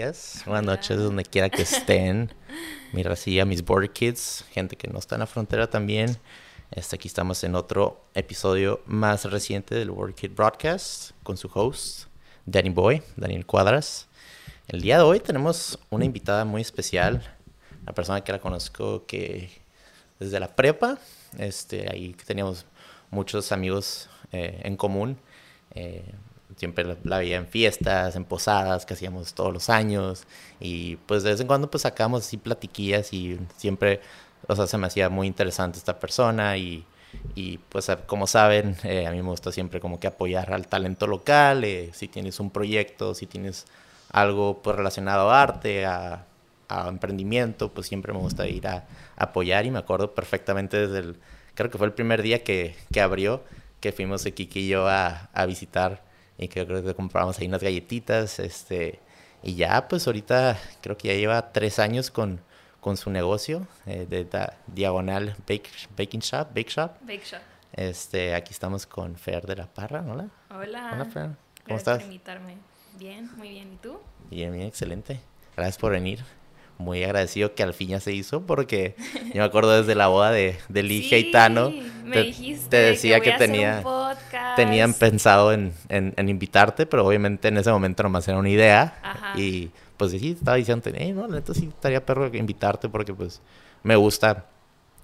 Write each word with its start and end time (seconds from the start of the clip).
Días, 0.00 0.44
buenas 0.46 0.64
noches, 0.64 0.96
donde 0.96 1.24
quiera 1.24 1.50
que 1.50 1.60
estén. 1.60 2.32
Mi 2.94 3.02
racilla, 3.02 3.44
mis 3.44 3.62
border 3.62 3.90
kids, 3.90 4.46
gente 4.50 4.74
que 4.74 4.88
no 4.88 4.98
está 4.98 5.16
en 5.16 5.18
la 5.18 5.26
frontera 5.26 5.68
también. 5.68 6.16
Este, 6.70 6.96
aquí 6.96 7.06
estamos 7.06 7.44
en 7.44 7.54
otro 7.54 8.02
episodio 8.14 8.80
más 8.86 9.26
reciente 9.26 9.74
del 9.74 9.90
Border 9.90 10.14
Kid 10.14 10.30
Broadcast 10.34 11.10
con 11.22 11.36
su 11.36 11.50
host, 11.52 12.06
Danny 12.46 12.70
Boy, 12.70 13.02
Daniel 13.16 13.44
Cuadras. 13.44 14.08
El 14.68 14.80
día 14.80 14.96
de 14.96 15.02
hoy 15.02 15.20
tenemos 15.20 15.78
una 15.90 16.06
invitada 16.06 16.46
muy 16.46 16.62
especial, 16.62 17.22
una 17.82 17.92
persona 17.92 18.24
que 18.24 18.32
la 18.32 18.40
conozco 18.40 19.04
que 19.04 19.50
desde 20.18 20.40
la 20.40 20.56
prepa, 20.56 20.98
este, 21.36 21.92
ahí 21.92 22.14
teníamos 22.24 22.64
muchos 23.10 23.52
amigos 23.52 24.08
eh, 24.32 24.62
en 24.64 24.78
común. 24.78 25.18
Eh, 25.74 26.10
siempre 26.60 26.84
la, 27.04 27.18
veía 27.18 27.38
en 27.38 27.46
fiestas, 27.46 28.16
en 28.16 28.24
posadas 28.26 28.84
que 28.84 28.92
hacíamos 28.94 29.32
todos 29.34 29.52
los 29.52 29.70
años. 29.70 30.24
Y 30.60 30.96
pues 30.96 31.22
de 31.22 31.30
vez 31.30 31.40
en 31.40 31.46
cuando 31.46 31.70
pues 31.70 31.82
sacamos 31.82 32.26
así 32.26 32.36
platiquillas 32.36 33.12
y 33.14 33.40
siempre, 33.56 34.00
o 34.46 34.54
sea, 34.54 34.66
se 34.66 34.76
me 34.76 34.86
hacía 34.86 35.08
muy 35.08 35.26
interesante 35.26 35.78
esta 35.78 35.98
persona. 35.98 36.58
Y, 36.58 36.84
y 37.34 37.58
pues 37.70 37.90
como 38.06 38.26
saben, 38.26 38.76
eh, 38.84 39.06
a 39.06 39.10
mí 39.10 39.22
me 39.22 39.30
gusta 39.30 39.52
siempre 39.52 39.80
como 39.80 39.98
que 39.98 40.06
apoyar 40.06 40.52
al 40.52 40.66
talento 40.68 41.06
local, 41.06 41.64
eh, 41.64 41.90
si 41.94 42.08
tienes 42.08 42.38
un 42.40 42.50
proyecto, 42.50 43.14
si 43.14 43.26
tienes 43.26 43.64
algo 44.12 44.62
pues 44.62 44.76
relacionado 44.76 45.30
a 45.30 45.42
arte, 45.42 45.86
a, 45.86 46.26
a 46.68 46.88
emprendimiento, 46.88 47.72
pues 47.72 47.86
siempre 47.86 48.12
me 48.12 48.18
gusta 48.18 48.46
ir 48.46 48.68
a, 48.68 48.84
a, 49.16 49.24
apoyar. 49.24 49.64
Y 49.64 49.70
me 49.70 49.78
acuerdo 49.78 50.14
perfectamente 50.14 50.76
desde 50.76 50.98
el, 50.98 51.16
creo 51.54 51.70
que 51.70 51.78
fue 51.78 51.86
el 51.86 51.94
primer 51.94 52.20
día 52.20 52.44
que, 52.44 52.76
que 52.92 53.00
abrió, 53.00 53.42
que 53.80 53.92
fuimos 53.92 54.24
Kiki 54.24 54.60
y 54.60 54.68
yo 54.68 54.86
a, 54.88 55.30
a 55.32 55.46
visitar 55.46 56.09
y 56.40 56.48
que 56.48 56.66
creo 56.66 56.82
que 56.82 56.94
compramos 56.94 57.38
ahí 57.38 57.46
unas 57.46 57.62
galletitas, 57.62 58.38
este, 58.38 58.98
y 59.42 59.54
ya 59.56 59.86
pues 59.88 60.06
ahorita 60.06 60.58
creo 60.80 60.96
que 60.96 61.08
ya 61.08 61.14
lleva 61.14 61.52
tres 61.52 61.78
años 61.78 62.10
con, 62.10 62.40
con 62.80 62.96
su 62.96 63.10
negocio 63.10 63.68
eh, 63.84 64.06
de, 64.08 64.24
de, 64.24 64.48
Diagonal 64.66 65.36
Bake, 65.46 65.68
Baking 65.96 66.20
Shop, 66.20 66.48
Bake 66.48 66.70
Shop. 66.70 66.92
Bake 67.02 67.24
Shop. 67.24 67.40
Este, 67.72 68.34
aquí 68.34 68.52
estamos 68.52 68.86
con 68.86 69.16
Fer 69.16 69.46
de 69.46 69.56
la 69.56 69.66
Parra, 69.66 70.02
hola. 70.02 70.28
Hola. 70.50 70.90
Hola 70.94 71.04
Fer, 71.04 71.26
¿cómo 71.26 71.36
Gracias 71.66 71.78
estás? 71.78 71.98
por 71.98 72.06
invitarme. 72.06 72.56
Bien, 72.98 73.30
muy 73.36 73.50
bien. 73.50 73.74
¿Y 73.74 73.76
tú? 73.76 74.00
Bien, 74.30 74.52
bien, 74.52 74.66
excelente. 74.66 75.20
Gracias 75.56 75.78
por 75.78 75.92
venir. 75.92 76.24
Muy 76.80 77.04
agradecido 77.04 77.54
que 77.54 77.62
al 77.62 77.74
fin 77.74 77.90
ya 77.90 78.00
se 78.00 78.12
hizo 78.14 78.46
porque 78.46 78.94
yo 79.26 79.34
me 79.34 79.42
acuerdo 79.42 79.78
desde 79.78 79.94
la 79.94 80.08
boda 80.08 80.30
de, 80.30 80.56
de 80.70 80.82
Ligia 80.82 81.18
sí, 81.18 81.26
y 81.26 81.30
Tano. 81.30 81.70
Me 82.04 82.16
te, 82.16 82.22
dijiste 82.22 82.68
te 82.70 82.76
decía 82.78 83.20
que, 83.20 83.32
que, 83.32 83.36
tenía, 83.36 83.84
tenían 84.56 84.94
pensado 84.94 85.52
en, 85.52 85.74
en, 85.90 86.14
en, 86.16 86.28
invitarte, 86.30 86.86
pero 86.86 87.06
obviamente 87.06 87.48
en 87.48 87.58
ese 87.58 87.70
momento 87.70 88.02
nomás 88.02 88.26
era 88.28 88.38
una 88.38 88.48
idea. 88.48 88.98
Ajá. 89.02 89.38
Y 89.38 89.70
pues 89.98 90.12
sí, 90.12 90.30
estaba 90.30 90.56
diciendo, 90.56 90.90
eh, 90.94 91.12
no, 91.12 91.28
neta 91.28 91.52
sí 91.52 91.66
estaría 91.68 92.04
perro 92.06 92.34
invitarte 92.34 92.88
porque 92.88 93.12
pues 93.12 93.42
me 93.82 93.94
gusta 93.96 94.46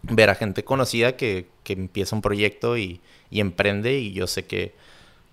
ver 0.01 0.31
a 0.31 0.35
gente 0.35 0.65
conocida 0.65 1.15
que, 1.17 1.51
que 1.63 1.75
empieza 1.75 2.17
un 2.17 2.23
proyecto 2.23 2.79
y, 2.79 3.03
y, 3.29 3.41
emprende 3.41 3.99
y 3.99 4.15
yo 4.15 4.27
sé 4.27 4.47
que 4.47 4.75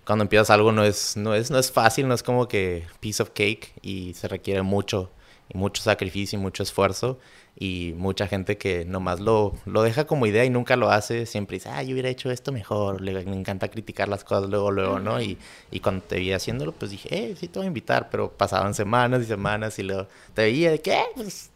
cuando 0.04 0.24
empiezas 0.24 0.50
algo 0.50 0.72
no 0.72 0.84
es, 0.84 1.16
no, 1.16 1.34
es, 1.34 1.50
no 1.50 1.58
es 1.58 1.72
fácil, 1.72 2.06
no 2.06 2.14
es 2.14 2.22
como 2.22 2.48
que 2.48 2.84
piece 3.00 3.22
of 3.22 3.30
cake 3.30 3.72
y 3.80 4.12
se 4.12 4.28
requiere 4.28 4.60
mucho 4.60 5.10
mucho 5.54 5.82
sacrificio 5.82 6.38
y 6.38 6.42
mucho 6.42 6.62
esfuerzo 6.62 7.18
y 7.56 7.94
mucha 7.96 8.26
gente 8.26 8.58
que 8.58 8.84
nomás 8.84 9.20
lo, 9.20 9.54
lo 9.64 9.82
deja 9.82 10.06
como 10.06 10.26
idea 10.26 10.44
y 10.44 10.50
nunca 10.50 10.76
lo 10.76 10.90
hace, 10.90 11.24
siempre 11.26 11.56
dice, 11.56 11.68
ah, 11.70 11.82
yo 11.82 11.92
hubiera 11.92 12.08
hecho 12.10 12.30
esto 12.30 12.52
mejor, 12.52 13.00
le, 13.00 13.24
me 13.24 13.36
encanta 13.36 13.68
criticar 13.68 14.08
las 14.08 14.24
cosas 14.24 14.50
luego, 14.50 14.70
luego. 14.72 14.98
¿no? 14.98 15.20
Y, 15.22 15.38
y 15.70 15.80
cuando 15.80 16.04
te 16.04 16.18
vi 16.18 16.32
haciéndolo, 16.32 16.72
pues 16.72 16.90
dije, 16.90 17.08
eh, 17.10 17.36
sí 17.38 17.48
te 17.48 17.58
voy 17.60 17.66
a 17.66 17.68
invitar, 17.68 18.10
pero 18.10 18.30
pasaban 18.32 18.74
semanas 18.74 19.22
y 19.22 19.26
semanas 19.26 19.78
y 19.78 19.84
luego 19.84 20.08
te 20.34 20.42
veía 20.42 20.70
de, 20.72 20.80
¿qué? 20.80 21.00
Pues 21.14 21.50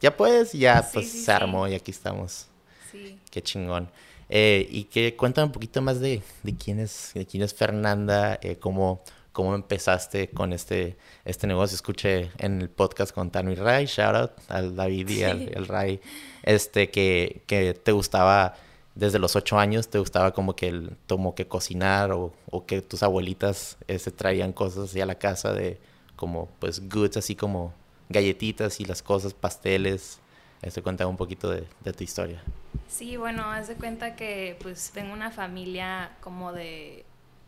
ya 0.00 0.16
puedes 0.16 0.54
y 0.54 0.58
ya 0.60 0.82
Sí, 0.82 0.90
pues 0.94 1.10
sí, 1.10 1.18
se 1.18 1.24
sí. 1.26 1.30
armó 1.30 1.68
y 1.68 1.74
aquí 1.74 1.90
estamos. 1.92 2.48
Sí. 2.90 3.18
Qué 3.30 3.40
chingón. 3.42 3.88
Eh, 4.28 4.66
y 4.70 4.84
que 4.84 5.14
cuéntame 5.16 5.46
un 5.46 5.52
poquito 5.52 5.80
más 5.82 6.00
de, 6.00 6.22
de 6.42 6.56
quién 6.56 6.80
es, 6.80 7.12
de 7.14 7.26
quién 7.26 7.42
es 7.42 7.54
Fernanda, 7.54 8.38
eh, 8.42 8.56
cómo, 8.56 9.02
cómo 9.34 9.54
empezaste 9.54 10.30
con 10.30 10.54
este, 10.54 10.96
este 11.26 11.46
negocio. 11.46 11.74
Escuché 11.74 12.30
en 12.38 12.62
el 12.62 12.70
podcast 12.70 13.12
con 13.12 13.30
Tano 13.30 13.50
y 13.50 13.56
Ray, 13.56 13.84
shout 13.84 14.14
out 14.14 14.30
al 14.48 14.76
David 14.76 15.08
y 15.10 15.22
al, 15.24 15.52
al 15.54 15.66
Ray, 15.66 16.00
este, 16.44 16.90
que, 16.90 17.42
que 17.46 17.74
te 17.74 17.92
gustaba 17.92 18.54
desde 18.94 19.18
los 19.18 19.34
ocho 19.34 19.58
años, 19.58 19.88
te 19.88 19.98
gustaba 19.98 20.32
como 20.32 20.54
que, 20.54 20.68
el, 20.68 20.96
como 21.08 21.34
que 21.34 21.48
cocinar 21.48 22.12
o, 22.12 22.32
o 22.48 22.64
que 22.64 22.80
tus 22.80 23.02
abuelitas 23.02 23.76
se 23.88 24.10
traían 24.12 24.52
cosas 24.52 24.90
así 24.90 25.00
a 25.00 25.06
la 25.06 25.16
casa 25.16 25.52
de 25.52 25.80
como 26.14 26.48
pues 26.60 26.88
goods, 26.88 27.16
así 27.16 27.34
como 27.34 27.74
galletitas 28.08 28.78
y 28.78 28.84
las 28.84 29.02
cosas, 29.02 29.34
pasteles. 29.34 30.20
Este, 30.62 30.80
cuéntame 30.80 31.10
un 31.10 31.16
poquito 31.16 31.50
de, 31.50 31.66
de 31.82 31.92
tu 31.92 32.04
historia. 32.04 32.40
Sí, 32.86 33.16
bueno, 33.16 33.42
haz 33.50 33.66
de 33.66 33.74
cuenta 33.74 34.14
que 34.14 34.56
pues 34.62 34.92
vengo 34.94 35.12
una 35.12 35.32
familia 35.32 36.12
como 36.20 36.52
de 36.52 37.03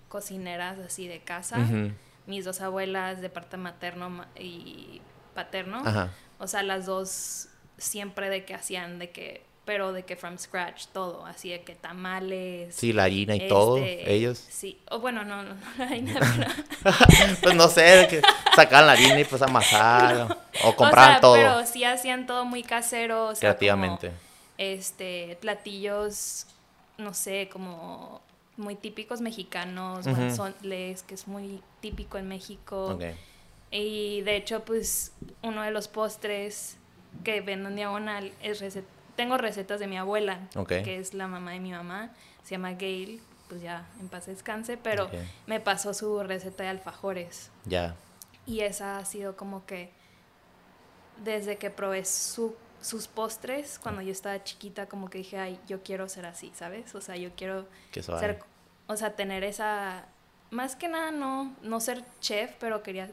cocineras 0.09 0.79
así 0.79 1.09
de 1.09 1.21
casa. 1.21 1.59
Uh 1.59 1.63
-huh. 1.63 1.93
Mis 2.27 2.45
dos 2.45 2.61
abuelas 2.61 3.21
de 3.21 3.31
parte 3.31 3.57
materno 3.57 4.25
y 4.39 5.01
paterno. 5.35 5.83
Ajá. 5.85 6.11
O 6.39 6.47
sea, 6.47 6.63
las 6.63 6.87
dos 6.87 7.49
siempre 7.79 8.29
de 8.31 8.45
que 8.45 8.55
hacían 8.55 8.99
de 8.99 9.11
que, 9.11 9.45
pero 9.65 9.93
de 9.93 10.05
que 10.05 10.17
from 10.17 10.39
scratch 10.39 10.87
todo, 10.89 11.25
así 11.27 11.51
de 11.51 11.63
que 11.63 11.75
tamales. 11.75 12.75
Sí, 12.75 12.93
la 12.93 13.05
harina 13.05 13.35
y 13.35 13.39
este, 13.39 13.49
todo, 13.49 13.79
ellos. 13.79 14.45
Sí, 14.49 14.81
o 14.91 14.99
bueno, 15.01 15.25
no, 15.25 15.43
no, 15.43 15.55
no 15.55 15.61
la 15.79 15.85
harina, 15.85 16.21
pero... 16.37 17.37
pues 17.43 17.55
no 17.55 17.69
sé, 17.69 18.07
que 18.09 18.23
sacaban 18.55 18.87
la 18.87 18.93
harina 18.93 19.21
y 19.21 19.25
pues 19.25 19.43
amasar, 19.43 20.15
no. 20.29 20.37
o 20.65 20.77
compraban 20.77 21.11
o 21.11 21.13
sea, 21.13 21.21
todo. 21.21 21.35
Pero 21.35 21.67
sí 21.67 21.85
hacían 21.85 22.27
todo 22.27 22.45
muy 22.45 22.63
casero, 22.63 23.29
o 23.29 23.35
sea, 23.35 23.51
Creativamente. 23.51 24.09
Como, 24.09 24.21
este, 24.59 25.37
platillos, 25.41 26.47
no 26.99 27.13
sé, 27.15 27.49
como 27.51 28.23
muy 28.57 28.75
típicos 28.75 29.21
mexicanos, 29.21 30.07
Ujú. 30.07 30.17
guanzoles, 30.17 31.03
que 31.03 31.15
es 31.15 31.29
muy 31.29 31.63
típico 31.81 32.19
en 32.19 32.29
México. 32.29 32.99
Y 33.71 34.23
de 34.23 34.37
hecho, 34.37 34.65
pues 34.65 35.13
uno 35.43 35.63
de 35.63 35.71
los 35.71 35.89
postres 35.89 36.77
que 37.25 37.41
vendo 37.41 37.69
en 37.69 37.77
diagonal 37.77 38.33
es 38.43 38.63
tengo 39.17 39.39
recetas 39.39 39.81
de 39.81 39.87
mi 39.87 39.97
abuela, 39.97 40.41
que 40.67 40.99
es 40.99 41.15
la 41.15 41.27
mamá 41.27 41.53
de 41.53 41.61
mi 41.61 41.73
mamá, 41.73 42.11
se 42.45 42.51
llama 42.53 42.75
Gail, 42.75 43.21
pues 43.49 43.63
ya 43.63 43.87
en 44.01 44.09
paz 44.09 44.27
descanse, 44.27 44.77
pero 44.77 45.09
me 45.47 45.61
pasó 45.61 45.95
su 45.95 46.23
receta 46.23 46.63
de 46.65 46.69
alfajores. 46.71 47.51
Ya. 47.65 47.97
Y 48.47 48.61
esa 48.61 48.99
ha 48.99 49.05
sido 49.05 49.37
como 49.37 49.67
que 49.67 49.91
desde 51.25 51.57
que 51.57 51.71
probé 51.71 52.05
su, 52.05 52.55
sus 52.87 53.09
postres, 53.09 53.79
cuando 53.79 54.01
yo 54.01 54.13
estaba 54.13 54.43
chiquita, 54.45 54.87
como 54.87 55.11
que 55.11 55.19
dije, 55.19 55.39
ay, 55.39 55.59
yo 55.67 55.83
quiero 55.83 56.09
ser 56.09 56.27
así, 56.27 56.53
¿sabes? 56.55 56.95
O 56.95 57.01
sea, 57.01 57.17
yo 57.17 57.31
quiero 57.37 57.67
ser, 57.93 58.39
o 58.87 58.97
sea, 58.97 59.17
tener 59.17 59.43
esa, 59.43 60.07
más 60.51 60.77
que 60.77 60.87
nada 60.89 61.11
no, 61.11 61.55
no 61.63 61.81
ser 61.81 62.05
chef, 62.21 62.55
pero 62.61 62.83
quería 62.83 63.11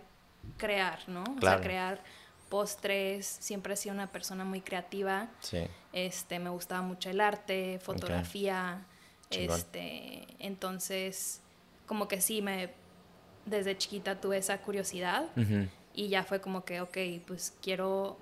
crear, 0.58 1.00
¿no? 1.08 1.24
O 1.38 1.42
sea, 1.42 1.60
crear 1.62 2.02
postres, 2.50 3.26
siempre 3.26 3.74
he 3.74 3.78
sido 3.78 3.96
una 3.96 4.12
persona 4.12 4.46
muy 4.46 4.62
creativa, 4.62 5.28
Sí. 5.40 5.66
este, 5.92 6.38
me 6.38 6.52
gustaba 6.52 6.82
mucho 6.84 7.10
el 7.10 7.20
arte, 7.20 7.80
fotografía, 7.80 8.86
este, 9.32 10.28
entonces, 10.40 11.42
como 11.88 12.08
que 12.08 12.22
sí, 12.22 12.44
me, 12.44 12.72
desde 13.48 13.76
chiquita 13.78 14.22
tuve 14.22 14.38
esa 14.38 14.60
curiosidad 14.62 15.26
y 15.96 16.10
ya 16.10 16.24
fue 16.24 16.42
como 16.42 16.64
que, 16.64 16.82
ok, 16.82 16.98
pues 17.26 17.54
quiero 17.62 18.18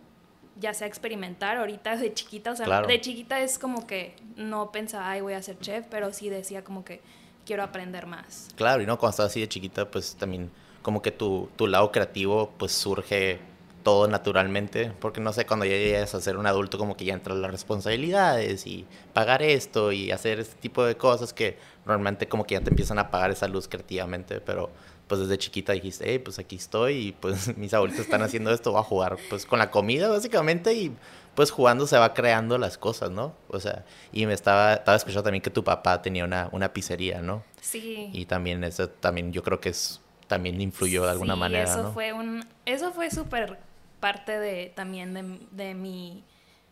ya 0.62 0.74
sea 0.74 0.88
experimentar 0.88 1.58
ahorita 1.58 1.98
de 1.98 2.14
chiquita, 2.14 2.52
o 2.52 2.56
sea, 2.56 2.66
Claro. 2.68 2.88
de 2.88 3.02
chiquita 3.02 3.42
es 3.42 3.60
como 3.60 3.86
que 3.88 4.16
no 4.38 4.72
pensaba, 4.72 5.10
ay, 5.10 5.22
voy 5.22 5.34
a 5.34 5.42
ser 5.42 5.60
chef, 5.60 5.86
pero 5.90 6.14
sí 6.14 6.30
decía 6.30 6.64
como 6.64 6.86
que 6.86 7.02
quiero 7.46 7.64
aprender 7.64 8.06
más. 8.06 8.50
Claro, 8.56 8.82
y 8.82 8.86
no, 8.86 8.98
cuando 8.98 9.12
estás 9.12 9.26
así 9.32 9.42
de 9.42 9.50
chiquita, 9.50 9.90
pues 9.90 10.16
también 10.16 10.50
como 10.84 11.02
que 11.02 11.12
tu, 11.12 11.50
tu 11.56 11.68
lado 11.68 11.92
creativo 11.92 12.52
pues 12.58 12.72
surge 12.72 13.40
todo 13.84 14.08
naturalmente, 14.08 14.92
porque 15.00 15.20
no 15.20 15.34
sé, 15.34 15.48
cuando 15.48 15.66
ya 15.66 15.72
llegas 15.76 16.14
a 16.14 16.22
ser 16.22 16.38
un 16.38 16.46
adulto 16.46 16.78
como 16.78 16.96
que 16.96 17.04
ya 17.06 17.16
entran 17.16 17.42
las 17.42 17.50
responsabilidades 17.50 18.68
y 18.68 18.86
pagar 19.14 19.42
esto 19.42 19.92
y 19.92 20.12
hacer 20.12 20.40
este 20.40 20.56
tipo 20.60 20.84
de 20.86 20.96
cosas 20.96 21.34
que 21.34 21.58
normalmente 21.86 22.28
como 22.28 22.46
que 22.46 22.54
ya 22.54 22.62
te 22.62 22.70
empiezan 22.70 23.00
a 23.00 23.04
apagar 23.04 23.32
esa 23.32 23.48
luz 23.48 23.68
creativamente, 23.68 24.40
pero 24.40 24.70
pues 25.12 25.20
desde 25.20 25.38
chiquita 25.38 25.74
dijiste, 25.74 26.06
hey, 26.08 26.20
pues 26.20 26.40
aquí 26.40 26.56
estoy 26.56 27.08
y 27.08 27.12
pues 27.12 27.58
mis 27.58 27.74
abuelitos 27.74 28.06
están 28.06 28.22
haciendo 28.22 28.50
esto, 28.50 28.72
voy 28.72 28.80
a 28.80 28.84
jugar 28.84 29.18
pues 29.30 29.46
con 29.46 29.60
la 29.60 29.70
comida 29.70 30.08
básicamente 30.08 30.74
y 30.74 30.96
pues 31.36 31.52
jugando 31.52 31.86
se 31.86 31.98
va 31.98 32.14
creando 32.14 32.58
las 32.58 32.78
cosas, 32.78 33.12
¿no? 33.12 33.34
O 33.50 33.60
sea, 33.60 33.84
y 34.14 34.26
me 34.26 34.32
estaba, 34.32 34.76
estaba 34.76 34.96
escuchando 34.96 35.24
también 35.24 35.42
que 35.42 35.50
tu 35.50 35.66
papá 35.66 36.02
tenía 36.02 36.24
una, 36.24 36.48
una 36.54 36.72
pizzería, 36.72 37.22
¿no? 37.22 37.44
Sí. 37.60 38.10
Y 38.14 38.24
también 38.24 38.64
eso 38.64 38.88
también 38.88 39.34
yo 39.34 39.44
creo 39.44 39.60
que 39.60 39.68
es 39.68 40.00
también 40.28 40.62
influyó 40.62 41.04
de 41.04 41.12
alguna 41.12 41.34
sí, 41.34 41.40
manera, 41.42 41.64
eso 41.66 41.84
¿no? 41.84 41.92
fue 41.92 42.14
un 42.14 42.48
eso 42.66 42.94
fue 42.94 43.12
súper 43.12 43.60
parte 44.00 44.40
de 44.40 44.72
también 44.74 45.14
de, 45.14 45.40
de, 45.52 45.74
mi 45.74 46.24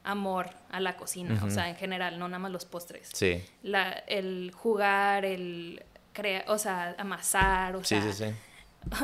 amor 0.05 0.51
a 0.71 0.79
la 0.79 0.95
cocina, 0.95 1.33
uh 1.33 1.37
-huh. 1.39 1.47
o 1.47 1.49
sea, 1.49 1.67
en 1.67 1.75
general, 1.75 2.17
no 2.17 2.29
nada 2.29 2.39
más 2.39 2.53
los 2.53 2.63
postres. 2.63 3.09
Sí. 3.13 3.43
La, 3.63 3.91
el 4.07 4.53
jugar, 4.55 5.25
el 5.25 5.83
crear, 6.13 6.45
o 6.47 6.57
sea, 6.57 6.95
amasar, 6.97 7.75
o 7.75 7.83
sí, 7.83 7.99
sea, 7.99 8.01
sí, 8.11 8.25
sí. 8.25 8.33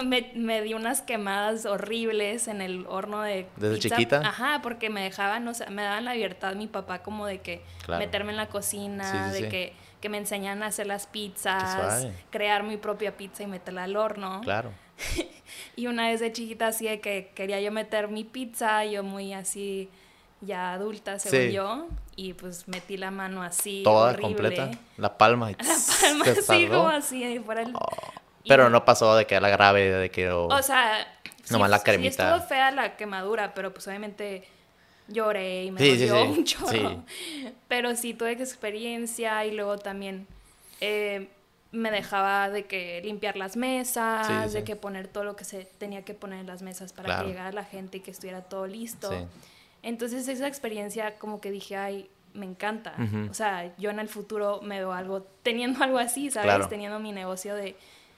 me, 0.05 0.31
me 0.35 0.61
di 0.61 0.73
unas 0.73 1.01
quemadas 1.01 1.65
horribles 1.65 2.47
en 2.47 2.61
el 2.61 2.85
horno 2.87 3.21
de 3.21 3.47
¿Desde 3.57 3.75
pizza. 3.75 3.95
chiquita? 3.97 4.19
Ajá, 4.21 4.59
porque 4.63 4.89
me 4.89 5.01
dejaban, 5.03 5.47
o 5.47 5.53
sea, 5.53 5.69
me 5.69 5.81
daban 5.83 6.05
la 6.05 6.13
libertad 6.13 6.55
mi 6.55 6.67
papá 6.67 6.99
como 7.03 7.25
de 7.27 7.39
que 7.41 7.61
Claro. 7.85 7.99
meterme 7.99 8.31
en 8.31 8.37
la 8.37 8.47
cocina, 8.47 9.31
de 9.31 9.47
que, 9.49 9.73
que 10.01 10.09
me 10.09 10.17
enseñan 10.17 10.63
a 10.63 10.67
hacer 10.67 10.87
las 10.87 11.07
pizzas, 11.07 12.07
crear 12.31 12.63
mi 12.63 12.77
propia 12.77 13.15
pizza 13.17 13.43
y 13.43 13.47
meterla 13.47 13.83
al 13.83 13.95
horno. 13.95 14.41
Claro. 14.41 14.71
Y 15.75 15.87
una 15.87 16.07
vez 16.07 16.21
de 16.21 16.31
chiquita 16.31 16.67
así 16.67 16.87
de 16.87 16.99
que 16.99 17.31
quería 17.35 17.59
yo 17.61 17.71
meter 17.71 18.07
mi 18.07 18.23
pizza, 18.23 18.83
yo 18.85 19.03
muy 19.03 19.33
así 19.33 19.89
ya 20.41 20.73
adulta 20.73 21.17
según 21.19 21.39
Sí. 21.47 21.51
yo, 21.53 21.87
y 22.15 22.33
pues 22.33 22.67
metí 22.67 22.97
la 22.97 23.11
mano 23.11 23.41
así 23.43 23.81
Toda 23.83 24.11
horrible. 24.11 24.27
completa. 24.35 24.71
La 24.97 25.17
palma. 25.17 25.51
y 25.51 25.55
La 25.59 25.65
palma 26.01 26.25
así 26.39 26.67
como 26.67 26.87
así, 26.89 27.23
ahí 27.23 27.35
el... 27.35 27.73
Oh. 27.75 27.87
y- 28.43 28.49
Pero 28.49 28.69
no 28.69 28.85
pasó 28.85 29.15
de 29.15 29.25
que 29.25 29.35
era 29.35 29.49
grave, 29.49 29.89
de 29.91 30.11
que... 30.11 30.29
o- 30.29 30.47
O 30.47 30.61
sea, 30.61 31.07
Nomás 31.49 31.69
la 31.69 31.77
sí 31.79 31.83
cremita. 31.85 32.35
estuvo 32.35 32.47
fea 32.47 32.71
la 32.71 32.95
quemadura, 32.97 33.53
pero 33.53 33.73
pues 33.73 33.87
obviamente 33.87 34.47
lloré 35.07 35.65
y 35.65 35.71
me 35.71 35.79
Sí, 35.79 35.97
sí, 35.97 36.05
dolió 36.07 36.33
sí, 36.33 36.39
un 36.39 36.45
chorro. 36.45 36.67
sí. 36.69 37.53
Pero 37.67 37.95
sí 37.95 38.13
tuve 38.13 38.31
experiencia 38.31 39.45
y 39.45 39.51
luego 39.51 39.77
también 39.77 40.27
eh, 40.81 41.29
me 41.71 41.91
dejaba 41.91 42.49
de 42.49 42.65
que 42.65 43.01
limpiar 43.03 43.37
las 43.37 43.55
mesas, 43.57 44.25
Sí, 44.27 44.33
sí, 44.47 44.53
de 44.55 44.59
sí. 44.61 44.65
que 44.65 44.75
poner 44.75 45.07
todo 45.07 45.23
lo 45.23 45.35
que 45.35 45.43
se 45.45 45.65
tenía 45.65 46.03
que 46.03 46.13
poner 46.13 46.39
en 46.39 46.47
las 46.47 46.61
mesas 46.61 46.93
para 46.93 47.05
Claro. 47.05 47.23
que 47.23 47.29
llegara 47.29 47.51
la 47.51 47.63
gente 47.63 47.97
y 47.97 47.99
que 48.01 48.11
estuviera 48.11 48.41
todo 48.41 48.65
listo. 48.67 49.11
Sí. 49.11 49.17
Entonces 49.85 50.27
esa 50.27 50.47
experiencia 50.47 51.17
como 51.19 51.39
que 51.39 51.51
dije, 51.51 51.77
ay, 51.77 52.09
me 52.33 52.45
encanta. 52.45 52.93
O 53.29 53.33
sea, 53.33 53.73
yo 53.77 53.91
en 53.91 53.99
el 53.99 54.09
futuro 54.09 54.59
me 54.61 54.79
veo 54.79 54.91
algo, 54.91 55.25
teniendo 55.43 55.81
algo 55.83 55.99
así, 55.99 56.29
¿sabes? 56.31 56.47
Claro. 56.47 56.67
Teniendo 56.67 56.99
mi 56.99 57.11
negocio 57.13 57.55
de, 57.55 57.77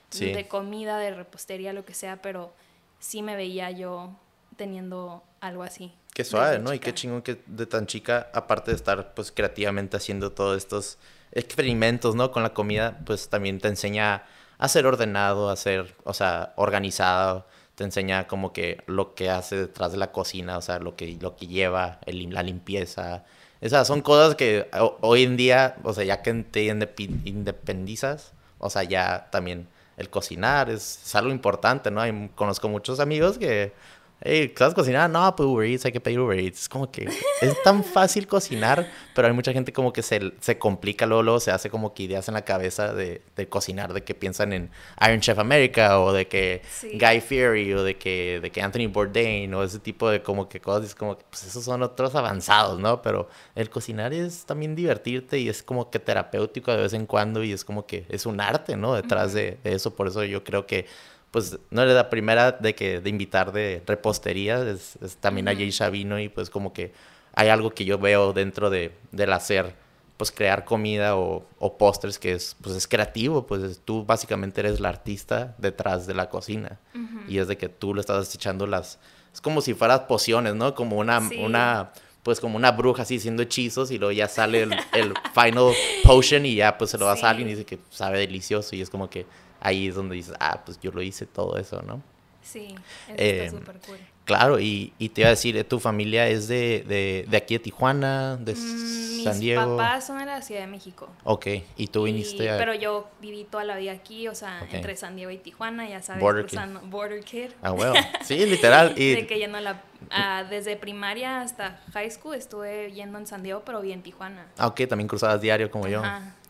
Sí. 0.09 0.31
de 0.31 0.47
comida, 0.47 0.97
de 0.97 1.13
repostería, 1.13 1.73
lo 1.73 1.83
que 1.83 1.93
sea, 1.93 2.21
pero 2.21 2.53
sí 2.99 3.21
me 3.21 3.35
veía 3.35 3.69
yo 3.71 4.11
teniendo 4.55 5.21
algo 5.41 5.63
así. 5.63 5.93
Qué 6.13 6.23
suave, 6.23 6.57
¿no? 6.59 6.73
Y 6.73 6.79
qué 6.79 6.93
chingón 6.93 7.21
que 7.21 7.43
de 7.45 7.65
tan 7.67 7.85
chica, 7.85 8.31
aparte 8.33 8.71
de 8.71 8.77
estar 8.77 9.13
pues 9.13 9.31
creativamente 9.31 9.97
haciendo 9.97 10.31
todos 10.31 10.57
estos 10.57 10.97
experimentos, 11.33 12.15
¿no? 12.15 12.31
Con 12.31 12.41
la 12.41 12.53
comida, 12.53 12.99
pues 13.05 13.29
también 13.29 13.59
te 13.59 13.67
enseña 13.67 14.23
a 14.57 14.67
ser 14.67 14.87
ordenado, 14.87 15.49
a 15.49 15.55
ser, 15.57 15.93
o 16.05 16.13
sea, 16.13 16.53
organizado, 16.55 17.45
te 17.77 17.85
enseña 17.85 18.27
como 18.27 18.53
que 18.53 18.83
lo 18.87 19.15
que 19.15 19.29
hace 19.29 19.55
detrás 19.57 19.93
de 19.93 19.99
la 19.99 20.11
cocina, 20.11 20.57
o 20.57 20.63
sea, 20.63 20.79
lo 20.79 20.95
que, 20.97 21.17
lo 21.21 21.37
que 21.37 21.47
lleva, 21.47 21.99
el 22.07 22.29
la 22.33 22.43
limpieza. 22.43 23.23
Sea, 23.61 23.85
son 23.85 24.01
cosas 24.01 24.35
que 24.35 24.67
ho- 24.73 24.97
hoy 25.01 25.23
en 25.23 25.37
día, 25.37 25.77
o 25.83 25.93
sea, 25.93 26.03
ya 26.03 26.21
que 26.23 26.33
te 26.43 26.65
independizas, 26.65 28.33
o 28.59 28.69
sea, 28.69 28.83
ya 28.83 29.29
también 29.31 29.67
el 29.97 30.09
cocinar 30.09 30.69
es, 30.69 30.99
algo 31.15 31.31
importante, 31.31 31.91
¿no? 31.91 32.01
Hay- 32.01 32.29
conozco 32.35 32.69
muchos 32.69 32.99
amigos 32.99 33.37
que 33.37 33.73
Hey, 34.19 34.51
¿sabes 34.57 34.73
cocinar? 34.73 35.07
No, 35.11 35.35
pues 35.35 35.45
Uber 35.47 35.69
Eats, 35.69 35.85
hay 35.85 35.91
que 35.91 35.99
pedir 36.01 36.19
Uber 36.19 36.39
Eats. 36.39 36.61
Es 36.61 36.69
como 36.69 36.91
que 36.91 37.07
es 37.41 37.63
tan 37.63 37.83
fácil 37.83 38.25
cocinar, 38.25 38.87
pero 39.13 39.27
hay 39.27 39.33
mucha 39.33 39.53
gente 39.53 39.71
como 39.71 39.93
que 39.93 40.01
se, 40.01 40.33
se 40.39 40.57
complica 40.57 41.05
luego, 41.05 41.21
luego 41.21 41.39
se 41.39 41.51
hace 41.51 41.69
como 41.69 41.93
que 41.93 42.03
ideas 42.03 42.27
en 42.27 42.33
la 42.33 42.43
cabeza 42.43 42.93
de, 42.95 43.21
de 43.35 43.47
cocinar, 43.47 43.93
de 43.93 44.03
que 44.03 44.15
piensan 44.15 44.53
en 44.53 44.71
Iron 45.05 45.19
Chef 45.19 45.37
America 45.37 45.99
o 45.99 46.13
de 46.13 46.27
que 46.27 46.61
Sí. 46.67 46.97
Guy 46.99 47.21
Fieri 47.21 47.71
o 47.73 47.83
de 47.83 47.97
que, 47.97 48.39
de 48.41 48.51
que 48.51 48.59
Anthony 48.61 48.87
Bourdain 48.91 49.53
o 49.53 49.63
ese 49.63 49.77
tipo 49.77 50.09
de 50.09 50.23
como 50.23 50.49
que 50.49 50.59
cosas. 50.59 50.85
Es 50.85 50.95
como 50.95 51.15
que 51.15 51.23
pues 51.29 51.43
esos 51.45 51.63
son 51.63 51.83
otros 51.83 52.15
avanzados, 52.15 52.79
¿no? 52.79 53.03
Pero 53.03 53.29
el 53.53 53.69
cocinar 53.69 54.13
es 54.13 54.45
también 54.45 54.75
divertirte 54.75 55.37
y 55.37 55.47
es 55.47 55.61
como 55.61 55.91
que 55.91 55.99
terapéutico 55.99 56.71
de 56.71 56.77
vez 56.81 56.93
en 56.93 57.05
cuando 57.05 57.43
y 57.43 57.51
es 57.51 57.63
como 57.63 57.85
que 57.85 58.07
es 58.09 58.25
un 58.25 58.41
arte, 58.41 58.77
¿no? 58.77 58.95
Detrás 58.95 59.33
de, 59.33 59.59
de 59.63 59.73
eso. 59.73 59.95
Por 59.95 60.07
eso 60.07 60.23
yo 60.23 60.43
creo 60.43 60.65
que 60.65 60.87
pues 61.31 61.57
no 61.71 61.81
eres 61.81 61.95
la 61.95 62.09
primera 62.09 62.51
de 62.53 62.73
que 62.75 62.99
de 62.99 63.09
invitar 63.09 63.51
de 63.51 63.83
repostería, 63.85 64.61
es, 64.69 64.97
es 65.01 65.17
también 65.17 65.47
a 65.47 65.53
Jay 65.55 65.69
Shavino 65.69 66.19
y 66.19 66.29
pues 66.29 66.49
como 66.49 66.73
que 66.73 66.93
hay 67.33 67.49
algo 67.49 67.71
que 67.71 67.85
yo 67.85 67.97
veo 67.99 68.33
dentro 68.33 68.69
de, 68.69 68.91
del 69.11 69.33
hacer, 69.33 69.75
pues 70.15 70.31
crear 70.31 70.65
comida 70.65 71.15
o, 71.15 71.45
o 71.59 71.77
postres 71.77 72.17
que 72.17 72.31
es, 72.31 72.55
pues 72.61 72.75
es 72.75 72.87
creativo, 72.87 73.45
pues 73.45 73.61
es- 73.61 73.79
tú 73.83 74.03
básicamente 74.05 74.61
eres 74.61 74.79
la 74.79 74.89
artista 74.89 75.53
detrás 75.59 76.07
de 76.07 76.13
la 76.15 76.29
cocina 76.29 76.79
y 77.27 77.37
es 77.37 77.47
de 77.47 77.57
que 77.57 77.69
tú 77.69 77.93
le 77.93 78.01
estás 78.01 78.33
echando 78.33 78.65
las, 78.65 78.97
es 79.33 79.41
como 79.41 79.61
si 79.61 79.73
fueras 79.75 79.99
pociones, 80.01 80.55
¿no? 80.55 80.73
Como 80.73 80.97
una, 80.97 81.21
Sí. 81.21 81.35
una, 81.37 81.91
pues 82.23 82.39
como 82.39 82.55
una 82.57 82.71
bruja 82.71 83.03
así 83.03 83.17
haciendo 83.17 83.43
hechizos 83.43 83.91
y 83.91 83.97
luego 83.99 84.11
ya 84.13 84.27
sale 84.27 84.63
el, 84.63 84.73
el 84.93 85.13
final 85.33 85.73
potion 86.03 86.45
y 86.45 86.55
ya 86.55 86.77
pues 86.77 86.89
se 86.91 86.97
lo 86.97 87.05
das 87.05 87.23
a 87.23 87.29
alguien 87.29 87.47
y 87.49 87.51
dice 87.51 87.65
que 87.65 87.77
sabe 87.91 88.17
delicioso 88.17 88.75
y 88.75 88.81
es 88.81 88.89
como 88.89 89.09
que 89.09 89.25
ahí 89.61 89.87
es 89.87 89.95
donde 89.95 90.15
dices, 90.15 90.35
ah, 90.39 90.61
pues 90.65 90.79
yo 90.79 90.91
lo 90.91 91.01
hice 91.01 91.25
todo 91.25 91.57
eso, 91.57 91.81
¿no? 91.81 92.01
Sí, 92.41 92.67
eso 93.07 93.13
Eh, 93.17 93.45
está 93.45 93.57
súper 93.57 93.77
cool. 93.85 93.97
Claro, 94.23 94.59
y, 94.59 94.93
y 94.99 95.09
te 95.09 95.21
iba 95.21 95.27
a 95.29 95.31
decir, 95.31 95.55
eh, 95.57 95.63
¿tu 95.63 95.79
familia 95.79 96.27
es 96.27 96.47
de, 96.49 96.83
de, 96.85 97.25
de 97.29 97.37
aquí 97.37 97.55
de 97.55 97.59
Tijuana, 97.59 98.35
de 98.37 98.53
Mm, 98.55 99.23
San 99.23 99.33
Mis 99.33 99.39
Diego? 99.39 99.77
papás 99.77 100.07
son 100.07 100.19
de 100.19 100.25
la 100.25 100.41
Ciudad 100.41 100.61
de 100.61 100.67
México. 100.67 101.07
Ok, 101.23 101.47
y 101.77 101.87
tú 101.87 102.05
Y- 102.07 102.11
viniste 102.11 102.49
a... 102.49 102.57
Pero 102.57 102.73
yo 102.73 103.09
viví 103.21 103.45
toda 103.45 103.63
la 103.63 103.77
vida 103.77 103.93
aquí, 103.93 104.27
o 104.27 104.35
sea, 104.35 104.61
Ok. 104.63 104.73
entre 104.73 104.95
San 104.97 105.15
Diego 105.15 105.31
y 105.31 105.37
Tijuana, 105.37 105.87
ya 105.89 106.01
sabes, 106.01 106.21
Border 106.21 106.45
kid. 106.45 106.49
cruzando 106.57 106.81
Border 106.81 107.23
Kid. 107.23 107.51
Ah, 107.61 107.71
huevo. 107.71 107.95
Sí, 108.23 108.45
literal. 108.45 108.93
Y, 108.97 109.15
De 109.15 109.27
que 109.27 109.39
yendo 109.39 109.57
a 109.59 109.61
la, 109.61 109.81
a- 110.09 110.43
desde 110.43 110.75
primaria 110.75 111.39
hasta 111.41 111.81
high 111.93 112.11
school 112.11 112.35
estuve 112.35 112.91
yendo 112.91 113.17
en 113.17 113.27
San 113.27 113.43
Diego, 113.43 113.63
pero 113.65 113.79
vi 113.81 113.93
en 113.93 114.03
Tijuana. 114.03 114.45
Ah, 114.57 114.67
ok, 114.67 114.81
también 114.89 115.07
cruzabas 115.07 115.39
diario 115.41 115.71
como 115.71 115.87
yo. 115.87 116.01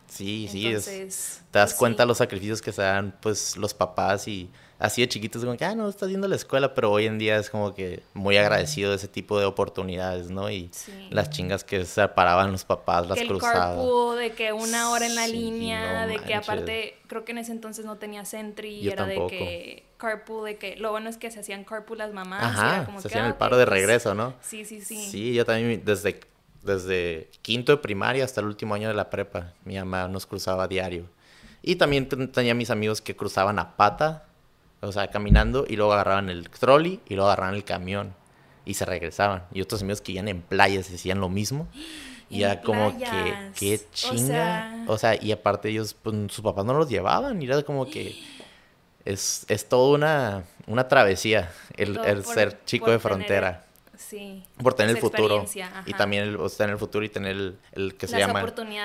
Sí, 0.08 0.48
sí, 0.50 0.66
es, 0.68 0.88
Entonces, 0.88 1.42
te 1.50 1.58
das 1.58 1.70
pues, 1.72 1.78
cuenta 1.78 2.02
sí. 2.04 2.08
los 2.08 2.18
sacrificios 2.18 2.62
que 2.62 2.72
se 2.72 2.82
dan 2.82 3.14
pues 3.20 3.56
los 3.56 3.74
papás 3.74 4.26
y 4.26 4.50
así 4.78 5.02
de 5.02 5.08
chiquitos 5.08 5.44
como 5.44 5.56
que, 5.56 5.64
ah, 5.64 5.74
no, 5.74 5.88
estás 5.88 6.08
yendo 6.08 6.26
a 6.26 6.30
la 6.30 6.36
escuela, 6.36 6.72
pero 6.72 6.90
hoy 6.90 7.06
en 7.06 7.18
día 7.18 7.36
es 7.36 7.50
como 7.50 7.74
que 7.74 8.02
muy 8.14 8.36
agradecido 8.36 8.90
de 8.90 8.96
ese 8.96 9.08
tipo 9.08 9.38
de 9.38 9.44
oportunidades, 9.44 10.30
¿no? 10.30 10.50
Y 10.50 10.70
Sí. 10.72 10.92
las 11.10 11.30
chingas 11.30 11.64
que 11.64 11.84
se 11.84 12.06
paraban 12.08 12.52
los 12.52 12.64
papás, 12.64 13.06
las 13.06 13.16
que 13.16 13.22
el 13.22 13.28
cruzadas. 13.28 13.76
carpool, 13.76 14.18
de 14.18 14.32
que 14.32 14.52
una 14.52 14.90
hora 14.90 15.04
en 15.06 15.14
la 15.14 15.26
Sí, 15.26 15.32
línea, 15.32 16.02
no 16.02 16.08
de 16.08 16.18
que 16.20 16.34
aparte, 16.34 16.96
creo 17.06 17.24
que 17.24 17.32
en 17.32 17.38
ese 17.38 17.52
entonces 17.52 17.84
no 17.84 17.96
tenía 17.96 18.24
Sentry, 18.24 18.86
era 18.86 19.04
tampoco. 19.06 19.30
de 19.30 19.38
que 19.38 19.84
carpool, 19.98 20.44
de 20.46 20.56
que 20.58 20.76
lo 20.76 20.90
bueno 20.92 21.10
es 21.10 21.16
que 21.16 21.30
se 21.30 21.40
hacían 21.40 21.64
carpool 21.64 21.98
las 21.98 22.12
mamás. 22.12 22.42
y 22.42 22.46
Ajá, 22.46 22.76
era 22.76 22.84
como 22.86 23.00
se 23.00 23.08
que, 23.08 23.14
hacían 23.14 23.24
ah, 23.24 23.28
el 23.28 23.32
ok, 23.34 23.38
paro 23.38 23.56
de 23.58 23.66
pues, 23.66 23.78
regreso, 23.80 24.14
¿no? 24.14 24.34
Sí, 24.40 24.64
sí, 24.64 24.80
sí. 24.80 24.96
Sí, 25.10 25.34
yo 25.34 25.44
también 25.44 25.82
desde, 25.84 26.20
desde 26.62 27.30
quinto 27.42 27.72
de 27.72 27.78
primaria 27.78 28.24
hasta 28.24 28.40
el 28.40 28.46
último 28.46 28.74
año 28.74 28.88
de 28.88 28.94
la 28.94 29.10
prepa, 29.10 29.52
mi 29.64 29.76
mamá 29.76 30.08
nos 30.08 30.26
cruzaba 30.26 30.64
a 30.64 30.68
diario. 30.68 31.04
Y 31.62 31.76
también 31.76 32.08
ten- 32.08 32.30
tenía 32.30 32.54
mis 32.54 32.70
amigos 32.70 33.00
que 33.00 33.16
cruzaban 33.16 33.58
a 33.58 33.76
pata, 33.76 34.24
o 34.80 34.92
sea, 34.92 35.08
caminando, 35.08 35.64
y 35.68 35.76
luego 35.76 35.92
agarraban 35.92 36.28
el 36.28 36.48
trolley 36.50 37.00
y 37.08 37.14
luego 37.14 37.28
agarraban 37.30 37.54
el 37.54 37.64
camión 37.64 38.14
y 38.64 38.74
se 38.74 38.84
regresaban. 38.84 39.44
Y 39.52 39.60
otros 39.60 39.82
amigos 39.82 40.00
que 40.00 40.12
iban 40.12 40.28
en 40.28 40.42
playas 40.42 40.90
y 40.90 40.94
hacían 40.94 41.20
lo 41.20 41.28
mismo. 41.28 41.66
Y 42.30 42.42
era 42.42 42.60
como 42.60 42.90
que, 42.98 43.06
playas. 43.06 43.54
qué 43.58 43.74
O 43.76 43.94
chinga. 43.94 44.26
sea- 44.26 44.84
O 44.86 44.98
sea, 44.98 45.22
y 45.22 45.32
aparte 45.32 45.70
ellos, 45.70 45.94
pues 45.94 46.14
sus 46.30 46.42
papás 46.42 46.64
no 46.64 46.74
los 46.74 46.88
llevaban, 46.88 47.40
y 47.42 47.46
era 47.46 47.62
como 47.62 47.86
que 47.88 48.14
es, 49.04 49.46
es 49.48 49.68
toda 49.68 49.96
una, 49.96 50.44
una 50.66 50.86
travesía 50.88 51.50
el, 51.76 51.96
el 52.04 52.22
por- 52.22 52.34
ser 52.34 52.64
chico 52.66 52.90
de 52.90 52.98
frontera. 52.98 53.64
Sí. 54.08 54.42
Por 54.62 54.72
tener 54.74 54.96
el 54.96 55.00
futuro. 55.02 55.44
Y 55.84 55.92
también 55.92 56.22
el, 56.24 56.36
o 56.36 56.48
sea, 56.48 56.58
tener 56.58 56.72
el 56.74 56.78
futuro 56.78 57.04
y 57.04 57.08
tener 57.10 57.32
el, 57.32 57.58
el 57.72 57.94
que 57.96 58.06
se 58.06 58.18
Las 58.18 58.26
llama 58.28 58.42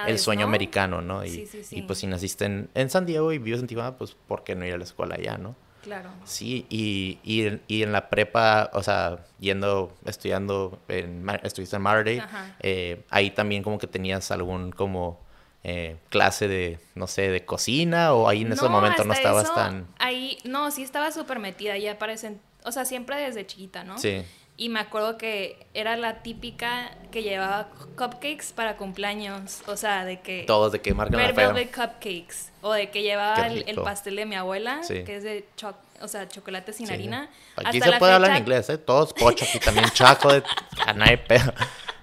el 0.08 0.20
sueño 0.20 0.42
¿no? 0.42 0.48
americano, 0.48 1.02
¿no? 1.02 1.24
Y, 1.24 1.30
Sí, 1.30 1.46
sí, 1.46 1.64
sí. 1.64 1.78
y 1.80 1.82
pues 1.84 2.00
si 2.00 2.08
naciste 2.08 2.46
en, 2.46 2.70
en 2.74 2.90
San 2.90 3.06
Diego 3.06 3.32
y 3.32 3.38
vives 3.38 3.62
en 3.62 3.68
Tijuana, 3.68 3.98
pues 3.98 4.16
¿por 4.28 4.44
qué 4.44 4.56
no 4.56 4.66
ir 4.66 4.74
a 4.74 4.78
la 4.78 4.84
escuela 4.84 5.16
allá, 5.16 5.38
no? 5.38 5.56
Claro. 5.82 6.10
Sí, 6.24 6.66
y, 6.70 7.20
y, 7.24 7.46
en- 7.46 7.62
y 7.68 7.84
en 7.84 7.92
la 7.92 8.10
prepa, 8.10 8.70
o 8.74 8.84
sea, 8.84 9.26
yendo, 9.40 9.94
estudiando, 10.06 10.80
en, 10.88 11.26
estuviste 11.44 11.76
en 11.78 11.88
Ajá. 11.88 12.56
eh, 12.62 13.04
ahí 13.10 13.32
también 13.32 13.64
como 13.64 13.78
que 13.78 13.88
tenías 13.88 14.30
algún 14.32 14.72
como 14.72 15.20
eh, 15.64 15.98
clase 16.10 16.48
de, 16.50 16.80
no 16.96 17.08
sé, 17.08 17.30
de 17.30 17.46
cocina 17.46 18.14
o 18.14 18.28
ahí 18.28 18.42
en 18.42 18.52
ese 18.52 18.68
momento 18.68 19.04
no 19.06 19.14
estabas 19.14 19.46
eso, 19.46 19.54
tan... 19.56 19.88
Ahí, 20.00 20.38
no, 20.44 20.70
sí 20.72 20.84
estaba 20.84 21.12
súper 21.12 21.40
metida, 21.40 21.78
ya 21.78 21.98
parecen, 21.98 22.42
o 22.66 22.72
sea, 22.74 22.84
siempre 22.86 23.16
desde 23.18 23.46
chiquita, 23.46 23.84
¿no? 23.86 23.98
Sí, 23.98 24.24
Y 24.56 24.70
me 24.70 24.80
acuerdo 24.80 25.18
que 25.18 25.66
era 25.74 25.96
la 25.98 26.22
típica 26.22 26.92
que 27.12 27.24
llevaba 27.24 27.70
cupcakes 27.98 28.54
para 28.56 28.78
cumpleaños, 28.78 29.62
o 29.68 29.76
sea, 29.78 30.06
de 30.06 30.20
que... 30.22 30.44
todos 30.46 30.72
de 30.72 30.80
que 30.82 30.94
marcan 30.94 31.20
Red. 31.20 31.36
Velvet 31.36 31.74
Cupcakes. 31.74 32.52
O 32.62 32.72
de 32.72 32.92
que 32.92 33.02
llevaba 33.02 33.48
el, 33.48 33.64
el 33.68 33.76
pastel 33.82 34.16
de 34.16 34.26
mi 34.28 34.36
abuela, 34.36 34.84
Sí. 34.84 35.04
que 35.04 35.18
es 35.18 35.24
de 35.24 35.48
choc 35.58 35.76
o 36.02 36.08
sea, 36.08 36.28
chocolate 36.28 36.74
sin 36.74 36.86
Sí. 36.88 36.94
harina. 36.94 37.30
Aquí 37.56 37.78
Hasta 37.78 37.86
se 37.86 37.92
la 37.92 38.00
puede 38.00 38.12
hablar 38.14 38.32
en 38.32 38.36
fecha- 38.38 38.42
inglés, 38.44 38.70
¿eh? 38.70 38.78
Todos 38.78 39.14
pocho 39.20 39.46
aquí 39.46 39.58
también, 39.60 39.90
chaco 39.92 40.34
de... 40.34 40.44
Ah, 40.86 40.94
no 40.94 41.06
hay 41.06 41.16
pedo. 41.18 41.54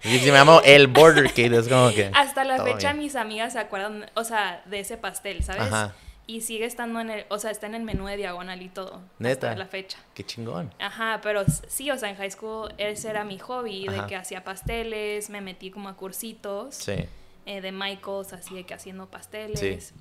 Y 0.03 0.19
si 0.19 0.27
me 0.33 0.39
llamo 0.39 0.63
el 0.65 0.87
Border 0.87 1.31
Kid, 1.35 1.53
es 1.53 1.69
como 1.69 1.91
que... 1.91 2.11
Hasta 2.15 2.45
la 2.45 2.65
fecha 2.65 2.93
bien. 2.95 3.05
mis 3.05 3.15
amigas 3.15 3.53
se 3.53 3.59
acuerdan, 3.59 4.11
o 4.15 4.25
sea, 4.25 4.63
de 4.65 4.81
ese 4.81 4.97
pastel, 4.97 5.45
¿sabes? 5.45 5.63
Ajá. 5.63 5.95
Y 6.27 6.43
sigue 6.43 6.65
estando 6.65 7.01
en 7.01 7.11
el, 7.11 7.25
o 7.29 7.39
sea, 7.39 7.51
está 7.51 7.67
en 7.67 7.75
el 7.75 7.83
menú 7.83 8.07
de 8.07 8.17
diagonal 8.17 8.63
y 8.63 8.69
todo. 8.69 9.01
Neta. 9.19 9.49
Hasta 9.49 9.59
la 9.59 9.67
fecha. 9.67 9.99
Qué 10.15 10.25
chingón. 10.25 10.73
Ajá, 10.79 11.19
pero 11.23 11.43
sí, 11.69 11.91
o 11.91 11.99
sea, 11.99 12.09
en 12.09 12.17
high 12.17 12.31
school 12.31 12.73
ese 12.79 13.11
era 13.11 13.25
mi 13.25 13.39
hobby, 13.39 13.89
Ajá. 13.89 14.03
de 14.03 14.09
que 14.09 14.15
hacía 14.17 14.45
pasteles, 14.45 15.29
me 15.29 15.41
metí 15.41 15.71
como 15.73 15.89
a 15.89 15.97
cursitos 15.97 16.77
Sí. 16.77 16.95
eh, 17.47 17.61
de 17.61 17.73
Michaels, 17.73 18.33
así 18.33 18.55
de 18.55 18.65
que 18.65 18.75
haciendo 18.75 19.07
pasteles. 19.07 19.93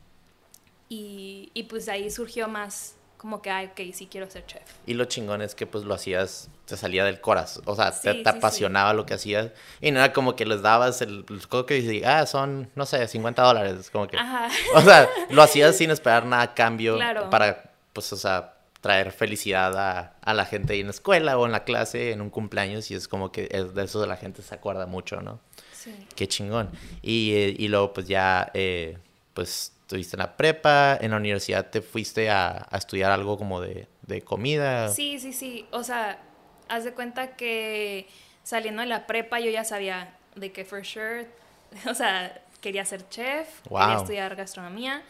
Y, 0.87 1.51
y 1.53 1.63
pues 1.63 1.87
ahí 1.89 2.09
surgió 2.11 2.47
más 2.47 2.95
como 3.19 3.41
que, 3.41 3.51
ay, 3.51 3.67
ok, 3.67 3.93
sí 3.93 4.07
quiero 4.09 4.27
ser 4.31 4.45
chef. 4.47 4.63
Y 4.87 4.93
lo 4.95 5.03
chingón 5.05 5.41
es 5.41 5.53
que 5.53 5.67
pues 5.67 5.83
lo 5.83 5.93
hacías, 5.93 6.49
te 6.65 6.77
salía 6.77 7.03
del 7.03 7.19
corazón, 7.19 7.61
o 7.65 7.75
sea, 7.75 7.91
te, 7.91 8.13
Sí, 8.13 8.23
te 8.23 8.31
sí, 8.31 8.37
apasionaba 8.37 8.93
lo 8.93 9.05
que 9.05 9.13
hacías. 9.13 9.51
Y 9.81 9.91
no 9.91 9.99
era 9.99 10.13
como 10.13 10.35
que 10.37 10.45
les 10.45 10.61
dabas 10.61 11.01
el, 11.01 11.25
el 11.29 11.41
coco 11.47 11.65
que 11.65 11.75
dices, 11.75 12.07
ah, 12.07 12.25
son, 12.25 12.71
no 12.75 12.85
sé, 12.85 13.05
50 13.07 13.41
dólares, 13.43 13.89
como 13.91 14.07
que... 14.07 14.17
Ajá. 14.17 14.47
O 14.73 14.81
sea, 14.81 15.07
lo 15.29 15.41
hacías 15.41 15.75
sin 15.75 15.91
esperar 15.91 16.25
nada 16.25 16.43
a 16.43 16.53
cambio 16.55 16.95
Claro. 16.95 17.29
para, 17.29 17.73
pues, 17.93 18.11
o 18.13 18.15
sea, 18.15 18.55
traer 18.81 19.11
felicidad 19.11 19.77
a, 19.77 20.13
a 20.21 20.33
la 20.33 20.45
gente 20.45 20.71
ahí 20.71 20.79
en 20.79 20.85
la 20.87 20.91
escuela 20.91 21.37
o 21.37 21.45
en 21.45 21.51
la 21.51 21.65
clase, 21.65 22.13
en 22.13 22.21
un 22.21 22.29
cumpleaños, 22.29 22.89
y 22.89 22.95
es 22.95 23.09
como 23.09 23.31
que 23.33 23.49
es 23.51 23.73
de 23.75 23.83
eso 23.83 24.05
la 24.05 24.15
gente 24.15 24.41
se 24.41 24.55
acuerda 24.55 24.85
mucho, 24.85 25.21
¿no? 25.21 25.41
Sí. 25.73 25.93
Qué 26.15 26.27
chingón. 26.27 26.69
Y, 27.01 27.33
eh, 27.33 27.55
y 27.59 27.67
luego, 27.67 27.91
pues 27.91 28.07
ya, 28.07 28.49
eh, 28.53 28.97
pues, 29.33 29.73
estuviste 29.89 30.15
en 30.17 30.19
la 30.19 30.37
prepa, 30.37 30.95
en 31.01 31.09
la 31.09 31.17
universidad 31.17 31.71
te 31.71 31.81
fuiste 31.81 32.29
a, 32.29 32.67
a 32.69 32.77
estudiar 32.77 33.11
algo 33.11 33.39
como 33.39 33.59
de, 33.59 33.87
de 34.03 34.21
comida. 34.21 34.89
Sí, 34.89 35.17
sí, 35.19 35.33
sí. 35.33 35.65
O 35.71 35.83
sea, 35.83 36.19
haz 36.67 36.83
de 36.83 36.93
cuenta 36.93 37.35
que 37.35 38.07
saliendo 38.43 38.83
de 38.83 38.87
la 38.87 39.07
prepa 39.07 39.39
yo 39.39 39.49
ya 39.49 39.63
sabía 39.63 40.15
de 40.35 40.51
que 40.51 40.63
for 40.63 40.85
sure, 40.85 41.27
o 41.89 41.95
sea, 41.95 42.39
quería 42.61 42.85
ser 42.85 43.09
chef, 43.09 43.61
quería 43.63 43.95
estudiar 43.97 44.35
gastronomía, 44.35 45.01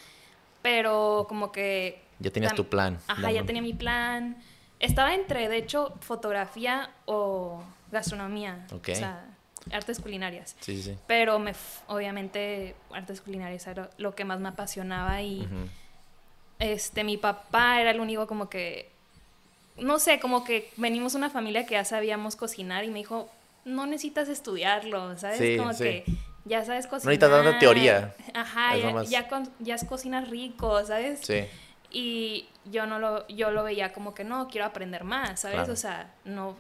pero 0.62 1.26
como 1.28 1.52
que... 1.52 2.02
Ya 2.20 2.32
tenías 2.32 2.56
tu 2.56 2.70
plan. 2.70 3.00
Ajá, 3.08 3.22
La- 3.22 3.32
ya 3.34 3.46
tenía 3.46 3.62
mi 3.62 3.74
plan. 3.74 4.42
Estaba 4.80 5.14
entre, 5.14 5.50
de 5.50 5.58
hecho, 5.58 5.94
fotografía 6.00 6.90
o 7.06 7.62
gastronomía. 7.92 8.66
Ok. 8.72 8.90
O 8.94 8.96
sea, 8.96 9.26
artes 9.72 10.00
culinarias. 10.00 10.56
Sí, 10.60 10.78
sí, 10.78 10.84
sí. 10.84 10.98
Pero 11.08 11.40
me, 11.40 11.54
obviamente, 11.88 12.76
artes 12.92 13.22
culinarias 13.22 13.66
era 13.68 13.90
lo 13.98 14.16
que 14.16 14.26
más 14.26 14.40
me 14.40 14.50
apasionaba 14.50 15.22
y 15.22 15.42
Ujú. 15.42 15.70
este, 16.60 17.04
mi 17.04 17.18
papá 17.18 17.80
era 17.82 17.92
el 17.92 18.00
único 18.00 18.28
como 18.28 18.50
que, 18.50 18.92
no 19.78 20.00
sé, 20.00 20.20
como 20.20 20.44
que 20.44 20.72
venimos 20.78 21.16
una 21.16 21.30
familia 21.30 21.66
que 21.66 21.76
ya 21.76 21.86
sabíamos 21.86 22.36
cocinar 22.36 22.84
y 22.84 22.90
me 22.90 23.00
dijo, 23.00 23.30
no 23.66 23.86
necesitas 23.86 24.28
estudiarlo, 24.30 25.18
¿sabes? 25.18 25.38
Sí, 25.38 25.58
como 25.58 25.74
sí. 25.74 25.84
que 25.84 26.04
ya 26.46 26.66
sabes 26.66 26.88
cocinar. 26.88 27.16
necesitas 27.16 27.44
tanta 27.44 27.60
teoría. 27.60 28.16
Ajá, 28.34 28.76
ya, 28.78 29.04
ya, 29.04 29.28
con- 29.28 29.50
ya 29.60 29.76
es 29.76 29.84
cocinar 29.86 30.30
rico, 30.30 30.84
¿sabes? 30.86 31.22
Sí. 31.24 31.46
Y 31.92 32.48
yo 32.66 32.86
no 32.86 33.00
lo, 33.00 33.28
yo 33.28 33.52
lo 33.52 33.64
veía 33.64 33.94
como 33.94 34.14
que 34.14 34.24
no, 34.24 34.48
quiero 34.48 34.66
aprender 34.68 35.04
más, 35.04 35.40
¿sabes? 35.42 35.58
Claro. 35.58 35.74
O 35.74 35.76
sea, 35.76 36.14
no, 36.26 36.56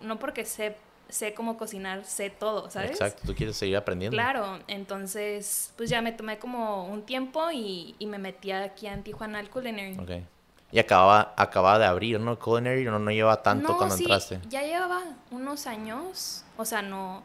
no 0.00 0.18
porque 0.18 0.44
sé, 0.44 0.76
sé 1.08 1.34
cómo 1.34 1.56
cocinar, 1.56 2.04
sé 2.04 2.30
todo, 2.30 2.70
¿sabes? 2.70 2.90
Exacto, 2.92 3.22
tú 3.26 3.34
quieres 3.34 3.56
seguir 3.56 3.76
aprendiendo. 3.76 4.14
Claro, 4.16 4.58
entonces 4.66 5.72
pues 5.76 5.90
ya 5.90 6.00
me 6.02 6.12
tomé 6.12 6.38
como 6.38 6.86
un 6.86 7.02
tiempo 7.02 7.50
y, 7.52 7.94
y 7.98 8.06
me 8.06 8.18
metí 8.18 8.50
aquí 8.52 8.86
en 8.86 9.02
Tijuana 9.02 9.38
al 9.38 9.50
Culinary. 9.50 9.98
Ok. 9.98 10.10
Y 10.72 10.78
acababa, 10.80 11.34
acababa 11.36 11.78
de 11.78 11.84
abrir, 11.86 12.18
¿no? 12.18 12.36
Culinary 12.38 12.84
no, 12.84 12.98
no 12.98 13.10
lleva 13.12 13.42
tanto 13.42 13.68
no, 13.68 13.76
cuando 13.76 13.96
sí, 13.96 14.02
entraste. 14.04 14.40
ya 14.48 14.62
llevaba 14.62 15.02
unos 15.30 15.66
años, 15.68 16.44
o 16.56 16.64
sea, 16.64 16.82
no, 16.82 17.22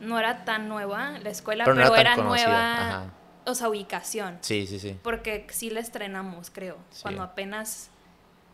no 0.00 0.18
era 0.18 0.44
tan 0.44 0.68
nueva 0.68 1.18
la 1.22 1.30
escuela, 1.30 1.64
Pero 1.64 1.76
pero, 1.76 1.88
no 1.88 1.96
era 1.96 2.16
nueva, 2.16 2.88
ajá. 2.88 3.04
o 3.46 3.54
sea, 3.54 3.68
ubicación, 3.70 4.36
Sí, 4.42 4.66
sí, 4.66 4.78
sí. 4.78 4.98
porque 5.02 5.46
sí 5.50 5.70
la 5.70 5.80
estrenamos, 5.80 6.50
creo, 6.50 6.76
Sí. 6.90 7.00
cuando 7.02 7.22
apenas 7.22 7.88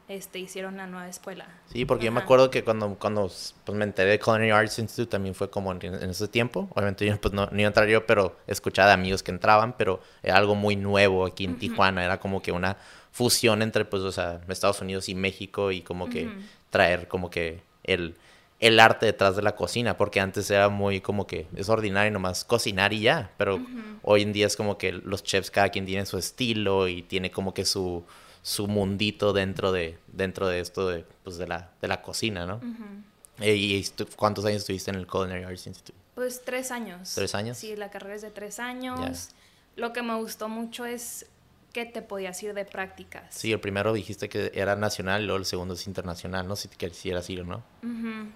este, 0.09 0.39
hicieron 0.39 0.77
la 0.79 0.87
nueva 0.87 1.09
escuela. 1.09 1.47
Sí, 1.71 1.85
porque 1.85 2.07
yo 2.07 2.13
me 2.13 2.21
acuerdo 2.21 2.51
que 2.51 2.65
cuando, 2.65 2.95
cuando 2.99 3.31
pues, 3.65 3.77
me 3.77 3.85
enteré 3.85 4.13
de 4.13 4.19
Culinary 4.19 4.51
Arts 4.51 4.79
Institute 4.79 5.11
también 5.11 5.35
fue 5.35 5.51
como 5.51 5.71
en, 5.73 5.83
en 5.83 6.11
ese 6.11 6.29
tiempo. 6.29 6.69
Obviamente 6.75 7.05
yo 7.05 7.21
pues, 7.21 7.35
no, 7.35 7.47
no 7.47 7.59
iba 7.59 7.67
a 7.67 7.69
entrar 7.69 7.89
yo, 7.89 8.07
pero 8.07 8.37
escuchaba 8.47 8.89
de 8.89 8.95
amigos 8.95 9.23
que 9.23 9.31
entraban, 9.31 9.77
pero 9.77 10.01
era 10.23 10.37
algo 10.37 10.55
muy 10.55 10.77
nuevo 10.77 11.27
aquí 11.27 11.45
en 11.45 11.59
Tijuana. 11.59 12.05
Era 12.05 12.19
como 12.19 12.41
que 12.41 12.53
una 12.53 12.79
fusión 13.13 13.61
entre, 13.63 13.85
pues, 13.85 14.03
o 14.03 14.13
sea, 14.13 14.41
Estados 14.49 14.81
Unidos 14.81 15.09
y 15.09 15.15
México 15.15 15.73
y 15.73 15.83
como 15.83 16.09
que 16.09 16.29
traer 16.71 17.09
como 17.09 17.31
que 17.31 17.61
el, 17.85 18.15
el 18.61 18.81
arte 18.81 19.07
detrás 19.07 19.37
de 19.37 19.43
la 19.43 19.57
cocina, 19.57 19.97
porque 19.97 20.21
antes 20.21 20.51
era 20.51 20.69
muy 20.69 21.01
como 21.01 21.27
que 21.27 21.47
es 21.55 21.69
ordinario 21.69 22.11
nomás 22.13 22.45
cocinar 22.45 22.93
y 22.93 23.01
ya, 23.01 23.31
pero 23.37 23.61
hoy 24.03 24.23
en 24.23 24.33
día 24.33 24.47
es 24.47 24.57
como 24.57 24.79
que 24.79 24.93
los 24.93 25.23
chefs 25.23 25.51
cada 25.51 25.69
quien 25.69 25.85
tiene 25.85 26.07
su 26.07 26.19
estilo 26.19 26.89
y 26.89 27.03
tiene 27.03 27.31
como 27.31 27.55
que 27.55 27.65
su, 27.65 28.05
su 28.49 28.67
mundito 28.67 29.35
dentro 29.35 29.73
de, 29.73 29.99
dentro 30.07 30.49
de 30.49 30.61
esto 30.61 30.89
de, 30.89 31.05
pues, 31.23 31.37
de, 31.37 31.47
la, 31.47 31.71
de 31.83 31.89
la 31.89 32.01
cocina, 32.01 32.47
¿no? 32.47 32.61
Eh, 33.41 33.55
¿Y 33.55 33.85
cuántos 34.17 34.45
años 34.47 34.63
estuviste 34.63 34.91
en 34.91 34.97
el 34.97 35.07
Culinary 35.07 35.45
Arts 35.45 35.67
Institute? 35.67 35.99
Pues 36.15 36.43
tres 36.45 36.71
años. 36.71 37.13
¿Tres 37.15 37.35
años? 37.35 37.59
Sí, 37.59 37.77
la 37.77 37.91
carrera 37.91 38.15
es 38.15 38.23
de 38.23 38.31
tres 38.31 38.59
años. 38.59 39.29
Lo 39.77 39.93
que 39.93 40.03
me 40.03 40.15
gustó 40.17 40.49
mucho 40.49 40.87
es 40.87 41.27
que 41.75 41.85
te 41.85 42.01
podías 42.01 42.43
ir 42.43 42.55
de 42.55 42.65
prácticas. 42.65 43.27
Sí, 43.35 43.53
el 43.53 43.61
primero 43.61 43.93
dijiste 43.93 44.31
que 44.31 44.51
era 44.55 44.75
nacional 44.77 45.27
luego 45.27 45.39
el 45.39 45.45
segundo 45.45 45.75
es 45.75 45.87
internacional, 45.87 46.49
¿no? 46.49 46.57
Si 46.57 46.69
te 46.69 46.77
quisieras 46.77 47.29
ir 47.29 47.43
o 47.43 47.45
no. 47.45 47.63
Ujú. 47.83 48.31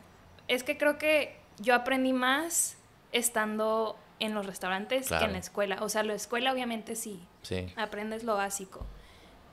Es 0.47 0.63
que 0.63 0.77
creo 0.77 0.99
que 0.99 1.37
yo 1.59 1.75
aprendí 1.75 2.13
más 2.13 2.77
estando 3.13 3.97
en 4.21 4.35
los 4.35 4.45
restaurantes 4.47 5.09
que 5.09 5.17
en 5.25 5.33
la 5.33 5.39
escuela. 5.39 5.79
O 5.83 5.89
sea, 5.89 6.03
la 6.05 6.15
escuela 6.15 6.53
obviamente 6.53 6.95
sí, 6.97 7.19
Sí. 7.43 7.73
aprendes 7.77 8.23
lo 8.25 8.37
básico. 8.37 8.87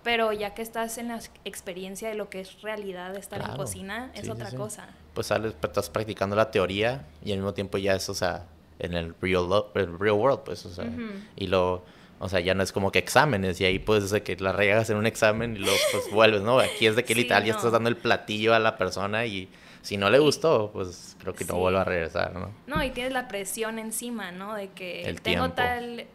Pero 0.03 0.31
ya 0.33 0.53
que 0.53 0.61
estás 0.61 0.97
en 0.97 1.09
la 1.09 1.19
experiencia 1.45 2.07
de 2.09 2.15
lo 2.15 2.29
que 2.29 2.39
es 2.41 2.61
realidad 2.61 3.13
de 3.13 3.19
estar 3.19 3.39
Claro. 3.39 3.53
en 3.53 3.57
cocina, 3.59 4.11
es 4.13 4.25
Sí, 4.25 4.29
otra 4.31 4.49
sí. 4.49 4.55
cosa. 4.55 4.87
Pues 5.13 5.27
sales, 5.27 5.53
pues, 5.59 5.71
estás 5.71 5.89
practicando 5.89 6.35
la 6.35 6.51
teoría 6.51 7.05
y 7.23 7.31
al 7.31 7.37
mismo 7.39 7.53
tiempo 7.53 7.77
ya 7.77 7.95
es, 7.95 8.07
o 8.09 8.13
sea, 8.13 8.45
en 8.79 8.93
el 8.93 9.13
real, 9.21 9.49
lo- 9.49 9.71
el 9.75 9.99
real 9.99 10.15
world, 10.15 10.39
pues, 10.45 10.65
o 10.65 10.69
sea, 10.73 10.89
y 11.35 11.47
lo, 11.47 11.83
o 12.19 12.29
sea, 12.29 12.39
ya 12.39 12.53
no 12.53 12.63
es 12.63 12.71
como 12.71 12.91
que 12.91 12.99
exámenes 12.99 13.59
y 13.59 13.65
ahí 13.65 13.77
puedes 13.79 14.09
de 14.11 14.23
que 14.23 14.37
la 14.37 14.53
regas 14.53 14.89
en 14.89 14.95
un 14.97 15.05
examen 15.05 15.55
y 15.57 15.59
luego 15.59 15.77
pues 15.91 16.09
vuelves, 16.13 16.41
¿no? 16.41 16.59
Aquí 16.59 16.85
es 16.87 16.95
de 16.95 17.03
que 17.03 17.13
literal 17.15 17.43
ya 17.43 17.51
no. 17.51 17.57
estás 17.57 17.71
dando 17.73 17.89
el 17.89 17.97
platillo 17.97 18.53
a 18.53 18.59
la 18.59 18.77
persona 18.77 19.25
y 19.25 19.49
si 19.81 19.97
no 19.97 20.09
le 20.09 20.19
gustó, 20.19 20.69
pues 20.71 21.17
creo 21.19 21.33
que 21.33 21.43
no 21.45 21.55
vuelve 21.55 21.79
a 21.79 21.83
regresar, 21.83 22.33
¿no? 22.35 22.51
No, 22.67 22.81
y 22.83 22.91
tienes 22.91 23.11
la 23.13 23.27
presión 23.27 23.79
encima, 23.79 24.31
¿no? 24.31 24.53
De 24.53 24.69
que 24.69 25.03
El 25.03 25.21
tengo 25.21 25.49
tiempo. 25.51 25.55
tal, 25.55 26.05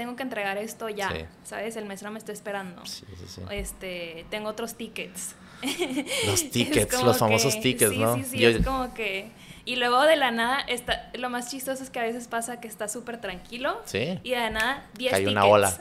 tengo 0.00 0.16
que 0.16 0.22
entregar 0.22 0.56
esto 0.56 0.88
ya, 0.88 1.10
Sí. 1.10 1.24
¿sabes? 1.44 1.76
El 1.76 1.84
mesero 1.84 2.10
me 2.10 2.18
está 2.18 2.32
esperando. 2.32 2.84
Sí, 2.86 3.04
sí, 3.18 3.24
sí. 3.28 3.42
Este, 3.50 4.24
tengo 4.30 4.48
otros 4.48 4.74
tickets. 4.76 5.34
Los 6.26 6.50
tickets, 6.50 7.02
los 7.02 7.18
famosos 7.18 7.54
que- 7.56 7.60
tickets, 7.60 7.90
sí, 7.92 7.98
¿no? 7.98 8.14
Sí, 8.16 8.24
sí, 8.24 8.38
Yo- 8.38 8.48
es 8.48 8.64
como 8.64 8.94
que... 8.94 9.30
Y 9.66 9.76
luego 9.76 10.00
de 10.04 10.16
la 10.16 10.30
nada, 10.30 10.58
está, 10.60 11.10
lo 11.12 11.28
más 11.28 11.50
chistoso 11.50 11.82
es 11.82 11.90
que 11.90 12.00
a 12.00 12.02
veces 12.02 12.28
pasa 12.28 12.60
que 12.60 12.66
está 12.66 12.88
súper 12.88 13.20
tranquilo 13.20 13.78
Sí. 13.84 14.18
y 14.22 14.30
de 14.30 14.36
la 14.36 14.48
nada 14.50 14.86
10 14.96 15.10
Cae 15.10 15.20
tickets. 15.20 15.32
una 15.36 15.44
ola. 15.44 15.78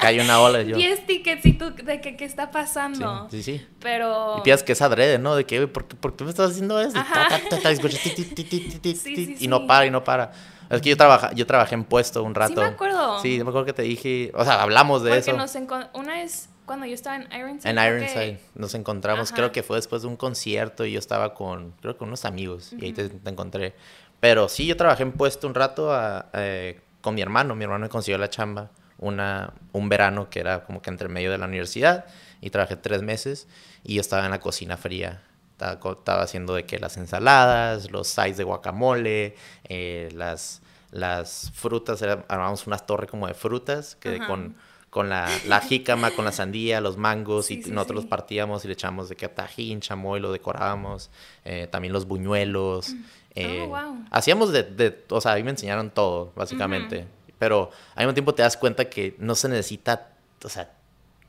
Cae 0.00 0.20
una 0.20 0.40
ola 0.40 0.62
yo. 0.64 0.76
10 0.76 1.06
tickets 1.06 1.46
y 1.46 1.52
tú, 1.52 1.70
¿de 1.72 2.00
qué, 2.00 2.16
qué 2.16 2.24
está 2.24 2.46
Sí, 2.46 2.50
pasando? 2.52 3.28
sí, 3.30 3.44
sí. 3.44 3.64
Pero... 3.80 4.38
Y 4.38 4.40
piensas 4.42 4.64
que 4.64 4.72
es 4.72 4.82
adrede, 4.82 5.20
¿no? 5.20 5.36
De 5.36 5.46
que, 5.46 5.56
"Oye, 5.60 5.68
¿por 5.68 5.86
qué, 5.86 5.94
por 5.94 6.16
qué 6.16 6.24
me 6.24 6.30
estás 6.30 6.50
haciendo 6.50 6.80
eso? 6.80 6.96
Y 6.96 7.00
Ajá. 7.00 7.28
ta, 7.28 7.40
ta, 7.48 7.60
ta, 7.60 7.70
Sí, 7.76 9.36
sí, 9.38 9.46
no 9.48 9.58
sí. 9.60 9.64
para 9.68 9.86
y 9.86 9.90
no 9.92 10.02
para. 10.02 10.32
Es 10.76 10.82
que 10.82 10.90
yo, 10.90 10.96
trabaja, 10.96 11.32
yo 11.32 11.46
trabajé 11.46 11.74
en 11.74 11.84
puesto 11.84 12.22
un 12.22 12.34
rato. 12.34 12.54
Sí 12.54 12.60
me 12.60 12.66
acuerdo. 12.66 13.20
Sí, 13.20 13.34
me 13.36 13.48
acuerdo 13.50 13.64
que 13.66 13.72
te 13.72 13.82
dije, 13.82 14.32
o 14.34 14.44
sea, 14.44 14.62
hablamos 14.62 15.02
de 15.02 15.10
Porque 15.10 15.30
eso. 15.30 15.36
nos 15.36 15.54
una 15.94 16.14
vez 16.14 16.48
cuando 16.66 16.86
yo 16.86 16.94
estaba 16.94 17.16
en 17.16 17.28
Ironside. 17.32 17.70
En 17.70 17.78
Ironside 17.78 18.36
que- 18.38 18.40
nos 18.54 18.74
encontramos, 18.74 19.28
Ajá. 19.28 19.36
creo 19.36 19.52
que 19.52 19.62
fue 19.62 19.76
después 19.76 20.02
de 20.02 20.08
un 20.08 20.16
concierto 20.16 20.84
y 20.84 20.92
yo 20.92 20.98
estaba 20.98 21.34
con, 21.34 21.72
creo 21.80 21.92
que 21.94 21.98
con 21.98 22.08
unos 22.08 22.24
amigos 22.24 22.72
y 22.72 22.84
ahí 22.86 22.92
te, 22.92 23.08
te 23.08 23.30
encontré. 23.30 23.74
Pero 24.20 24.48
sí, 24.48 24.66
yo 24.66 24.76
trabajé 24.76 25.02
en 25.02 25.12
puesto 25.12 25.46
un 25.46 25.54
rato 25.54 25.92
a- 25.92 26.26
eh, 26.32 26.80
con 27.00 27.14
mi 27.14 27.20
hermano, 27.22 27.54
mi 27.56 27.64
hermano 27.64 27.84
me 27.84 27.88
consiguió 27.88 28.16
la 28.18 28.30
chamba 28.30 28.70
una, 28.98 29.52
un 29.72 29.88
verano 29.88 30.30
que 30.30 30.38
era 30.40 30.62
como 30.64 30.80
que 30.80 30.88
entre 30.90 31.08
medio 31.08 31.30
de 31.32 31.38
la 31.38 31.46
universidad 31.46 32.04
y 32.40 32.50
trabajé 32.50 32.76
tres 32.76 33.02
meses 33.02 33.48
y 33.82 33.96
yo 33.96 34.00
estaba 34.00 34.24
en 34.24 34.30
la 34.30 34.38
cocina 34.40 34.76
fría. 34.76 35.22
Estaba 35.60 36.22
haciendo 36.22 36.54
de 36.54 36.64
que 36.64 36.78
las 36.78 36.96
ensaladas, 36.96 37.90
los 37.90 38.08
sides 38.08 38.36
de 38.36 38.44
guacamole, 38.44 39.34
eh, 39.68 40.08
las, 40.14 40.61
las 40.92 41.50
frutas, 41.54 42.00
era- 42.02 42.24
armábamos 42.28 42.66
una 42.68 42.78
torre 42.78 43.06
como 43.08 43.26
de 43.26 43.34
frutas 43.34 43.96
que 43.96 44.16
Ajá. 44.16 44.26
con 44.28 44.54
con 44.90 45.08
la, 45.08 45.26
la 45.48 45.60
jícama, 45.62 46.10
con 46.10 46.26
la 46.26 46.32
sandía, 46.32 46.82
los 46.82 46.98
mangos, 46.98 47.46
Sí, 47.46 47.54
y 47.60 47.62
sí, 47.62 47.70
nosotros 47.70 48.00
sí. 48.00 48.04
los 48.04 48.10
partíamos 48.10 48.62
y 48.62 48.68
le 48.68 48.74
echamos 48.74 49.08
de 49.08 49.16
que 49.16 49.26
tajín, 49.26 49.80
chamoy, 49.80 50.20
lo 50.20 50.30
decorábamos, 50.32 51.08
eh, 51.46 51.66
también 51.72 51.94
los 51.94 52.06
buñuelos. 52.06 52.94
eh, 53.34 53.64
Oh, 53.64 53.68
wow. 53.68 54.04
Hacíamos 54.10 54.52
de, 54.52 54.64
de, 54.64 55.02
o 55.08 55.18
sea, 55.22 55.32
a 55.32 55.36
mí 55.36 55.42
me 55.44 55.50
enseñaron 55.52 55.88
todo, 55.90 56.34
básicamente, 56.36 57.06
pero 57.38 57.70
al 57.94 58.04
mismo 58.04 58.12
tiempo 58.12 58.34
te 58.34 58.42
das 58.42 58.58
cuenta 58.58 58.90
que 58.90 59.16
no 59.18 59.34
se 59.34 59.48
necesita, 59.48 60.10
o 60.44 60.48
sea, 60.50 60.70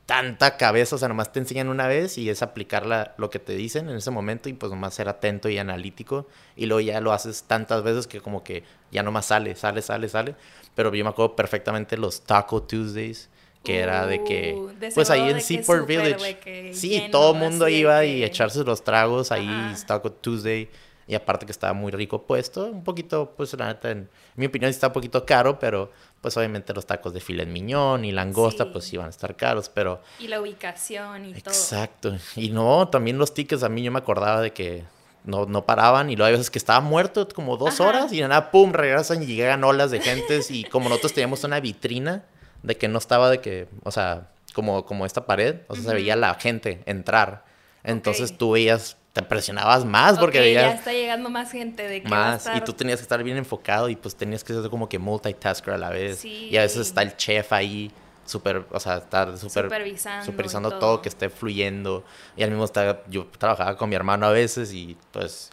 tanta 0.06 0.56
cabeza, 0.58 0.96
o 0.96 0.98
sea, 0.98 1.08
nomás 1.08 1.32
te 1.32 1.38
enseñan 1.40 1.68
una 1.68 1.86
vez 1.88 2.18
y 2.18 2.28
es 2.28 2.42
aplicar 2.42 2.84
la- 2.84 3.14
lo 3.16 3.30
que 3.30 3.38
te 3.38 3.54
dicen 3.56 3.88
en 3.88 3.96
ese 3.96 4.10
momento 4.10 4.48
y 4.48 4.52
pues 4.52 4.70
nomás 4.70 4.94
ser 4.94 5.08
atento 5.08 5.48
y 5.48 5.56
analítico 5.58 6.26
y 6.56 6.66
luego 6.66 6.80
ya 6.80 7.00
lo 7.00 7.12
haces 7.12 7.44
tantas 7.44 7.82
veces 7.82 8.06
que 8.06 8.20
como 8.20 8.44
que 8.44 8.64
ya 8.92 9.02
nomás 9.02 9.26
sale, 9.26 9.54
sale, 9.56 9.80
sale, 9.80 10.08
sale. 10.08 10.34
Pero 10.74 10.94
yo 10.94 11.04
me 11.04 11.10
acuerdo 11.10 11.34
perfectamente 11.36 11.96
los 11.96 12.20
Taco 12.22 12.62
Tuesdays, 12.62 13.30
que 13.62 13.78
era 13.80 14.06
de 14.06 14.22
que, 14.24 14.54
Uh, 14.54 14.68
de 14.78 14.90
pues 14.90 15.08
ahí 15.08 15.30
en 15.30 15.40
Seaport 15.40 15.86
Village, 15.86 16.74
sí, 16.74 17.08
todo 17.10 17.32
el 17.32 17.38
mundo 17.38 17.66
iba 17.68 18.04
y 18.04 18.22
echarse 18.22 18.62
los 18.62 18.84
tragos 18.84 19.32
ahí, 19.32 19.48
Ajá. 19.48 19.86
Taco 19.86 20.12
Tuesday. 20.12 20.68
Y 21.06 21.14
aparte 21.14 21.44
que 21.44 21.52
estaba 21.52 21.74
muy 21.74 21.92
rico 21.92 22.22
puesto, 22.26 22.66
un 22.66 22.82
poquito, 22.82 23.34
pues 23.36 23.52
la 23.58 23.66
neta, 23.68 23.90
en 23.90 24.08
mi 24.36 24.46
opinión 24.46 24.70
está 24.70 24.86
un 24.86 24.92
poquito 24.94 25.24
caro, 25.26 25.58
pero 25.58 25.90
pues 26.24 26.38
obviamente 26.38 26.72
los 26.72 26.86
tacos 26.86 27.12
de 27.12 27.20
filet 27.20 27.46
miñón 27.46 28.06
y 28.06 28.10
langosta, 28.12 28.64
Sí. 28.64 28.70
pues 28.72 28.90
iban 28.94 29.08
a 29.08 29.10
estar 29.10 29.36
caros, 29.36 29.68
pero 29.68 30.00
Y 30.18 30.28
la 30.28 30.40
ubicación 30.40 31.26
y 31.26 31.34
todo. 31.34 31.52
Exacto. 31.52 32.16
Y 32.34 32.48
no, 32.48 32.88
también 32.88 33.18
los 33.18 33.34
tickets 33.34 33.62
a 33.62 33.68
mí 33.68 33.82
yo 33.82 33.92
me 33.92 33.98
acordaba 33.98 34.40
de 34.40 34.54
que 34.54 34.84
no, 35.24 35.44
no 35.44 35.66
paraban 35.66 36.08
y 36.08 36.16
luego 36.16 36.28
hay 36.28 36.32
veces 36.32 36.50
que 36.50 36.58
estaba 36.58 36.80
muerto 36.80 37.28
como 37.28 37.58
dos 37.58 37.78
Ajá. 37.78 37.90
horas 37.90 38.12
y 38.14 38.20
de 38.22 38.28
nada, 38.28 38.50
pum, 38.50 38.72
regresan 38.72 39.22
y 39.22 39.26
llegan 39.26 39.62
olas 39.64 39.90
de 39.90 40.00
gentes 40.00 40.50
y 40.50 40.64
como 40.64 40.88
nosotros 40.88 41.12
teníamos 41.12 41.44
una 41.44 41.60
vitrina 41.60 42.24
de 42.62 42.78
que 42.78 42.88
no 42.88 42.96
estaba 42.98 43.28
de 43.28 43.40
que, 43.42 43.68
o 43.82 43.90
sea, 43.90 44.30
como, 44.54 44.86
como 44.86 45.04
esta 45.04 45.26
pared, 45.26 45.56
o 45.68 45.74
sea, 45.74 45.84
se 45.84 45.94
veía 45.94 46.16
la 46.16 46.32
gente 46.36 46.82
entrar. 46.86 47.44
Entonces 47.82 48.38
tú 48.38 48.52
veías, 48.52 48.96
te 49.14 49.22
presionabas 49.22 49.84
más 49.86 50.18
porque 50.18 50.38
Ok, 50.40 50.44
ya 50.44 50.50
veías 50.66 50.74
está 50.80 50.92
llegando 50.92 51.30
más 51.30 51.50
gente 51.52 51.86
de 51.88 52.02
que 52.02 52.08
más 52.08 52.50
y 52.52 52.60
tú 52.62 52.72
tenías 52.74 52.98
que 52.98 53.02
estar 53.04 53.22
bien 53.22 53.36
enfocado 53.38 53.88
y 53.88 53.94
pues 53.96 54.16
tenías 54.16 54.42
que 54.44 54.52
ser 54.52 54.68
como 54.68 54.88
que 54.88 54.98
multitasker 54.98 55.72
a 55.72 55.78
la 55.78 55.88
vez. 55.88 56.18
Sí. 56.18 56.48
Y 56.50 56.56
a 56.56 56.62
veces 56.62 56.88
está 56.88 57.00
el 57.02 57.16
chef 57.16 57.52
ahí 57.52 57.92
súper, 58.26 58.64
o 58.70 58.80
sea, 58.80 58.96
estar 58.96 59.28
súper 59.38 59.64
Supervisando 59.66 60.26
supervisando 60.26 60.68
todo. 60.70 60.78
todo. 60.80 61.02
que 61.02 61.08
esté 61.08 61.30
fluyendo. 61.30 62.04
Y 62.36 62.42
al 62.42 62.50
mismo 62.50 62.66
tiempo 62.66 63.00
yo 63.08 63.26
trabajaba 63.38 63.76
con 63.76 63.88
mi 63.88 63.94
hermano 63.94 64.26
a 64.26 64.30
veces 64.30 64.72
y 64.74 64.96
pues 65.12 65.50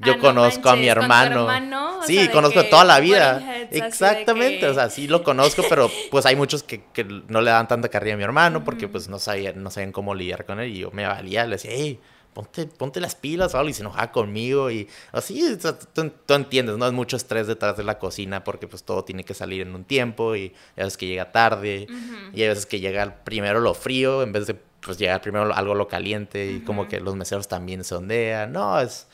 Ah, 0.00 0.06
yo 0.06 0.14
no 0.16 0.20
conozco 0.22 0.70
a 0.70 0.74
mi 0.76 0.86
manches, 0.86 0.94
¿con 0.96 1.06
tu 1.08 1.12
hermano. 1.14 1.40
hermano? 1.52 2.02
Sí, 2.06 2.14
sea, 2.14 2.26
de 2.26 2.32
conozco 2.32 2.64
toda 2.64 2.84
la 2.84 2.98
vida. 2.98 3.66
Exactamente, 3.70 4.60
que- 4.60 4.68
o 4.68 4.74
sea, 4.74 4.88
sí 4.88 5.06
lo 5.06 5.22
conozco, 5.22 5.62
pero 5.68 5.90
pues 6.10 6.24
hay 6.26 6.34
muchos 6.34 6.62
que, 6.62 6.82
que 6.94 7.04
no 7.04 7.40
le 7.42 7.50
dan 7.50 7.68
tanta 7.68 7.88
carrilla 7.90 8.14
a 8.14 8.16
mi 8.16 8.24
hermano 8.24 8.64
porque 8.64 8.88
pues 8.88 9.08
no 9.08 9.18
sabían, 9.18 9.62
no 9.62 9.70
sabían 9.70 9.92
cómo 9.92 10.14
lidiar 10.14 10.46
con 10.46 10.60
él 10.60 10.70
y 10.70 10.78
yo 10.78 10.90
me 10.92 11.06
valía, 11.06 11.44
le 11.44 11.52
decía, 11.56 11.70
hey, 11.74 12.00
ponte, 12.32 12.66
ponte 12.66 13.00
las 13.00 13.14
pilas 13.14 13.54
o 13.54 13.58
algo 13.58 13.70
y 13.70 13.74
se 13.74 13.82
enojaba 13.82 14.10
conmigo 14.12 14.70
y 14.70 14.88
así, 15.12 15.56
tú, 15.92 16.12
tú 16.26 16.34
entiendes, 16.34 16.76
¿no? 16.76 16.86
Es 16.86 16.92
mucho 16.92 17.16
estrés 17.16 17.46
detrás 17.46 17.76
de 17.76 17.84
la 17.84 17.98
cocina 17.98 18.44
porque 18.44 18.66
pues 18.68 18.84
todo 18.84 19.04
tiene 19.04 19.24
que 19.24 19.34
salir 19.34 19.62
en 19.62 19.74
un 19.74 19.84
tiempo 19.84 20.36
y 20.36 20.54
a 20.76 20.84
veces 20.84 20.96
que 20.96 21.06
llega 21.06 21.32
tarde 21.32 21.86
y 22.32 22.42
hay 22.42 22.48
veces 22.48 22.66
que 22.66 22.80
llega 22.80 23.24
primero 23.24 23.60
lo 23.60 23.74
frío 23.74 24.22
en 24.22 24.32
vez 24.32 24.46
de 24.46 24.54
pues 24.54 24.98
llegar 24.98 25.20
primero 25.20 25.54
algo 25.54 25.74
lo 25.74 25.86
caliente 25.86 26.50
y 26.50 26.60
como 26.60 26.88
que 26.88 27.00
los 27.00 27.14
meseros 27.14 27.48
también 27.48 27.84
se 27.84 27.94
ondean, 27.94 28.52
no, 28.52 28.80
es... 28.80 29.06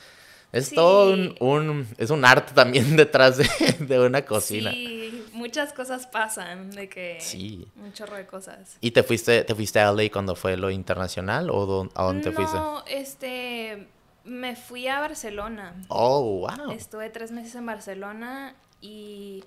Es 0.51 0.67
Sí. 0.69 0.75
todo 0.75 1.13
un, 1.13 1.35
un- 1.39 1.87
es 1.97 2.09
un 2.09 2.25
arte 2.25 2.53
también 2.53 2.95
detrás 2.97 3.37
de, 3.37 3.47
de 3.79 3.99
una 3.99 4.23
cocina. 4.25 4.71
Sí, 4.71 5.25
muchas 5.33 5.73
cosas 5.73 6.07
pasan, 6.07 6.71
de 6.71 6.89
que... 6.89 7.17
Sí. 7.21 7.67
Un 7.77 7.93
chorro 7.93 8.15
de 8.17 8.25
cosas. 8.25 8.77
¿Y 8.81 8.91
te 8.91 9.03
fuiste, 9.03 9.43
te 9.43 9.53
fuiste 9.55 9.79
a 9.79 9.91
LA 9.91 10.09
cuando 10.11 10.35
fue 10.35 10.57
lo 10.57 10.69
internacional 10.71 11.49
o 11.51 11.89
a 11.93 12.03
dónde 12.03 12.23
te 12.23 12.31
fuiste? 12.31 12.55
No, 12.57 12.83
este... 12.87 13.87
Me 14.25 14.55
fui 14.55 14.87
a 14.87 14.99
Barcelona. 14.99 15.73
Oh, 15.87 16.39
wow. 16.47 16.71
Estuve 16.71 17.09
tres 17.09 17.31
meses 17.31 17.55
en 17.55 17.65
Barcelona 17.65 18.53
y 18.81 19.43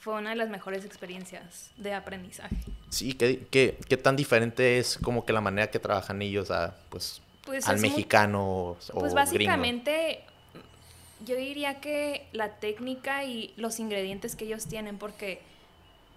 fue 0.00 0.14
una 0.14 0.30
de 0.30 0.36
las 0.36 0.48
mejores 0.48 0.84
experiencias 0.84 1.70
de 1.76 1.94
aprendizaje. 1.94 2.56
Sí, 2.88 3.12
¿qué, 3.12 3.46
qué, 3.50 3.78
qué 3.88 3.96
tan 3.96 4.16
diferente 4.16 4.78
es 4.78 4.98
como 4.98 5.24
que 5.24 5.32
la 5.32 5.40
manera 5.40 5.70
que 5.70 5.78
trabajan 5.78 6.20
ellos 6.22 6.50
a, 6.50 6.74
pues, 6.88 7.20
Pues 7.44 7.66
al 7.68 7.76
es 7.76 7.80
muy- 7.80 7.90
mexicano 7.90 8.44
o 8.44 8.76
Pues 8.76 8.92
gringo? 8.94 9.14
básicamente 9.14 10.20
yo 11.24 11.36
diría 11.36 11.80
que 11.80 12.26
la 12.32 12.56
técnica 12.56 13.24
y 13.24 13.52
los 13.56 13.78
ingredientes 13.80 14.34
que 14.36 14.44
ellos 14.44 14.66
tienen, 14.66 14.98
porque 14.98 15.40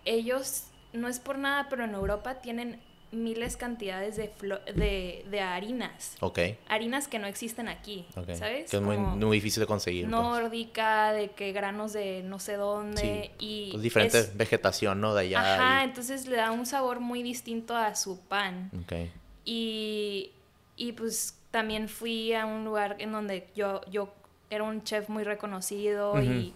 ellos, 0.05 0.65
no 0.93 1.07
es 1.07 1.19
por 1.19 1.37
nada, 1.37 1.67
pero 1.69 1.83
en 1.83 1.93
Europa 1.93 2.35
tienen 2.41 2.79
miles 3.11 3.55
cantidades 3.55 4.17
de, 4.17 4.33
flo- 4.35 4.63
de, 4.65 5.23
de 5.29 5.39
harinas. 5.39 6.17
Ok, 6.19 6.39
Harinas 6.67 7.07
que 7.07 7.17
no 7.17 7.27
existen 7.27 7.69
aquí. 7.69 8.05
¿sabes? 8.13 8.69
Que 8.69 8.77
es 8.77 8.81
muy, 8.83 8.97
difícil 9.31 9.61
de 9.61 9.67
conseguir. 9.67 10.03
pues. 10.05 10.11
nórdica, 10.11 11.13
de 11.13 11.29
que 11.29 11.53
granos 11.53 11.93
de 11.93 12.23
no 12.23 12.39
sé 12.39 12.53
dónde. 12.57 13.31
y 13.39 13.69
Pues 13.71 13.83
diferente 13.83 14.19
es- 14.19 14.35
vegetación, 14.35 14.99
¿no? 15.01 15.13
De 15.15 15.21
allá. 15.21 15.55
Ajá, 15.55 15.81
y- 15.81 15.85
entonces 15.85 16.25
le 16.27 16.35
da 16.37 16.51
un 16.51 16.65
sabor 16.65 16.99
muy 16.99 17.23
distinto 17.23 17.75
a 17.77 17.95
su 17.95 18.19
pan. 18.19 18.69
Ok. 18.83 18.93
Y, 19.45 20.31
y 20.75 20.91
pues 20.93 21.39
también 21.51 21.87
fui 21.87 22.33
a 22.33 22.45
un 22.45 22.65
lugar 22.65 22.97
en 22.99 23.11
donde 23.11 23.47
yo, 23.55 23.81
yo 23.89 24.13
era 24.49 24.63
un 24.63 24.83
chef 24.83 25.09
muy 25.09 25.23
reconocido 25.23 26.21
y, 26.21 26.53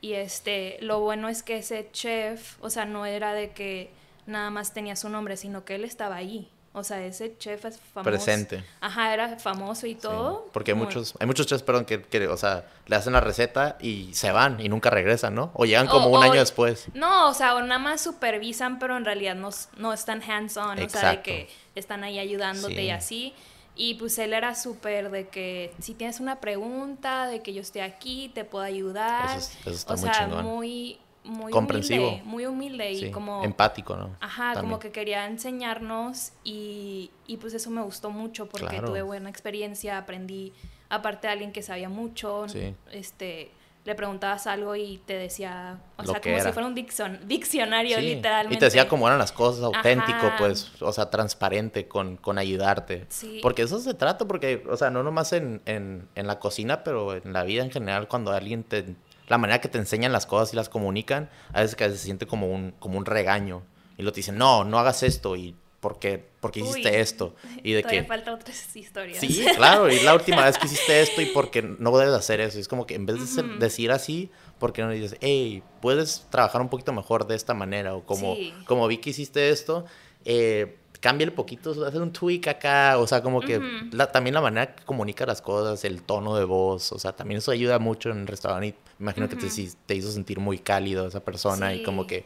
y 0.00 0.14
este, 0.14 0.78
lo 0.80 1.00
bueno 1.00 1.28
es 1.28 1.42
que 1.42 1.58
ese 1.58 1.88
chef, 1.92 2.56
o 2.62 2.70
sea, 2.70 2.84
no 2.84 3.06
era 3.06 3.32
de 3.32 3.52
que 3.52 3.90
nada 4.26 4.50
más 4.50 4.72
tenía 4.72 4.96
su 4.96 5.08
nombre, 5.08 5.36
sino 5.36 5.64
que 5.64 5.76
él 5.76 5.84
estaba 5.84 6.16
ahí. 6.16 6.50
O 6.76 6.82
sea, 6.82 7.04
ese 7.06 7.38
chef 7.38 7.64
es 7.66 7.78
famoso. 7.78 8.10
Presente. 8.10 8.64
Ajá, 8.80 9.14
era 9.14 9.36
famoso 9.38 9.86
y 9.86 9.94
Sí, 9.94 10.00
todo. 10.02 10.50
Porque 10.52 10.72
hay 10.72 10.76
muchos, 10.76 11.14
hay 11.20 11.26
muchos 11.28 11.46
chefs, 11.46 11.62
perdón, 11.62 11.84
que, 11.84 12.02
que, 12.02 12.26
o 12.26 12.36
sea, 12.36 12.66
le 12.86 12.96
hacen 12.96 13.12
la 13.12 13.20
receta 13.20 13.78
y 13.80 14.12
se 14.12 14.32
van 14.32 14.58
y 14.60 14.68
nunca 14.68 14.90
regresan, 14.90 15.36
¿no? 15.36 15.52
O 15.54 15.66
llegan 15.66 15.86
como 15.86 16.06
O- 16.06 16.10
un 16.10 16.16
o- 16.18 16.22
año 16.22 16.40
después. 16.40 16.86
No, 16.92 17.28
o 17.28 17.34
sea, 17.34 17.54
o 17.54 17.62
nada 17.62 17.78
más 17.78 18.00
supervisan, 18.00 18.80
pero 18.80 18.96
en 18.96 19.04
realidad 19.04 19.36
no, 19.36 19.50
no 19.76 19.92
están 19.92 20.20
hands-on, 20.20 20.80
o 20.82 20.88
sea, 20.88 21.10
de 21.12 21.22
que 21.22 21.48
están 21.76 22.02
ahí 22.02 22.18
ayudándote 22.18 22.74
Sí. 22.74 22.80
y 22.82 22.90
así. 22.90 23.34
Y 23.76 23.94
pues 23.94 24.18
él 24.18 24.32
era 24.32 24.54
súper 24.56 25.10
de 25.10 25.28
que 25.28 25.72
si 25.80 25.94
tienes 25.94 26.18
una 26.20 26.40
pregunta, 26.40 27.26
de 27.28 27.40
que 27.42 27.52
yo 27.54 27.60
esté 27.60 27.82
aquí, 27.82 28.30
te 28.34 28.44
puedo 28.44 28.64
ayudar. 28.64 29.36
Eso 29.36 29.38
es- 29.38 29.58
eso 29.66 29.70
está 29.70 29.94
o 29.94 29.96
muy 29.96 30.08
sea, 30.10 30.24
chingón. 30.24 30.44
muy, 30.44 30.98
muy 31.24 31.50
Comprensivo. 31.50 32.06
humilde, 32.08 32.22
muy 32.24 32.46
humilde 32.46 32.92
y 32.92 33.00
Sí, 33.00 33.10
como... 33.10 33.42
empático, 33.44 33.96
¿no? 33.96 34.10
Ajá, 34.20 34.54
como 34.60 34.78
que 34.78 34.92
quería 34.92 35.26
enseñarnos 35.26 36.32
y, 36.44 37.10
y 37.26 37.38
pues 37.38 37.54
eso 37.54 37.70
me 37.70 37.82
gustó 37.82 38.10
mucho 38.10 38.46
porque 38.46 38.66
Claro. 38.68 38.88
tuve 38.88 39.02
buena 39.02 39.30
experiencia, 39.30 39.98
aprendí, 39.98 40.52
aparte 40.90 41.26
de 41.26 41.32
alguien 41.32 41.52
que 41.52 41.62
sabía 41.62 41.88
mucho, 41.88 42.46
Sí. 42.48 42.74
este, 42.92 43.50
le 43.86 43.94
preguntabas 43.94 44.46
algo 44.46 44.74
y 44.76 44.98
te 45.06 45.14
decía, 45.14 45.78
o 45.98 46.02
Lo 46.04 46.12
sea, 46.12 46.20
como 46.22 46.34
era. 46.36 46.44
si 46.44 46.52
fuera 46.52 46.66
un 46.66 46.74
diccion- 46.74 47.20
diccionario 47.26 47.98
Sí, 47.98 48.14
literalmente. 48.14 48.56
Y 48.56 48.58
te 48.58 48.64
decía 48.66 48.88
cómo 48.88 49.06
eran 49.06 49.18
las 49.18 49.30
cosas, 49.32 49.62
auténtico, 49.62 50.26
Ajá. 50.26 50.36
pues, 50.38 50.72
o 50.80 50.90
sea, 50.92 51.10
transparente 51.10 51.86
con, 51.86 52.16
con 52.16 52.38
ayudarte. 52.38 53.04
Sí. 53.10 53.40
Porque 53.42 53.62
eso 53.62 53.78
se 53.80 53.92
trata, 53.92 54.26
porque, 54.26 54.64
o 54.70 54.76
sea, 54.78 54.88
no 54.90 55.02
nomás 55.02 55.34
en, 55.34 55.60
en, 55.66 56.08
en 56.14 56.26
la 56.26 56.38
cocina, 56.38 56.82
pero 56.82 57.14
en 57.14 57.32
la 57.34 57.44
vida 57.44 57.62
en 57.62 57.70
general, 57.70 58.08
cuando 58.08 58.32
alguien 58.32 58.62
te... 58.64 58.94
La 59.28 59.38
manera 59.38 59.60
que 59.60 59.68
te 59.68 59.78
enseñan 59.78 60.12
las 60.12 60.26
cosas 60.26 60.52
y 60.52 60.56
las 60.56 60.68
comunican, 60.68 61.30
a 61.52 61.60
veces 61.62 61.76
que 61.76 61.84
a 61.84 61.86
veces 61.86 62.00
se 62.00 62.06
siente 62.06 62.26
como 62.26 62.48
un, 62.48 62.72
como 62.78 62.98
un 62.98 63.06
regaño. 63.06 63.62
Y 63.96 64.02
lo 64.02 64.12
te 64.12 64.16
dicen, 64.16 64.36
no, 64.36 64.64
no 64.64 64.78
hagas 64.78 65.02
esto, 65.02 65.36
y 65.36 65.54
¿por 65.80 65.98
qué, 65.98 66.24
por 66.40 66.50
qué 66.50 66.60
hiciste 66.60 66.88
Uy, 66.90 66.96
esto? 66.96 67.34
Y 67.62 67.72
de 67.72 67.82
que... 67.84 68.04
falta 68.04 68.32
otras 68.34 68.74
historias. 68.76 69.18
Sí, 69.20 69.44
claro, 69.56 69.90
y 69.90 70.00
la 70.00 70.14
última 70.14 70.44
vez 70.44 70.58
que 70.58 70.66
hiciste 70.66 71.00
esto 71.00 71.20
y 71.22 71.26
porque 71.26 71.62
no 71.78 71.96
debes 71.96 72.14
hacer 72.14 72.40
eso. 72.40 72.58
Es 72.58 72.68
como 72.68 72.86
que 72.86 72.94
en 72.96 73.06
vez 73.06 73.20
de 73.20 73.26
ser- 73.26 73.58
decir 73.58 73.92
así, 73.92 74.30
¿por 74.58 74.72
qué 74.72 74.82
no 74.82 74.88
le 74.88 74.96
dices, 74.96 75.16
hey, 75.20 75.62
puedes 75.80 76.26
trabajar 76.30 76.60
un 76.60 76.68
poquito 76.68 76.92
mejor 76.92 77.26
de 77.26 77.34
esta 77.36 77.54
manera? 77.54 77.94
O 77.94 78.04
como, 78.04 78.34
Sí. 78.34 78.52
como 78.66 78.86
vi 78.88 78.98
que 78.98 79.10
hiciste 79.10 79.50
esto, 79.50 79.84
eh, 80.24 80.78
cámbiale 81.04 81.32
poquito, 81.32 81.72
hacer 81.84 82.00
un 82.00 82.14
tweak 82.14 82.48
acá, 82.48 82.96
o 82.96 83.06
sea, 83.06 83.20
como 83.20 83.42
que 83.42 83.60
la- 83.92 84.10
también 84.10 84.32
la 84.32 84.40
manera 84.40 84.74
que 84.74 84.84
comunica 84.84 85.26
las 85.26 85.42
cosas, 85.42 85.84
el 85.84 86.00
tono 86.00 86.34
de 86.34 86.44
voz, 86.46 86.92
o 86.92 86.98
sea, 86.98 87.12
también 87.12 87.38
eso 87.38 87.50
ayuda 87.50 87.78
mucho 87.78 88.08
en 88.10 88.20
el 88.20 88.26
restaurante. 88.26 88.68
Y 88.68 88.74
imagino 89.02 89.28
que 89.28 89.36
te, 89.36 89.94
hizo 89.96 90.10
sentir 90.10 90.40
muy 90.40 90.58
cálido 90.58 91.06
esa 91.06 91.20
persona 91.20 91.74
y 91.74 91.82
como 91.82 92.06
que 92.06 92.24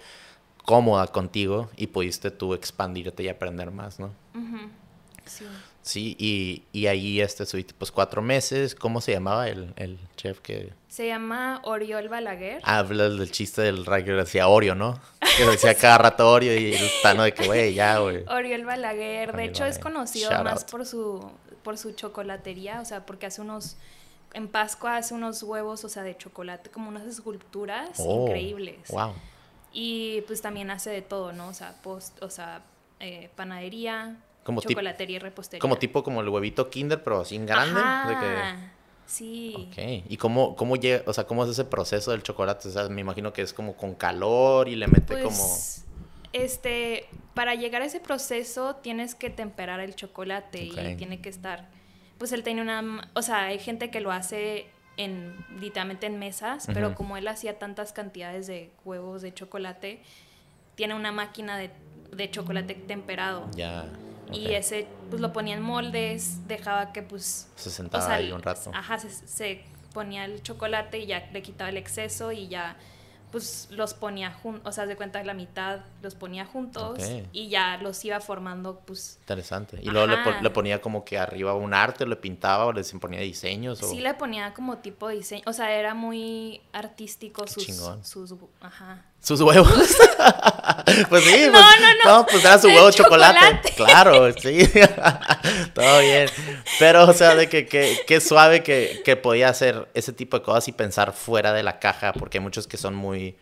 cómoda 0.64 1.08
contigo 1.08 1.68
y 1.76 1.88
pudiste 1.88 2.30
tú 2.30 2.54
expandirte 2.54 3.24
y 3.24 3.28
aprender 3.28 3.72
más, 3.72 3.98
¿no? 3.98 4.12
Sí. 5.26 5.44
Sí, 5.88 6.14
y, 6.18 6.64
y 6.72 6.86
ahí 6.86 7.20
este 7.22 7.44
estuviste 7.44 7.72
pues 7.72 7.90
cuatro 7.90 8.20
meses. 8.20 8.74
¿Cómo 8.74 9.00
se 9.00 9.12
llamaba 9.12 9.48
el, 9.48 9.72
el 9.76 9.98
chef 10.16 10.40
que 10.40 10.70
Se 10.86 11.06
llama 11.06 11.62
Oriol 11.64 12.10
Balaguer. 12.10 12.60
habla 12.62 13.08
del 13.08 13.30
chiste 13.32 13.62
del 13.62 13.86
rey 13.86 14.04
que 14.04 14.12
decía 14.12 14.48
Oreo, 14.48 14.74
¿no? 14.74 15.00
Que 15.38 15.46
decía 15.46 15.74
cada 15.74 15.96
rato 15.96 16.30
Oreo 16.30 16.52
y 16.60 16.74
el 16.74 16.90
tano 17.02 17.22
de 17.22 17.32
que, 17.32 17.46
güey, 17.46 17.72
ya, 17.72 17.98
güey. 18.00 18.22
Oriol 18.28 18.66
Balaguer, 18.66 19.28
de 19.28 19.34
Oriol 19.34 19.48
hecho 19.48 19.64
es 19.64 19.76
Balaguer. 19.78 19.82
conocido 19.82 20.30
Shout 20.30 20.44
más 20.44 20.62
out. 20.64 20.70
por 20.70 20.84
su 20.84 21.30
por 21.62 21.78
su 21.78 21.92
chocolatería, 21.92 22.80
o 22.80 22.84
sea, 22.84 23.06
porque 23.06 23.24
hace 23.26 23.40
unos 23.40 23.76
en 24.34 24.46
Pascua 24.46 24.96
hace 24.98 25.14
unos 25.14 25.42
huevos, 25.42 25.84
o 25.84 25.88
sea, 25.88 26.02
de 26.02 26.14
chocolate, 26.18 26.68
como 26.70 26.88
unas 26.90 27.06
esculturas 27.06 27.90
Oh, 27.96 28.26
increíbles. 28.26 28.88
Wow. 28.90 29.14
Y 29.72 30.20
pues 30.26 30.42
también 30.42 30.70
hace 30.70 30.90
de 30.90 31.00
todo, 31.00 31.32
¿no? 31.32 31.48
O 31.48 31.54
sea, 31.54 31.80
post, 31.82 32.22
o 32.22 32.28
sea, 32.28 32.62
eh, 33.00 33.30
panadería, 33.36 34.16
Como 34.48 34.62
chocolatería 34.62 35.16
y 35.16 35.18
repostería. 35.18 35.60
Como 35.60 35.76
tipo 35.76 36.02
como 36.02 36.22
el 36.22 36.28
huevito 36.30 36.70
Kinder, 36.70 37.02
pero 37.04 37.20
así 37.20 37.36
en 37.36 37.44
grande. 37.44 37.80
De 37.80 38.18
que, 38.18 38.26
Ajá, 38.40 38.72
Sí. 39.04 39.54
Ok. 39.68 40.04
¿Y 40.08 40.16
cómo, 40.16 40.54
cómo 40.56 40.76
llega, 40.76 41.02
o 41.06 41.12
sea, 41.12 41.24
cómo 41.24 41.44
es 41.44 41.50
ese 41.50 41.64
proceso 41.64 42.10
del 42.12 42.22
chocolate? 42.22 42.68
O 42.68 42.70
sea, 42.70 42.88
me 42.88 43.00
imagino 43.00 43.32
que 43.32 43.42
es 43.42 43.52
como 43.54 43.74
con 43.74 43.94
calor 43.94 44.68
y 44.68 44.76
le 44.76 44.86
mete 44.86 45.14
Pues, 45.14 45.22
como. 45.22 45.48
este, 46.32 47.06
para 47.34 47.54
llegar 47.54 47.82
a 47.82 47.86
ese 47.86 48.00
proceso 48.00 48.76
tienes 48.76 49.14
que 49.14 49.30
temperar 49.30 49.80
el 49.80 49.94
chocolate 49.94 50.62
y 50.62 50.96
tiene 50.96 51.20
que 51.20 51.28
estar, 51.30 51.68
pues 52.18 52.32
él 52.32 52.42
tiene 52.42 52.60
una, 52.62 53.10
o 53.14 53.22
sea, 53.22 53.44
hay 53.46 53.58
gente 53.58 53.90
que 53.90 54.00
lo 54.00 54.12
hace 54.12 54.66
en, 54.98 55.34
literalmente 55.58 56.06
en 56.06 56.18
mesas, 56.18 56.66
pero 56.74 56.94
como 56.94 57.16
él 57.16 57.28
hacía 57.28 57.58
tantas 57.58 57.92
cantidades 57.92 58.46
de 58.46 58.70
huevos 58.84 59.22
de 59.22 59.32
chocolate, 59.32 60.02
tiene 60.74 60.94
una 60.94 61.12
máquina 61.12 61.56
de, 61.56 61.70
de 62.12 62.30
chocolate 62.30 62.74
temperado. 62.74 63.48
Ya. 63.56 63.86
Y 64.32 64.52
ese, 64.54 64.86
pues 65.10 65.20
lo 65.20 65.32
ponía 65.32 65.54
en 65.56 65.62
moldes, 65.62 66.46
dejaba 66.48 66.92
que 66.92 67.02
pues 67.02 67.48
Se 67.56 67.68
o 67.68 67.72
sentaba 67.72 68.04
sea, 68.04 68.14
ahí 68.14 68.32
un 68.32 68.42
rato. 68.42 68.70
Ajá, 68.74 68.98
se, 68.98 69.10
se 69.10 69.64
ponía 69.92 70.24
el 70.24 70.42
chocolate 70.42 70.98
y 70.98 71.06
ya 71.06 71.28
le 71.32 71.42
quitaba 71.42 71.70
el 71.70 71.76
exceso 71.76 72.32
y 72.32 72.48
ya 72.48 72.76
pues 73.30 73.68
los 73.70 73.92
ponía 73.92 74.32
juntos, 74.32 74.62
o 74.66 74.72
sea, 74.72 74.86
de 74.86 74.96
cuenta 74.96 75.22
la 75.22 75.34
mitad 75.34 75.80
los 76.00 76.14
ponía 76.14 76.46
juntos 76.46 76.98
Ok. 76.98 77.26
y 77.32 77.48
ya 77.50 77.76
los 77.76 78.02
iba 78.04 78.20
formando 78.20 78.80
pues 78.86 79.18
Interesante. 79.20 79.78
Y 79.82 79.90
luego 79.90 80.06
le, 80.06 80.16
le 80.40 80.50
ponía 80.50 80.80
como 80.80 81.04
que 81.04 81.18
arriba 81.18 81.52
un 81.54 81.74
arte, 81.74 82.06
le 82.06 82.16
pintaba 82.16 82.64
o 82.66 82.72
les 82.72 82.90
ponía 82.92 83.20
diseños. 83.20 83.82
O... 83.82 83.90
sí 83.90 84.00
le 84.00 84.14
ponía 84.14 84.54
como 84.54 84.78
tipo 84.78 85.08
diseño, 85.08 85.42
o 85.46 85.52
sea, 85.52 85.70
era 85.72 85.92
muy 85.94 86.62
artístico 86.72 87.44
Qué 87.44 87.50
sus 87.52 87.66
chingón. 87.66 88.02
sus 88.02 88.34
ajá. 88.62 89.04
Sus 89.20 89.40
huevos. 89.42 89.68
pues 91.08 91.24
sí, 91.24 91.46
No, 91.46 91.52
pues, 91.52 91.64
no, 92.04 92.18
no. 92.18 92.26
pues 92.26 92.44
era 92.44 92.58
su 92.58 92.68
huevo 92.68 92.86
de 92.86 92.92
chocolate. 92.94 93.38
chocolate. 93.40 93.74
Claro, 93.76 94.32
sí. 94.32 94.58
Todo 95.74 96.00
bien. 96.00 96.28
Pero, 96.78 97.04
o 97.08 97.12
sea, 97.12 97.34
de 97.34 97.48
que, 97.48 97.66
que, 97.66 98.00
que 98.06 98.20
suave 98.20 98.62
que, 98.62 99.02
que 99.04 99.16
podía 99.16 99.48
hacer 99.48 99.88
ese 99.94 100.12
tipo 100.12 100.38
de 100.38 100.44
cosas 100.44 100.68
y 100.68 100.72
pensar 100.72 101.12
fuera 101.12 101.52
de 101.52 101.62
la 101.62 101.78
caja, 101.78 102.12
porque 102.12 102.38
hay 102.38 102.42
muchos 102.42 102.66
que 102.66 102.76
son 102.76 102.94
muy 102.94 103.36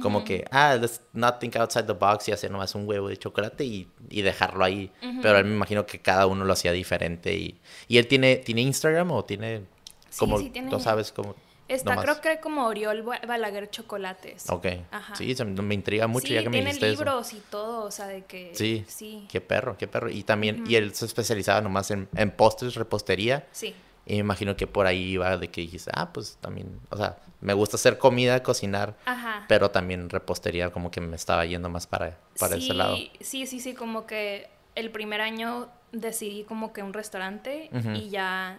como 0.00 0.24
que, 0.24 0.46
ah, 0.50 0.76
let's 0.80 1.02
not 1.12 1.38
think 1.38 1.54
outside 1.56 1.84
the 1.84 1.92
box 1.92 2.28
y 2.28 2.32
hacer 2.32 2.50
nomás 2.50 2.74
un 2.74 2.88
huevo 2.88 3.08
de 3.08 3.16
chocolate 3.18 3.64
y, 3.64 3.88
y 4.08 4.22
dejarlo 4.22 4.64
ahí. 4.64 4.90
Pero 5.20 5.36
él 5.36 5.44
me 5.44 5.54
imagino 5.54 5.84
que 5.84 6.00
cada 6.00 6.26
uno 6.26 6.44
lo 6.44 6.52
hacía 6.54 6.72
diferente. 6.72 7.34
Y, 7.34 7.60
y 7.88 7.98
él 7.98 8.06
tiene, 8.06 8.36
tiene 8.36 8.62
Instagram 8.62 9.10
o 9.10 9.24
tiene, 9.24 9.64
Sí, 10.08 10.18
como, 10.18 10.38
sí 10.38 10.50
tiene. 10.50 10.70
¿no 10.70 10.80
sabes 10.80 11.12
cómo? 11.12 11.34
Está 11.74 11.96
creo 11.96 12.20
que 12.20 12.40
como 12.40 12.66
Oriol 12.66 13.02
Ba- 13.02 13.20
Balaguer 13.26 13.70
Chocolates. 13.70 14.48
Ok. 14.50 14.66
Ajá. 14.90 15.14
Sí, 15.16 15.34
me 15.44 15.74
intriga 15.74 16.06
mucho 16.06 16.26
sí, 16.28 16.34
ya 16.34 16.42
que 16.42 16.48
me 16.50 16.58
tiene 16.62 16.70
eso. 16.70 16.86
libros 16.86 17.32
y 17.32 17.40
todo, 17.50 17.84
o 17.84 17.90
sea, 17.90 18.06
de 18.06 18.24
que 18.24 18.52
Sí. 18.54 18.84
sí. 18.88 19.26
Qué 19.30 19.40
perro, 19.40 19.76
qué 19.78 19.86
perro. 19.88 20.10
Y 20.10 20.22
también, 20.24 20.64
y 20.66 20.74
él 20.76 20.94
se 20.94 21.06
especializaba 21.06 21.60
nomás 21.60 21.90
en, 21.90 22.08
en 22.14 22.30
postres, 22.30 22.74
repostería. 22.74 23.46
Sí. 23.52 23.74
Y 24.04 24.14
me 24.14 24.18
imagino 24.18 24.56
que 24.56 24.66
por 24.66 24.86
ahí 24.86 25.12
iba 25.12 25.36
de 25.36 25.48
que 25.48 25.60
dijiste, 25.60 25.90
ah, 25.94 26.12
pues 26.12 26.36
también, 26.40 26.80
o 26.90 26.96
sea, 26.96 27.18
me 27.40 27.54
gusta 27.54 27.76
hacer 27.76 27.98
comida, 27.98 28.42
cocinar, 28.42 28.96
Ajá. 29.04 29.44
pero 29.48 29.70
también 29.70 30.10
repostería 30.10 30.70
como 30.70 30.90
que 30.90 31.00
me 31.00 31.14
estaba 31.14 31.44
yendo 31.46 31.68
más 31.68 31.86
para, 31.86 32.18
para 32.38 32.56
sí, 32.56 32.64
ese 32.64 32.74
lado. 32.74 32.96
Sí, 33.20 33.46
sí, 33.46 33.60
sí, 33.60 33.74
como 33.74 34.04
que 34.06 34.48
el 34.74 34.90
primer 34.90 35.20
año 35.20 35.68
decidí 35.92 36.42
como 36.44 36.72
que 36.72 36.82
un 36.82 36.92
restaurante 36.94 37.70
y 37.94 38.08
ya 38.10 38.58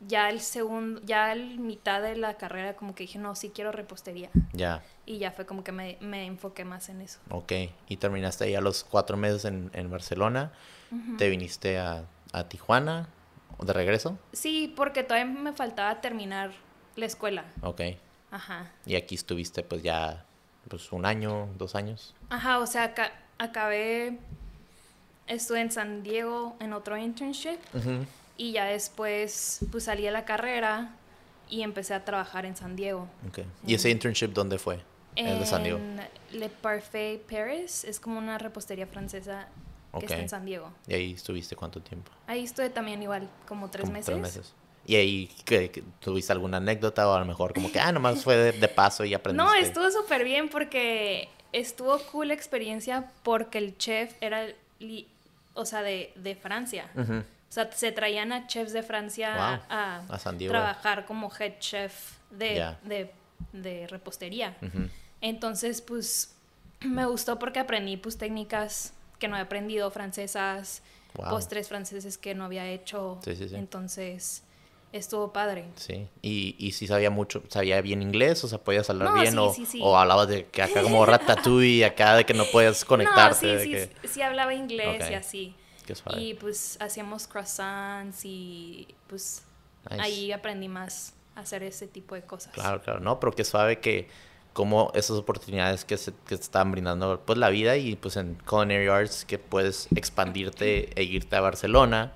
ya 0.00 0.30
el 0.30 0.40
segundo, 0.40 1.00
ya 1.04 1.32
el 1.32 1.58
mitad 1.58 2.00
de 2.02 2.16
la 2.16 2.34
carrera 2.36 2.74
como 2.76 2.94
que 2.94 3.04
dije, 3.04 3.18
no, 3.18 3.34
sí 3.34 3.50
quiero 3.54 3.72
repostería. 3.72 4.30
Ya, 4.52 4.82
Y 5.06 5.18
ya 5.18 5.30
fue 5.32 5.46
como 5.46 5.64
que 5.64 5.72
me, 5.72 5.96
me 6.00 6.24
enfoqué 6.26 6.64
más 6.64 6.88
en 6.88 7.00
eso. 7.00 7.18
ok. 7.30 7.52
Y 7.88 7.96
terminaste 7.96 8.44
ahí 8.44 8.54
a 8.54 8.60
los 8.60 8.84
cuatro 8.84 9.16
meses 9.16 9.44
en, 9.44 9.70
en 9.74 9.90
Barcelona. 9.90 10.52
Te 11.18 11.28
viniste 11.28 11.78
a, 11.78 12.04
a 12.32 12.44
Tijuana, 12.48 13.08
de 13.60 13.72
regreso. 13.72 14.18
Sí, 14.32 14.72
porque 14.76 15.02
todavía 15.02 15.26
me 15.32 15.52
faltaba 15.52 16.00
terminar 16.00 16.52
la 16.96 17.06
escuela. 17.06 17.44
Ok. 17.62 17.80
Ajá. 18.30 18.70
Y 18.86 18.94
aquí 18.96 19.14
estuviste 19.14 19.62
pues 19.62 19.82
ya, 19.82 20.24
pues 20.68 20.90
un 20.92 21.04
año, 21.04 21.48
dos 21.58 21.74
años. 21.74 22.14
Ajá, 22.30 22.58
o 22.58 22.66
sea, 22.66 22.84
aca- 22.84 23.12
acabé, 23.38 24.18
estuve 25.26 25.60
en 25.60 25.70
San 25.70 26.02
Diego 26.02 26.56
en 26.60 26.72
otro 26.72 26.96
internship 26.96 27.58
y 28.38 28.52
ya 28.52 28.64
después 28.64 29.58
pues 29.70 29.84
salí 29.84 30.04
de 30.04 30.10
la 30.12 30.24
carrera 30.24 30.94
y 31.50 31.62
empecé 31.62 31.92
a 31.92 32.04
trabajar 32.04 32.46
en 32.46 32.56
San 32.56 32.74
Diego. 32.76 33.06
Ok. 33.28 33.40
¿Y 33.66 33.74
ese 33.74 33.90
internship 33.90 34.28
dónde 34.28 34.58
fue? 34.58 34.80
De 35.16 35.44
San 35.44 35.64
Diego. 35.64 35.78
En 35.78 36.00
Le 36.32 36.48
Parfait 36.48 37.20
Paris, 37.20 37.82
es 37.84 37.98
como 38.00 38.18
una 38.18 38.38
repostería 38.38 38.86
francesa 38.86 39.48
que 39.98 40.06
está 40.06 40.18
en 40.20 40.28
San 40.28 40.44
Diego. 40.46 40.72
¿Y 40.86 40.94
ahí 40.94 41.12
estuviste 41.14 41.56
cuánto 41.56 41.80
tiempo? 41.82 42.12
Ahí 42.28 42.44
estuve 42.44 42.70
también 42.70 43.02
igual, 43.02 43.28
como 43.48 43.68
tres, 43.68 43.82
Como 43.84 43.94
meses. 44.20 44.54
¿Y 44.86 44.94
ahí 44.94 45.28
¿qué- 45.44 45.70
qué- 45.70 45.82
tuviste 46.00 46.32
alguna 46.32 46.58
anécdota 46.58 47.08
o 47.08 47.12
a 47.14 47.18
lo 47.18 47.24
mejor 47.26 47.52
como 47.52 47.70
que, 47.72 47.80
ah, 47.80 47.90
nomás 47.90 48.22
fue 48.22 48.36
de, 48.36 48.52
de 48.52 48.68
paso 48.68 49.04
y 49.04 49.12
aprendiste? 49.12 49.44
No, 49.44 49.54
estuvo 49.54 49.90
súper 49.90 50.22
bien 50.24 50.48
porque 50.48 51.28
estuvo 51.52 51.98
cool 52.12 52.28
la 52.28 52.34
experiencia 52.34 53.10
porque 53.24 53.58
el 53.58 53.76
chef 53.76 54.14
era, 54.20 54.46
o 55.54 55.64
sea, 55.64 55.82
de, 55.82 56.12
de 56.14 56.36
Francia. 56.36 56.88
Ujú. 56.94 57.24
O 57.48 57.52
sea, 57.52 57.70
se 57.72 57.92
traían 57.92 58.32
a 58.32 58.46
chefs 58.46 58.72
de 58.72 58.82
Francia 58.82 59.34
Wow, 59.34 59.76
a, 59.78 60.02
a 60.08 60.18
San 60.18 60.36
Diego. 60.36 60.52
trabajar 60.52 61.06
como 61.06 61.32
head 61.38 61.54
chef 61.60 62.16
de, 62.30 62.74
de, 62.82 63.10
de 63.52 63.86
repostería. 63.86 64.56
Entonces, 65.20 65.80
pues, 65.82 66.34
me 66.80 67.06
gustó 67.06 67.38
porque 67.38 67.58
aprendí, 67.58 67.96
pues, 67.96 68.18
técnicas 68.18 68.92
que 69.18 69.28
no 69.28 69.36
he 69.36 69.40
aprendido, 69.40 69.90
francesas, 69.90 70.82
Wow. 71.14 71.30
postres 71.30 71.68
franceses 71.68 72.18
que 72.18 72.34
no 72.34 72.44
había 72.44 72.68
hecho. 72.68 73.18
Sí, 73.24 73.34
sí, 73.34 73.48
sí. 73.48 73.56
Entonces, 73.56 74.44
estuvo 74.92 75.32
padre. 75.32 75.64
Sí, 75.74 76.06
y, 76.22 76.54
y 76.58 76.72
si 76.72 76.86
sabía 76.86 77.10
mucho, 77.10 77.42
sabía 77.48 77.80
bien 77.80 78.02
inglés, 78.02 78.44
o 78.44 78.48
sea, 78.48 78.58
podías 78.58 78.88
hablar 78.90 79.08
No, 79.08 79.14
bien, 79.14 79.32
sí, 79.32 79.38
o, 79.38 79.52
sí, 79.54 79.66
sí. 79.66 79.80
o 79.82 79.96
hablabas 79.96 80.28
de 80.28 80.44
que 80.46 80.62
acá 80.62 80.82
como 80.82 81.04
ratatouille, 81.06 81.84
acá 81.86 82.14
de 82.14 82.24
que 82.26 82.34
no 82.34 82.44
puedes 82.52 82.84
conectarte, 82.84 83.46
no, 83.46 83.52
de 83.54 83.64
sí, 83.64 83.74
sí, 83.76 83.88
que, 84.02 84.08
sí, 84.08 84.22
hablaba 84.22 84.52
inglés 84.54 85.10
y 85.10 85.14
así. 85.14 85.56
Suave. 85.94 86.20
Y 86.20 86.34
pues 86.34 86.76
hacíamos 86.80 87.26
croissants 87.26 88.24
y 88.24 88.88
pues 89.06 89.42
Nice. 89.90 90.02
ahí 90.02 90.32
aprendí 90.32 90.68
más 90.68 91.14
a 91.34 91.40
hacer 91.40 91.62
ese 91.62 91.86
tipo 91.86 92.14
de 92.14 92.22
cosas. 92.22 92.52
Claro, 92.52 92.80
claro, 92.82 93.00
no, 93.00 93.18
pero 93.20 93.32
que 93.32 93.44
suave 93.44 93.78
que 93.80 94.08
como 94.52 94.90
esas 94.94 95.16
oportunidades 95.16 95.84
que 95.84 95.96
se 95.96 96.12
que 96.26 96.36
te 96.36 96.42
están 96.42 96.72
brindando 96.72 97.20
pues 97.24 97.38
la 97.38 97.48
vida 97.48 97.76
y 97.76 97.94
pues 97.94 98.16
en 98.16 98.34
Culinary 98.44 98.88
Arts 98.88 99.24
que 99.24 99.38
puedes 99.38 99.86
expandirte 99.94 100.90
e 100.98 101.04
irte 101.04 101.36
a 101.36 101.40
Barcelona, 101.40 102.12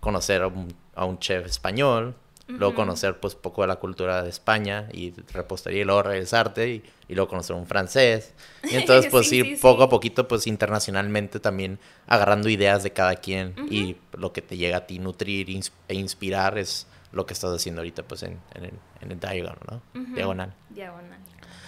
conocer 0.00 0.42
a 0.42 0.48
un, 0.48 0.74
a 0.94 1.04
un 1.06 1.18
chef 1.18 1.46
español, 1.46 2.14
luego 2.48 2.74
conocer 2.74 3.18
pues 3.20 3.34
poco 3.34 3.62
de 3.62 3.68
la 3.68 3.76
cultura 3.76 4.22
de 4.22 4.30
España 4.30 4.88
y 4.92 5.12
repostería 5.32 5.82
y 5.82 5.84
luego 5.84 6.02
regresarte 6.02 6.68
y, 6.70 6.84
y 7.08 7.14
luego 7.14 7.28
conocer 7.28 7.56
un 7.56 7.66
francés. 7.66 8.34
Y 8.70 8.74
entonces 8.76 9.10
pues 9.10 9.28
Sí, 9.28 9.36
ir 9.38 9.46
sí, 9.46 9.56
poco 9.62 9.82
sí. 9.82 9.86
a 9.86 9.88
poquito 9.88 10.28
pues 10.28 10.46
internacionalmente 10.46 11.40
también 11.40 11.78
agarrando 12.06 12.48
ideas 12.48 12.82
de 12.82 12.92
cada 12.92 13.16
quien 13.16 13.54
y 13.70 13.96
lo 14.16 14.32
que 14.32 14.42
te 14.42 14.56
llega 14.56 14.78
a 14.78 14.86
ti 14.86 14.98
nutrir 14.98 15.48
ins- 15.48 15.72
e 15.88 15.94
inspirar 15.94 16.56
es 16.58 16.86
lo 17.12 17.24
que 17.26 17.32
estás 17.34 17.54
haciendo 17.54 17.80
ahorita 17.80 18.02
pues 18.02 18.22
en, 18.22 18.38
en 18.54 18.64
el, 18.64 18.72
en 19.00 19.12
el 19.12 19.18
diagonal, 19.20 19.58
¿no? 19.70 19.82
Ujú. 20.00 20.14
Diagonal. 20.14 20.54
Diagonal. 20.70 21.18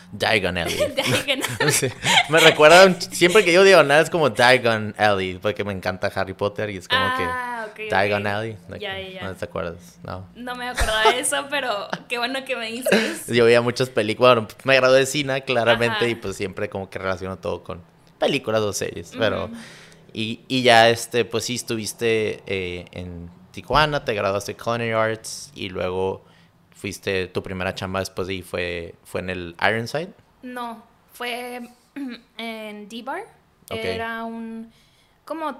Diagon 0.12 0.56
Alley. 0.56 0.76
Sí. 1.70 1.88
Me 2.30 2.40
recuerda, 2.40 2.86
un- 2.86 3.00
siempre 3.00 3.44
que 3.44 3.50
digo 3.50 3.62
diagonal 3.62 4.02
es 4.02 4.08
como 4.10 4.30
Diagon 4.30 4.94
Alley, 4.96 5.38
porque 5.40 5.64
me 5.64 5.72
encanta 5.72 6.10
Harry 6.14 6.32
Potter 6.34 6.70
y 6.70 6.78
es 6.78 6.88
como 6.88 7.00
Ah, 7.02 7.66
que 7.76 7.84
ok. 7.84 7.90
Diagon 7.90 8.26
Alley. 8.26 8.56
like, 8.68 8.82
Ya, 8.84 8.98
ya, 8.98 9.08
ya. 9.08 9.22
No 9.24 9.34
te 9.34 9.44
acuerdas, 9.44 9.98
no. 10.02 10.26
No 10.34 10.54
me 10.54 10.68
acordaba 10.68 11.12
de 11.12 11.20
eso, 11.20 11.46
pero 11.50 11.88
qué 12.08 12.16
bueno 12.18 12.44
que 12.44 12.56
me 12.56 12.66
dices. 12.70 13.26
Yo 13.26 13.44
veía 13.44 13.60
muchas 13.60 13.90
películas, 13.90 14.34
bueno, 14.36 14.48
me 14.64 14.76
gradué 14.76 15.00
de 15.00 15.06
cine 15.06 15.42
claramente 15.44 15.96
Ajá. 15.96 16.08
y 16.08 16.14
pues 16.14 16.36
siempre 16.36 16.68
como 16.70 16.88
que 16.88 16.98
relaciono 16.98 17.36
todo 17.38 17.62
con 17.62 17.82
películas 18.18 18.62
o 18.62 18.72
series, 18.72 19.12
pero... 19.18 19.50
Y 20.14 20.62
ya, 20.62 20.88
este, 20.88 21.24
pues 21.26 21.44
sí, 21.44 21.54
estuviste 21.54 22.42
eh, 22.46 22.86
en 22.92 23.30
Tijuana, 23.52 24.04
te 24.04 24.14
graduaste 24.14 24.52
de 24.54 24.56
Culinary 24.58 24.90
Arts 24.92 25.52
y 25.54 25.68
luego 25.68 26.24
fuiste, 26.78 27.26
tu 27.26 27.42
primera 27.42 27.74
chamba 27.74 28.00
después 28.00 28.28
de 28.28 28.34
ahí 28.34 28.42
fue, 28.42 28.94
fue 29.04 29.20
en 29.20 29.30
el 29.30 29.56
Ironside. 29.60 30.10
No, 30.42 30.82
fue 31.12 31.68
en 32.38 32.88
D-Bar. 32.88 33.24
Era 33.70 34.24
un 34.24 34.72
como 35.24 35.58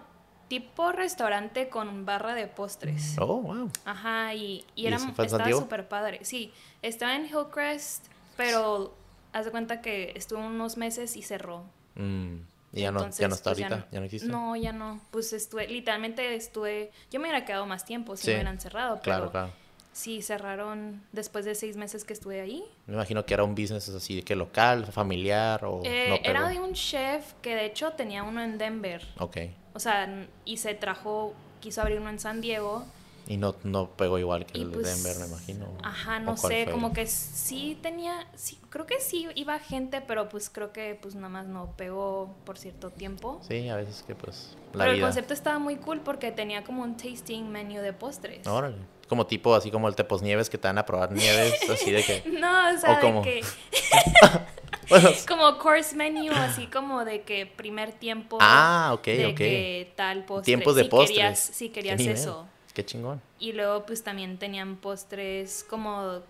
tipo 0.49 0.93
restaurante 0.93 1.69
con 1.69 2.07
barra 2.07 2.35
de 2.35 2.47
postres. 2.47 3.17
Oh, 3.19 3.43
wow. 3.43 3.71
Ajá, 3.85 4.33
y, 4.35 4.65
y 4.75 4.85
¿Y 4.85 4.87
era, 4.87 4.97
estaba 4.97 5.45
Diego? 5.45 5.61
súper 5.61 5.89
padre. 5.89 6.21
Sí, 6.25 6.53
estaba 6.81 7.15
en 7.17 7.27
Hillcrest, 7.27 8.07
pero 8.37 8.95
haz 9.33 9.45
de 9.45 9.51
cuenta 9.51 9.83
que 9.83 10.13
estuvo 10.17 10.41
unos 10.41 10.79
meses 10.79 11.17
y 11.17 11.23
cerró. 11.23 11.65
Mm, 11.97 12.37
y 12.73 12.81
ya 12.81 12.93
no, 12.93 13.11
ya 13.11 13.29
no 13.29 13.35
está 13.35 13.51
pues, 13.53 13.63
ahorita, 13.63 13.89
ya 13.91 14.01
no, 14.01 14.07
existe. 14.07 14.29
No, 14.29 14.57
ya 14.57 14.73
no. 14.73 15.01
Pues 15.11 15.35
estuve, 15.35 15.69
literalmente 15.69 16.35
estuve, 16.35 16.93
yo 17.11 17.21
me 17.21 17.29
hubiera 17.29 17.45
quedado 17.45 17.67
más 17.67 17.85
tiempo 17.85 18.17
si 18.17 18.23
Sí, 18.25 18.29
me 18.31 18.37
hubieran 18.37 18.59
cerrado, 18.61 18.95
pero 18.97 19.03
Claro, 19.03 19.31
claro. 19.31 19.53
Sí 19.99 20.23
cerraron 20.23 21.03
después 21.13 21.45
de 21.45 21.55
seis 21.55 21.77
meses 21.77 22.05
que 22.05 22.13
estuve 22.13 22.41
ahí. 22.41 22.65
Me 22.87 22.95
imagino 22.95 23.27
que 23.27 23.35
era 23.35 23.43
un 23.45 23.55
business 23.55 23.89
así 23.89 24.15
de 24.17 24.23
que 24.23 24.37
local, 24.37 24.87
familiar 24.87 25.65
o 25.65 25.83
Eh, 25.85 26.07
no 26.09 26.17
pegó. 26.17 26.29
era 26.31 26.49
de 26.49 26.61
un 26.61 26.73
chef 26.73 27.33
que 27.43 27.55
de 27.57 27.67
hecho 27.67 27.91
tenía 27.93 28.23
uno 28.23 28.41
en 28.43 28.59
Denver. 28.59 29.07
Ok. 29.19 29.37
O 29.75 29.81
sea, 29.81 30.27
y 30.45 30.57
se 30.59 30.75
trajo, 30.75 31.35
quiso 31.61 31.81
abrir 31.83 32.01
uno 32.01 32.11
en 32.11 32.19
San 32.19 32.41
Diego. 32.41 32.85
Y 33.27 33.37
no, 33.37 33.57
no 33.63 33.91
pegó 33.91 34.19
igual 34.19 34.47
que 34.47 34.57
Y 34.59 34.63
el 34.63 34.71
de 34.71 34.79
pues, 34.79 35.03
Denver, 35.05 35.19
me 35.21 35.27
imagino. 35.35 35.67
Ajá, 35.83 36.17
¿O 36.17 36.21
no 36.21 36.37
sé, 36.39 36.65
fue? 36.65 36.73
como 36.73 36.93
que 36.95 37.07
sí 37.07 37.79
tenía, 37.83 38.27
sí, 38.35 38.59
creo 38.71 38.87
que 38.87 39.01
sí 39.01 39.27
iba 39.35 39.59
gente, 39.59 40.01
pero 40.01 40.29
pues 40.31 40.49
creo 40.49 40.73
que 40.73 40.99
pues 41.03 41.15
nada 41.15 41.29
más 41.29 41.47
no 41.47 41.75
pegó 41.77 42.35
por 42.45 42.57
cierto 42.57 42.89
tiempo. 42.91 43.41
Sí, 43.47 43.69
a 43.69 43.77
veces 43.77 44.03
que 44.07 44.15
pues 44.15 44.57
la 44.73 44.79
pero 44.79 44.91
el 44.93 44.97
vida. 44.97 45.07
concepto 45.07 45.35
estaba 45.35 45.59
muy 45.59 45.77
cool 45.77 46.01
porque 46.01 46.33
tenía 46.33 46.65
como 46.65 46.83
un 46.85 46.97
tasting 46.97 47.51
menu 47.51 47.81
de 47.83 47.93
postres. 47.93 48.47
Órale. 48.47 48.77
Como 49.09 49.27
tipo, 49.27 49.55
así 49.55 49.71
como 49.71 49.89
el 49.89 49.95
Tepos 49.95 50.23
Nieves 50.23 50.51
que 50.51 50.59
te 50.59 50.69
van 50.69 50.79
a 50.79 50.85
probar 50.85 51.13
nieves, 51.13 51.55
así 51.71 51.91
de 51.91 52.03
que... 52.05 52.23
No, 52.31 52.75
o 52.75 52.79
sea, 52.79 53.01
de 53.01 53.23
que 53.23 53.45
Bueno, 54.89 55.11
como 55.27 55.59
course 55.59 55.95
menu, 55.95 56.33
así 56.33 56.67
como 56.67 57.05
de 57.05 57.23
que 57.23 57.45
primer 57.47 57.93
tiempo 57.93 58.39
ah, 58.41 58.91
ok, 58.95 59.05
de 59.05 59.27
ok. 59.27 59.37
que 59.37 59.93
tal 59.97 60.25
postre. 60.25 60.45
Tiempos 60.47 60.77
de 60.77 60.85
si 60.85 60.89
postres. 60.89 61.11
Querías, 61.11 61.39
si 61.39 61.69
Qué 61.69 61.73
querías 61.75 61.99
nivel. 61.99 62.15
eso. 62.17 62.47
Qué 62.73 62.85
chingón. 62.87 63.21
Y 63.39 63.53
luego 63.53 63.85
pues 63.85 64.03
también 64.03 64.39
tenían 64.39 64.77
postres 64.77 65.65
como 65.69 66.23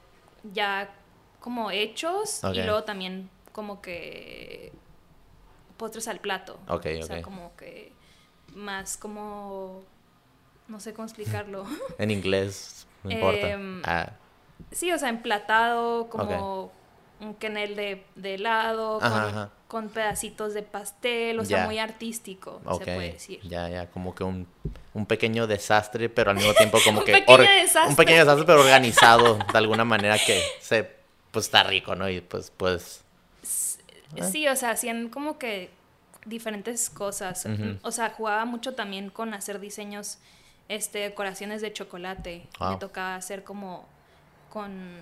ya 0.53 0.93
como 1.41 1.71
hechos 1.71 2.41
y 2.53 2.62
luego 2.62 2.83
también 2.85 3.31
como 3.53 3.81
que 3.81 4.73
postres 5.77 6.09
al 6.09 6.21
plato. 6.21 6.59
Ok, 6.69 6.87
O 7.01 7.03
sea, 7.03 7.19
ok. 7.19 7.23
como 7.23 7.55
que 7.57 7.93
más 8.55 8.97
como 8.97 9.83
no 10.68 10.81
sé 10.81 10.92
cómo 10.94 11.07
explicarlo. 11.07 11.64
En 11.98 12.11
inglés, 12.11 12.87
no 13.04 13.11
importa. 13.11 13.48
Em, 13.48 13.83
Ah, 13.85 14.12
sí, 14.70 14.92
o 14.92 14.98
sea, 14.98 15.09
emplatado, 15.09 16.09
como 16.09 16.72
un 17.20 17.35
quenel 17.35 17.74
de, 17.74 18.04
de 18.14 18.35
helado, 18.35 18.98
Ajá, 19.02 19.11
con, 19.11 19.28
ajá. 19.31 19.50
con 19.66 19.88
pedacitos 19.88 20.54
de 20.54 20.62
pastel, 20.62 21.40
o 21.40 21.44
sea, 21.44 21.66
muy 21.66 21.78
artístico, 21.78 22.61
se 22.78 22.85
puede 22.85 23.12
decir. 23.12 23.40
Ya, 23.42 23.68
ya, 23.68 23.90
como 23.90 24.14
que 24.14 24.22
un, 24.24 24.46
un 24.94 25.07
pequeño 25.07 25.46
desastre, 25.46 26.09
pero 26.09 26.31
al 26.31 26.37
mismo 26.37 26.54
tiempo 26.54 26.78
como 26.85 27.00
Un 27.00 27.04
que... 27.07 27.12
pequeño. 27.12 27.44
Un 27.88 27.96
pequeño 27.96 28.18
desastre, 28.18 28.46
pero 28.46 28.61
organizado 28.61 29.38
de 29.52 29.59
alguna 29.59 29.85
manera 29.85 30.16
que 30.18 30.40
se... 30.61 30.96
Pues 31.31 31.46
está 31.46 31.62
rico, 31.64 31.94
¿no? 31.94 32.09
Y 32.09 32.20
pues, 32.22 32.52
pues... 32.57 33.04
Ah. 34.18 34.24
Sí, 34.24 34.48
o 34.48 34.57
sea, 34.57 34.70
hacían 34.70 35.09
como 35.11 35.38
que 35.38 35.70
diferentes 36.24 36.88
cosas. 36.88 37.46
O 37.83 37.90
sea, 37.90 38.11
jugaba 38.11 38.44
mucho 38.44 38.74
también 38.74 39.11
con 39.11 39.35
hacer 39.35 39.61
diseños, 39.61 40.18
este, 40.68 40.98
decoraciones 41.00 41.61
de 41.62 41.72
chocolate. 41.72 42.46
Wow. 42.61 42.70
Me 42.72 42.76
tocaba 42.78 43.14
hacer 43.16 43.44
como 43.44 43.87
con... 44.50 45.00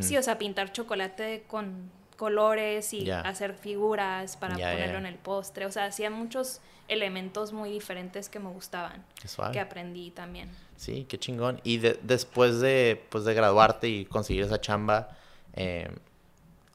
Sí, 0.00 0.16
o 0.16 0.22
sea, 0.22 0.38
pintar 0.38 0.72
chocolate 0.72 1.44
con 1.46 1.90
colores 2.16 2.94
y 2.94 3.10
hacer 3.10 3.54
figuras 3.54 4.36
para 4.38 4.54
ponerlo 4.54 4.96
en 4.98 5.04
el 5.04 5.16
postre. 5.16 5.66
O 5.66 5.70
sea, 5.72 5.84
hacían 5.84 6.14
muchos 6.14 6.60
elementos 6.88 7.52
muy 7.52 7.70
diferentes 7.70 8.30
que 8.30 8.38
me 8.38 8.48
gustaban, 8.48 9.04
que 9.52 9.60
aprendí 9.60 10.10
también. 10.10 10.48
Sí, 10.76 11.04
qué 11.06 11.18
chingón. 11.18 11.60
Y 11.64 11.78
de- 11.78 11.98
después 12.02 12.60
de, 12.60 13.04
pues, 13.10 13.24
de 13.24 13.34
graduarte 13.34 13.88
y 13.88 14.06
conseguir 14.06 14.44
esa 14.44 14.58
chamba, 14.58 15.10
eh, 15.54 15.90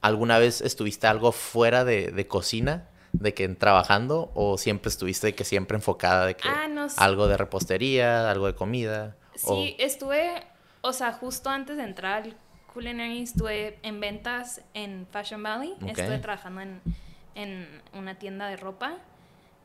¿alguna 0.00 0.38
vez 0.38 0.60
estuviste 0.60 1.08
algo 1.08 1.32
fuera 1.32 1.84
de, 1.84 2.12
de 2.12 2.26
cocina? 2.28 2.86
¿De 3.12 3.34
que 3.34 3.48
trabajando? 3.48 4.30
¿O 4.34 4.56
siempre 4.58 4.88
estuviste 4.88 5.28
de 5.28 5.34
que 5.34 5.44
siempre 5.44 5.76
enfocada 5.76 6.26
de 6.26 6.36
que 6.36 6.48
Ah, 6.48 6.68
no 6.68 6.86
algo 6.96 7.26
de 7.28 7.36
repostería, 7.36 8.30
algo 8.30 8.46
de 8.46 8.54
comida? 8.54 9.16
Sí, 9.34 9.74
estuve, 9.78 10.42
o 10.80 10.92
sea, 10.92 11.12
justo 11.12 11.50
antes 11.50 11.76
de 11.76 11.82
entrar 11.84 12.22
al 12.22 12.36
culinary 12.72 13.22
estuve 13.22 13.78
en 13.82 14.00
ventas 14.00 14.60
en 14.74 15.06
Fashion 15.10 15.42
Valley. 15.42 15.74
Estuve 15.86 16.18
trabajando 16.18 16.60
en, 16.62 16.80
en 17.34 17.82
una 17.94 18.18
tienda 18.18 18.48
de 18.48 18.56
ropa. 18.56 18.94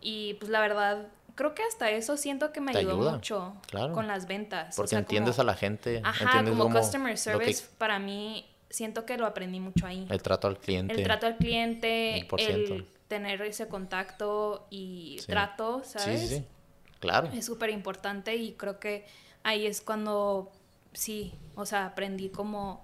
Y 0.01 0.35
pues 0.35 0.49
la 0.51 0.59
verdad, 0.59 1.07
creo 1.35 1.53
que 1.55 1.63
hasta 1.63 1.89
eso 1.91 2.17
siento 2.17 2.51
que 2.51 2.61
me 2.61 2.71
ayudó 2.75 2.93
ayuda, 2.93 3.11
mucho 3.13 3.53
claro. 3.67 3.93
con 3.93 4.07
las 4.07 4.27
ventas. 4.27 4.75
o 4.75 4.77
Porque 4.77 4.89
sea, 4.91 4.99
entiendes 4.99 5.35
como- 5.35 5.49
a 5.49 5.53
la 5.53 5.57
gente, 5.57 6.01
Ajá, 6.03 6.23
entiendes 6.25 6.51
como 6.53 6.63
cómo 6.65 6.79
customer 6.79 7.17
service, 7.17 7.63
que- 7.63 7.69
para 7.77 7.99
mí 7.99 8.45
siento 8.69 9.05
que 9.05 9.17
lo 9.17 9.25
aprendí 9.25 9.59
mucho 9.59 9.85
ahí. 9.85 10.05
el 10.09 10.21
trato 10.21 10.47
al 10.47 10.57
cliente. 10.57 10.93
El 10.93 11.03
trato 11.03 11.27
al 11.27 11.37
cliente, 11.37 12.11
Mil 12.15 12.27
por 12.27 12.39
ciento. 12.41 12.73
el 12.75 12.85
tener 13.07 13.41
ese 13.43 13.67
contacto 13.67 14.65
y 14.69 15.17
Sí. 15.19 15.27
trato, 15.27 15.81
¿sabes? 15.83 16.21
sí, 16.21 16.27
sí. 16.39 16.45
Claro. 16.99 17.29
Es 17.33 17.45
súper 17.45 17.69
importante 17.69 18.35
y 18.35 18.53
creo 18.53 18.79
que 18.79 19.05
ahí 19.43 19.65
es 19.67 19.81
cuando 19.81 20.51
sí, 20.93 21.33
o 21.55 21.65
sea, 21.65 21.85
aprendí 21.87 22.29
como 22.29 22.83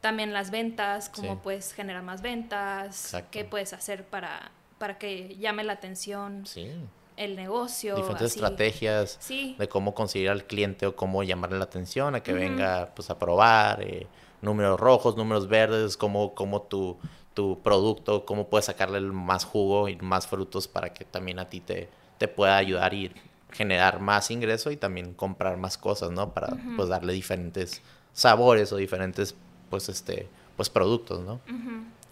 también 0.00 0.32
las 0.32 0.50
ventas, 0.50 1.08
cómo 1.10 1.34
Sí. 1.34 1.40
puedes 1.42 1.72
generar 1.74 2.02
más 2.02 2.22
ventas, 2.22 3.04
Exacto. 3.06 3.28
qué 3.30 3.44
puedes 3.44 3.72
hacer 3.74 4.04
para, 4.06 4.50
para 4.78 4.98
que 4.98 5.36
llame 5.36 5.62
la 5.62 5.74
atención 5.74 6.46
Sí. 6.46 6.70
el 7.18 7.36
negocio. 7.36 7.96
Diferentes 7.96 8.28
así. 8.32 8.38
estrategias 8.38 9.18
Sí, 9.20 9.54
de 9.58 9.68
cómo 9.68 9.94
conseguir 9.94 10.30
al 10.30 10.44
cliente 10.44 10.86
o 10.86 10.96
cómo 10.96 11.22
llamarle 11.22 11.58
la 11.58 11.64
atención 11.64 12.14
a 12.14 12.22
que 12.22 12.32
venga 12.32 12.92
pues 12.96 13.10
a 13.10 13.18
probar 13.18 13.82
eh, 13.82 14.06
números 14.40 14.80
rojos, 14.80 15.16
números 15.18 15.46
verdes, 15.48 15.98
cómo, 15.98 16.34
cómo 16.34 16.62
tu, 16.62 16.98
tu 17.34 17.60
producto, 17.62 18.24
cómo 18.26 18.48
puedes 18.48 18.66
sacarle 18.66 19.00
más 19.00 19.44
jugo 19.44 19.88
y 19.88 19.96
más 19.96 20.26
frutos 20.26 20.68
para 20.68 20.92
que 20.92 21.04
también 21.04 21.38
a 21.38 21.48
ti 21.48 21.60
te, 21.60 21.88
te 22.18 22.28
pueda 22.28 22.56
ayudar 22.56 22.92
y 22.94 23.12
generar 23.52 24.00
más 24.00 24.30
ingreso 24.30 24.70
y 24.70 24.76
también 24.76 25.14
comprar 25.14 25.56
más 25.56 25.76
cosas, 25.78 26.10
¿no? 26.10 26.32
Para 26.34 26.56
pues 26.76 26.88
darle 26.88 27.12
diferentes 27.12 27.82
sabores 28.12 28.72
o 28.72 28.76
diferentes 28.76 29.34
pues 29.70 29.88
este 29.88 30.28
pues 30.56 30.68
productos, 30.68 31.20
¿no? 31.20 31.40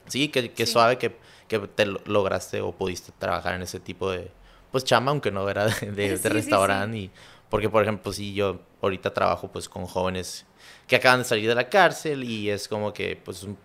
Sí, 0.07 0.29
que, 0.29 0.53
que 0.53 0.67
Sí. 0.67 0.73
suave 0.73 0.97
que, 0.99 1.17
que 1.49 1.59
te 1.59 1.85
lo- 1.87 2.01
lograste 2.07 2.61
o 2.63 2.73
pudiste 2.73 3.13
trabajar 3.19 3.55
en 3.55 3.63
ese 3.63 3.79
tipo 3.79 4.11
de, 4.11 4.31
pues 4.73 4.85
chamba, 4.85 5.11
aunque 5.11 5.31
no 5.31 5.49
era 5.51 5.67
de, 5.67 5.73
de, 5.93 6.09
de 6.11 6.17
Sí, 6.17 6.23
sí, 6.29 6.29
restaurante. 6.31 6.97
Y, 6.97 7.11
porque, 7.51 7.69
por 7.69 7.83
ejemplo, 7.83 8.13
si 8.13 8.33
yo 8.35 8.61
ahorita 8.81 9.13
trabajo 9.13 9.49
pues 9.49 9.69
con 9.69 9.85
jóvenes 9.87 10.47
que 10.87 10.97
acaban 10.97 11.21
de 11.21 11.25
salir 11.25 11.49
de 11.49 11.55
la 11.55 11.69
cárcel 11.69 12.25
y 12.25 12.49
es 12.51 12.69
como 12.69 12.93
que 12.93 13.17
pues 13.23 13.43
un- 13.43 13.59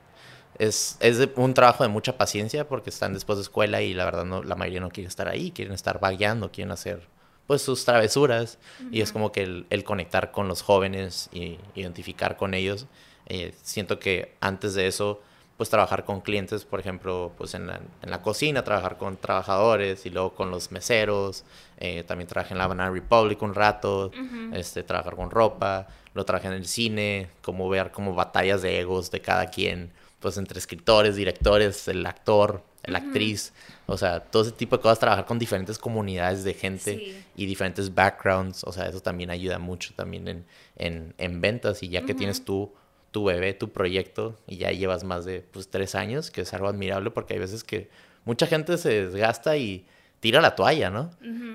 es, 0.60 0.98
es 1.00 1.28
un 1.36 1.54
trabajo 1.54 1.84
de 1.84 1.90
mucha 1.90 2.18
paciencia 2.18 2.68
porque 2.68 2.90
están 2.90 3.14
después 3.14 3.38
de 3.38 3.44
escuela 3.44 3.82
y 3.82 3.94
la 3.94 4.06
verdad 4.06 4.26
no, 4.26 4.44
la 4.44 4.56
mayoría 4.56 4.82
no 4.82 4.90
quiere 4.90 5.08
estar 5.08 5.28
ahí, 5.28 5.52
quieren 5.52 5.74
estar 5.74 6.00
vagueando, 6.00 6.52
quieren 6.52 6.72
hacer 6.72 7.02
pues 7.48 7.62
sus 7.62 7.84
travesuras. 7.86 8.58
Y 8.92 9.02
es 9.02 9.12
como 9.12 9.32
que 9.32 9.44
el, 9.44 9.66
el 9.70 9.84
conectar 9.84 10.32
con 10.32 10.48
los 10.48 10.62
jóvenes 10.62 11.30
y 11.34 11.60
identificar 11.76 12.38
con 12.38 12.54
ellos. 12.54 12.88
eh, 13.26 13.54
siento 13.62 14.00
que 14.00 14.34
antes 14.42 14.74
de 14.74 14.88
eso, 14.88 15.22
pues 15.58 15.70
trabajar 15.70 16.04
con 16.04 16.22
clientes, 16.22 16.66
por 16.66 16.80
ejemplo, 16.80 17.32
pues 17.38 17.54
en 17.54 17.68
la, 17.68 17.80
en 18.02 18.10
la 18.10 18.22
cocina, 18.22 18.64
trabajar 18.64 18.98
con 18.98 19.18
trabajadores 19.18 20.06
y 20.06 20.10
luego 20.10 20.34
con 20.34 20.52
los 20.52 20.72
meseros. 20.72 21.44
eh, 21.78 22.04
también 22.04 22.28
trabajé 22.28 22.54
en 22.54 22.58
la 22.60 22.68
Banana 22.68 22.92
Republic 22.92 23.42
un 23.42 23.54
rato, 23.54 24.12
este, 24.54 24.84
trabajar 24.84 25.16
con 25.16 25.30
ropa, 25.32 25.88
lo 26.14 26.26
trabajé 26.26 26.48
en 26.48 26.54
el 26.54 26.66
cine, 26.66 27.30
como 27.42 27.68
ver 27.70 27.92
como 27.92 28.14
batallas 28.16 28.62
de 28.62 28.80
egos 28.80 29.12
de 29.12 29.22
cada 29.22 29.48
quien, 29.48 29.92
pues 30.24 30.38
entre 30.38 30.58
escritores, 30.58 31.16
directores, 31.16 31.88
el 31.88 32.04
actor, 32.08 32.64
la 32.86 32.98
actriz, 32.98 33.54
o 33.86 33.96
sea, 33.98 34.20
todo 34.22 34.42
ese 34.44 34.52
tipo 34.54 34.76
de 34.78 34.82
cosas, 34.82 34.98
trabajar 35.00 35.26
con 35.26 35.38
diferentes 35.38 35.78
comunidades 35.78 36.44
de 36.44 36.54
gente 36.56 36.96
Sí. 36.98 37.24
y 37.36 37.46
diferentes 37.46 37.94
backgrounds, 37.94 38.64
o 38.64 38.72
sea, 38.72 38.88
eso 38.88 39.00
también 39.02 39.30
ayuda 39.30 39.60
mucho 39.60 39.94
también 39.96 40.28
en, 40.28 40.46
en, 40.78 41.14
en 41.20 41.40
ventas 41.42 41.84
y 41.84 41.90
ya 41.90 42.02
que 42.06 42.16
tienes 42.16 42.44
tú 42.44 42.74
tu 43.12 43.26
bebé, 43.26 43.54
tu 43.54 43.70
proyecto 43.72 44.40
y 44.48 44.58
ya 44.58 44.72
llevas 44.72 45.04
más 45.04 45.24
de 45.24 45.42
pues 45.52 45.70
tres 45.70 45.94
años, 45.94 46.32
que 46.32 46.42
es 46.42 46.54
algo 46.56 46.68
admirable 46.68 47.12
porque 47.12 47.36
hay 47.36 47.40
veces 47.40 47.64
que 47.64 47.88
mucha 48.26 48.48
gente 48.48 48.76
se 48.80 49.06
desgasta 49.06 49.56
y 49.56 49.86
tira 50.20 50.42
la 50.42 50.56
toalla, 50.56 50.90
¿no? 50.90 51.12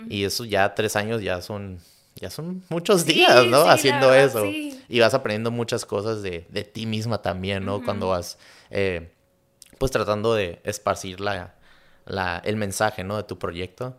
Y 0.08 0.22
eso 0.22 0.44
ya 0.44 0.74
tres 0.76 0.94
años 0.94 1.20
ya 1.20 1.42
son, 1.42 1.80
ya 2.20 2.30
son 2.30 2.62
muchos 2.68 3.02
Sí, 3.02 3.14
días, 3.14 3.46
¿no? 3.46 3.62
sí, 3.64 3.68
Haciendo 3.70 4.08
verdad, 4.08 4.24
eso. 4.26 4.42
sí. 4.42 4.80
Y 4.88 5.00
vas 5.00 5.14
aprendiendo 5.14 5.50
muchas 5.50 5.84
cosas 5.84 6.22
de, 6.22 6.46
de 6.50 6.64
ti 6.64 6.86
misma 6.86 7.20
también, 7.22 7.64
¿no? 7.64 7.82
Cuando 7.82 8.08
vas, 8.08 8.38
eh, 8.70 9.12
pues 9.78 9.90
tratando 9.92 10.34
de 10.34 10.60
esparcir 10.64 11.20
la, 11.20 11.54
la, 12.06 12.38
el 12.44 12.56
mensaje, 12.56 13.04
¿no? 13.04 13.16
De 13.16 13.22
tu 13.24 13.38
proyecto. 13.38 13.96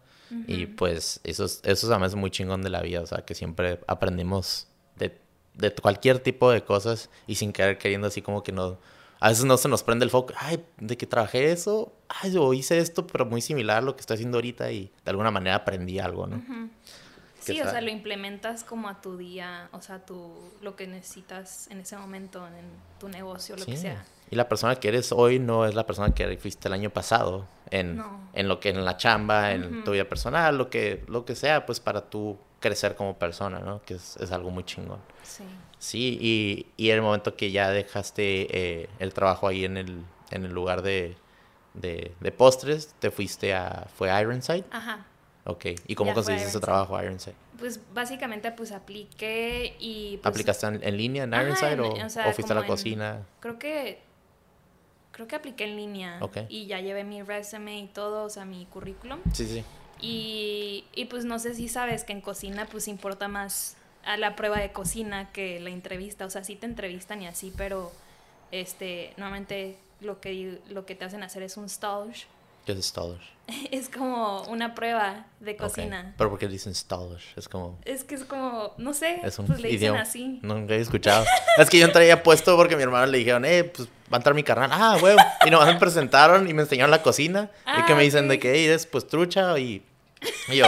Y 0.47 0.67
pues 0.67 1.21
eso 1.23 1.45
es, 1.45 1.59
eso 1.63 1.87
es 1.87 1.91
además 1.91 2.13
muy 2.13 2.29
chingón 2.29 2.61
de 2.61 2.69
la 2.69 2.81
vida, 2.83 3.01
o 3.01 3.05
sea, 3.07 3.25
que 3.25 3.33
siempre 3.33 3.79
aprendemos 3.87 4.67
de, 4.95 5.17
de 5.55 5.73
cualquier 5.73 6.19
tipo 6.19 6.51
de 6.51 6.63
cosas 6.63 7.09
y 7.25 7.33
sin 7.33 7.51
querer 7.51 7.79
queriendo 7.79 8.05
así 8.07 8.21
como 8.21 8.43
que 8.43 8.51
no... 8.51 8.77
A 9.21 9.29
veces 9.29 9.43
no 9.45 9.57
se 9.57 9.67
nos 9.67 9.81
prende 9.83 10.05
el 10.05 10.11
foco, 10.11 10.33
ay, 10.37 10.63
de 10.77 10.95
que 10.97 11.05
trabajé 11.07 11.51
eso, 11.51 11.91
ay, 12.07 12.31
yo 12.31 12.53
hice 12.53 12.77
esto, 12.77 13.05
pero 13.07 13.25
muy 13.25 13.41
similar 13.41 13.79
a 13.79 13.81
lo 13.81 13.95
que 13.95 14.01
estoy 14.01 14.13
haciendo 14.15 14.37
ahorita 14.37 14.71
y 14.71 14.91
de 15.03 15.09
alguna 15.11 15.29
manera 15.31 15.55
aprendí 15.57 15.97
algo, 15.99 16.25
¿no? 16.27 16.41
Sí, 17.39 17.59
o 17.61 17.69
sea, 17.69 17.81
lo 17.81 17.89
implementas 17.89 18.63
como 18.63 18.89
a 18.89 19.01
tu 19.01 19.17
día, 19.17 19.69
o 19.71 19.81
sea, 19.81 20.05
tu, 20.05 20.31
lo 20.61 20.75
que 20.75 20.87
necesitas 20.87 21.67
en 21.71 21.79
ese 21.79 21.97
momento 21.97 22.45
en 22.47 22.65
tu 22.99 23.09
negocio, 23.09 23.55
lo 23.55 23.65
que 23.65 23.77
sea. 23.77 24.03
Y 24.31 24.35
la 24.35 24.47
persona 24.47 24.75
que 24.75 24.89
eres 24.89 25.11
hoy 25.11 25.39
no 25.39 25.65
es 25.65 25.73
la 25.73 25.85
persona 25.87 26.13
que 26.13 26.37
fuiste 26.37 26.67
el 26.67 26.73
año 26.73 26.89
pasado 26.91 27.47
en, 27.71 27.97
No. 27.97 28.19
en 28.33 28.47
lo 28.47 28.59
que 28.59 28.69
en 28.69 28.85
la 28.85 28.97
chamba, 28.97 29.53
en 29.53 29.83
tu 29.83 29.91
vida 29.91 30.05
personal, 30.05 30.57
lo 30.57 30.69
que 30.69 31.03
lo 31.07 31.25
que 31.25 31.35
sea, 31.35 31.65
pues 31.65 31.79
para 31.79 32.09
tú 32.09 32.37
crecer 32.59 32.95
como 32.95 33.17
persona, 33.17 33.59
¿no? 33.59 33.81
Que 33.83 33.95
es, 33.95 34.17
es 34.17 34.31
algo 34.31 34.51
muy 34.51 34.63
chingón. 34.65 34.99
Sí. 35.23 35.43
Sí, 35.79 36.17
y, 36.21 36.67
y 36.75 36.89
el 36.89 37.01
momento 37.01 37.35
que 37.37 37.51
ya 37.51 37.69
dejaste 37.71 38.47
eh, 38.83 38.89
el 38.99 39.13
trabajo 39.13 39.47
ahí 39.47 39.63
en 39.63 39.77
el, 39.77 40.03
en 40.29 40.43
el 40.45 40.51
lugar 40.51 40.81
de, 40.81 41.15
de, 41.73 42.11
de 42.19 42.31
postres, 42.33 42.93
te 42.99 43.11
fuiste 43.11 43.53
a... 43.53 43.87
¿Fue 43.95 44.09
Ironside? 44.21 44.65
Ajá. 44.71 45.05
Ok. 45.49 45.65
¿Y 45.87 45.95
cómo 45.95 46.11
Ya 46.11 46.13
conseguiste 46.15 46.47
ese 46.49 46.59
trabajo, 46.59 47.01
Ironside? 47.01 47.33
Pues 47.57 47.79
básicamente 47.93 48.51
pues 48.51 48.71
apliqué 48.71 49.75
y 49.79 50.17
pues, 50.17 50.25
¿Aplicaste 50.31 50.67
en, 50.67 50.79
en 50.83 50.97
línea 50.97 51.23
en 51.23 51.33
Ajá, 51.33 51.43
Ironside 51.43 51.73
en- 51.73 51.79
o, 51.81 52.05
o 52.05 52.09
sea, 52.09 52.27
o 52.29 52.33
fuiste 52.33 52.53
a 52.53 52.55
la 52.55 52.61
en- 52.61 52.67
cocina? 52.67 53.19
creo 53.39 53.59
que 53.59 53.99
creo 55.11 55.27
que 55.27 55.35
apliqué 55.35 55.65
en 55.65 55.75
línea 55.75 56.17
Ok. 56.21 56.37
y 56.47 56.67
ya 56.67 56.79
llevé 56.79 57.03
mi 57.03 57.21
resume 57.23 57.79
y 57.79 57.87
todo, 57.87 58.23
o 58.23 58.29
sea, 58.29 58.45
mi 58.45 58.65
currículum. 58.67 59.19
Sí, 59.33 59.45
sí. 59.47 59.63
Y, 60.01 60.85
y 60.95 61.05
pues 61.05 61.25
no 61.25 61.39
sé 61.39 61.53
si 61.55 61.67
sabes 61.67 62.05
que 62.05 62.13
en 62.13 62.21
cocina 62.21 62.65
pues 62.71 62.87
importa 62.87 63.27
más 63.27 63.75
a 64.05 64.15
la 64.15 64.35
prueba 64.37 64.59
de 64.59 64.71
cocina 64.71 65.29
que 65.33 65.59
la 65.59 65.71
entrevista, 65.71 66.25
o 66.25 66.29
sea, 66.29 66.43
sí 66.45 66.55
te 66.55 66.65
entrevistan 66.67 67.21
y 67.21 67.27
así, 67.27 67.51
pero 67.57 67.91
este 68.51 69.13
normalmente 69.17 69.77
lo 69.99 70.21
que 70.21 70.59
lo 70.69 70.85
que 70.85 70.95
te 70.95 71.03
hacen 71.03 71.21
hacer 71.23 71.43
es 71.43 71.57
un 71.57 71.65
stage 71.65 72.27
¿Qué 72.65 72.71
es 72.73 72.77
installer? 72.77 73.19
Es 73.71 73.89
como 73.89 74.43
una 74.43 74.75
prueba 74.75 75.25
de 75.39 75.55
cocina. 75.57 76.13
Pero 76.17 76.29
¿por 76.29 76.37
qué 76.37 76.47
dicen 76.47 76.69
installer? 76.71 77.19
Es 77.35 77.49
como... 77.49 77.79
Es 77.83 78.03
que 78.03 78.13
es 78.13 78.23
como, 78.23 78.73
no 78.77 78.93
sé, 78.93 79.19
Es 79.23 79.39
un 79.39 79.47
pues 79.47 79.59
le 79.59 79.69
dicen 79.69 79.95
así. 79.95 80.39
Nunca 80.43 80.75
he 80.75 80.79
escuchado. 80.79 81.25
es 81.57 81.69
que 81.69 81.79
yo 81.79 81.91
traía 81.91 82.21
puesto 82.21 82.55
porque 82.55 82.75
mi 82.75 82.83
hermano 82.83 83.07
le 83.07 83.17
dijeron, 83.17 83.45
eh, 83.45 83.63
pues 83.63 83.87
va 84.11 84.13
a 84.13 84.17
entrar 84.17 84.35
mi 84.35 84.43
carnal. 84.43 84.69
Ah, 84.71 84.97
huevo. 85.01 85.19
Y 85.47 85.49
nomás 85.49 85.67
me 85.73 85.79
presentaron 85.79 86.47
y 86.47 86.53
me 86.53 86.61
enseñaron 86.61 86.91
la 86.91 87.01
cocina. 87.01 87.49
y 87.65 87.69
Ah, 87.81 87.85
que 87.87 87.95
me 87.95 88.03
dicen 88.03 88.25
ok. 88.25 88.29
de 88.31 88.39
que 88.39 88.53
"Ey, 88.53 88.65
eres 88.65 88.85
pues 88.85 89.07
trucha 89.07 89.57
y, 89.57 89.83
y 90.49 90.57
yo, 90.57 90.65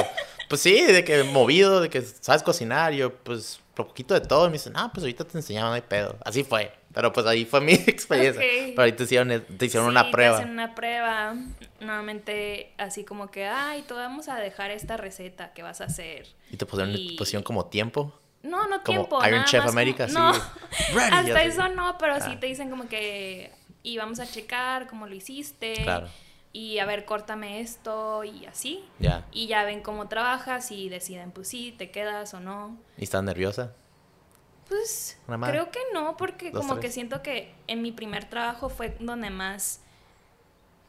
pues 0.50 0.62
sí, 0.62 0.82
de 0.82 1.04
que 1.04 1.24
movido, 1.24 1.82
de 1.82 1.90
que 1.92 2.02
sabes 2.02 2.42
cocinar. 2.42 2.94
Y 2.94 2.98
yo, 2.98 3.14
pues, 3.14 3.60
un 3.78 3.86
poquito 3.86 4.16
de 4.16 4.22
todo. 4.22 4.46
Y 4.46 4.50
me 4.50 4.54
dicen, 4.54 4.74
ah, 4.76 4.90
pues 4.92 5.04
ahorita 5.04 5.24
te 5.26 5.38
enseñaban, 5.38 5.70
no 5.70 5.76
hay 5.76 5.82
pedo. 5.82 6.18
Así 6.26 6.44
fue. 6.44 6.72
Pero 6.94 7.14
pues 7.14 7.26
ahí 7.26 7.46
fue 7.46 7.62
mi 7.62 7.74
experiencia. 7.88 8.42
Ok. 8.42 8.48
Pero 8.76 8.82
ahí 8.84 8.92
te 8.94 9.04
hicieron, 9.04 9.30
te 9.58 9.66
hicieron 9.66 9.88
Sí, 9.88 9.92
una 9.92 10.06
te 10.06 10.12
prueba. 10.12 10.38
hacen 10.38 10.50
una 10.52 10.76
prueba. 10.76 11.36
Nuevamente, 11.80 12.74
así 12.78 13.04
como 13.04 13.32
que, 13.32 13.46
ay, 13.46 13.82
te 13.84 13.94
vamos 13.94 14.30
a 14.30 14.36
dejar 14.38 14.72
esta 14.72 14.98
receta 14.98 15.54
que 15.54 15.64
vas 15.64 15.82
a 15.82 15.86
hacer. 15.86 16.28
Y 16.52 16.58
te 16.58 16.66
pusieron, 16.66 16.94
Y- 16.96 17.18
pusieron 17.18 17.44
como 17.44 17.66
tiempo. 17.66 18.14
No, 18.44 18.68
no 18.68 18.82
Como 18.84 19.00
tiempo. 19.08 19.20
Iron 19.20 19.32
nada 19.32 19.46
Chef 19.46 19.60
más 19.60 19.68
como- 19.70 19.80
América, 19.80 20.04
así. 20.06 20.14
No, 20.14 20.32
Ready, 20.94 21.14
hasta 21.32 21.44
eso 21.44 21.68
no, 21.70 21.98
pero 22.00 22.16
sí 22.22 22.32
Ah. 22.36 22.40
te 22.40 22.48
dicen 22.48 22.70
como 22.70 22.88
que, 22.88 23.52
y 23.84 23.98
vamos 23.98 24.20
a 24.20 24.26
checar 24.26 24.88
cómo 24.88 25.08
lo 25.08 25.14
hiciste. 25.16 25.74
Claro. 25.84 26.08
Y 26.54 26.80
a 26.80 26.86
ver, 26.86 27.06
córtame 27.06 27.62
esto 27.62 28.24
y 28.24 28.46
así. 28.46 28.84
Ya. 29.00 29.26
Y 29.32 29.48
ya 29.48 29.64
ven 29.64 29.82
cómo 29.82 30.08
trabajas 30.08 30.72
y 30.72 30.90
deciden, 30.90 31.32
pues 31.32 31.48
sí, 31.48 31.74
te 31.78 31.92
quedas 31.92 32.34
o 32.34 32.40
no. 32.40 32.78
¿Y 32.98 33.04
estás 33.06 33.24
nerviosa? 33.24 33.74
Pues 34.72 35.20
creo 35.28 35.70
que 35.70 35.80
no, 35.94 36.16
porque 36.18 36.50
Dos, 36.52 36.62
como 36.62 36.76
tres. 36.76 36.86
que 36.86 36.92
siento 36.94 37.22
que 37.22 37.52
en 37.68 37.82
mi 37.82 37.92
primer 37.92 38.26
trabajo 38.26 38.70
fue 38.70 38.96
donde 39.00 39.30
más 39.30 39.82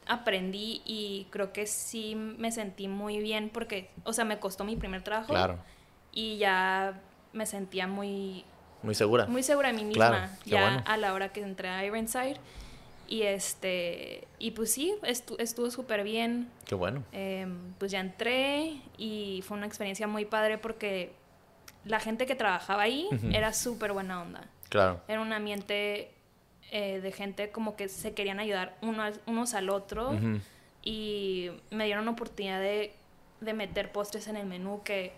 aprendí 0.05 0.81
y 0.85 1.27
creo 1.31 1.53
que 1.53 1.65
sí 1.65 2.15
me 2.15 2.51
sentí 2.51 2.87
muy 2.87 3.19
bien 3.19 3.49
porque, 3.49 3.89
o 4.03 4.13
sea, 4.13 4.25
me 4.25 4.39
costó 4.39 4.63
mi 4.63 4.75
primer 4.75 5.01
trabajo 5.01 5.29
Claro. 5.33 5.57
y 6.11 6.37
ya 6.37 6.99
me 7.31 7.45
sentía 7.45 7.87
muy, 7.87 8.43
Muy 8.83 8.95
segura. 8.95 9.25
muy 9.27 9.43
segura 9.43 9.69
de 9.69 9.73
mí 9.75 9.85
misma 9.85 10.09
Claro, 10.09 10.31
ya 10.45 10.61
bueno. 10.61 10.83
a 10.87 10.97
la 10.97 11.13
hora 11.13 11.29
que 11.31 11.41
entré 11.41 11.69
a 11.69 11.85
Ironside 11.85 12.37
y 13.07 13.23
este, 13.23 14.27
y 14.39 14.51
pues 14.51 14.71
sí, 14.73 14.93
estu- 15.03 15.35
estuvo 15.39 15.69
súper 15.71 16.03
bien. 16.03 16.49
Qué 16.65 16.75
bueno. 16.75 17.03
Em, 17.11 17.73
pues 17.77 17.91
ya 17.91 17.99
entré 17.99 18.81
y 18.97 19.41
fue 19.45 19.57
una 19.57 19.67
experiencia 19.67 20.07
muy 20.07 20.25
padre 20.25 20.57
porque 20.57 21.13
la 21.85 21.99
gente 21.99 22.25
que 22.25 22.35
trabajaba 22.35 22.83
ahí 22.83 23.07
era 23.31 23.53
súper 23.53 23.93
buena 23.93 24.21
onda. 24.21 24.43
Claro. 24.69 25.01
Era 25.07 25.21
un 25.21 25.33
ambiente 25.33 26.11
eh, 26.71 26.99
de 27.01 27.11
gente 27.11 27.51
como 27.51 27.75
que 27.75 27.87
se 27.89 28.13
querían 28.13 28.39
ayudar 28.39 28.75
uno 28.81 29.03
al- 29.03 29.21
unos 29.27 29.53
al 29.53 29.69
otro 29.69 30.13
y 30.83 31.51
me 31.71 31.85
dieron 31.85 32.07
oportunidad 32.07 32.59
de, 32.59 32.93
de 33.41 33.53
meter 33.53 33.91
postres 33.91 34.27
en 34.27 34.37
el 34.37 34.45
menú 34.47 34.81
que 34.83 35.11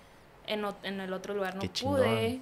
en, 0.47 0.63
o- 0.65 0.75
en 0.83 0.99
el 1.01 1.13
otro 1.13 1.33
lugar 1.33 1.55
no 1.55 1.61
Qué 1.61 1.69
pude. 1.69 2.39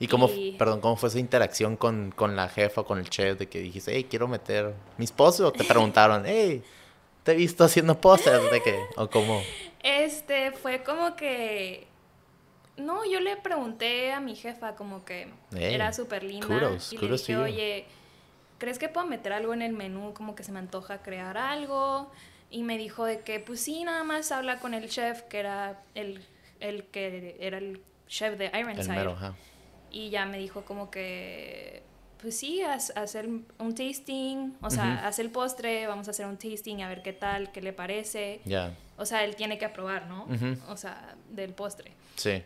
¿Y 0.00 0.08
cómo, 0.08 0.28
Y- 0.28 0.56
perdón, 0.58 0.80
cómo 0.80 0.96
fue 0.96 1.08
esa 1.08 1.18
interacción 1.20 1.76
con, 1.76 2.10
con 2.10 2.34
la 2.36 2.48
jefa, 2.48 2.82
con 2.82 2.98
el 2.98 3.08
chef, 3.08 3.38
de 3.38 3.48
que 3.48 3.60
dijiste, 3.60 3.92
hey, 3.94 4.06
quiero 4.10 4.26
meter 4.26 4.74
mis 4.98 5.12
postres? 5.12 5.48
¿O 5.48 5.52
te 5.52 5.64
preguntaron, 5.64 6.24
hey, 6.26 6.62
te 7.22 7.32
he 7.32 7.36
visto 7.36 7.62
haciendo 7.64 8.00
postres? 8.00 8.40
¿De 8.50 8.62
qué? 8.62 8.78
¿O 8.96 9.08
cómo? 9.08 9.40
Este 9.82 10.50
fue 10.52 10.82
como 10.82 11.14
que... 11.14 11.86
No, 12.76 13.04
yo 13.10 13.20
le 13.20 13.36
pregunté 13.36 14.12
a 14.12 14.20
mi 14.20 14.34
jefa 14.34 14.74
como 14.74 15.04
que 15.04 15.28
era 15.52 15.92
súper 15.92 16.24
linda 16.24 16.46
kudos, 16.46 16.92
y 16.92 16.96
kudos 16.96 17.10
le 17.28 17.34
dije, 17.34 17.36
oye, 17.36 17.84
¿crees 18.58 18.78
que 18.78 18.88
puedo 18.88 19.06
meter 19.06 19.32
algo 19.32 19.54
en 19.54 19.62
el 19.62 19.72
menú? 19.72 20.12
Como 20.14 20.34
que 20.34 20.42
se 20.42 20.50
me 20.52 20.58
antoja 20.58 21.02
crear 21.02 21.36
algo. 21.38 22.10
Y 22.50 22.62
me 22.62 22.76
dijo 22.78 23.04
de 23.04 23.20
que, 23.20 23.40
pues 23.40 23.60
sí, 23.60 23.84
nada 23.84 24.04
más 24.04 24.30
habla 24.32 24.58
con 24.58 24.74
el 24.74 24.88
chef, 24.88 25.22
que 25.22 25.38
era 25.38 25.80
el, 25.94 26.24
el 26.60 26.84
que 26.84 27.36
era 27.40 27.58
el 27.58 27.80
chef 28.08 28.36
de 28.38 28.46
El 28.46 28.60
Ironside. 28.60 28.88
mero. 28.88 29.16
Y 29.90 30.10
ya 30.10 30.26
me 30.26 30.38
dijo 30.38 30.64
como 30.64 30.90
que, 30.90 31.82
pues 32.20 32.36
sí, 32.38 32.62
haz, 32.62 32.90
hacer 32.96 33.26
un 33.26 33.74
tasting, 33.74 34.56
o 34.62 34.70
sea, 34.70 34.94
Ujú. 34.98 35.06
haz 35.06 35.18
el 35.20 35.30
postre, 35.30 35.86
vamos 35.86 36.08
a 36.08 36.10
hacer 36.12 36.26
un 36.26 36.36
tasting, 36.36 36.82
a 36.82 36.88
ver 36.88 37.02
qué 37.02 37.12
tal, 37.12 37.52
qué 37.52 37.60
le 37.60 37.72
parece. 37.72 38.40
Ya, 38.44 38.74
O 38.96 39.06
sea, 39.06 39.24
él 39.24 39.36
tiene 39.36 39.58
que 39.58 39.64
aprobar, 39.64 40.06
¿no? 40.06 40.26
O 40.68 40.76
sea, 40.76 41.14
del 41.30 41.54
postre. 41.54 41.92
sí. 42.16 42.42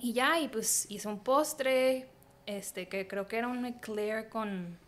Y 0.00 0.12
ya, 0.12 0.38
y 0.40 0.48
pues 0.48 0.86
hice 0.88 1.08
un 1.08 1.20
postre, 1.20 2.08
este, 2.46 2.88
que 2.88 3.06
creo 3.08 3.26
que 3.26 3.38
era 3.38 3.48
un 3.48 3.64
eclair 3.64 4.28
con 4.28 4.78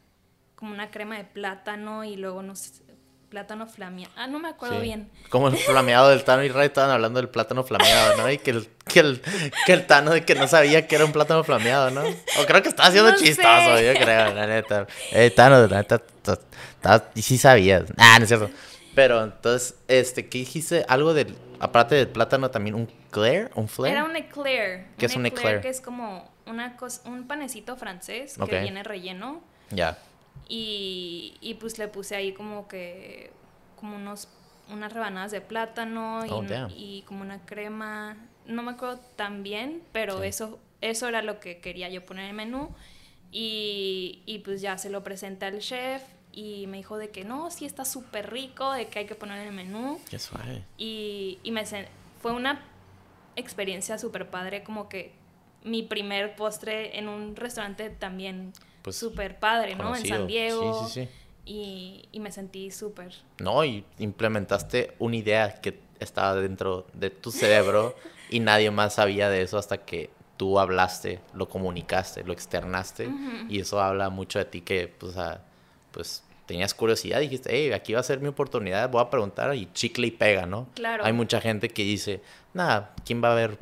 como 0.54 0.72
una 0.72 0.90
crema 0.90 1.16
de 1.16 1.24
plátano 1.24 2.02
y 2.02 2.16
luego 2.16 2.40
unos 2.40 2.82
plátano 3.28 3.66
flameado. 3.66 4.12
Ah, 4.16 4.26
no 4.26 4.38
me 4.38 4.48
acuerdo 4.48 4.76
sí. 4.76 4.82
bien. 4.82 5.10
Como 5.28 5.48
el 5.48 5.56
flameado 5.56 6.08
del 6.08 6.24
Tano 6.24 6.42
y 6.44 6.48
Ray 6.48 6.66
estaban 6.66 6.90
hablando 6.90 7.20
del 7.20 7.28
plátano 7.28 7.62
flameado, 7.62 8.16
¿no? 8.16 8.30
Y 8.30 8.38
que 8.38 8.50
el, 8.50 8.68
que 8.86 9.00
el, 9.00 9.22
que 9.66 9.72
el 9.72 9.86
Tano 9.86 10.12
de 10.12 10.24
que 10.24 10.34
no 10.34 10.48
sabía 10.48 10.86
que 10.86 10.96
era 10.96 11.04
un 11.04 11.12
plátano 11.12 11.44
flameado, 11.44 11.90
¿no? 11.90 12.02
O 12.02 12.46
creo 12.46 12.62
que 12.62 12.70
estaba 12.70 12.88
haciendo 12.88 13.10
No 13.12 13.16
chistoso, 13.18 13.76
sé. 13.76 13.86
yo 13.86 14.00
creo, 14.00 14.34
la 14.34 14.46
neta. 14.46 14.86
Eh, 15.12 15.30
Tano, 15.30 15.66
la 15.66 15.78
neta, 15.78 16.02
sí 17.14 17.38
sabías. 17.38 17.84
Ah, 17.96 18.16
no 18.18 18.24
es 18.24 18.28
cierto. 18.28 18.50
Pero 18.94 19.22
entonces, 19.22 19.76
este, 19.86 20.28
¿qué 20.28 20.38
dijiste? 20.38 20.84
Algo 20.88 21.14
del, 21.14 21.36
aparte 21.60 21.94
del 21.94 22.08
plátano, 22.08 22.50
también 22.50 22.74
un 22.74 22.86
Claire, 23.10 23.50
un 23.54 23.68
flare. 23.68 23.92
Era 23.94 24.04
un 24.04 24.16
eclair. 24.16 24.86
¿Qué 24.98 25.06
es 25.06 25.16
un 25.16 25.26
eclair? 25.26 25.60
Que 25.60 25.68
es 25.68 25.80
como 25.80 26.28
una 26.46 26.76
un 27.04 27.26
panecito 27.26 27.76
francés 27.76 28.36
que 28.38 28.60
viene 28.60 28.82
relleno. 28.82 29.42
Ya, 29.70 29.98
Y, 30.48 31.36
y 31.40 31.54
pues 31.54 31.78
le 31.78 31.88
puse 31.88 32.16
ahí 32.16 32.32
como 32.32 32.68
que 32.68 33.30
como 33.76 33.96
unos 33.96 34.28
unas 34.70 34.92
rebanadas 34.92 35.30
de 35.30 35.40
plátano 35.40 36.24
y, 36.26 36.30
Oh, 36.30 36.44
y 36.74 37.02
como 37.06 37.22
una 37.22 37.44
crema. 37.46 38.16
No 38.46 38.62
me 38.62 38.72
acuerdo 38.72 38.98
tan 39.16 39.42
bien, 39.42 39.82
pero 39.92 40.20
Sí. 40.20 40.26
eso, 40.28 40.58
eso 40.80 41.08
era 41.08 41.22
lo 41.22 41.38
que 41.40 41.58
quería 41.60 41.88
yo 41.90 42.04
poner 42.04 42.24
en 42.24 42.30
el 42.30 42.36
menú. 42.36 42.70
Y, 43.30 44.22
y 44.26 44.38
pues 44.38 44.60
ya 44.62 44.78
se 44.78 44.88
lo 44.90 45.04
presenté 45.04 45.46
al 45.46 45.58
chef 45.58 46.02
y 46.38 46.68
me 46.68 46.76
dijo 46.76 46.98
de 46.98 47.10
que 47.10 47.24
no, 47.24 47.50
sí 47.50 47.64
está 47.64 47.84
súper 47.84 48.30
rico, 48.30 48.70
de 48.70 48.86
que 48.86 49.00
hay 49.00 49.06
que 49.06 49.16
poner 49.16 49.40
en 49.40 49.48
el 49.48 49.52
menú. 49.52 49.98
qué 50.08 50.20
suave. 50.20 50.62
Y, 50.76 51.40
y 51.42 51.50
me 51.50 51.64
fue 52.22 52.30
una 52.30 52.62
experiencia 53.34 53.98
súper 53.98 54.30
padre, 54.30 54.62
como 54.62 54.88
que 54.88 55.10
mi 55.64 55.82
primer 55.82 56.36
postre 56.36 56.96
en 56.96 57.08
un 57.08 57.34
restaurante 57.34 57.90
también 57.90 58.52
Pues, 58.82 58.94
súper 58.94 59.40
padre, 59.40 59.74
¿no? 59.74 59.96
En. 59.96 60.06
San 60.06 60.28
Diego. 60.28 60.86
Sí, 60.86 60.92
sí, 60.92 61.06
sí. 61.06 61.08
Y, 61.44 62.08
y 62.12 62.20
me 62.20 62.30
sentí 62.30 62.70
súper. 62.70 63.12
No, 63.40 63.64
y 63.64 63.84
implementaste 63.98 64.94
una 65.00 65.16
idea 65.16 65.60
que 65.60 65.80
estaba 65.98 66.36
dentro 66.36 66.86
de 66.92 67.10
tu 67.10 67.32
cerebro 67.32 67.96
y 68.30 68.38
nadie 68.38 68.70
más 68.70 68.94
sabía 68.94 69.28
de 69.28 69.42
eso 69.42 69.58
hasta 69.58 69.78
que 69.78 70.10
tú 70.36 70.60
hablaste, 70.60 71.18
lo 71.34 71.48
comunicaste, 71.48 72.22
lo 72.22 72.32
externaste 72.32 73.10
y 73.48 73.58
eso 73.58 73.80
habla 73.80 74.08
mucho 74.08 74.38
de 74.38 74.44
ti 74.44 74.60
que, 74.60 74.86
pues, 74.86 75.16
ah, 75.16 75.40
pues 75.90 76.22
tenías 76.48 76.74
curiosidad, 76.74 77.20
dijiste, 77.20 77.50
hey, 77.52 77.70
aquí 77.72 77.92
va 77.92 78.00
a 78.00 78.02
ser 78.02 78.18
mi 78.20 78.26
oportunidad, 78.28 78.88
voy 78.90 79.02
a 79.02 79.10
preguntar 79.10 79.54
y 79.54 79.68
chicle 79.74 80.06
y 80.08 80.10
pega, 80.10 80.46
¿no? 80.46 80.66
Claro. 80.74 81.04
Hay 81.04 81.12
mucha 81.12 81.40
gente 81.40 81.68
que 81.68 81.84
dice, 81.84 82.20
nada, 82.54 82.94
¿quién 83.04 83.22
va 83.22 83.30
a 83.30 83.34
ver? 83.36 83.56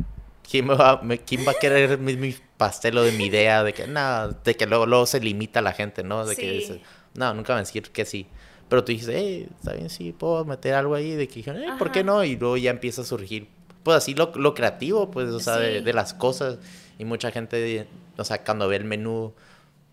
¿Quién, 0.49 0.67
me 0.69 0.75
va, 0.75 1.03
¿Quién 1.27 1.45
va 1.47 1.51
a 1.53 1.55
querer 1.57 1.99
mi, 1.99 2.17
mi 2.17 2.33
pastel 2.57 2.97
o 2.99 3.03
de 3.03 3.11
mi 3.13 3.27
idea? 3.27 3.65
De 3.65 3.75
que, 3.75 3.89
nada, 3.89 4.29
de 4.29 4.55
que 4.55 4.67
luego, 4.67 4.87
luego 4.87 5.05
se 5.05 5.19
limita 5.21 5.61
la 5.61 5.73
gente, 5.73 6.05
¿no? 6.05 6.25
De 6.25 6.37
que 6.37 6.43
Sí. 6.49 6.57
dice, 6.59 6.81
no, 7.15 7.35
nunca 7.35 7.53
van 7.55 7.59
a 7.59 7.67
decir 7.67 7.83
que 7.91 8.05
sí. 8.05 8.29
Pero 8.69 8.85
tú 8.85 8.93
dices, 8.93 9.13
hey, 9.13 9.49
está 9.57 9.73
bien, 9.73 9.91
sí, 9.91 10.13
puedo 10.13 10.45
meter 10.45 10.75
algo 10.75 10.95
ahí. 10.95 11.11
De 11.17 11.27
que 11.27 11.35
dijeron, 11.35 11.63
"Eh, 11.63 11.73
¿por 11.79 11.91
qué 11.93 12.05
no? 12.05 12.23
Y 12.25 12.37
luego 12.37 12.57
ya 12.57 12.71
empieza 12.71 13.03
a 13.03 13.05
surgir, 13.05 13.49
pues 13.83 13.97
así 13.97 14.15
lo, 14.15 14.33
lo 14.37 14.55
creativo, 14.55 15.11
pues, 15.11 15.31
o 15.31 15.41
sea, 15.41 15.57
de, 15.59 15.79
Sí. 15.79 15.85
de 15.85 15.93
las 15.93 16.15
cosas. 16.15 16.59
Y 16.99 17.05
mucha 17.05 17.33
gente, 17.33 17.89
o 18.17 18.23
sea, 18.25 18.45
cuando 18.45 18.69
ve 18.69 18.77
el 18.77 18.85
menú, 18.85 19.35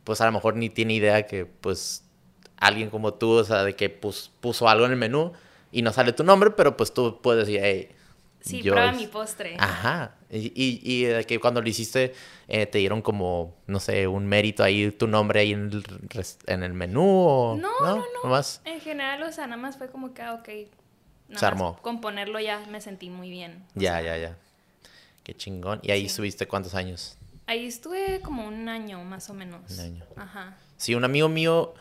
pues 0.04 0.22
a 0.22 0.26
lo 0.28 0.32
mejor 0.34 0.56
ni 0.56 0.70
tiene 0.70 0.94
idea 0.94 1.26
que, 1.26 1.46
pues, 1.48 2.04
alguien 2.68 2.90
como 2.90 3.14
tú, 3.14 3.32
o 3.32 3.44
sea, 3.44 3.64
de 3.64 3.76
que 3.76 3.90
pus- 3.90 4.32
puso 4.40 4.68
algo 4.70 4.86
en 4.86 4.92
el 4.92 4.98
menú 4.98 5.32
y 5.72 5.82
no 5.82 5.92
sale 5.92 6.14
tu 6.14 6.24
nombre, 6.24 6.52
pero 6.52 6.76
pues 6.78 6.94
tú 6.94 7.20
puedes 7.22 7.46
decir, 7.48 7.62
hey, 7.64 7.90
Sí, 8.42 8.62
yo 8.62 8.74
prueba 8.74 8.92
es- 8.92 8.98
mi 8.98 9.08
postre. 9.08 9.56
Ajá. 9.58 10.16
Y, 10.30 10.48
y, 10.54 10.82
y 10.84 11.04
de 11.06 11.24
que 11.24 11.40
cuando 11.40 11.62
lo 11.62 11.70
hiciste, 11.70 12.14
eh, 12.50 12.66
te 12.66 12.78
dieron 12.80 13.02
como, 13.02 13.56
no 13.68 13.80
sé, 13.80 14.06
un 14.08 14.26
mérito 14.28 14.64
ahí, 14.64 14.92
tu 14.92 15.08
nombre 15.08 15.40
ahí 15.40 15.54
en 15.54 15.72
el, 15.72 15.84
en 16.48 16.64
el 16.64 16.74
menú 16.74 17.04
o... 17.06 17.58
No, 17.58 17.70
no, 17.82 17.96
no. 17.98 18.04
Nomás. 18.24 18.62
En 18.66 18.82
general, 18.82 19.24
o 19.24 19.32
sea, 19.32 19.48
nada 19.48 19.62
más 19.62 19.78
fue 19.78 19.88
como 19.90 20.14
que, 20.14 20.22
ah, 20.24 20.34
ok. 20.34 20.46
Se 20.46 20.68
más 21.36 21.44
armó. 21.44 21.78
Con 21.82 22.02
ponerlo 22.02 22.38
ya 22.42 22.60
me 22.70 22.82
sentí 22.82 23.10
muy 23.10 23.30
bien. 23.30 23.64
Ya, 23.76 23.94
sea, 24.02 24.02
ya, 24.04 24.18
ya. 24.18 24.38
Qué 25.24 25.34
chingón. 25.34 25.80
¿Y 25.82 25.92
ahí 25.92 26.02
Sí. 26.02 26.08
estuviste 26.08 26.46
cuántos 26.48 26.76
años? 26.76 27.18
Ahí 27.48 27.66
estuve 27.66 28.20
como 28.22 28.46
un 28.46 28.68
año 28.68 29.02
más 29.06 29.30
o 29.30 29.34
menos. 29.34 29.72
Un 29.72 29.80
año. 29.80 30.06
Ajá. 30.18 30.58
Sí, 30.76 30.96
un 30.96 31.06
amigo 31.06 31.30
mío 31.30 31.74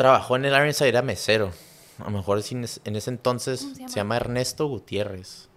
trabajó 0.00 0.36
en 0.36 0.46
el 0.46 0.54
Ironside, 0.54 0.88
era 0.88 1.02
mesero. 1.02 1.52
A 1.98 2.04
lo 2.04 2.10
mejor 2.10 2.40
en 2.50 2.64
es- 2.64 2.80
en 2.86 2.96
ese 2.96 3.10
entonces 3.10 3.60
¿Cómo 3.60 3.74
se 3.74 3.88
se 3.88 3.96
llama? 3.96 4.16
Ernesto 4.16 4.66
Gutiérrez. 4.66 5.48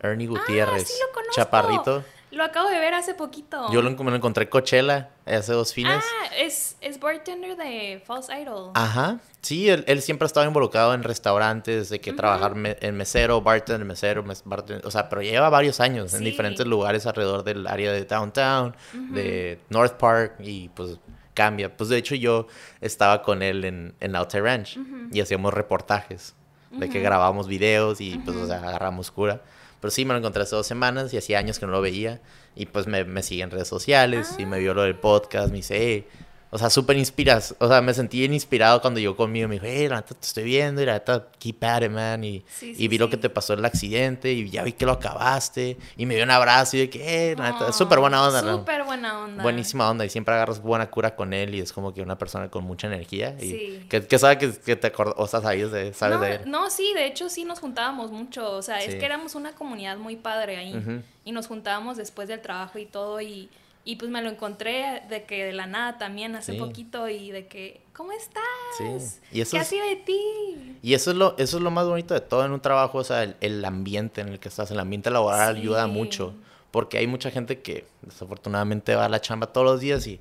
Ernie 0.00 0.26
Gutiérrez. 0.26 0.84
Ah, 0.84 0.86
sí 0.86 0.94
lo 1.06 1.12
conozco. 1.12 1.34
Chaparrito. 1.34 2.04
Lo 2.30 2.44
acabo 2.44 2.68
de 2.70 2.78
ver 2.78 2.94
hace 2.94 3.12
poquito. 3.14 3.70
Yo 3.72 3.82
lo, 3.82 3.90
me 3.90 4.10
lo 4.10 4.16
encontré 4.16 4.44
en 4.44 4.50
Coachella 4.50 5.10
hace 5.26 5.52
dos 5.52 5.74
fines. 5.74 6.02
Ah, 6.22 6.26
es, 6.38 6.76
es 6.80 6.98
bartender 7.00 7.56
de 7.56 8.02
False 8.06 8.32
Idol. 8.40 8.70
Ajá. 8.74 9.18
Sí, 9.42 9.68
él, 9.68 9.84
él 9.86 10.00
siempre 10.00 10.24
ha 10.24 10.28
estado 10.28 10.46
involucrado 10.46 10.94
en 10.94 11.02
restaurantes, 11.02 11.88
de 11.90 12.00
que 12.00 12.12
trabajar 12.14 12.54
me- 12.54 12.76
en 12.80 12.96
mesero, 12.96 13.40
bartender, 13.42 13.84
mesero, 13.86 14.22
mes- 14.22 14.42
bartender, 14.46 14.86
o 14.86 14.90
sea, 14.90 15.08
pero 15.10 15.20
lleva 15.22 15.48
varios 15.50 15.80
años 15.80 16.14
en 16.14 16.24
diferentes 16.24 16.66
lugares 16.66 17.04
alrededor 17.06 17.44
del 17.44 17.66
área 17.66 17.92
de 17.92 18.04
downtown, 18.04 18.74
de 19.10 19.58
North 19.70 19.94
Park 19.98 20.36
y 20.40 20.68
pues 20.70 20.98
cambia. 21.38 21.76
Pues 21.76 21.88
de 21.88 21.96
hecho 21.96 22.14
yo 22.16 22.46
estaba 22.80 23.22
con 23.22 23.42
él 23.42 23.64
en, 23.64 23.94
en 24.00 24.16
Outer 24.16 24.42
Ranch 24.42 24.76
y 25.12 25.20
hacíamos 25.20 25.54
reportajes 25.54 26.34
de 26.70 26.88
que 26.90 27.00
grabábamos 27.00 27.46
videos 27.48 28.00
y 28.00 28.18
pues 28.24 28.36
o 28.36 28.46
sea, 28.46 28.58
agarramos 28.58 29.10
cura. 29.10 29.40
Pero 29.80 29.90
sí, 29.92 30.04
me 30.04 30.12
lo 30.12 30.18
encontré 30.18 30.42
hace 30.42 30.56
dos 30.56 30.66
semanas 30.66 31.14
y 31.14 31.16
hacía 31.16 31.38
años 31.38 31.58
que 31.60 31.66
no 31.66 31.72
lo 31.72 31.80
veía. 31.80 32.20
Y 32.56 32.66
pues 32.66 32.88
me, 32.88 33.04
me 33.04 33.22
sigue 33.22 33.42
en 33.44 33.50
redes 33.52 33.68
sociales 33.68 34.34
y 34.38 34.44
me 34.44 34.58
vio 34.58 34.74
lo 34.74 34.82
del 34.82 34.96
podcast. 34.96 35.50
Me 35.50 35.58
dice, 35.58 35.76
"Hey", 35.78 36.06
o 36.50 36.56
sea, 36.58 36.70
súper 36.70 36.96
inspiras. 36.96 37.54
O 37.58 37.68
sea, 37.68 37.80
me 37.82 37.92
sentí 37.92 38.18
bien 38.20 38.32
inspirado 38.32 38.80
cuando 38.80 39.00
llegó 39.00 39.16
conmigo. 39.16 39.48
Me 39.48 39.56
dijo, 39.56 39.66
hey, 39.68 39.88
la 39.88 39.96
neta 39.96 40.14
te 40.14 40.26
estoy 40.26 40.44
viendo 40.44 40.80
y 40.82 40.86
la 40.86 40.94
neta, 40.94 41.26
keep 41.38 41.62
at 41.64 41.82
it, 41.82 41.90
man. 41.90 42.24
Y, 42.24 42.42
Sí, 42.48 42.70
y 42.70 42.74
sí, 42.74 42.88
vi 42.88 42.96
lo 42.98 43.06
sí. 43.06 43.10
que 43.12 43.16
te 43.18 43.28
pasó 43.30 43.52
en 43.52 43.58
el 43.58 43.64
accidente 43.66 44.32
y 44.32 44.48
ya 44.48 44.62
vi 44.62 44.72
que 44.72 44.86
lo 44.86 44.92
acabaste. 44.92 45.76
Y 45.96 46.06
me 46.06 46.14
dio 46.14 46.24
un 46.24 46.30
abrazo 46.30 46.76
y 46.76 46.80
de 46.80 46.90
que, 46.90 47.02
hey, 47.04 47.34
la 47.36 47.52
neta, 47.52 47.66
Oh, 47.68 47.72
súper 47.72 47.98
buena 47.98 48.26
onda, 48.26 48.40
¿no? 48.42 48.58
Súper 48.58 48.84
buena 48.84 49.24
onda. 49.24 49.42
Buenísima 49.42 49.90
onda 49.90 50.04
y 50.04 50.08
siempre 50.10 50.34
agarras 50.34 50.62
buena 50.62 50.88
cura 50.90 51.14
con 51.14 51.32
él 51.34 51.54
y 51.54 51.60
es 51.60 51.72
como 51.72 51.92
que 51.92 52.00
una 52.02 52.16
persona 52.16 52.48
con 52.50 52.64
mucha 52.64 52.86
energía 52.86 53.36
y 53.40 53.50
Sí. 53.50 53.86
que, 53.90 54.06
que 54.06 54.18
sabe 54.18 54.38
que, 54.38 54.52
que 54.52 54.76
te 54.76 54.86
acuerdas, 54.86 55.14
o 55.18 55.26
sea, 55.26 55.40
sabes 55.40 55.70
de, 55.70 55.92
sabes 55.92 56.16
no, 56.18 56.24
de 56.24 56.34
él. 56.36 56.40
no, 56.46 56.70
sí, 56.70 56.92
de 56.94 57.06
hecho 57.06 57.28
sí 57.28 57.44
nos 57.44 57.60
juntábamos 57.60 58.10
mucho, 58.10 58.52
o 58.52 58.62
sea, 58.62 58.82
es 58.82 58.94
que 58.94 59.04
éramos 59.04 59.34
una 59.34 59.52
comunidad 59.52 59.96
muy 59.98 60.16
padre 60.16 60.56
ahí 60.56 60.76
Ujú. 60.76 61.02
y 61.24 61.32
nos 61.32 61.46
juntábamos 61.46 61.96
después 61.96 62.28
del 62.28 62.40
trabajo 62.40 62.78
y 62.78 62.86
todo 62.86 63.20
y, 63.20 63.48
y 63.90 63.96
pues 63.96 64.10
me 64.10 64.20
lo 64.20 64.28
encontré 64.28 65.00
de 65.08 65.24
que 65.24 65.46
de 65.46 65.52
la 65.54 65.66
nada 65.66 65.96
también 65.96 66.36
hace 66.36 66.52
Sí. 66.52 66.58
poquito 66.58 67.08
y 67.08 67.30
de 67.30 67.46
que, 67.46 67.80
¿cómo 67.94 68.12
estás? 68.12 68.42
Sí, 68.76 68.84
y 69.32 69.40
eso 69.40 69.52
¿Qué 69.52 69.58
ha 69.60 69.62
es- 69.62 69.68
sido 69.68 69.86
de 69.86 69.96
ti? 69.96 70.76
Y 70.82 70.92
eso 70.92 71.10
es 71.12 71.16
lo, 71.16 71.34
eso 71.38 71.56
es 71.56 71.62
lo 71.62 71.70
más 71.70 71.86
bonito 71.86 72.12
de 72.12 72.20
todo 72.20 72.44
en 72.44 72.52
un 72.52 72.60
trabajo, 72.60 72.98
o 72.98 73.04
sea, 73.04 73.22
el, 73.22 73.36
el 73.40 73.64
ambiente 73.64 74.20
en 74.20 74.28
el 74.28 74.40
que 74.40 74.48
estás, 74.50 74.70
el 74.70 74.78
ambiente 74.78 75.10
laboral 75.10 75.54
Sí. 75.54 75.62
ayuda 75.62 75.86
mucho. 75.86 76.34
Porque 76.70 76.98
hay 76.98 77.06
mucha 77.06 77.30
gente 77.30 77.62
que 77.62 77.86
desafortunadamente 78.02 78.94
va 78.94 79.06
a 79.06 79.08
la 79.08 79.22
chamba 79.22 79.46
todos 79.54 79.66
los 79.66 79.80
días 79.80 80.06
y 80.06 80.20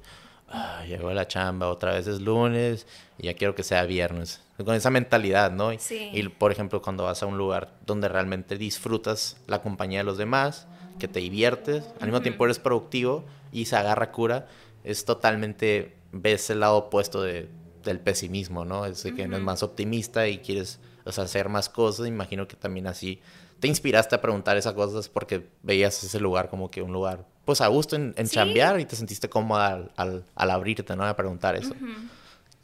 ah, 0.50 0.86
llegó 0.88 1.10
a 1.10 1.14
la 1.14 1.28
chamba, 1.28 1.68
otra 1.68 1.92
vez 1.94 2.08
es 2.08 2.22
lunes 2.22 2.88
y 3.18 3.26
ya 3.26 3.34
quiero 3.34 3.54
que 3.54 3.64
sea 3.64 3.84
viernes. 3.84 4.40
Con 4.64 4.74
esa 4.76 4.90
mentalidad, 4.90 5.52
¿no? 5.52 5.74
Y, 5.74 5.78
Sí. 5.80 6.10
y, 6.14 6.24
por 6.30 6.54
ejemplo, 6.54 6.82
cuando 6.82 7.04
vas 7.04 7.22
a 7.22 7.26
un 7.26 7.38
lugar 7.38 7.74
donde 7.86 8.08
realmente 8.08 8.58
disfrutas 8.58 9.36
la 9.46 9.62
compañía 9.62 10.00
de 10.00 10.04
los 10.06 10.18
demás, 10.18 10.68
que 11.00 11.08
te 11.08 11.20
diviertes, 11.20 11.84
al 12.00 12.08
mismo 12.08 12.22
tiempo 12.22 12.46
eres 12.46 12.60
productivo 12.60 13.24
y 13.52 13.66
se 13.66 13.76
agarra 13.76 14.12
cura, 14.12 14.48
es 14.84 15.06
totalmente, 15.06 15.96
ves 16.12 16.50
el 16.50 16.60
lado 16.62 16.78
opuesto 16.78 17.22
de, 17.22 17.50
del 17.84 18.00
pesimismo, 18.00 18.66
¿no? 18.66 18.86
Es 18.86 19.04
de 19.04 19.14
que 19.14 19.24
eres 19.24 19.40
más 19.42 19.64
optimista 19.64 20.28
y 20.28 20.40
quieres, 20.40 20.80
o 21.06 21.12
sea, 21.12 21.26
hacer 21.26 21.50
más 21.50 21.70
cosas. 21.70 22.08
Imagino 22.08 22.48
que 22.48 22.56
también 22.56 22.88
así 22.88 23.20
te 23.60 23.68
inspiraste 23.68 24.16
a 24.16 24.22
preguntar 24.22 24.56
esas 24.58 24.74
cosas 24.74 25.10
porque 25.10 25.48
veías 25.64 26.04
ese 26.04 26.20
lugar 26.20 26.50
como 26.50 26.70
que 26.70 26.82
un 26.82 26.94
lugar, 26.94 27.26
pues 27.46 27.62
a 27.62 27.68
gusto 27.68 27.96
en, 27.96 28.14
en 28.18 28.28
Sí. 28.28 28.36
chambear 28.36 28.80
y 28.80 28.86
te 28.86 28.96
sentiste 28.96 29.30
cómoda 29.30 29.68
al, 29.74 29.92
al, 29.96 30.26
al 30.36 30.52
abrirte, 30.52 30.96
¿no? 30.96 31.06
A 31.06 31.16
preguntar 31.16 31.56
eso. 31.56 31.74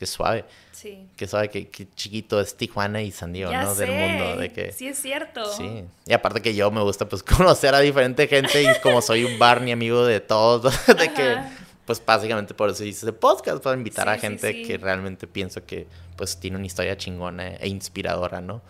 Qué 0.04 0.08
suave. 0.08 0.46
Sí. 0.72 1.08
Que 1.16 1.28
suave, 1.28 1.50
que, 1.50 1.70
que 1.70 1.88
chiquito 1.96 2.42
es 2.42 2.58
Tijuana 2.58 3.02
y 3.02 3.12
San 3.12 3.32
Diego, 3.32 3.52
ya 3.52 3.64
¿no? 3.64 3.74
sé. 3.74 3.86
Del 3.86 3.92
mundo. 3.98 4.36
De 4.38 4.52
que, 4.52 4.72
Sí, 4.74 4.88
es 4.88 5.00
cierto. 5.02 5.46
Sí, 5.54 5.86
y 6.06 6.14
aparte 6.14 6.42
que 6.42 6.54
yo 6.54 6.70
me 6.72 6.82
gusta 6.82 7.08
pues 7.08 7.24
conocer 7.38 7.74
a 7.74 7.80
diferente 7.80 8.28
gente 8.28 8.62
y 8.64 8.68
como 8.82 9.02
soy 9.02 9.24
un 9.24 9.40
Barney 9.40 9.72
amigo 9.72 10.06
de 10.06 10.20
todos, 10.20 10.64
de 10.88 11.14
que 11.14 11.38
pues 11.86 12.02
básicamente 12.06 12.54
por 12.54 12.70
eso 12.70 12.84
hice 12.84 13.06
el 13.06 13.14
podcast, 13.14 13.62
para 13.64 13.76
invitar 13.78 14.08
a 14.10 14.16
Sí, 14.16 14.22
gente 14.22 14.52
sí. 14.52 14.64
que 14.64 14.78
realmente 14.78 15.28
pienso 15.28 15.66
que 15.66 15.88
pues 16.18 16.38
tiene 16.38 16.58
una 16.58 16.66
historia 16.66 16.96
chingona 16.98 17.56
e 17.56 17.68
inspiradora, 17.68 18.42
¿no? 18.42 18.62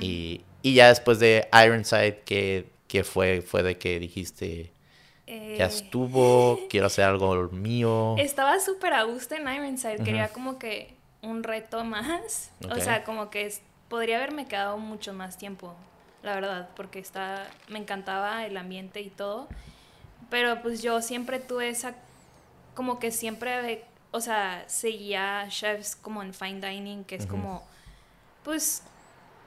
y, 0.00 0.42
y 0.62 0.74
ya 0.74 0.88
después 0.88 1.18
de 1.18 1.48
Ironside, 1.52 2.20
que, 2.24 2.66
que 2.86 3.04
fue, 3.04 3.40
fue 3.42 3.62
de 3.62 3.76
que 3.78 3.98
dijiste, 3.98 4.70
ya 5.28 5.64
Eh, 5.66 5.68
estuvo, 5.68 6.58
quiero 6.70 6.86
hacer 6.86 7.04
algo 7.04 7.34
mío. 7.50 8.16
Estaba 8.18 8.58
súper 8.60 8.94
a 8.94 9.02
gusto 9.04 9.34
en 9.34 9.42
Ironside, 9.48 10.02
quería 10.02 10.28
como 10.28 10.58
que 10.58 10.94
un 11.22 11.42
reto 11.42 11.84
más. 11.84 12.50
O 12.70 12.74
sea, 12.80 13.04
como 13.04 13.30
que 13.30 13.46
es- 13.46 13.60
podría 13.88 14.16
haberme 14.16 14.46
quedado 14.46 14.78
mucho 14.78 15.12
más 15.12 15.36
tiempo, 15.38 15.74
la 16.22 16.34
verdad, 16.34 16.68
porque 16.76 16.98
está, 16.98 17.46
me 17.68 17.78
encantaba 17.78 18.44
el 18.46 18.56
ambiente 18.56 19.00
y 19.00 19.10
todo. 19.10 19.48
Pero 20.30 20.60
pues 20.62 20.82
yo 20.82 21.00
siempre 21.02 21.38
tuve 21.40 21.68
esa, 21.70 21.94
como 22.74 22.98
que 22.98 23.10
siempre, 23.10 23.84
o 24.10 24.20
sea, 24.20 24.64
seguía 24.66 25.46
chefs 25.48 25.96
como 25.96 26.22
en 26.22 26.32
fine 26.34 26.60
dining, 26.66 27.04
que 27.04 27.16
es 27.16 27.26
como, 27.26 27.62
pues, 28.44 28.82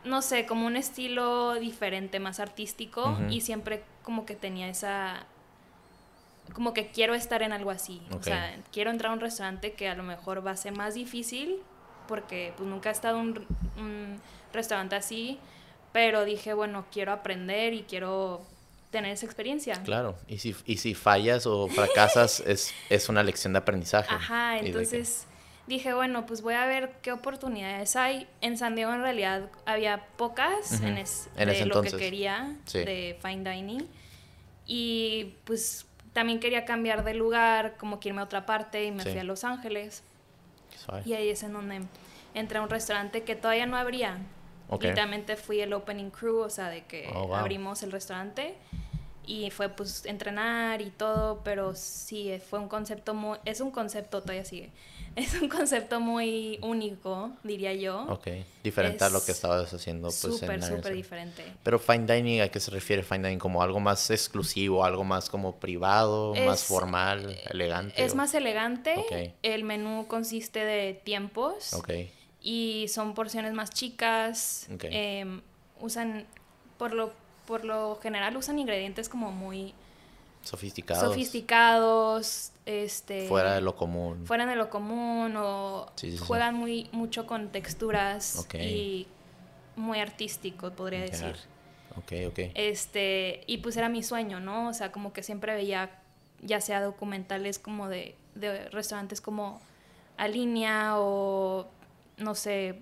no 0.03 0.21
sé, 0.21 0.45
como 0.45 0.65
un 0.65 0.75
estilo 0.75 1.53
diferente, 1.55 2.19
más 2.19 2.39
artístico, 2.39 3.17
y 3.29 3.41
siempre 3.41 3.83
como 4.03 4.25
que 4.25 4.35
tenía 4.35 4.67
esa 4.69 5.25
como 6.53 6.73
que 6.73 6.87
quiero 6.87 7.13
estar 7.13 7.41
en 7.41 7.51
algo 7.53 7.71
así. 7.71 8.01
Ok. 8.11 8.19
O 8.19 8.23
sea, 8.23 8.57
quiero 8.71 8.91
entrar 8.91 9.11
a 9.11 9.13
un 9.13 9.19
restaurante 9.21 9.73
que 9.73 9.87
a 9.89 9.95
lo 9.95 10.03
mejor 10.03 10.45
va 10.45 10.51
a 10.51 10.57
ser 10.57 10.75
más 10.75 10.93
difícil 10.93 11.57
porque 12.07 12.53
pues 12.57 12.67
nunca 12.69 12.89
he 12.89 12.91
estado 12.91 13.19
en 13.19 13.27
un, 13.27 13.47
un 13.77 14.21
restaurante 14.53 14.95
así, 14.95 15.39
pero 15.93 16.25
dije, 16.25 16.53
bueno, 16.53 16.85
quiero 16.91 17.11
aprender 17.13 17.73
y 17.73 17.83
quiero 17.83 18.41
tener 18.89 19.11
esa 19.13 19.25
experiencia. 19.25 19.81
Claro, 19.83 20.17
y 20.27 20.39
si, 20.39 20.53
y 20.65 20.77
si 20.77 20.93
fallas 20.95 21.45
o 21.45 21.67
fracasas 21.69 22.39
es, 22.45 22.73
es 22.89 23.07
una 23.07 23.23
lección 23.23 23.53
de 23.53 23.59
aprendizaje. 23.59 24.13
Ajá, 24.13 24.57
entonces 24.59 25.27
dije, 25.67 25.93
bueno, 25.93 26.25
pues 26.25 26.41
voy 26.41 26.55
a 26.55 26.65
ver 26.65 26.91
qué 27.01 27.13
oportunidades 27.13 27.95
hay. 27.95 28.27
En 28.41 28.57
San 28.57 28.75
Diego 28.75 28.91
en 28.93 29.01
realidad 29.01 29.49
había 29.65 30.05
pocas 30.17 30.73
Ujú, 30.73 30.87
en, 30.87 30.97
es- 30.97 31.29
en 31.37 31.47
de 31.47 31.55
lo 31.59 31.63
entonces. 31.63 31.93
que 31.93 31.99
quería 31.99 32.57
Sí. 32.65 32.79
de 32.79 33.17
fine 33.21 33.49
dining. 33.49 33.87
Y 34.65 35.35
pues 35.45 35.85
también 36.13 36.39
quería 36.39 36.65
cambiar 36.65 37.03
de 37.03 37.13
lugar, 37.13 37.75
como 37.77 37.99
que 37.99 38.09
irme 38.09 38.21
a 38.21 38.25
otra 38.25 38.45
parte 38.45 38.83
y 38.85 38.91
me 38.91 39.03
Sí. 39.03 39.09
fui 39.11 39.19
a 39.19 39.23
Los 39.23 39.43
Ángeles. 39.43 40.03
Y 41.05 41.13
ahí 41.13 41.29
es 41.29 41.43
en 41.43 41.53
donde 41.53 41.81
entré 42.33 42.57
a 42.57 42.61
un 42.61 42.69
restaurante 42.69 43.23
que 43.23 43.35
todavía 43.35 43.65
no 43.65 43.77
abría. 43.77 44.17
Ok. 44.69 44.83
Literalmente 44.83 45.35
fui 45.35 45.59
el 45.61 45.73
opening 45.73 46.09
crew, 46.09 46.39
o 46.39 46.49
sea, 46.49 46.69
de 46.69 46.83
que 46.85 47.09
Oh, 47.13 47.27
wow. 47.27 47.35
abrimos 47.35 47.83
el 47.83 47.91
restaurante. 47.91 48.55
Y 49.25 49.51
fue 49.51 49.69
pues 49.69 50.05
entrenar 50.05 50.81
y 50.81 50.89
todo, 50.89 51.41
pero 51.43 51.75
sí, 51.75 52.41
fue 52.49 52.59
un 52.59 52.67
concepto 52.67 53.13
muy... 53.13 53.37
Es 53.45 53.61
un 53.61 53.69
concepto, 53.71 54.21
todavía 54.21 54.43
sigue. 54.45 54.71
Es 55.15 55.41
un 55.41 55.49
concepto 55.49 55.99
muy 55.99 56.57
único, 56.61 57.31
diría 57.43 57.73
yo. 57.73 58.03
Ok, 58.09 58.27
diferente 58.63 59.03
a 59.03 59.09
lo 59.09 59.23
que 59.23 59.31
Es 59.31 59.37
estabas 59.37 59.73
haciendo 59.73 60.07
pues 60.07 60.15
Súper, 60.15 60.63
súper 60.63 60.93
diferente. 60.93 61.43
Pero 61.63 61.79
fine 61.79 62.05
dining, 62.13 62.41
¿a 62.41 62.47
qué 62.49 62.59
se 62.59 62.71
refiere 62.71 63.03
fine 63.03 63.27
dining? 63.27 63.39
¿Como 63.39 63.61
algo 63.61 63.79
más 63.79 64.09
exclusivo, 64.09 64.85
algo 64.85 65.03
más 65.03 65.29
como 65.29 65.55
privado, 65.57 66.33
más 66.35 66.63
formal, 66.63 67.37
elegante? 67.49 68.03
Es 68.03 68.13
o- 68.13 68.15
más 68.15 68.33
elegante. 68.33 68.95
Ok. 68.97 69.33
El 69.43 69.63
menú 69.65 70.05
consiste 70.07 70.63
de 70.63 70.93
tiempos. 70.93 71.73
Ok, 71.73 71.89
y 72.41 72.87
son 72.87 73.13
porciones 73.13 73.53
más 73.53 73.69
chicas. 73.71 74.67
Ok. 74.73 74.85
em, 74.89 75.41
usan, 75.81 76.25
por 76.77 76.93
lo, 76.93 77.11
por 77.47 77.65
lo 77.65 77.97
general, 78.01 78.37
usan 78.37 78.59
ingredientes 78.59 79.09
como 79.09 79.31
muy 79.31 79.73
sofisticados. 80.41 81.03
sofisticados, 81.13 82.51
este, 82.65 83.27
Fuera 83.27 83.53
de 83.55 83.61
lo 83.61 83.75
común. 83.75 84.25
fuera 84.25 84.45
de 84.45 84.55
lo 84.55 84.69
común 84.69 85.35
o 85.37 85.87
Sí, 85.95 86.11
sí, 86.11 86.17
sí. 86.17 86.23
juegan 86.23 86.55
muy 86.55 86.89
mucho 86.91 87.27
con 87.27 87.49
texturas 87.49 88.47
y 88.53 89.07
muy 89.75 89.99
artístico, 89.99 90.71
podría 90.71 91.01
decir. 91.01 91.35
Ok, 91.97 92.13
ok. 92.29 92.39
Este, 92.55 93.43
y 93.47 93.57
pues 93.57 93.75
era 93.77 93.89
mi 93.89 94.01
sueño, 94.03 94.39
¿no? 94.39 94.69
O 94.69 94.73
sea, 94.73 94.91
como 94.91 95.11
que 95.13 95.23
siempre 95.23 95.53
veía, 95.55 95.91
ya 96.41 96.61
sea 96.61 96.81
documentales 96.81 97.59
como 97.59 97.87
de, 97.89 98.15
de 98.35 98.69
restaurantes 98.69 99.19
como 99.21 99.59
Alinea 100.17 100.93
o, 100.97 101.67
no 102.17 102.35
sé, 102.35 102.81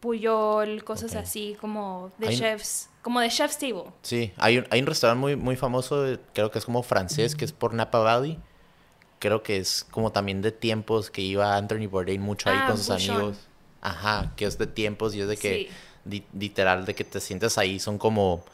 Puyol, 0.00 0.84
cosas 0.84 1.14
así, 1.16 1.56
como 1.60 2.10
de 2.18 2.36
chefs, 2.36 2.88
como 3.04 3.20
de 3.20 3.28
Chef's 3.28 3.58
Table. 3.58 3.84
Sí, 4.02 4.32
hay 4.38 4.58
un, 4.58 4.66
hay 4.70 4.80
un 4.80 4.86
restaurante 4.86 5.20
muy, 5.20 5.36
muy 5.36 5.54
famoso, 5.54 6.04
creo 6.32 6.50
que 6.50 6.58
es 6.58 6.64
como 6.64 6.82
francés, 6.82 7.36
que 7.36 7.44
es 7.44 7.52
por 7.52 7.72
Napa 7.74 7.98
Valley. 8.00 8.40
Creo 9.20 9.42
que 9.44 9.58
es 9.58 9.86
como 9.90 10.10
también 10.10 10.42
de 10.42 10.50
tiempos 10.50 11.10
que 11.10 11.22
iba 11.22 11.56
Anthony 11.56 11.86
Bourdain 11.88 12.20
mucho 12.20 12.50
ahí 12.50 12.56
Ah, 12.60 12.66
con 12.66 12.76
sus 12.78 12.88
Bouchon. 12.88 13.14
amigos. 13.14 13.36
Ajá, 13.80 14.32
que 14.36 14.46
es 14.46 14.58
de 14.58 14.66
tiempos 14.66 15.14
y 15.14 15.20
es 15.20 15.28
de 15.28 15.36
que 15.36 15.70
Sí. 16.04 16.24
literal 16.32 16.84
de 16.86 16.94
que 16.94 17.04
te 17.04 17.20
sientes 17.20 17.56
ahí 17.58 17.78
son 17.78 17.96
como 17.98 18.44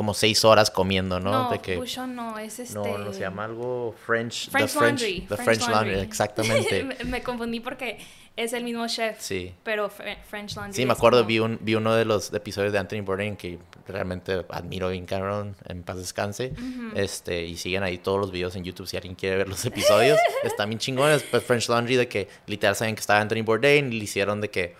como 0.00 0.14
seis 0.14 0.46
horas 0.46 0.70
comiendo, 0.70 1.20
¿no? 1.20 1.30
No, 1.30 1.50
de 1.50 1.58
que, 1.58 1.76
no, 1.76 2.38
es 2.38 2.58
este... 2.58 2.74
no, 2.74 2.96
no 2.96 3.12
se 3.12 3.20
llama 3.20 3.44
algo 3.44 3.94
French. 4.06 4.46
the 4.46 4.50
French 4.50 4.74
Laundry. 4.76 5.20
The 5.28 5.36
French, 5.36 5.60
Laundry, 5.68 5.74
Laundry. 5.74 6.00
exactamente. 6.00 6.84
me, 7.04 7.04
me 7.04 7.22
confundí 7.22 7.60
porque 7.60 7.98
es 8.34 8.54
el 8.54 8.64
mismo 8.64 8.86
chef. 8.86 9.20
Sí. 9.20 9.52
Pero 9.62 9.90
Fre- 9.90 10.16
French 10.26 10.56
Laundry. 10.56 10.74
Sí, 10.74 10.86
me 10.86 10.94
acuerdo, 10.94 11.18
como- 11.18 11.28
vi, 11.28 11.38
un, 11.40 11.58
vi 11.60 11.74
uno 11.74 11.94
de 11.94 12.06
los 12.06 12.32
episodios 12.32 12.72
de 12.72 12.78
Anthony 12.78 13.02
Bourdain 13.02 13.36
que 13.36 13.58
realmente 13.86 14.46
admiro 14.48 14.88
bien 14.88 15.04
cabrón, 15.04 15.54
en 15.68 15.82
paz 15.82 15.98
descanse. 15.98 16.54
este 16.94 17.44
Y 17.44 17.58
siguen 17.58 17.82
ahí 17.82 17.98
todos 17.98 18.18
los 18.20 18.30
videos 18.30 18.56
en 18.56 18.64
YouTube 18.64 18.86
si 18.86 18.96
alguien 18.96 19.16
quiere 19.16 19.36
ver 19.36 19.48
los 19.50 19.62
episodios. 19.66 20.18
Están 20.44 20.70
bien 20.70 20.78
chingones. 20.78 21.22
Pues 21.24 21.44
French 21.44 21.68
Laundry 21.68 21.96
de 21.96 22.08
que 22.08 22.26
literal 22.46 22.74
saben 22.74 22.94
que 22.94 23.00
estaba 23.02 23.20
Anthony 23.20 23.42
Bourdain 23.44 23.92
y 23.92 23.98
le 23.98 24.04
hicieron 24.04 24.40
de 24.40 24.48
que, 24.48 24.76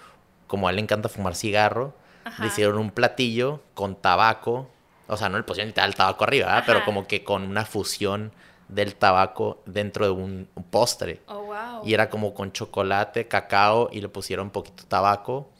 como 0.46 0.66
a 0.66 0.70
él 0.70 0.76
le 0.76 0.82
encanta 0.82 1.10
fumar 1.10 1.34
cigarro, 1.34 1.94
Ajá. 2.24 2.42
le 2.42 2.48
hicieron 2.48 2.78
un 2.78 2.90
platillo 2.90 3.62
con 3.74 3.96
tabaco. 3.96 4.70
O 5.12 5.16
sea, 5.16 5.28
no 5.28 5.36
le 5.38 5.44
pusieron 5.44 5.68
literal 5.68 5.90
el 5.90 5.96
tabaco 5.96 6.24
arriba, 6.24 6.46
¿verdad? 6.46 6.64
pero 6.66 6.84
como 6.84 7.06
que 7.06 7.24
con 7.24 7.42
una 7.42 7.64
fusión 7.64 8.32
del 8.68 8.94
tabaco 8.94 9.62
dentro 9.66 10.04
de 10.04 10.12
un, 10.12 10.48
un 10.54 10.62
postre. 10.64 11.20
Oh, 11.26 11.40
wow. 11.42 11.82
Y 11.84 11.92
era 11.94 12.08
como 12.08 12.32
con 12.34 12.52
chocolate, 12.52 13.26
cacao 13.26 13.88
y 13.92 14.00
le 14.00 14.08
pusieron 14.08 14.46
un 14.46 14.50
poquito 14.52 14.84
de 14.84 14.88
tabaco. 14.88 15.50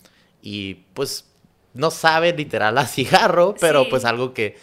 Y 0.43 0.75
pues 0.95 1.27
no 1.75 1.91
sabe 1.91 2.33
literal 2.33 2.79
a 2.79 2.87
cigarro, 2.87 3.55
pero 3.61 3.83
Sí. 3.85 3.91
pues 3.91 4.05
algo 4.05 4.33
que 4.33 4.57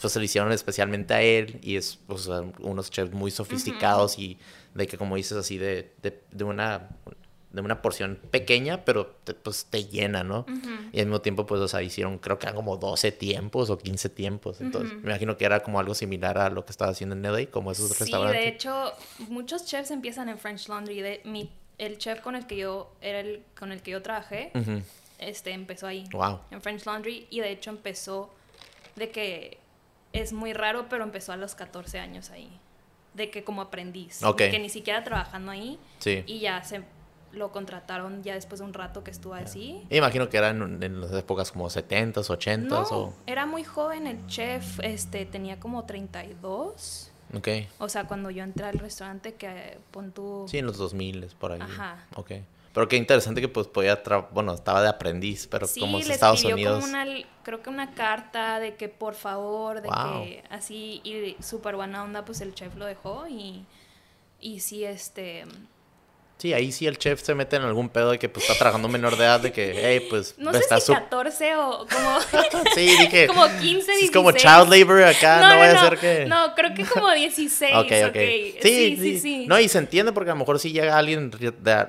pues 0.00 0.12
se 0.12 0.18
lo 0.18 0.24
hicieron 0.24 0.50
especialmente 0.52 1.14
a 1.14 1.22
él. 1.22 1.58
Y 1.62 1.76
es 1.76 1.98
pues 2.08 2.28
unos 2.58 2.90
chefs 2.90 3.12
muy 3.12 3.30
sofisticados 3.30 4.18
y 4.18 4.38
de 4.74 4.86
que 4.88 4.98
como 4.98 5.14
dices 5.16 5.38
así 5.38 5.56
de, 5.58 5.94
de, 6.02 6.22
de 6.32 6.44
una 6.44 6.88
de 7.52 7.60
una 7.60 7.82
porción 7.82 8.18
pequeña, 8.30 8.84
pero 8.84 9.06
te, 9.24 9.34
pues 9.34 9.66
te 9.66 9.84
llena, 9.84 10.24
¿no? 10.24 10.46
Y 10.92 11.00
al 11.00 11.06
mismo 11.06 11.20
tiempo, 11.20 11.44
pues, 11.44 11.60
o 11.60 11.68
sea, 11.68 11.82
hicieron, 11.82 12.18
creo 12.18 12.38
que 12.38 12.46
eran 12.46 12.56
como 12.56 12.78
12 12.78 13.12
tiempos 13.12 13.68
o 13.68 13.76
15 13.78 14.08
tiempos. 14.08 14.60
Entonces, 14.62 14.94
me 15.02 15.10
imagino 15.10 15.36
que 15.36 15.44
era 15.44 15.62
como 15.62 15.78
algo 15.78 15.94
similar 15.94 16.38
a 16.38 16.48
lo 16.48 16.64
que 16.64 16.70
estaba 16.72 16.90
haciendo 16.90 17.14
en 17.14 17.22
LA, 17.22 17.46
como 17.50 17.70
esos 17.70 17.90
Sí, 17.90 17.96
restaurantes. 18.00 18.40
de 18.40 18.48
hecho, 18.48 18.92
muchos 19.28 19.66
chefs 19.66 19.90
empiezan 19.90 20.28
en 20.30 20.38
French 20.38 20.66
Laundry. 20.68 21.00
De, 21.02 21.20
mi, 21.24 21.50
el 21.78 21.98
chef 21.98 22.20
con 22.20 22.36
el 22.36 22.46
que 22.46 22.56
yo, 22.56 22.90
era 23.02 23.20
el 23.20 23.42
con 23.58 23.70
el 23.70 23.82
que 23.82 23.90
yo 23.90 24.00
trabajé, 24.02 24.50
Ujú. 24.54 24.80
este, 25.18 25.50
empezó 25.52 25.86
ahí. 25.86 26.04
Wow. 26.12 26.40
En 26.50 26.62
French 26.62 26.86
Laundry. 26.86 27.26
Y 27.28 27.40
de 27.40 27.50
hecho 27.50 27.68
empezó 27.70 28.32
de 28.96 29.10
que 29.10 29.58
es 30.14 30.32
muy 30.32 30.54
raro, 30.54 30.86
pero 30.88 31.04
empezó 31.04 31.32
a 31.32 31.36
los 31.36 31.54
14 31.54 31.98
años 31.98 32.30
ahí. 32.30 32.50
De 33.12 33.30
que 33.30 33.44
como 33.44 33.60
aprendiz. 33.60 34.22
Ok. 34.22 34.38
Que 34.38 34.58
ni 34.58 34.70
siquiera 34.70 35.04
trabajando 35.04 35.50
ahí. 35.52 35.78
Sí. 35.98 36.22
Y 36.26 36.40
ya 36.40 36.62
se 36.64 36.82
lo 37.32 37.50
contrataron 37.52 38.22
ya 38.22 38.34
después 38.34 38.60
de 38.60 38.66
un 38.66 38.74
rato 38.74 39.02
que 39.04 39.10
estuvo 39.10 39.34
así. 39.34 39.82
Me 39.90 39.96
imagino 39.96 40.28
que 40.28 40.36
eran 40.36 40.82
en 40.82 41.00
las 41.00 41.12
épocas 41.12 41.50
como 41.52 41.68
70s, 41.70 42.14
80s 42.28 42.58
No, 42.68 42.80
o... 42.82 43.14
era 43.26 43.46
muy 43.46 43.64
joven 43.64 44.06
el 44.06 44.26
chef, 44.26 44.78
este, 44.82 45.24
tenía 45.26 45.58
como 45.58 45.84
32. 45.84 47.10
Ok. 47.34 47.48
O 47.78 47.88
sea, 47.88 48.06
cuando 48.06 48.30
yo 48.30 48.44
entré 48.44 48.66
al 48.66 48.78
restaurante, 48.78 49.34
que 49.34 49.78
pon 49.90 50.12
tú... 50.12 50.44
Sí, 50.48 50.58
en 50.58 50.66
los 50.66 50.76
2000 50.76 51.26
por 51.38 51.52
ahí. 51.52 51.60
Ajá. 51.62 52.06
Ok. 52.16 52.32
Pero 52.74 52.88
qué 52.88 52.96
interesante 52.96 53.40
que 53.40 53.48
pues 53.48 53.66
podía... 53.66 54.02
tra- 54.02 54.28
Bueno, 54.32 54.52
estaba 54.54 54.82
de 54.82 54.88
aprendiz, 54.88 55.46
pero 55.46 55.66
sí, 55.66 55.80
como 55.80 55.98
es 55.98 56.08
le 56.08 56.14
Estados 56.14 56.40
escribió 56.40 56.74
Unidos... 56.76 56.84
como 56.84 56.92
una, 56.92 57.06
creo 57.42 57.62
que 57.62 57.70
una 57.70 57.94
carta 57.94 58.60
de 58.60 58.76
que 58.76 58.88
por 58.90 59.14
favor, 59.14 59.80
de 59.80 59.88
Wow. 59.88 60.22
que 60.24 60.44
así, 60.50 61.00
y 61.04 61.36
súper 61.42 61.76
buena 61.76 62.02
onda, 62.02 62.24
pues 62.24 62.40
el 62.42 62.54
chef 62.54 62.74
lo 62.76 62.84
dejó 62.86 63.26
y, 63.28 63.64
y 64.40 64.60
sí, 64.60 64.84
este, 64.84 65.44
Sí, 66.42 66.52
ahí 66.52 66.72
sí 66.72 66.88
el 66.88 66.98
chef 66.98 67.22
se 67.22 67.36
mete 67.36 67.54
en 67.54 67.62
algún 67.62 67.88
pedo 67.88 68.10
de 68.10 68.18
que 68.18 68.28
pues 68.28 68.42
está 68.44 68.58
trabajando 68.58 68.88
menor 68.88 69.16
de 69.16 69.24
edad, 69.26 69.38
de 69.38 69.52
que, 69.52 69.74
hey, 69.80 70.08
pues 70.10 70.34
no 70.38 70.52
sé 70.52 70.60
si 70.68 70.80
su- 70.80 70.92
14 70.92 71.54
o 71.54 71.86
como, 71.88 72.18
Sí, 72.74 72.80
dije... 72.98 73.26
como 73.28 73.46
15, 73.46 73.60
16. 73.62 74.02
Es 74.02 74.10
como 74.10 74.32
child 74.32 74.68
labor 74.68 75.04
acá, 75.04 75.40
no, 75.40 75.48
no, 75.50 75.58
vaya 75.60 75.74
no, 75.74 75.78
a 75.78 75.82
ser 75.88 75.98
que... 76.00 76.26
No, 76.26 76.52
creo 76.56 76.74
que 76.74 76.84
como 76.84 77.12
16, 77.12 77.74
Ok, 77.76 77.86
ok. 77.86 78.08
ok. 78.08 78.16
Sí, 78.60 78.96
sí, 79.00 79.20
sí. 79.20 79.46
No, 79.46 79.60
y 79.60 79.68
se 79.68 79.78
entiende 79.78 80.10
porque 80.10 80.30
a 80.30 80.34
lo 80.34 80.40
mejor 80.40 80.58
si 80.58 80.72
llega 80.72 80.98
alguien 80.98 81.30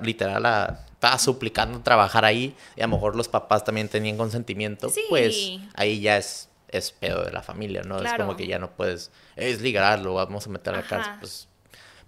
literal 0.04 0.46
a... 0.46 0.86
Estaba 0.94 1.18
suplicando 1.18 1.82
trabajar 1.82 2.24
ahí 2.24 2.56
y 2.76 2.82
a 2.82 2.86
lo 2.86 2.94
mejor 2.94 3.16
los 3.16 3.28
papás 3.28 3.64
también 3.64 3.90
tenían 3.90 4.18
consentimiento, 4.18 4.90
Sí. 4.90 5.02
pues 5.10 5.36
ahí 5.74 6.00
ya 6.00 6.18
es, 6.18 6.48
es 6.70 6.92
pedo 6.92 7.24
de 7.24 7.32
la 7.32 7.42
familia, 7.42 7.82
¿no? 7.82 8.00
Es 8.00 8.14
como 8.14 8.38
que 8.38 8.46
ya 8.46 8.60
no 8.60 8.70
puedes... 8.76 9.10
Es 9.36 9.62
ligarlo, 9.62 10.14
vamos 10.14 10.46
a 10.46 10.52
meter 10.52 10.76
a 10.76 10.78
la 10.78 10.84
cárcel, 10.84 11.14
pues... 11.20 11.48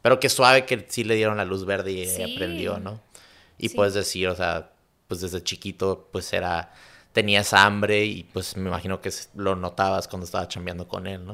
Pero 0.06 0.20
qué 0.20 0.30
suave 0.30 0.66
que 0.68 0.86
sí 0.88 1.04
le 1.04 1.16
dieron 1.16 1.36
la 1.38 1.46
luz 1.46 1.66
verde 1.66 1.92
y 1.92 2.06
Sí. 2.08 2.22
aprendió, 2.22 2.78
¿no? 2.78 3.02
Y 3.58 3.70
Sí. 3.70 3.76
puedes 3.76 3.96
decir, 3.96 4.28
o 4.28 4.36
sea, 4.36 4.70
pues 5.08 5.20
desde 5.22 5.42
chiquito 5.44 6.10
pues 6.12 6.32
era... 6.32 6.72
Tenías 7.12 7.54
hambre 7.54 8.06
y 8.06 8.24
pues 8.26 8.56
me 8.56 8.70
imagino 8.70 9.02
que 9.02 9.10
lo 9.34 9.56
notabas 9.56 10.08
cuando 10.08 10.26
estaba 10.26 10.48
chambeando 10.48 10.88
con 10.88 11.08
él, 11.08 11.26
¿no? 11.26 11.34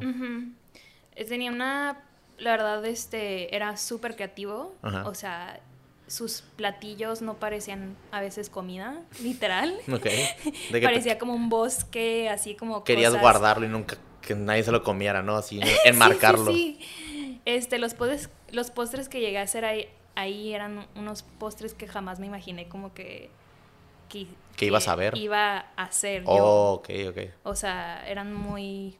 Eh, 1.17 1.25
Tenía 1.25 1.51
una, 1.51 2.01
la 2.37 2.51
verdad, 2.51 2.85
este, 2.85 3.53
era 3.53 3.75
súper 3.75 4.15
creativo. 4.15 4.73
Ajá. 4.83 5.05
O 5.05 5.15
sea, 5.15 5.59
sus 6.07 6.43
platillos 6.55 7.21
no 7.21 7.33
parecían 7.33 7.97
a 8.11 8.21
veces 8.21 8.49
comida, 8.49 9.01
literal. 9.21 9.75
Ok. 9.91 10.03
De 10.05 10.79
que 10.79 10.81
Parecía 10.81 11.17
como 11.17 11.33
un 11.33 11.49
bosque, 11.49 12.29
así 12.29 12.55
como 12.55 12.85
querías 12.85 13.09
cosas- 13.09 13.21
guardarlo 13.23 13.65
y 13.65 13.69
nunca 13.69 13.97
que 14.21 14.35
nadie 14.35 14.63
se 14.63 14.71
lo 14.71 14.83
comiera, 14.83 15.21
¿no? 15.23 15.35
Así, 15.35 15.59
Sí, 15.63 15.67
sí, 15.67 15.77
enmarcarlo. 15.83 16.51
Sí, 16.53 16.79
Este, 17.45 17.79
los 17.79 17.93
postres, 17.93 18.29
los 18.51 18.71
postres 18.71 19.09
que 19.09 19.19
llegué 19.19 19.39
a 19.39 19.43
hacer 19.43 19.65
ahí, 19.65 19.89
ahí 20.15 20.53
eran 20.53 20.87
unos 20.95 21.23
postres 21.23 21.73
que 21.73 21.87
jamás 21.87 22.19
me 22.19 22.27
imaginé 22.27 22.67
como 22.67 22.93
que... 22.93 23.29
Que, 24.09 24.27
Que 24.57 24.65
ibas 24.65 24.87
a 24.87 24.95
ver. 24.95 25.17
Iba 25.17 25.59
a 25.75 25.83
hacer 25.83 26.23
yo. 26.23 26.29
Oh, 26.29 26.73
ok, 26.73 26.89
ok. 27.09 27.17
O 27.43 27.55
sea, 27.55 28.07
eran 28.07 28.33
muy... 28.33 28.97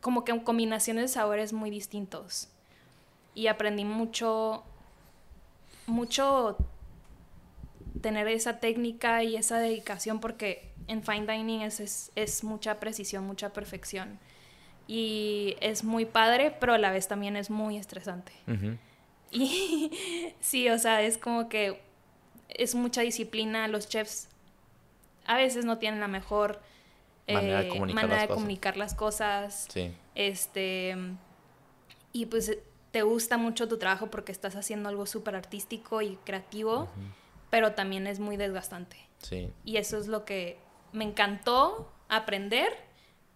como 0.00 0.24
que 0.24 0.42
combinaciones 0.42 1.02
de 1.04 1.08
sabores 1.08 1.52
muy 1.52 1.70
distintos. 1.70 2.48
Y 3.34 3.48
aprendí 3.48 3.84
mucho, 3.84 4.64
mucho 5.86 6.56
tener 8.00 8.28
esa 8.28 8.60
técnica 8.60 9.22
y 9.22 9.36
esa 9.36 9.58
dedicación 9.58 10.20
porque 10.20 10.72
en 10.88 11.02
fine 11.02 11.26
dining 11.26 11.62
es, 11.62 11.80
es, 11.80 12.12
es 12.16 12.44
mucha 12.44 12.80
precisión, 12.80 13.24
mucha 13.24 13.52
perfección. 13.52 14.18
Y 14.86 15.56
es 15.60 15.84
muy 15.84 16.04
padre, 16.04 16.54
pero 16.60 16.74
a 16.74 16.78
la 16.78 16.90
vez 16.90 17.08
también 17.08 17.36
es 17.36 17.50
muy 17.50 17.76
estresante. 17.76 18.32
Y 19.36 19.90
sí, 20.38 20.68
o 20.70 20.78
sea, 20.78 21.02
es 21.02 21.18
como 21.18 21.48
que 21.48 21.80
es 22.48 22.76
mucha 22.76 23.00
disciplina. 23.00 23.66
Los 23.66 23.88
chefs 23.88 24.28
a 25.26 25.36
veces 25.36 25.64
no 25.64 25.78
tienen 25.78 25.98
la 25.98 26.06
mejor 26.06 26.60
Manera 27.26 27.60
de 27.62 27.66
eh, 27.66 27.68
comunicar 27.68 27.94
manera 27.94 28.14
las 28.14 28.22
de 28.22 28.28
cosas. 28.28 28.36
comunicar 28.42 28.76
las 28.76 28.94
cosas. 28.94 29.66
Sí. 29.72 29.92
Este. 30.14 30.96
Y 32.12 32.26
pues 32.26 32.56
te 32.90 33.02
gusta 33.02 33.38
mucho 33.38 33.66
tu 33.66 33.78
trabajo 33.78 34.08
porque 34.08 34.30
estás 34.30 34.54
haciendo 34.56 34.88
algo 34.88 35.06
súper 35.06 35.34
artístico 35.34 36.00
y 36.00 36.16
creativo, 36.24 36.88
pero 37.50 37.72
también 37.72 38.06
es 38.06 38.20
muy 38.20 38.36
desgastante. 38.36 38.96
Sí. 39.18 39.50
Y 39.64 39.78
eso 39.78 39.98
es 39.98 40.06
lo 40.06 40.24
que 40.24 40.58
me 40.92 41.04
encantó 41.04 41.90
aprender, 42.08 42.72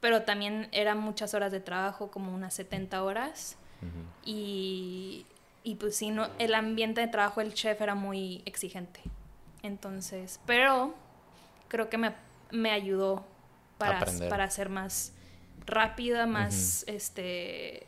pero 0.00 0.22
también 0.22 0.68
eran 0.72 0.98
muchas 0.98 1.34
horas 1.34 1.52
de 1.52 1.60
trabajo, 1.60 2.10
como 2.10 2.34
unas 2.34 2.54
70 2.54 3.02
horas. 3.02 3.56
Y, 4.24 5.24
y 5.62 5.76
pues 5.76 5.96
sí, 5.96 6.10
no, 6.10 6.28
el 6.38 6.54
ambiente 6.54 7.00
de 7.00 7.08
trabajo 7.08 7.40
del 7.40 7.54
chef 7.54 7.80
era 7.80 7.94
muy 7.94 8.42
exigente. 8.44 9.00
Entonces, 9.62 10.40
pero 10.46 10.94
creo 11.68 11.88
que 11.88 11.98
me, 11.98 12.12
me 12.50 12.70
ayudó 12.70 13.24
para, 13.78 13.98
Aprender. 13.98 14.28
para 14.28 14.50
ser 14.50 14.68
más 14.68 15.12
rápida, 15.66 16.26
más, 16.26 16.84
este, 16.88 17.86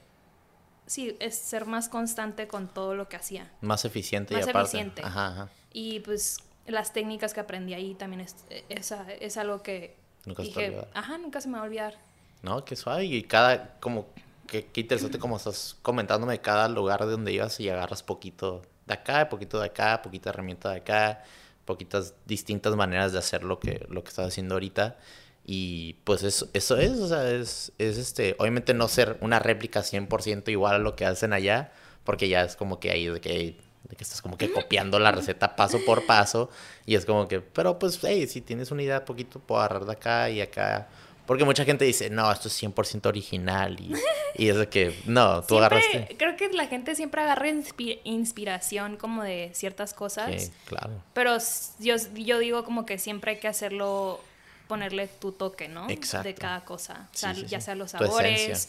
sí, 0.87 1.17
es 1.21 1.35
ser 1.37 1.67
más 1.67 1.89
constante 1.89 2.47
con 2.47 2.69
todo 2.69 2.95
lo 2.95 3.09
que 3.09 3.17
hacía. 3.17 3.51
Más 3.61 3.85
eficiente 3.85 4.35
Más 4.35 4.47
y 4.47 4.51
aparte. 4.51 4.69
eficiente. 4.69 5.03
Ajá, 5.05 5.29
ajá. 5.29 5.49
Y 5.73 6.01
pues 6.01 6.39
las 6.67 6.93
técnicas 6.93 7.35
que 7.35 7.41
aprendí 7.41 7.75
ahí 7.75 7.95
también 7.95 8.21
es, 8.21 8.37
es, 8.69 8.95
es 9.21 9.37
algo 9.37 9.63
que 9.63 9.97
Nunca 10.25 10.45
se 10.45 10.51
te 10.51 10.57
va 10.57 10.63
a 10.63 10.65
dije, 10.65 10.69
olvidar. 10.69 10.89
ajá, 10.95 11.19
nunca 11.19 11.41
se 11.41 11.49
me 11.49 11.55
va 11.55 11.61
a 11.61 11.67
olvidar. 11.67 11.95
No, 12.43 12.65
qué 12.65 12.77
suave. 12.77 13.05
Y 13.05 13.23
cada, 13.25 13.79
como, 13.81 14.09
qué, 14.47 14.67
qué 14.67 14.81
interesante 14.83 15.19
como 15.19 15.37
estás 15.37 15.77
comentándome 15.83 16.33
de 16.35 16.41
cada 16.41 16.69
lugar 16.69 17.05
de 17.05 17.13
donde 17.13 17.33
ibas 17.33 17.61
y 17.61 17.69
agarras 17.69 18.03
poquito 18.03 18.63
de 18.87 18.95
acá, 18.95 19.29
poquito 19.29 19.61
de 19.61 19.67
acá, 19.67 20.03
poquita 20.03 20.31
herramienta 20.31 20.71
de 20.71 20.79
acá, 20.79 21.25
poquitas 21.65 22.15
distintas 22.27 22.75
maneras 22.77 23.13
de 23.13 23.19
hacer 23.19 23.45
lo 23.45 23.61
que, 23.61 23.87
lo 23.91 24.03
que 24.03 24.09
estás 24.09 24.29
haciendo 24.29 24.55
ahorita. 24.55 24.97
Y 25.45 25.95
pues 26.05 26.23
eso, 26.23 26.49
eso 26.53 26.77
es, 26.77 26.93
o 27.01 27.09
sea, 27.09 27.29
es, 27.31 27.73
es 27.79 27.99
este, 27.99 28.37
obviamente 28.39 28.75
no 28.75 28.89
ser 28.89 29.17
una 29.21 29.39
réplica 29.39 29.81
100% 29.81 30.49
igual 30.51 30.75
a 30.77 30.79
lo 30.79 30.95
que 30.97 31.07
hacen 31.07 31.33
allá, 31.33 31.73
porque 32.05 32.29
ya 32.29 32.43
es 32.43 32.57
como 32.57 32.79
que 32.81 32.91
ahí 32.91 33.07
de 33.09 33.21
que, 33.21 33.57
de 33.91 33.97
que 33.97 34.05
estás 34.05 34.23
como 34.23 34.39
que 34.39 34.51
copiando 34.53 34.99
la 34.99 35.11
receta 35.13 35.57
paso 35.57 35.79
por 35.85 36.07
paso, 36.07 36.49
y 36.87 36.95
es 36.95 37.05
como 37.05 37.29
que, 37.29 37.41
pero 37.41 37.79
pues, 37.79 37.99
hey, 38.03 38.27
si 38.27 38.41
tienes 38.41 38.71
una 38.71 38.83
idea 38.83 39.05
poquito, 39.05 39.41
puedo 39.41 39.61
agarrar 39.61 39.85
de 39.85 39.93
acá 39.93 40.31
y 40.31 40.41
acá. 40.41 40.89
Porque 41.27 41.45
mucha 41.45 41.65
gente 41.65 41.85
dice, 41.85 42.11
no, 42.11 42.33
esto 42.33 42.49
es 42.49 42.61
100% 42.61 43.07
original, 43.07 43.79
y, 43.79 43.93
y 44.35 44.49
es 44.49 44.57
de 44.57 44.69
que, 44.69 44.99
no, 45.07 45.43
tú 45.43 45.57
Siempre- 45.59 45.79
agarraste. 45.79 46.17
Creo 46.17 46.37
que 46.37 46.49
la 46.49 46.67
gente 46.67 46.95
siempre 46.97 47.21
agarra 47.23 47.47
inspi- 47.49 48.01
inspiración 48.05 48.97
como 48.97 49.23
de 49.23 49.51
ciertas 49.55 49.95
cosas. 49.95 50.43
Sí, 50.43 50.51
claro. 50.67 50.91
Pero 51.13 51.37
yo, 51.79 51.95
yo 52.15 52.39
digo 52.41 52.65
como 52.65 52.85
que 52.87 52.99
siempre 52.99 53.33
hay 53.33 53.37
que 53.39 53.47
hacerlo 53.49 54.21
ponerle 54.67 55.07
tu 55.09 55.31
toque, 55.33 55.69
¿no? 55.69 55.89
Exacto. 55.91 56.27
De 56.29 56.35
cada 56.35 56.65
cosa. 56.65 57.09
O 57.13 57.15
Sí, 57.15 57.21
sea, 57.21 57.35
sí, 57.35 57.47
ya 57.47 57.61
sea 57.61 57.75
los 57.77 57.91
sabores, 57.93 58.69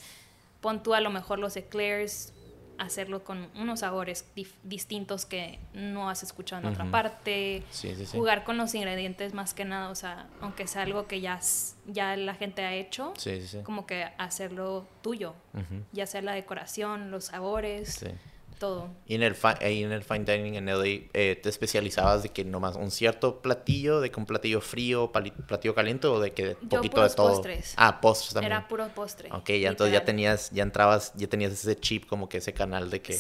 pon 0.62 0.84
tú 0.84 0.94
a 0.94 1.00
lo 1.02 1.10
mejor 1.10 1.40
los 1.40 1.56
eclairs, 1.56 2.32
hacerlo 2.82 3.24
con 3.24 3.50
unos 3.56 3.82
sabores 3.82 4.26
distintos 4.64 5.26
que 5.26 5.60
no 5.74 6.10
has 6.10 6.24
escuchado 6.24 6.62
en 6.62 6.68
otra 6.74 6.86
parte. 6.90 7.64
Sí, 7.70 7.96
sí, 7.96 8.06
sí. 8.06 8.18
Jugar 8.18 8.44
con 8.44 8.58
los 8.58 8.74
ingredientes 8.76 9.34
más 9.34 9.54
que 9.54 9.66
nada, 9.66 9.90
o 9.90 9.96
sea, 9.96 10.28
aunque 10.42 10.68
sea 10.68 10.82
algo 10.84 11.06
que 11.08 11.22
ya, 11.22 11.40
ya 11.86 12.16
la 12.18 12.34
gente 12.36 12.64
ha 12.64 12.74
hecho, 12.74 13.14
Sí, 13.18 13.40
sí, 13.42 13.48
sí. 13.48 13.58
como 13.64 13.86
que 13.86 14.06
hacerlo 14.18 14.88
tuyo, 15.02 15.34
ya 15.92 16.06
sea 16.08 16.22
la 16.22 16.34
decoración, 16.34 17.12
los 17.12 17.26
sabores, 17.26 17.94
Sí. 17.94 18.08
Todo. 18.62 18.90
Y 19.06 19.16
en 19.16 19.24
el, 19.24 19.36
ahí 19.60 19.84
en 19.84 19.92
el 19.92 20.04
fine 20.04 20.24
dining 20.24 20.56
en 20.56 20.70
LA, 20.70 20.86
eh, 20.86 21.40
¿te 21.42 21.50
especializabas 21.50 22.24
de 22.24 22.30
que 22.30 22.46
nomás 22.46 22.76
un 22.78 22.92
cierto 22.92 23.42
platillo, 23.42 24.00
de 24.00 24.10
que 24.12 24.20
un 24.20 24.26
platillo 24.26 24.62
frío, 24.62 25.12
platillo 25.12 25.76
caliente 25.76 26.08
o 26.08 26.20
de 26.22 26.32
que 26.32 26.56
Yo 26.62 26.70
poquito 26.70 26.96
puros 26.96 27.12
de 27.12 27.16
todo? 27.16 27.30
postres. 27.34 27.74
Ah, 27.76 28.00
postres 28.00 28.34
también. 28.36 28.54
Era 28.54 28.68
puro 28.68 28.88
postre. 28.96 29.30
Ok, 29.34 29.50
ya 29.60 29.70
entonces 29.70 29.92
ya 29.94 30.06
tenías, 30.06 30.50
ya 30.52 30.64
entrabas, 30.64 31.12
ya 31.16 31.28
tenías 31.28 31.52
ese 31.52 31.76
chip, 31.76 32.06
como 32.08 32.30
que 32.30 32.38
ese 32.38 32.54
canal 32.54 32.90
de 32.90 33.02
que, 33.02 33.20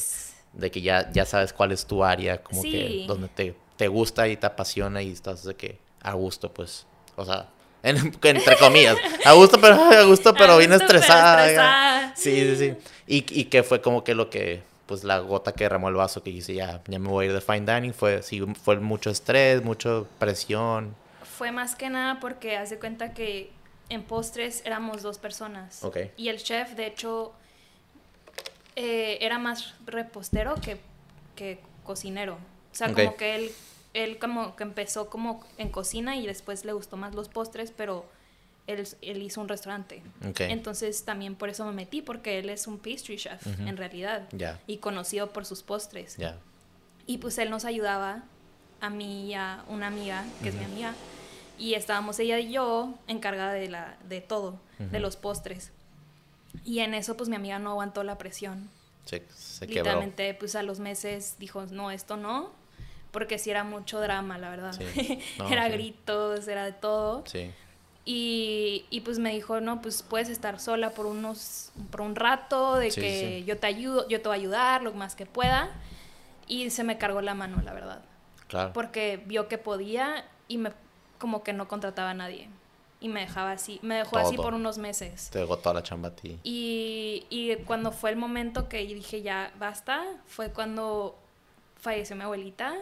de 0.53 0.71
que 0.71 0.81
ya, 0.81 1.11
ya 1.11 1.25
sabes 1.25 1.51
cuál 1.51 1.71
es 1.73 1.85
tu 1.85 2.03
área, 2.03 2.41
como 2.41 2.61
que 2.61 3.03
donde 3.07 3.27
te, 3.27 3.55
te 3.75 3.87
gusta 3.89 4.27
y 4.29 4.37
te 4.37 4.45
apasiona 4.45 5.01
y 5.01 5.11
estás 5.11 5.43
de 5.43 5.55
que 5.55 5.79
a 6.01 6.13
gusto, 6.13 6.53
pues, 6.53 6.85
o 7.15 7.25
sea, 7.25 7.49
en- 7.83 7.97
entre 8.23 8.57
comillas, 8.57 8.97
a 9.25 9.33
gusto, 9.33 9.59
pero 9.59 9.75
a 9.91 10.03
gusto, 10.03 10.33
pero 10.35 10.53
A 10.53 10.57
bien 10.57 10.69
gusto, 10.71 10.85
pero 10.87 10.99
estresada. 10.99 11.45
estresada. 11.47 12.15
Sí, 12.15 12.55
sí, 12.55 12.55
sí. 12.55 12.75
Y, 13.07 13.41
y 13.41 13.45
que 13.45 13.63
fue 13.63 13.81
como 13.81 14.03
que 14.03 14.13
lo 14.13 14.29
que, 14.29 14.61
pues 14.91 15.05
la 15.05 15.19
gota 15.19 15.53
que 15.53 15.63
derramó 15.63 15.87
el 15.87 15.95
vaso 15.95 16.21
que 16.21 16.31
dice, 16.31 16.53
ya, 16.53 16.81
ya 16.85 16.99
me 16.99 17.07
voy 17.07 17.23
a 17.23 17.27
ir 17.29 17.33
de 17.33 17.39
fine 17.39 17.61
dining, 17.61 17.93
fue, 17.93 18.21
sí, 18.21 18.41
fue 18.61 18.77
mucho 18.77 19.09
estrés, 19.09 19.63
mucha 19.63 20.03
presión. 20.19 20.93
Fue 21.23 21.53
más 21.53 21.75
que 21.75 21.89
nada 21.89 22.19
porque 22.19 22.57
hace 22.57 22.77
cuenta 22.77 23.13
que 23.13 23.53
en 23.87 24.03
postres 24.03 24.61
éramos 24.65 25.01
dos 25.01 25.17
personas. 25.17 25.81
Y 26.17 26.27
el 26.27 26.43
chef, 26.43 26.75
de 26.75 26.87
hecho, 26.87 27.31
eh, 28.75 29.17
era 29.21 29.39
más 29.39 29.75
repostero 29.85 30.55
que, 30.55 30.77
que 31.37 31.61
cocinero. 31.85 32.33
O 32.33 32.75
sea, 32.75 32.93
como 32.93 33.15
que 33.15 33.35
él, 33.35 33.51
él 33.93 34.19
como 34.19 34.57
que 34.57 34.63
empezó 34.63 35.09
como 35.09 35.45
en 35.57 35.69
cocina 35.69 36.17
y 36.17 36.27
después 36.27 36.65
le 36.65 36.73
gustó 36.73 36.97
más 36.97 37.15
los 37.15 37.29
postres, 37.29 37.71
pero 37.71 38.05
él, 38.67 38.87
él 39.01 39.21
hizo 39.21 39.41
un 39.41 39.47
restaurante. 39.47 40.01
Ok. 40.27 40.41
Entonces 40.41 41.03
también 41.03 41.35
por 41.35 41.49
eso 41.49 41.65
me 41.65 41.71
metí, 41.71 42.01
porque 42.01 42.39
él 42.39 42.49
es 42.49 42.67
un 42.67 42.77
pastry 42.77 43.17
chef, 43.17 43.45
Ujú. 43.47 43.63
en 43.67 43.77
realidad. 43.77 44.27
Ya, 44.31 44.59
Y 44.67 44.77
conocido 44.77 45.31
por 45.33 45.45
sus 45.45 45.63
postres. 45.63 46.17
ya. 46.17 46.37
Y 47.07 47.17
pues 47.17 47.37
él 47.39 47.49
nos 47.49 47.65
ayudaba, 47.65 48.23
a 48.79 48.89
mí 48.89 49.27
y 49.27 49.33
a 49.33 49.63
una 49.67 49.87
amiga, 49.87 50.23
que 50.41 50.49
es 50.49 50.55
mi 50.55 50.63
amiga, 50.63 50.93
y 51.57 51.73
estábamos 51.73 52.17
ella 52.19 52.39
y 52.39 52.51
yo 52.53 52.93
encargada 53.07 53.53
de, 53.53 53.69
la, 53.69 53.97
de 54.07 54.21
todo, 54.21 54.59
de 54.79 54.85
Ujú. 54.85 54.99
los 54.99 55.15
postres. 55.17 55.71
Y 56.63 56.79
en 56.79 56.93
eso 56.93 57.17
pues 57.17 57.29
mi 57.29 57.35
amiga 57.35 57.59
no 57.59 57.71
aguantó 57.71 58.03
la 58.03 58.17
presión. 58.17 58.69
Se, 59.05 59.23
se 59.35 59.65
quebró. 59.67 59.83
Literalmente 59.83 60.33
pues 60.35 60.55
a 60.55 60.63
los 60.63 60.79
meses 60.79 61.35
dijo, 61.39 61.65
no, 61.65 61.91
esto 61.91 62.17
no, 62.17 62.51
porque 63.11 63.37
sí 63.39 63.49
era 63.49 63.63
mucho 63.63 63.99
drama, 63.99 64.37
la 64.37 64.49
verdad. 64.49 64.73
Sí. 64.77 65.19
No, 65.37 65.49
era 65.49 65.65
sí. 65.67 65.71
gritos, 65.73 66.47
era 66.47 66.65
de 66.65 66.73
todo. 66.73 67.23
Sí. 67.25 67.51
Y, 68.03 68.85
y, 68.89 69.01
pues 69.01 69.19
me 69.19 69.31
dijo, 69.31 69.61
no, 69.61 69.81
pues 69.81 70.01
puedes 70.01 70.29
estar 70.29 70.59
sola 70.59 70.89
por 70.91 71.05
unos, 71.05 71.71
por 71.91 72.01
un 72.01 72.15
rato, 72.15 72.77
de 72.77 72.89
Sí, 72.89 72.99
que 73.01 73.37
sí. 73.39 73.45
yo 73.45 73.57
te 73.59 73.67
ayudo, 73.67 74.07
yo 74.07 74.21
te 74.21 74.27
voy 74.27 74.37
a 74.37 74.39
ayudar 74.39 74.81
lo 74.81 74.91
más 74.93 75.15
que 75.15 75.25
pueda. 75.25 75.69
Y 76.47 76.71
se 76.71 76.83
me 76.83 76.97
cargó 76.97 77.21
la 77.21 77.35
mano, 77.35 77.61
la 77.63 77.73
verdad. 77.73 78.01
Claro. 78.47 78.73
Porque 78.73 79.21
vio 79.25 79.47
que 79.47 79.57
podía 79.57 80.25
y 80.47 80.57
me 80.57 80.71
como 81.19 81.43
que 81.43 81.53
no 81.53 81.67
contrataba 81.67 82.09
a 82.09 82.13
nadie. 82.15 82.49
Y 82.99 83.07
me 83.07 83.21
dejaba 83.21 83.51
así, 83.51 83.79
me 83.81 83.95
dejó 83.95 84.17
así 84.17 84.35
por 84.35 84.53
unos 84.53 84.77
meses. 84.77 85.29
Te 85.31 85.39
dejó 85.39 85.57
toda 85.57 85.75
la 85.75 85.83
chamba 85.83 86.09
a 86.09 86.15
ti. 86.15 86.39
Y, 86.43 87.25
y 87.29 87.55
cuando 87.65 87.91
fue 87.91 88.09
el 88.09 88.15
momento 88.15 88.67
que 88.67 88.79
dije 88.79 89.21
ya 89.21 89.51
basta, 89.57 90.03
fue 90.27 90.51
cuando 90.51 91.17
falleció 91.79 92.15
mi 92.15 92.23
abuelita 92.23 92.75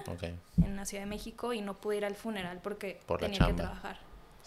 en 0.61 0.75
la 0.75 0.85
Ciudad 0.85 1.03
de 1.03 1.09
México 1.09 1.53
y 1.53 1.61
no 1.61 1.75
pude 1.75 1.97
ir 1.97 2.05
al 2.05 2.15
funeral 2.15 2.59
porque 2.61 2.99
Por 3.05 3.19
tenía 3.19 3.47
que 3.47 3.53
trabajar. 3.53 3.97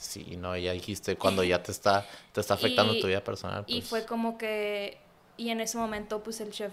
Sí, 0.02 0.36
no, 0.36 0.56
ya 0.56 0.72
dijiste 0.72 1.16
cuando 1.16 1.44
ya 1.44 1.62
te 1.62 1.70
está, 1.70 2.04
te 2.32 2.40
está 2.40 2.54
afectando 2.54 2.94
Y- 2.94 3.00
tu 3.00 3.06
vida 3.06 3.22
personal. 3.22 3.64
Y 3.68 3.76
pues, 3.80 3.88
fue 3.88 4.04
como 4.04 4.36
que, 4.36 4.98
y 5.36 5.50
en 5.50 5.60
ese 5.60 5.78
momento 5.78 6.22
pues 6.22 6.40
el 6.40 6.50
chef, 6.50 6.72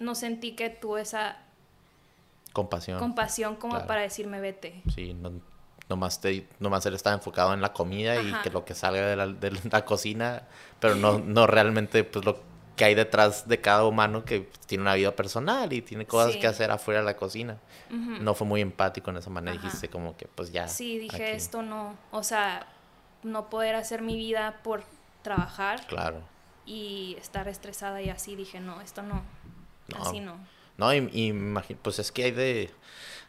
no 0.00 0.14
sentí 0.14 0.52
que 0.52 0.68
tuvo 0.68 0.98
esa 0.98 1.38
compasión. 2.52 2.98
compasión 2.98 3.56
como 3.56 3.72
Claro. 3.74 3.86
para 3.86 4.02
decirme 4.02 4.40
vete. 4.40 4.82
sí, 4.94 5.14
no, 5.14 5.32
nomás, 5.88 6.20
te, 6.20 6.46
nomás 6.60 6.84
él 6.86 6.94
estaba 6.94 7.14
enfocado 7.16 7.54
en 7.54 7.60
la 7.62 7.72
comida 7.72 8.20
y 8.22 8.32
que 8.42 8.50
lo 8.50 8.64
que 8.64 8.74
salga 8.74 9.06
de 9.06 9.16
la, 9.16 9.26
de 9.28 9.50
la 9.70 9.84
cocina, 9.84 10.42
pero 10.80 10.94
no, 10.94 11.18
no 11.18 11.46
realmente 11.46 12.04
pues 12.04 12.24
lo 12.24 12.38
que 12.82 12.86
hay 12.86 12.94
detrás 12.96 13.46
de 13.46 13.60
cada 13.60 13.84
humano 13.84 14.24
que 14.24 14.50
tiene 14.66 14.82
una 14.82 14.94
vida 14.96 15.14
personal 15.14 15.72
y 15.72 15.82
tiene 15.82 16.04
cosas 16.04 16.32
Sí. 16.32 16.40
que 16.40 16.48
hacer 16.48 16.72
afuera 16.72 16.98
de 16.98 17.06
la 17.06 17.14
cocina. 17.16 17.58
Ujú. 17.90 18.20
No 18.20 18.34
fue 18.34 18.44
muy 18.44 18.60
empático 18.60 19.10
en 19.10 19.18
esa 19.18 19.30
manera, 19.30 19.56
Ajá. 19.56 19.66
dijiste 19.66 19.88
como 19.88 20.16
que 20.16 20.26
pues 20.26 20.50
ya. 20.50 20.66
Sí, 20.66 20.98
dije 20.98 21.14
aquí. 21.28 21.36
esto 21.36 21.62
no, 21.62 21.96
o 22.10 22.24
sea, 22.24 22.66
no 23.22 23.48
poder 23.50 23.76
hacer 23.76 24.02
mi 24.02 24.16
vida 24.16 24.58
por 24.64 24.82
trabajar 25.22 25.86
Claro. 25.86 26.22
y 26.66 27.14
estar 27.20 27.46
estresada 27.46 28.02
y 28.02 28.10
así, 28.10 28.34
dije 28.34 28.58
no, 28.58 28.80
esto 28.80 29.02
no, 29.02 29.22
No. 29.86 30.02
así 30.04 30.18
no. 30.18 30.36
No, 30.76 30.92
y, 30.92 31.08
y 31.12 31.32
pues 31.82 32.00
es 32.00 32.10
que 32.10 32.24
hay 32.24 32.30
de, 32.32 32.70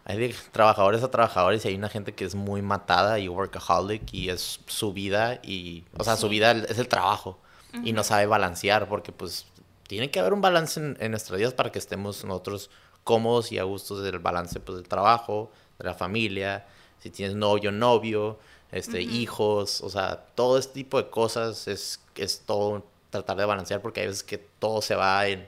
hay 0.06 0.18
de 0.18 0.36
trabajadores 0.51 1.04
a 1.04 1.12
trabajadores 1.12 1.64
y 1.66 1.68
hay 1.68 1.76
una 1.76 1.89
gente 1.89 2.16
que 2.16 2.26
es 2.26 2.34
muy 2.34 2.64
matada 2.64 3.20
y 3.20 3.28
workaholic 3.30 4.12
y 4.16 4.30
es 4.32 4.62
su 4.66 4.93
vida 4.93 5.39
y, 5.43 5.84
o 5.95 6.04
sea, 6.04 6.16
su 6.16 6.26
Sí. 6.28 6.32
vida 6.32 6.54
es 6.54 6.80
el 6.80 6.88
trabajo 6.88 7.38
y 7.84 7.93
no 7.93 8.03
sabe 8.03 8.26
balancear 8.26 8.88
porque 8.88 9.11
pues 9.11 9.47
tiene 9.88 10.11
que 10.11 10.19
haber 10.19 10.34
un 10.34 10.41
balance 10.41 10.80
en, 10.80 10.97
en 10.99 11.11
nuestras 11.11 11.39
vidas 11.39 11.53
para 11.53 11.71
que 11.71 11.80
estemos 11.80 12.24
nosotros 12.26 12.69
cómodos 13.03 13.51
y 13.51 13.57
a 13.57 13.63
gustos 13.63 14.03
del 14.03 14.19
balance 14.19 14.59
pues 14.59 14.78
del 14.78 14.88
trabajo, 14.88 15.51
de 15.78 15.86
la 15.86 15.93
familia, 15.93 16.65
si 16.99 17.09
tienes 17.09 17.36
novio, 17.36 17.71
novio, 17.71 18.39
este, 18.71 19.01
hijos, 19.01 19.82
o 19.82 19.89
sea, 19.89 20.26
todo 20.36 20.57
este 20.57 20.74
tipo 20.74 20.97
de 20.97 21.09
cosas 21.09 21.67
es, 21.67 21.99
es 22.15 22.41
todo 22.45 22.86
tratar 23.09 23.38
de 23.38 23.45
balancear 23.45 23.82
porque 23.82 24.01
hay 24.01 24.07
veces 24.07 24.24
que 24.24 24.38
todo 24.38 24.82
se 24.82 24.95
va 24.95 25.28
en 25.28 25.47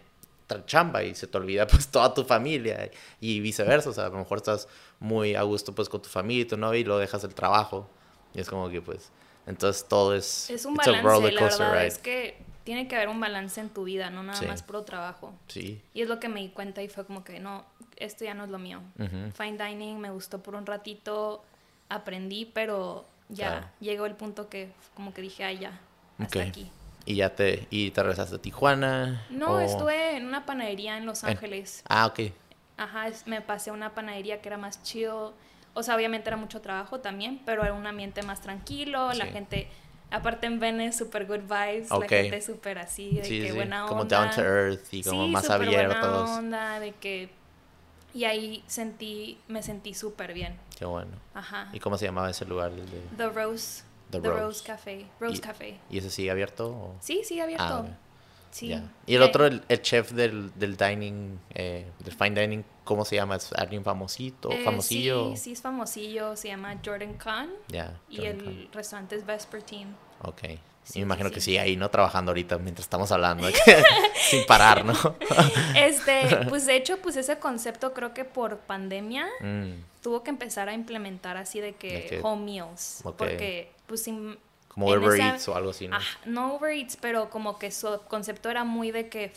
chamba 0.67 1.03
y 1.03 1.15
se 1.15 1.25
te 1.25 1.37
olvida 1.37 1.65
pues 1.67 1.87
toda 1.87 2.13
tu 2.13 2.23
familia 2.23 2.91
y 3.19 3.39
viceversa, 3.39 3.89
o 3.89 3.93
sea, 3.93 4.05
a 4.05 4.09
lo 4.09 4.17
mejor 4.17 4.37
estás 4.37 4.67
muy 4.99 5.35
a 5.35 5.41
gusto 5.41 5.73
pues 5.73 5.89
con 5.89 6.01
tu 6.01 6.09
familia 6.09 6.43
y 6.43 6.45
tu 6.45 6.57
novio 6.57 6.79
y 6.79 6.83
lo 6.83 6.97
dejas 6.97 7.23
el 7.23 7.33
trabajo 7.33 7.89
y 8.33 8.41
es 8.41 8.49
como 8.49 8.69
que 8.69 8.81
pues 8.81 9.11
entonces 9.47 9.85
todo 9.87 10.15
es 10.15 10.49
Es 10.49 10.65
un 10.65 10.75
balance, 10.75 11.03
la 11.31 11.41
verdad 11.43 11.73
ride. 11.73 11.87
es 11.87 11.97
que 11.97 12.37
tiene 12.63 12.87
que 12.87 12.95
haber 12.95 13.09
un 13.09 13.19
balance 13.19 13.61
en 13.61 13.69
tu 13.69 13.83
vida, 13.83 14.09
no 14.09 14.23
nada 14.23 14.39
Sí. 14.39 14.45
más 14.47 14.63
puro 14.63 14.83
trabajo. 14.83 15.33
Sí. 15.47 15.81
Y 15.93 16.01
es 16.01 16.07
lo 16.09 16.19
que 16.19 16.29
me 16.29 16.39
di 16.39 16.49
cuenta 16.49 16.81
y 16.81 16.87
fue 16.89 17.05
como 17.05 17.23
que 17.23 17.39
no, 17.39 17.63
esto 17.97 18.25
ya 18.25 18.33
no 18.33 18.43
es 18.45 18.49
lo 18.49 18.57
mío. 18.59 18.81
Fine 19.35 19.57
dining 19.63 19.99
me 19.99 20.09
gustó 20.09 20.41
por 20.41 20.55
un 20.55 20.65
ratito, 20.65 21.43
aprendí, 21.89 22.45
pero 22.45 23.05
ya 23.29 23.47
Claro. 23.49 23.67
llegó 23.79 24.05
el 24.07 24.15
punto 24.15 24.49
que 24.49 24.71
como 24.95 25.13
que 25.13 25.21
dije, 25.21 25.43
ay 25.43 25.59
ya, 25.59 25.79
hasta 26.17 26.41
aquí. 26.41 26.71
Y 27.05 27.15
ya 27.15 27.35
te 27.35 27.67
y 27.69 27.91
te 27.91 28.01
regresaste 28.01 28.37
a 28.37 28.39
Tijuana. 28.39 29.23
No, 29.29 29.57
o- 29.57 29.59
estuve 29.59 30.17
en 30.17 30.25
una 30.25 30.47
panadería 30.47 30.97
en 30.97 31.05
Los 31.05 31.23
En- 31.23 31.29
Ángeles. 31.31 31.83
Ah, 31.87 32.07
ok. 32.07 32.31
Ajá, 32.77 33.07
es- 33.07 33.27
me 33.27 33.41
pasé 33.41 33.69
a 33.69 33.73
una 33.73 33.93
panadería 33.93 34.41
que 34.41 34.49
era 34.49 34.57
más 34.57 34.81
chido. 34.81 35.33
O 35.75 35.83
sea, 35.83 35.95
obviamente 35.95 36.27
era 36.29 36.37
mucho 36.37 36.61
trabajo 36.61 36.99
también, 37.01 37.41
pero 37.45 37.63
era 37.63 37.73
un 37.73 37.85
ambiente 37.85 38.23
más 38.23 38.41
tranquilo. 38.41 39.13
La 39.13 39.25
Sí. 39.25 39.31
gente, 39.31 39.67
aparte 40.09 40.47
en 40.47 40.59
Venice, 40.59 40.97
super 40.97 41.25
good 41.27 41.41
vibes. 41.41 41.91
Ok. 41.91 42.01
La 42.03 42.07
gente 42.07 42.41
súper 42.41 42.79
así, 42.79 43.15
de 43.17 43.23
Sí, 43.25 43.41
que 43.41 43.49
sí, 43.49 43.55
buena 43.55 43.83
onda. 43.83 43.89
como 43.89 44.05
down 44.05 44.29
to 44.31 44.41
earth 44.41 44.91
y 44.93 45.03
como 45.03 45.25
Sí, 45.25 45.31
más 45.31 45.47
buena 45.47 45.65
abiertos. 45.65 46.29
onda, 46.31 46.79
de 46.79 46.91
que... 46.93 47.29
Y 48.13 48.23
ahí 48.23 48.63
sentí, 48.65 49.37
me 49.49 49.61
sentí 49.61 49.93
súper 49.93 50.33
bien. 50.33 50.57
Qué 50.79 50.85
bueno. 50.85 51.11
Ajá. 51.33 51.69
¿Y 51.73 51.79
cómo 51.81 51.97
se 51.97 52.05
llamaba 52.05 52.29
ese 52.29 52.45
lugar? 52.45 52.71
De- 52.71 53.01
The 53.17 53.27
Rose. 53.29 53.83
The 54.11 54.21
The, 54.21 54.29
Rose. 54.29 54.41
Rose. 54.41 54.63
Café. 54.65 55.05
Rose 55.19 55.35
Y- 55.35 55.39
Café. 55.41 55.77
¿Y 55.89 55.97
ese 55.97 56.09
sigue 56.09 56.31
abierto? 56.31 56.69
o- 56.69 56.95
Sí, 57.01 57.21
sigue 57.25 57.41
abierto. 57.41 57.63
Ah, 57.65 57.79
ok. 57.81 57.87
Sí. 58.51 58.69
Ya. 58.69 58.83
Y 59.05 59.15
el 59.15 59.21
Eh, 59.21 59.25
otro, 59.25 59.45
el, 59.45 59.63
el 59.67 59.81
chef 59.81 60.11
del, 60.13 60.57
del 60.57 60.77
dining, 60.77 61.37
eh, 61.55 61.91
del 61.99 62.13
fine 62.13 62.39
dining, 62.39 62.63
¿cómo 62.85 63.03
se 63.03 63.17
llama? 63.17 63.35
¿Es 63.35 63.51
alguien 63.53 63.83
famosito? 63.83 64.49
eh, 64.51 64.63
¿Famosillo? 64.63 65.31
Sí, 65.31 65.37
sí 65.37 65.51
es 65.51 65.61
famosillo. 65.61 66.35
Se 66.37 66.47
llama 66.47 66.79
Jordan 66.85 67.15
Khan. 67.15 67.49
Ya. 67.67 67.99
Y 68.09 68.17
Jordan 68.17 68.39
el 68.39 68.43
Khan. 68.45 68.69
restaurante 68.73 69.15
es 69.17 69.25
Vespertine. 69.25 69.91
Ok. 70.21 70.41
Sí, 70.83 70.99
y 70.99 71.01
me 71.01 71.05
imagino 71.07 71.29
sí, 71.29 71.35
que 71.35 71.41
sí. 71.41 71.57
ahí, 71.57 71.75
¿no? 71.77 71.89
Trabajando 71.89 72.29
ahorita 72.29 72.59
mientras 72.59 72.85
estamos 72.85 73.11
hablando. 73.11 73.47
sin 74.29 74.45
parar, 74.45 74.85
¿no? 74.85 74.93
Este, 75.75 76.45
pues 76.49 76.65
de 76.65 76.75
hecho, 76.75 76.97
pues 77.01 77.15
ese 77.17 77.37
concepto 77.39 77.93
creo 77.93 78.13
que 78.13 78.23
por 78.25 78.59
pandemia 78.59 79.25
Mm, 79.41 79.73
tuvo 80.01 80.23
que 80.23 80.29
empezar 80.29 80.69
a 80.69 80.73
implementar 80.73 81.37
así 81.37 81.59
de 81.59 81.73
que, 81.73 81.93
De 81.93 82.05
que- 82.05 82.19
home 82.23 82.45
meals. 82.45 83.01
Ok. 83.03 83.17
Porque, 83.17 83.71
pues, 83.87 84.03
sin- 84.03 84.37
como 84.67 84.87
Uber 84.87 85.13
esa- 85.15 85.29
Eats 85.29 85.47
o 85.47 85.55
algo 85.55 85.69
así, 85.71 85.87
¿no? 85.87 85.95
ah, 85.97 86.01
no 86.25 86.55
Uber 86.55 86.71
Eats, 86.71 86.97
pero 86.99 87.29
como 87.29 87.57
que 87.57 87.71
su 87.71 87.99
concepto 88.07 88.49
era 88.49 88.63
muy 88.63 88.91
de 88.91 89.09
que, 89.09 89.31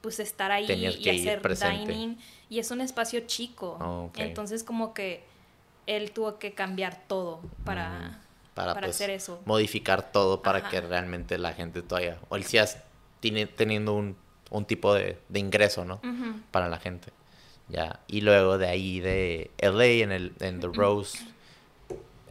pues, 0.00 0.20
estar 0.20 0.50
ahí 0.50 0.66
Tenías 0.66 0.96
y 0.98 1.08
hacer 1.08 1.40
presente. 1.42 1.92
dining. 1.92 2.18
Y 2.48 2.58
es 2.58 2.70
un 2.70 2.80
espacio 2.80 3.20
chico. 3.20 3.78
Oh. 3.80 4.10
Entonces, 4.16 4.64
como 4.64 4.94
que 4.94 5.22
él 5.86 6.10
tuvo 6.12 6.38
que 6.38 6.52
cambiar 6.52 7.02
todo 7.06 7.40
para... 7.64 7.90
Mm, 7.90 8.28
para, 8.54 8.74
para 8.74 8.86
pues, 8.88 8.96
hacer 8.96 9.10
eso. 9.10 9.40
modificar 9.44 10.10
todo 10.10 10.42
para 10.42 10.58
Ajá. 10.58 10.70
que 10.70 10.80
realmente 10.80 11.38
la 11.38 11.52
gente 11.52 11.80
todavía, 11.80 12.18
o 12.28 12.34
él 12.34 12.42
sigas 12.42 12.78
tiene, 13.20 13.46
teniendo 13.46 13.94
un, 13.94 14.16
un 14.50 14.64
tipo 14.64 14.94
de, 14.94 15.16
de 15.28 15.38
ingreso, 15.38 15.84
¿no? 15.84 16.00
Para 16.50 16.68
la 16.68 16.78
gente. 16.78 17.12
Ya. 17.68 18.00
Y 18.08 18.22
luego 18.22 18.58
de 18.58 18.66
ahí 18.66 18.98
de 19.00 19.50
LA, 19.58 19.84
en, 20.02 20.12
el, 20.12 20.32
en 20.40 20.58
The 20.60 20.68
Rose, 20.72 21.18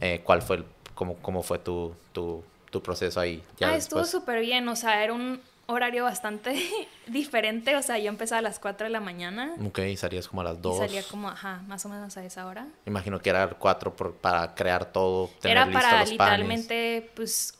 eh, 0.00 0.20
¿cuál 0.24 0.42
fue 0.42 0.56
el, 0.56 0.64
cómo, 0.94 1.16
cómo 1.16 1.42
fue 1.42 1.58
tu, 1.60 1.94
tu, 2.12 2.44
tu 2.70 2.82
proceso 2.82 3.20
ahí? 3.20 3.42
Ya 3.58 3.70
ah, 3.70 3.76
estuvo 3.76 4.04
súper 4.04 4.40
bien, 4.40 4.68
o 4.68 4.76
sea, 4.76 5.02
era 5.02 5.12
un 5.12 5.40
horario 5.70 6.02
bastante 6.04 6.58
diferente, 7.06 7.76
o 7.76 7.82
sea, 7.82 7.98
yo 7.98 8.08
empezaba 8.08 8.38
a 8.40 8.42
las 8.42 8.58
4 8.58 8.86
de 8.86 8.90
la 8.90 9.00
mañana 9.00 9.54
Ok, 9.64 9.78
salías 9.96 10.26
como 10.26 10.40
a 10.40 10.44
las 10.44 10.58
y 10.58 10.60
2. 10.62 10.78
salía 10.78 11.02
como, 11.04 11.28
ajá, 11.28 11.62
más 11.68 11.84
o 11.84 11.88
menos 11.90 12.16
a 12.16 12.24
esa 12.24 12.46
hora. 12.46 12.66
Imagino 12.86 13.20
que 13.20 13.30
era 13.30 13.48
4 13.50 13.94
por, 13.94 14.14
para 14.16 14.54
crear 14.54 14.90
todo, 14.92 15.28
tener 15.40 15.58
Era 15.58 15.66
listos 15.66 15.82
para 15.82 16.00
los 16.00 16.00
panes. 16.00 16.10
literalmente, 16.12 17.10
pues, 17.14 17.54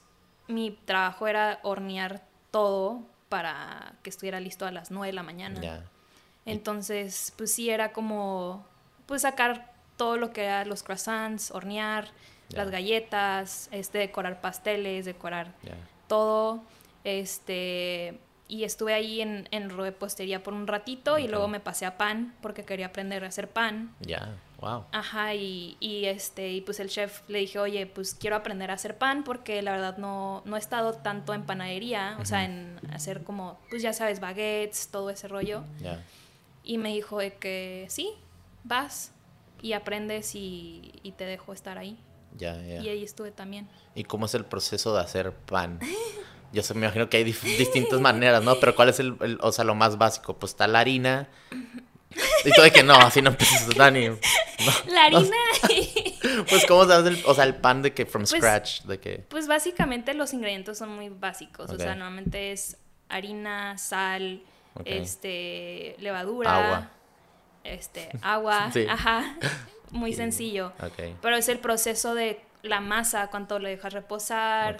mi 0.48 0.70
trabajo 0.86 1.26
era 1.28 1.60
hornear 1.62 2.22
todo 2.50 3.02
para 3.28 3.92
que 4.02 4.08
estuviera 4.10 4.40
listo 4.40 4.64
a 4.64 4.70
las 4.70 4.90
9 4.90 5.08
de 5.08 5.12
la 5.12 5.22
mañana. 5.22 5.60
Ya. 5.60 5.84
Entonces, 6.46 7.34
pues 7.36 7.52
sí, 7.52 7.68
era 7.68 7.92
como, 7.92 8.66
pues 9.04 9.22
sacar 9.22 9.74
todo 9.98 10.16
lo 10.16 10.32
que 10.32 10.44
era 10.44 10.64
los 10.64 10.82
croissants, 10.82 11.50
hornear, 11.50 12.08
Ya. 12.48 12.58
las 12.64 12.70
galletas, 12.70 13.68
este, 13.72 13.98
decorar 13.98 14.40
pasteles, 14.40 15.04
decorar 15.04 15.52
Ya. 15.62 15.74
todo, 16.06 16.62
este, 17.08 18.18
y 18.48 18.64
estuve 18.64 18.94
ahí 18.94 19.20
en, 19.20 19.48
en 19.50 19.70
repostería 19.70 20.42
por 20.42 20.54
un 20.54 20.66
ratito 20.66 21.18
y 21.18 21.28
luego 21.28 21.48
me 21.48 21.60
pasé 21.60 21.86
a 21.86 21.98
pan 21.98 22.34
porque 22.40 22.64
quería 22.64 22.86
aprender 22.86 23.24
a 23.24 23.28
hacer 23.28 23.48
pan. 23.48 23.94
Ya. 24.00 24.36
Wow. 24.60 24.86
Ajá, 24.90 25.34
y, 25.34 25.76
y 25.78 26.06
este, 26.06 26.50
y 26.50 26.60
pues 26.62 26.80
el 26.80 26.88
chef 26.88 27.20
le 27.28 27.38
dije, 27.38 27.60
oye, 27.60 27.86
pues 27.86 28.14
quiero 28.14 28.34
aprender 28.34 28.72
a 28.72 28.74
hacer 28.74 28.98
pan 28.98 29.22
porque 29.22 29.62
la 29.62 29.70
verdad 29.70 29.98
no, 29.98 30.42
no 30.46 30.56
he 30.56 30.58
estado 30.58 30.94
tanto 30.94 31.32
en 31.32 31.44
panadería, 31.44 32.16
o 32.20 32.24
sea, 32.24 32.44
en 32.44 32.80
hacer 32.90 33.22
como, 33.22 33.60
pues 33.70 33.82
ya 33.82 33.92
sabes, 33.92 34.18
baguettes, 34.18 34.88
todo 34.88 35.10
ese 35.10 35.28
rollo. 35.28 35.62
Ya. 35.80 36.02
Y 36.64 36.78
me 36.78 36.88
dijo 36.88 37.18
de 37.18 37.34
que 37.34 37.86
sí, 37.88 38.10
vas 38.64 39.12
y 39.62 39.74
aprendes 39.74 40.34
y, 40.34 40.92
y 41.04 41.12
te 41.12 41.24
dejo 41.24 41.52
estar 41.52 41.78
ahí. 41.78 41.96
Ya, 42.36 42.60
ya. 42.60 42.80
Y 42.80 42.88
ahí 42.88 43.04
estuve 43.04 43.30
también. 43.30 43.68
¿Y 43.94 44.04
cómo 44.04 44.26
es 44.26 44.34
el 44.34 44.44
proceso 44.44 44.92
de 44.94 45.00
hacer 45.00 45.32
pan? 45.32 45.78
Yo 46.52 46.62
sé, 46.62 46.74
me 46.74 46.86
imagino 46.86 47.08
que 47.10 47.18
hay 47.18 47.24
distintas 47.24 48.00
maneras, 48.00 48.42
¿no? 48.42 48.58
Pero 48.60 48.74
¿cuál 48.74 48.88
es 48.88 49.00
el, 49.00 49.16
el- 49.20 49.38
o 49.42 49.52
sea, 49.52 49.64
lo 49.64 49.74
más 49.74 49.98
básico? 49.98 50.38
Pues 50.38 50.52
está 50.52 50.66
la 50.66 50.80
harina. 50.80 51.28
Y 52.44 52.50
todo 52.52 52.64
de 52.64 52.70
que 52.72 52.82
no, 52.82 52.94
así 52.94 53.20
no 53.20 53.30
empiezas, 53.30 53.68
Dani. 53.76 54.08
No, 54.08 54.16
La 54.86 55.10
no. 55.10 55.18
harina. 55.18 55.36
Pues 56.48 56.66
cómo 56.66 56.84
se 56.86 56.92
hace 56.94 57.08
el, 57.08 57.22
o 57.26 57.34
sea, 57.34 57.44
el 57.44 57.54
pan 57.56 57.82
de 57.82 57.92
que 57.94 58.04
from 58.06 58.22
Pues, 58.22 58.30
scratch, 58.40 58.82
de 58.82 58.98
que 59.00 59.18
pues 59.28 59.46
básicamente 59.46 60.14
los 60.14 60.32
ingredientes 60.32 60.78
son 60.78 60.90
muy 60.94 61.08
básicos. 61.08 61.70
O 61.70 61.76
sea, 61.76 61.94
normalmente 61.94 62.52
es 62.52 62.76
harina, 63.08 63.76
sal, 63.78 64.42
este, 64.84 65.96
levadura, 65.98 66.56
Agua. 66.66 66.90
este, 67.64 68.08
agua, 68.22 68.70
Sí. 68.72 68.86
ajá. 68.88 69.36
Muy 69.90 70.12
sencillo. 70.12 70.72
Pero 71.22 71.36
es 71.36 71.48
el 71.48 71.58
proceso 71.60 72.14
de 72.14 72.40
la 72.62 72.80
masa, 72.80 73.28
cuánto 73.30 73.58
lo 73.58 73.68
dejas 73.68 73.92
reposar. 73.92 74.78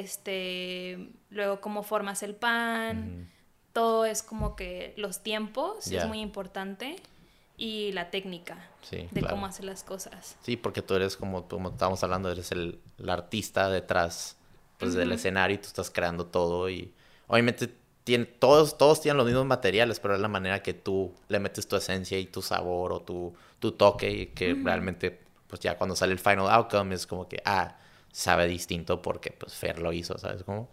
Este, 0.00 1.10
luego 1.30 1.60
cómo 1.60 1.82
formas 1.82 2.22
el 2.22 2.34
pan, 2.34 3.28
todo 3.72 4.04
es 4.06 4.22
como 4.22 4.56
que 4.56 4.94
los 4.96 5.22
tiempos 5.22 5.86
Ya. 5.86 6.02
es 6.02 6.08
muy 6.08 6.20
importante 6.20 6.96
y 7.56 7.92
la 7.92 8.10
técnica 8.10 8.68
Sí, 8.82 9.06
de 9.10 9.20
claro. 9.20 9.34
cómo 9.36 9.46
hacer 9.46 9.64
las 9.66 9.84
cosas. 9.84 10.36
Sí, 10.42 10.56
porque 10.56 10.82
tú 10.82 10.94
eres 10.94 11.16
como, 11.16 11.46
como 11.46 11.68
estábamos 11.70 12.02
hablando, 12.02 12.30
eres 12.30 12.50
el, 12.52 12.80
el 12.98 13.10
artista 13.10 13.68
detrás 13.70 14.36
pues, 14.78 14.94
del 14.94 15.12
escenario 15.12 15.54
y 15.56 15.58
tú 15.58 15.68
estás 15.68 15.90
creando 15.90 16.26
todo 16.26 16.68
y 16.70 16.92
obviamente 17.28 17.68
tiene, 18.04 18.24
todos, 18.24 18.76
todos 18.78 19.00
tienen 19.00 19.18
los 19.18 19.26
mismos 19.26 19.46
materiales, 19.46 20.00
pero 20.00 20.14
es 20.14 20.20
la 20.20 20.28
manera 20.28 20.62
que 20.62 20.74
tú 20.74 21.14
le 21.28 21.38
metes 21.38 21.68
tu 21.68 21.76
esencia 21.76 22.18
y 22.18 22.26
tu 22.26 22.42
sabor 22.42 22.92
o 22.92 23.00
tu, 23.02 23.32
tu 23.60 23.72
toque 23.72 24.10
y 24.10 24.26
que 24.28 24.54
realmente 24.54 25.20
pues 25.46 25.60
ya 25.60 25.76
cuando 25.76 25.94
sale 25.94 26.12
el 26.14 26.18
final 26.18 26.48
outcome 26.48 26.94
es 26.94 27.06
como 27.06 27.28
que, 27.28 27.40
ah, 27.44 27.76
sabe 28.12 28.46
distinto 28.46 29.02
porque 29.02 29.30
pues 29.32 29.54
Fer 29.54 29.78
lo 29.80 29.92
hizo, 29.92 30.16
¿sabes 30.18 30.44
cómo? 30.44 30.68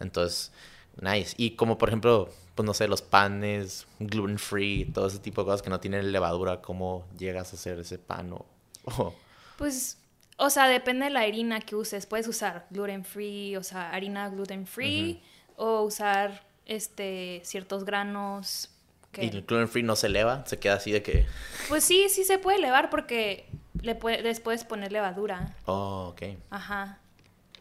Entonces, 0.00 0.52
nice. 1.00 1.34
Y 1.36 1.50
como 1.56 1.76
por 1.76 1.88
ejemplo, 1.90 2.30
pues 2.54 2.64
no 2.64 2.72
sé, 2.72 2.88
los 2.88 3.02
panes 3.02 3.86
gluten 3.98 4.38
free, 4.38 4.86
todo 4.86 5.08
ese 5.08 5.18
tipo 5.18 5.42
de 5.42 5.46
cosas 5.46 5.60
que 5.62 5.70
no 5.70 5.80
tienen 5.80 6.12
levadura, 6.12 6.62
¿cómo 6.62 7.06
llegas 7.18 7.52
a 7.52 7.56
hacer 7.56 7.78
ese 7.80 7.98
pan 7.98 8.32
o... 8.32 8.46
o- 8.84 9.14
Pues, 9.58 9.98
o 10.36 10.50
sea, 10.50 10.68
depende 10.68 11.04
de 11.04 11.10
la 11.10 11.20
harina 11.20 11.60
que 11.60 11.76
uses. 11.76 12.06
Puedes 12.06 12.26
usar 12.28 12.66
gluten 12.70 13.04
free, 13.04 13.56
o 13.56 13.62
sea, 13.62 13.90
harina 13.90 14.28
gluten 14.30 14.66
free, 14.66 15.22
o 15.56 15.82
usar 15.82 16.44
este 16.66 17.40
ciertos 17.44 17.84
granos. 17.84 18.70
Que... 19.12 19.24
Y 19.24 19.28
el 19.28 19.42
gluten 19.42 19.68
free 19.68 19.82
no 19.84 19.94
se 19.94 20.08
eleva, 20.08 20.44
se 20.46 20.58
queda 20.58 20.74
así 20.74 20.90
de 20.90 21.02
que. 21.04 21.26
Pues 21.68 21.84
sí, 21.84 22.08
sí 22.08 22.24
se 22.24 22.38
puede 22.38 22.58
elevar 22.58 22.90
porque 22.90 23.46
le 23.84 23.94
puede- 23.94 24.22
les 24.22 24.40
puedes 24.40 24.64
poner 24.64 24.90
levadura. 24.92 25.54
Oh, 25.66 26.08
ok. 26.12 26.22
Ajá. 26.50 26.98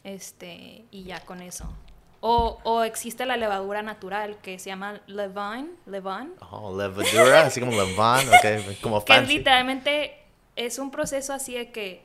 Este, 0.03 0.83
y 0.91 1.03
ya 1.03 1.19
con 1.21 1.41
eso. 1.41 1.71
O, 2.19 2.59
o 2.63 2.83
existe 2.83 3.25
la 3.25 3.35
levadura 3.37 3.81
natural 3.81 4.37
que 4.41 4.57
se 4.57 4.69
llama 4.69 5.01
levain, 5.07 5.71
levain, 5.85 6.31
Oh, 6.51 6.75
levadura, 6.77 7.45
así 7.45 7.59
como 7.59 7.73
levan, 7.73 8.25
ok, 8.29 8.79
como 8.81 8.99
que 9.05 9.13
fancy. 9.13 9.37
literalmente 9.37 10.17
es 10.55 10.79
un 10.79 10.89
proceso 10.89 11.33
así 11.33 11.53
de 11.53 11.71
que 11.71 12.01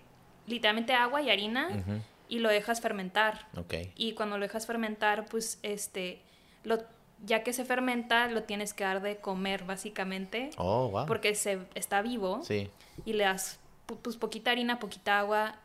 literalmente 0.46 0.92
agua 0.92 1.22
y 1.22 1.30
harina 1.30 1.68
y 2.28 2.40
lo 2.40 2.48
dejas 2.48 2.80
fermentar. 2.80 3.46
Ok. 3.56 3.74
Y 3.96 4.12
cuando 4.14 4.38
lo 4.38 4.42
dejas 4.44 4.66
fermentar, 4.66 5.26
pues 5.26 5.60
este, 5.62 6.20
lo, 6.64 6.78
ya 7.24 7.44
que 7.44 7.52
se 7.52 7.64
fermenta, 7.64 8.26
lo 8.28 8.42
tienes 8.42 8.74
que 8.74 8.82
dar 8.84 9.00
de 9.02 9.18
comer 9.18 9.64
básicamente, 9.64 10.50
Oh, 10.56 10.88
wow. 10.88 11.06
porque 11.06 11.34
se 11.36 11.60
está 11.74 12.02
vivo 12.02 12.42
Sí. 12.42 12.70
y 13.04 13.12
le 13.12 13.24
das 13.24 13.60
pues 13.96 14.16
poquita 14.16 14.50
harina, 14.50 14.78
poquita 14.78 15.18
agua, 15.20 15.56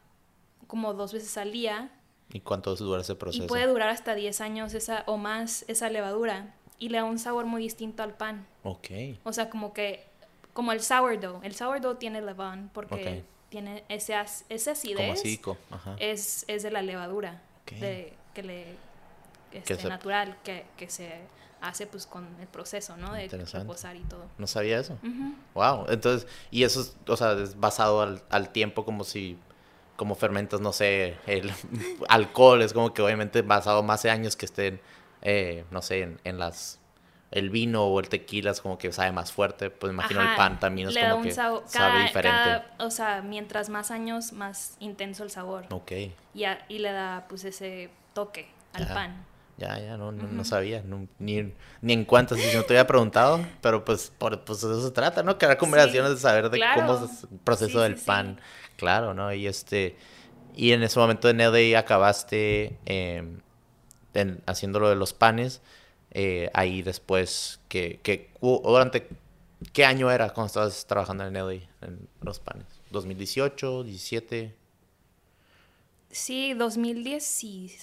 como 0.67 0.93
dos 0.93 1.13
veces 1.13 1.38
al 1.38 1.51
día 1.51 1.89
¿Y 2.32 2.39
cuánto 2.39 2.76
dura 2.76 3.01
ese 3.01 3.15
proceso? 3.15 3.43
y 3.43 3.47
puede 3.47 3.67
durar 3.67 3.89
hasta 3.89 4.15
10 4.15 4.41
años 4.41 4.74
esa 4.74 5.03
o 5.07 5.17
más 5.17 5.65
esa 5.67 5.89
levadura 5.89 6.55
y 6.80 6.89
le 6.89 6.97
da 6.97 7.03
un 7.03 7.19
sabor 7.19 7.45
muy 7.45 7.61
distinto 7.61 8.01
al 8.01 8.13
pan. 8.15 8.45
Ok. 8.63 8.88
O 9.24 9.34
sea, 9.34 9.49
como 9.49 9.74
que 9.74 10.05
como 10.53 10.71
el 10.71 10.82
sourdough, 10.82 11.43
el 11.43 11.55
sourdough 11.55 11.97
tiene 11.97 12.21
levain 12.21 12.69
porque 12.74 13.19
Ok. 13.24 13.49
tiene 13.49 13.84
ese 13.89 14.13
Como 14.13 14.71
acidez 14.71 15.21
cico. 15.21 15.57
Ajá. 15.71 15.95
es, 15.99 16.45
es 16.47 16.63
de 16.63 16.71
la 16.71 16.82
levadura 16.82 17.41
Ok. 17.63 17.74
de, 17.80 18.13
que 18.34 18.43
le 18.43 18.65
este, 19.51 19.76
se- 19.76 19.88
natural 19.89 20.38
que, 20.43 20.65
que 20.78 20.89
se 20.89 21.19
hace 21.64 21.88
pues 21.88 22.05
con 22.05 22.28
el 22.39 22.47
proceso 22.47 22.95
no 22.97 23.14
de 23.14 23.28
reposar 23.28 23.95
y 23.95 24.01
todo. 24.01 24.26
No 24.38 24.45
sabía 24.47 24.80
eso. 24.80 24.97
Wow. 25.55 25.86
Entonces, 25.89 26.28
y 26.51 26.64
eso 26.64 26.82
es, 26.82 26.95
o 27.07 27.18
sea, 27.18 27.32
es 27.34 27.59
basado 27.59 28.01
al, 28.01 28.22
al 28.30 28.49
tiempo 28.49 28.86
como 28.86 29.03
si, 29.03 29.39
como 29.95 30.14
fermentas, 30.16 30.59
no 30.59 30.74
sé, 30.74 31.18
el 31.26 31.51
alcohol, 32.09 32.61
es 32.61 32.74
como 32.74 32.93
que 32.93 33.01
obviamente 33.01 33.41
basado 33.41 33.82
más 33.82 34.03
de 34.03 34.09
años 34.11 34.36
que 34.36 34.45
estén, 34.45 34.82
eh, 35.22 35.64
no 35.72 35.82
sé, 35.82 36.01
en, 36.01 36.20
en 36.26 36.38
las, 36.38 36.80
el 37.32 37.49
vino 37.49 37.86
o 37.86 37.99
el 38.01 38.09
tequila 38.09 38.51
es 38.51 38.59
como 38.61 38.78
que 38.78 38.91
sabe 38.91 39.11
más 39.14 39.32
fuerte, 39.32 39.70
pues 39.70 39.91
imagino 39.93 40.22
el 40.22 40.36
pan 40.36 40.59
también 40.59 40.89
es 40.89 40.97
como 40.97 41.24
que 41.24 41.32
sabe 41.32 41.61
cada- 41.72 42.01
diferente. 42.03 42.38
cada- 42.38 42.76
o 42.80 42.91
sea 42.91 43.22
mientras 43.22 43.70
más 43.70 43.89
años 43.89 44.34
más 44.34 44.76
intenso 44.80 45.24
el 45.24 45.32
sabor. 45.32 45.66
Ok. 45.72 45.91
y, 46.34 46.43
a- 46.43 46.64
y 46.68 46.80
le 46.80 46.91
da 46.91 47.26
pues 47.30 47.43
ese 47.45 47.89
toque 48.14 48.47
al 48.74 48.88
pan 48.88 49.26
Ya, 49.56 49.78
ya, 49.80 49.97
no, 49.97 50.12
no, 50.12 50.28
no 50.28 50.43
sabía, 50.43 50.82
no- 50.84 51.08
ni, 51.20 51.54
ni 51.82 51.93
en 51.93 52.06
cuántas, 52.06 52.39
si 52.39 52.58
no 52.58 52.64
te 52.64 52.74
había 52.74 52.88
preguntado, 52.88 53.39
pero 53.62 53.86
pues 53.86 54.12
por 54.18 54.43
pues 54.43 54.62
de 54.62 54.68
eso 54.72 54.84
se 54.84 54.91
trata, 54.91 55.22
¿no? 55.22 55.38
Crear 55.38 55.58
combinaciones 55.58 56.12
de 56.12 56.18
saber 56.18 56.49
de 56.49 56.58
claro. 56.58 56.82
cómo 56.82 57.06
es 57.06 57.24
el 57.32 57.39
proceso 57.39 57.78
Sí, 57.78 57.84
del 57.84 57.95
sí, 57.95 57.99
sí. 58.01 58.06
pan, 58.08 58.41
claro, 58.78 59.14
¿no? 59.14 59.32
Y 59.32 59.45
este, 59.45 59.95
y 60.56 60.72
en 60.72 60.82
ese 60.82 60.97
momento 60.99 61.30
en 61.30 61.39
LA 61.39 61.78
acabaste 61.80 62.80
eh, 62.88 63.24
en- 64.16 64.41
haciendo 64.47 64.80
lo 64.80 64.89
de 64.89 64.95
los 64.95 65.14
panes, 65.14 65.62
eh, 66.12 66.49
ahí 66.56 66.82
después, 66.82 67.60
que, 67.68 67.99
que, 68.01 68.32
durante, 68.41 69.08
¿qué 69.72 69.86
año 69.86 70.10
era 70.12 70.32
cuando 70.32 70.47
estabas 70.47 70.86
trabajando 70.88 71.26
en 71.28 71.36
LA, 71.36 71.54
en 71.82 72.08
los 72.22 72.39
panes? 72.39 72.66
¿2018, 72.91 73.84
17, 73.84 74.56
sí 76.12 76.54
2018 76.54 77.74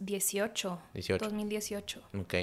18? 0.00 0.78
2018 1.18 2.00
Ok. 2.20 2.34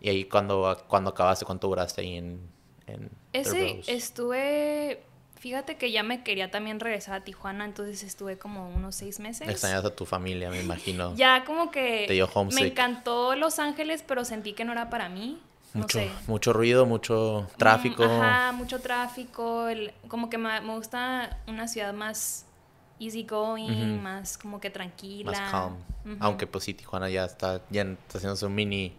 Y 0.00 0.08
ahí 0.08 0.24
cuando, 0.24 0.84
cuando 0.88 1.10
acabaste, 1.10 1.44
¿cuánto 1.44 1.68
duraste 1.68 2.00
ahí 2.02 2.16
en, 2.16 2.40
en 2.86 3.10
ese 3.32 3.80
estuve 3.86 5.02
fíjate 5.38 5.76
que 5.76 5.90
ya 5.92 6.02
me 6.02 6.22
quería 6.22 6.50
también 6.50 6.80
regresar 6.80 7.14
a 7.14 7.24
Tijuana 7.24 7.64
entonces 7.64 8.02
estuve 8.02 8.38
como 8.38 8.68
unos 8.70 8.94
seis 8.94 9.20
meses 9.20 9.46
Extrañas 9.48 9.84
a 9.84 9.90
tu 9.94 10.06
familia, 10.06 10.48
me 10.50 10.60
imagino. 10.60 11.14
ya 11.16 11.44
como 11.44 11.70
que 11.70 12.04
Te 12.06 12.14
dio 12.14 12.26
homesick. 12.32 12.60
me 12.62 12.68
encantó 12.68 13.34
Los 13.36 13.58
Ángeles 13.58 14.02
pero 14.06 14.24
sentí 14.24 14.52
que 14.54 14.64
no 14.64 14.72
era 14.72 14.88
para 14.90 15.08
mí 15.08 15.40
no 15.74 15.80
mucho, 15.82 15.98
sé 15.98 16.10
mucho 16.28 16.52
ruido, 16.52 16.86
mucho 16.86 17.48
tráfico. 17.58 18.04
Mm, 18.04 18.10
Ajá, 18.10 18.52
mucho 18.52 18.80
tráfico. 18.80 19.68
el- 19.68 19.92
como 20.08 20.30
que 20.30 20.38
me, 20.38 20.60
me 20.60 20.74
gusta 20.76 21.38
una 21.48 21.66
ciudad 21.66 21.92
más 21.92 22.46
easygoing, 22.98 24.02
más 24.02 24.38
como 24.38 24.60
que 24.60 24.70
tranquila. 24.70 25.30
Más 25.32 25.50
calm. 25.50 25.76
Aunque 26.20 26.46
pues 26.46 26.64
sí, 26.64 26.74
Tijuana 26.74 27.08
ya 27.08 27.24
está, 27.24 27.62
ya 27.70 27.82
está 27.82 28.18
haciendo 28.18 28.36
su 28.36 28.48
mini 28.48 28.96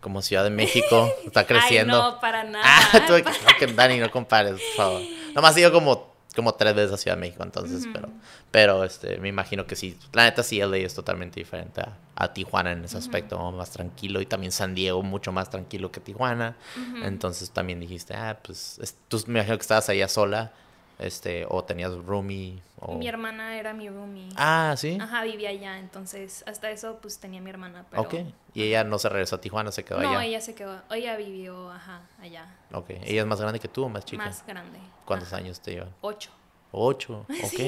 como 0.00 0.20
Ciudad 0.22 0.44
de 0.44 0.50
México, 0.50 1.10
está 1.26 1.46
creciendo. 1.46 2.02
Ay, 2.02 2.12
no, 2.12 2.20
para 2.20 2.44
nada. 2.44 2.64
Ah, 2.66 3.04
tú, 3.06 3.14
que, 3.58 3.66
Dani, 3.66 3.98
no 3.98 4.10
compares, 4.10 4.60
por 4.60 4.76
favor. 4.76 5.02
Nomás 5.34 5.54
digo 5.54 5.72
como 5.72 6.14
como 6.34 6.54
tres 6.54 6.74
veces 6.74 6.92
a 6.92 6.96
Ciudad 6.96 7.16
de 7.16 7.20
México, 7.20 7.42
entonces, 7.44 7.86
pero, 7.92 8.08
pero 8.50 8.84
este, 8.84 9.18
me 9.18 9.28
imagino 9.28 9.66
que 9.66 9.76
sí. 9.76 9.96
La 10.12 10.24
neta 10.24 10.42
sí, 10.42 10.60
LA 10.60 10.78
es 10.78 10.94
totalmente 10.94 11.38
diferente 11.38 11.82
a, 12.16 12.32
Tijuana 12.32 12.72
en 12.72 12.84
ese 12.84 12.98
aspecto, 12.98 13.38
más 13.52 13.70
tranquilo, 13.70 14.20
y 14.20 14.26
también 14.26 14.50
San 14.50 14.74
Diego 14.74 15.02
mucho 15.02 15.30
más 15.30 15.50
tranquilo 15.50 15.92
que 15.92 16.00
Tijuana. 16.00 16.56
Entonces 17.04 17.50
también 17.50 17.78
dijiste, 17.78 18.14
ah, 18.14 18.40
pues, 18.42 18.80
tú 19.08 19.22
me 19.28 19.38
imagino 19.38 19.56
que 19.56 19.62
estabas 19.62 19.88
allá 19.88 20.08
sola, 20.08 20.52
este, 20.98 21.46
o 21.48 21.64
tenías 21.64 21.92
roomie. 22.04 22.60
O... 22.80 22.94
Mi 22.94 23.08
hermana 23.08 23.58
era 23.58 23.72
mi 23.72 23.88
roomie. 23.88 24.28
Ah, 24.36 24.74
sí. 24.76 24.98
Ajá, 25.00 25.24
vivía 25.24 25.50
allá, 25.50 25.78
entonces 25.78 26.44
hasta 26.46 26.70
eso 26.70 26.98
pues 27.00 27.18
tenía 27.18 27.40
mi 27.40 27.50
hermana. 27.50 27.84
Pero... 27.90 28.02
Ok, 28.02 28.14
y 28.52 28.62
ella 28.62 28.84
no 28.84 28.98
se 28.98 29.08
regresó 29.08 29.36
a 29.36 29.40
Tijuana, 29.40 29.72
se 29.72 29.84
quedó 29.84 29.98
allá. 29.98 30.12
No, 30.12 30.20
ella 30.20 30.40
se 30.40 30.54
quedó, 30.54 30.80
ella 30.90 31.16
vivió, 31.16 31.70
ajá, 31.70 32.02
allá. 32.20 32.46
Ok, 32.72 32.90
¿ella 32.90 33.22
es 33.22 33.26
más 33.26 33.40
grande 33.40 33.60
que 33.60 33.68
tú 33.68 33.84
o 33.84 33.88
más 33.88 34.04
chica? 34.04 34.24
Más 34.24 34.46
grande. 34.46 34.78
¿Cuántos 35.04 35.32
años 35.32 35.60
te 35.60 35.72
llevan? 35.72 35.90
Ocho. 36.00 36.30
Ocho, 36.72 37.24
ok. 37.44 37.60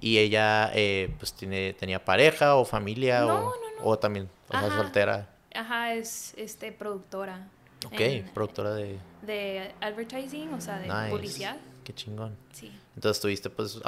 ¿Y 0.00 0.18
ella 0.18 0.70
eh, 0.74 1.14
pues 1.18 1.32
tiene, 1.32 1.74
tenía 1.74 2.04
pareja 2.04 2.56
o 2.56 2.64
familia? 2.64 3.20
No, 3.20 3.26
o, 3.26 3.38
no, 3.38 3.44
no. 3.44 3.84
O 3.84 3.98
también, 3.98 4.28
o 4.48 4.58
sea, 4.58 4.68
soltera. 4.68 5.28
Ajá, 5.54 5.94
es 5.94 6.34
este 6.36 6.72
productora. 6.72 7.48
Ok, 7.86 8.30
productora 8.34 8.72
de... 8.74 8.98
De 9.22 9.74
advertising, 9.80 10.52
o 10.52 10.60
sea, 10.60 10.78
de 10.78 11.10
publicidad. 11.10 11.56
Qué 11.86 11.94
chingón. 11.94 12.36
Sí. 12.52 12.72
Entonces 12.96 13.22
tuviste, 13.22 13.48
pues, 13.48 13.80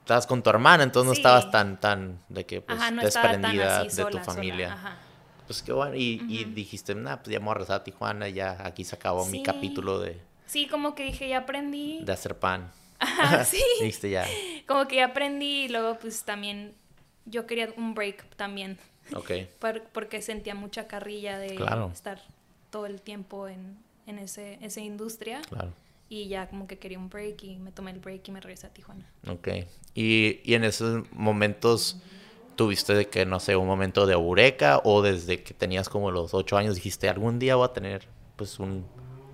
estabas 0.00 0.26
con 0.26 0.42
tu 0.42 0.48
hermana, 0.48 0.82
entonces 0.82 1.06
no 1.06 1.12
estabas 1.12 1.50
tan, 1.50 1.78
tan, 1.78 2.18
de 2.30 2.46
que, 2.46 2.62
pues, 2.62 2.80
desprendida 3.02 3.84
de 3.84 4.04
tu 4.06 4.18
familia. 4.20 4.72
Ajá. 4.72 4.96
Pues 5.46 5.62
qué 5.62 5.74
bueno. 5.74 5.94
Y, 5.94 6.24
y 6.26 6.44
dijiste, 6.44 6.94
nah, 6.94 7.16
pues 7.16 7.28
ya 7.28 7.38
me 7.38 7.44
voy 7.44 7.50
a 7.50 7.54
regresar 7.56 7.80
a 7.82 7.84
Tijuana, 7.84 8.30
ya 8.30 8.66
aquí 8.66 8.82
se 8.82 8.96
acabó 8.96 9.26
mi 9.26 9.42
capítulo 9.42 9.98
de. 9.98 10.18
Sí, 10.46 10.66
como 10.68 10.94
que 10.94 11.04
dije, 11.04 11.28
ya 11.28 11.40
aprendí. 11.40 12.00
De 12.02 12.12
hacer 12.12 12.38
pan. 12.38 12.70
Ajá, 12.98 13.44
sí. 13.44 13.62
Dijiste 13.80 14.08
ya. 14.08 14.26
Como 14.66 14.88
que 14.88 14.96
ya 14.96 15.06
aprendí 15.06 15.64
y 15.64 15.68
luego, 15.68 15.98
pues 15.98 16.22
también 16.24 16.74
yo 17.26 17.46
quería 17.46 17.74
un 17.76 17.92
break 17.92 18.36
también. 18.36 18.78
Ok. 19.14 19.32
porque 19.92 20.22
sentía 20.22 20.54
mucha 20.54 20.86
carrilla 20.86 21.38
de 21.38 21.58
estar 21.92 22.22
todo 22.70 22.86
el 22.86 23.02
tiempo 23.02 23.48
en, 23.48 23.76
en 24.06 24.18
ese, 24.18 24.58
esa 24.62 24.80
industria. 24.80 25.42
Claro. 25.42 25.74
Y 26.08 26.28
ya 26.28 26.48
como 26.48 26.66
que 26.66 26.78
quería 26.78 26.98
un 26.98 27.08
break 27.08 27.42
y 27.44 27.58
me 27.58 27.72
tomé 27.72 27.90
el 27.90 27.98
break 27.98 28.28
y 28.28 28.32
me 28.32 28.40
regresé 28.40 28.66
a 28.66 28.70
Tijuana. 28.70 29.10
Ok. 29.28 29.48
Y, 29.94 30.40
y 30.44 30.54
en 30.54 30.64
esos 30.64 31.10
momentos 31.12 31.98
tuviste 32.56 32.94
de 32.94 33.08
que, 33.08 33.26
no 33.26 33.40
sé, 33.40 33.56
un 33.56 33.66
momento 33.66 34.06
de 34.06 34.14
eureka 34.14 34.80
o 34.84 35.02
desde 35.02 35.42
que 35.42 35.54
tenías 35.54 35.88
como 35.88 36.10
los 36.10 36.34
ocho 36.34 36.56
años 36.56 36.74
dijiste, 36.76 37.08
algún 37.08 37.38
día 37.38 37.56
voy 37.56 37.66
a 37.66 37.72
tener 37.72 38.06
pues 38.36 38.58
un, 38.58 38.86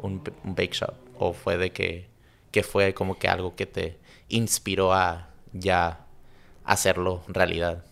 un, 0.03 0.23
bake 0.45 0.73
shop? 0.73 0.95
¿O 1.19 1.33
fue 1.33 1.57
de 1.57 1.73
que, 1.73 2.09
que 2.51 2.63
fue 2.63 2.95
como 2.95 3.19
que 3.19 3.29
algo 3.29 3.55
que 3.55 3.67
te 3.67 3.99
inspiró 4.29 4.93
a 4.93 5.29
ya 5.53 6.07
hacerlo 6.65 7.23
realidad 7.29 7.85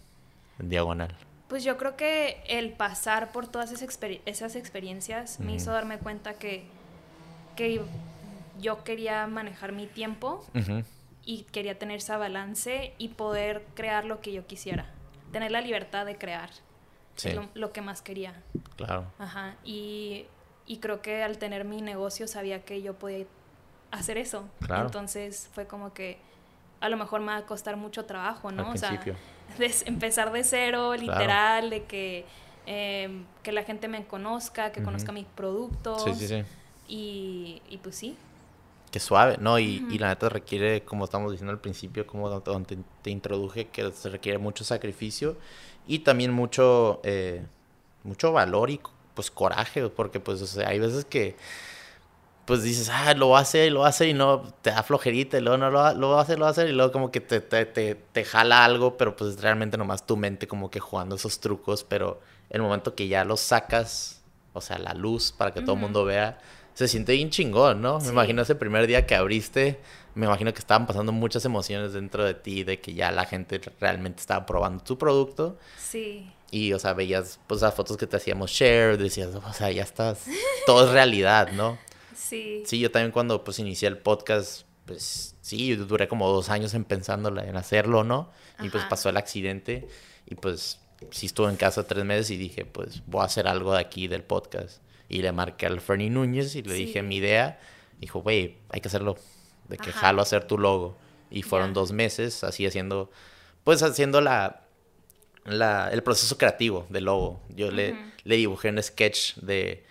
en 0.58 0.68
diagonal? 0.68 1.14
Pues 1.48 1.64
yo 1.64 1.78
creo 1.78 1.96
que 1.96 2.42
el 2.48 2.72
pasar 2.72 3.32
por 3.32 3.46
todas 3.46 3.72
esas, 3.72 3.98
esas 4.26 4.56
experiencias 4.56 5.40
me 5.40 5.54
hizo 5.54 5.72
darme 5.72 5.98
cuenta 5.98 6.34
que, 6.34 6.64
que 7.56 7.80
yo 8.58 8.84
quería 8.84 9.26
manejar 9.26 9.72
mi 9.72 9.86
tiempo 9.86 10.44
y 11.24 11.42
quería 11.44 11.78
tener 11.78 11.98
esa 11.98 12.16
balance 12.16 12.94
y 12.98 13.08
poder 13.08 13.64
crear 13.74 14.04
lo 14.04 14.20
que 14.20 14.32
yo 14.32 14.46
quisiera. 14.46 14.86
Tener 15.32 15.50
la 15.50 15.60
libertad 15.60 16.06
de 16.06 16.16
crear. 16.16 16.50
Sí. 17.16 17.30
lo, 17.54 17.72
que 17.72 17.80
más 17.80 18.00
quería. 18.00 18.32
Claro. 18.76 19.04
Ajá. 19.18 19.56
Y, 19.64 20.26
y, 20.66 20.78
creo 20.78 21.02
que 21.02 21.24
al 21.24 21.36
tener 21.38 21.64
mi 21.64 21.82
negocio 21.82 22.28
sabía 22.28 22.64
que 22.64 22.80
yo 22.80 22.94
podía 22.94 23.26
hacer 23.90 24.18
eso. 24.18 24.48
Claro. 24.60 24.86
Entonces 24.86 25.50
fue 25.52 25.66
como 25.66 25.92
que 25.92 26.18
a 26.80 26.88
lo 26.88 26.96
mejor 26.96 27.20
me 27.20 27.32
va 27.32 27.38
a 27.38 27.46
costar 27.46 27.76
mucho 27.76 28.04
trabajo, 28.04 28.52
¿no? 28.52 28.70
o 28.70 28.76
sea, 28.76 29.00
empezar 29.86 30.32
de 30.32 30.44
cero, 30.44 30.94
literal, 30.94 31.70
de 31.70 31.84
que, 31.84 32.24
em, 32.66 33.24
que 33.42 33.52
la 33.52 33.64
gente 33.64 33.88
me 33.88 34.04
conozca, 34.04 34.72
que 34.72 34.82
conozca 34.82 35.12
mis 35.12 35.26
productos. 35.26 36.04
Sí, 36.04 36.14
sí, 36.14 36.28
sí. 36.28 36.44
Y, 36.86 37.62
y 37.68 37.78
pues 37.78 37.96
sí, 37.96 38.16
que 38.90 39.00
suave, 39.00 39.36
¿no? 39.40 39.58
Y, 39.58 39.86
y, 39.90 39.98
la 39.98 40.08
neta 40.08 40.28
requiere, 40.28 40.84
como 40.84 41.04
estamos 41.04 41.32
diciendo 41.32 41.52
al 41.52 41.60
principio, 41.60 42.06
como 42.06 42.28
donde 42.28 42.78
te, 43.02 43.10
introduje, 43.10 43.68
que 43.68 43.90
se 43.92 44.08
requiere 44.08 44.38
mucho 44.38 44.64
sacrificio 44.64 45.36
y 45.86 46.00
también 46.00 46.32
mucho, 46.32 47.00
eh, 47.04 47.44
mucho 48.04 48.32
valor 48.32 48.70
y 48.70 48.80
pues 49.14 49.30
coraje, 49.30 49.88
porque 49.88 50.20
pues 50.20 50.40
o 50.42 50.46
sea, 50.46 50.68
hay 50.68 50.78
veces 50.78 51.04
que 51.04 51.36
pues 52.48 52.62
dices, 52.62 52.88
ah, 52.88 53.12
lo 53.12 53.28
va 53.30 53.40
a 53.40 53.42
hacer, 53.42 53.70
lo 53.72 53.84
hacer 53.84 54.08
y 54.08 54.14
no, 54.14 54.40
te 54.62 54.70
da 54.70 54.82
flojerita 54.82 55.36
y 55.36 55.42
luego 55.42 55.58
no 55.58 55.70
lo, 55.70 55.92
lo 55.92 56.18
hacer, 56.18 56.38
lo 56.38 56.46
hacer 56.46 56.68
y 56.68 56.72
luego 56.72 56.92
como 56.92 57.10
que 57.10 57.20
te, 57.20 57.40
te, 57.42 57.66
te, 57.66 57.94
te 57.94 58.24
jala 58.24 58.64
algo, 58.64 58.96
pero 58.96 59.14
pues 59.16 59.40
realmente 59.42 59.76
nomás 59.76 60.06
tu 60.06 60.16
mente 60.16 60.48
como 60.48 60.70
que 60.70 60.80
jugando 60.80 61.16
esos 61.16 61.40
trucos, 61.40 61.84
pero 61.84 62.20
el 62.48 62.62
momento 62.62 62.94
que 62.94 63.06
ya 63.06 63.24
los 63.26 63.40
sacas, 63.40 64.22
o 64.54 64.62
sea, 64.62 64.78
la 64.78 64.94
luz 64.94 65.30
para 65.30 65.52
que 65.52 65.60
todo 65.60 65.74
el 65.74 65.80
mundo 65.82 66.06
vea, 66.06 66.38
se 66.78 66.86
siente 66.86 67.14
bien 67.14 67.30
chingón, 67.30 67.82
¿no? 67.82 67.98
Me 67.98 68.10
imagino 68.10 68.40
ese 68.40 68.54
primer 68.54 68.86
día 68.86 69.04
que 69.04 69.16
abriste, 69.16 69.80
me 70.14 70.26
imagino 70.26 70.52
que 70.52 70.60
estaban 70.60 70.86
pasando 70.86 71.10
muchas 71.10 71.44
emociones 71.44 71.92
dentro 71.92 72.24
de 72.24 72.34
ti, 72.34 72.62
de 72.62 72.80
que 72.80 72.94
ya 72.94 73.10
la 73.10 73.26
gente 73.26 73.60
realmente 73.80 74.20
estaba 74.20 74.46
probando 74.46 74.84
tu 74.84 74.96
producto. 74.96 75.58
Sí. 75.76 76.30
Y, 76.52 76.72
o 76.74 76.78
sea, 76.78 76.92
veías 76.92 77.40
pues 77.48 77.62
las 77.62 77.74
fotos 77.74 77.96
que 77.96 78.06
te 78.06 78.16
hacíamos 78.16 78.52
share, 78.52 78.96
decías, 78.96 79.34
o 79.34 79.52
sea, 79.52 79.72
ya 79.72 79.82
estás, 79.82 80.26
todo 80.66 80.86
es 80.86 80.92
realidad, 80.92 81.50
¿no? 81.50 81.78
Sí. 82.14 82.62
Sí, 82.64 82.78
yo 82.78 82.92
también 82.92 83.10
cuando 83.10 83.42
pues 83.42 83.58
inicié 83.58 83.88
el 83.88 83.98
podcast, 83.98 84.62
pues 84.86 85.34
sí, 85.40 85.74
duré 85.74 86.06
como 86.06 86.28
dos 86.28 86.48
años 86.48 86.74
en 86.74 86.84
pensándola, 86.84 87.44
en 87.44 87.56
hacerlo, 87.56 88.04
¿no? 88.04 88.30
Y 88.62 88.68
pues 88.68 88.84
pasó 88.84 89.08
el 89.08 89.16
accidente 89.16 89.88
y 90.26 90.36
pues 90.36 90.78
sí 91.10 91.26
estuve 91.26 91.50
en 91.50 91.56
casa 91.56 91.88
tres 91.88 92.04
meses 92.04 92.30
y 92.30 92.36
dije, 92.36 92.64
pues 92.66 93.02
voy 93.06 93.22
a 93.22 93.24
hacer 93.24 93.48
algo 93.48 93.72
de 93.72 93.80
aquí 93.80 94.06
del 94.06 94.22
podcast. 94.22 94.80
Y 95.08 95.22
le 95.22 95.32
marqué 95.32 95.66
al 95.66 95.80
Fernie 95.80 96.10
Núñez 96.10 96.54
y 96.54 96.62
le 96.62 96.74
dije 96.74 97.02
mi 97.02 97.16
idea. 97.16 97.58
Dijo, 97.98 98.20
güey, 98.20 98.58
hay 98.70 98.80
que 98.80 98.88
hacerlo. 98.88 99.16
De 99.68 99.76
que 99.76 99.92
jalo 99.92 100.20
a 100.20 100.22
hacer 100.22 100.44
tu 100.44 100.58
logo. 100.58 100.96
Y 101.30 101.42
fueron 101.42 101.74
dos 101.74 101.92
meses 101.92 102.42
así 102.44 102.66
haciendo, 102.66 103.10
pues 103.64 103.82
haciendo 103.82 104.20
la, 104.20 104.62
la, 105.44 105.90
el 105.92 106.02
proceso 106.02 106.38
creativo 106.38 106.86
del 106.88 107.04
logo. 107.04 107.40
Yo 107.50 107.70
le, 107.70 107.94
le 108.24 108.36
dibujé 108.36 108.70
un 108.70 108.82
sketch 108.82 109.36
de, 109.36 109.84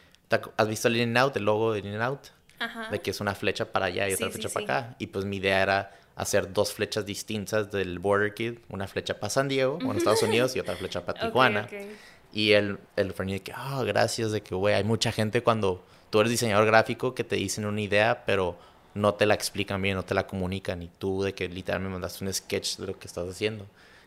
¿has 0.57 0.67
visto 0.67 0.87
el 0.87 0.97
In 0.97 1.15
Out, 1.17 1.37
el 1.37 1.45
logo 1.45 1.73
de 1.73 1.79
In 1.79 2.01
Out? 2.01 2.27
Ajá. 2.59 2.89
De 2.89 3.01
que 3.01 3.11
es 3.11 3.21
una 3.21 3.35
flecha 3.35 3.71
para 3.71 3.85
allá 3.87 4.09
y 4.09 4.13
otra 4.13 4.29
flecha 4.31 4.49
para 4.49 4.63
acá. 4.63 4.95
Y 4.97 5.07
pues 5.07 5.25
mi 5.25 5.37
idea 5.37 5.61
era 5.61 5.91
hacer 6.15 6.51
dos 6.51 6.73
flechas 6.73 7.05
distintas 7.05 7.71
del 7.71 7.99
Border 7.99 8.33
Kid, 8.33 8.59
una 8.69 8.87
flecha 8.87 9.19
para 9.19 9.29
San 9.29 9.47
Diego, 9.47 9.77
o 9.77 9.91
en 9.91 9.97
Estados 9.97 10.23
Unidos, 10.23 10.55
y 10.55 10.59
otra 10.59 10.75
flecha 10.75 11.05
para 11.05 11.21
Tijuana. 11.21 11.67
Y 12.37 12.53
el, 12.53 12.77
el 12.95 13.15
de 13.15 13.39
que, 13.39 13.51
ah, 13.55 13.83
gracias, 13.83 14.31
de 14.31 14.41
que, 14.41 14.53
güey, 14.53 14.75
hay 14.75 14.83
mucha 14.83 15.11
gente 15.11 15.41
cuando 15.41 15.83
tú 16.11 16.19
eres 16.19 16.29
diseñador 16.29 16.67
gráfico 16.67 17.15
que 17.15 17.23
te 17.23 17.35
dicen 17.35 17.65
una 17.65 17.81
idea, 17.81 18.25
pero 18.27 18.55
no 18.93 19.15
te 19.15 19.25
la 19.25 19.33
explican 19.33 19.81
bien, 19.81 19.95
no 19.95 20.05
te 20.05 20.13
la 20.13 20.27
comunican. 20.27 20.83
Y 20.83 20.87
tú 20.99 21.23
de 21.23 21.33
que 21.33 21.49
literalmente 21.49 21.89
me 21.89 21.93
mandaste 21.93 22.23
un 22.23 22.31
sketch 22.31 22.77
de 22.77 22.85
lo 22.85 22.99
que 22.99 23.07
estás 23.07 23.27
haciendo. 23.27 23.65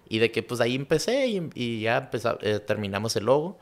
Y 0.08 0.20
de 0.20 0.30
que 0.30 0.44
pues 0.44 0.60
ahí 0.60 0.76
empecé 0.76 1.26
y, 1.26 1.80
ya 1.80 2.08
eh, 2.42 2.60
terminamos 2.60 3.16
el 3.16 3.24
logo. 3.24 3.58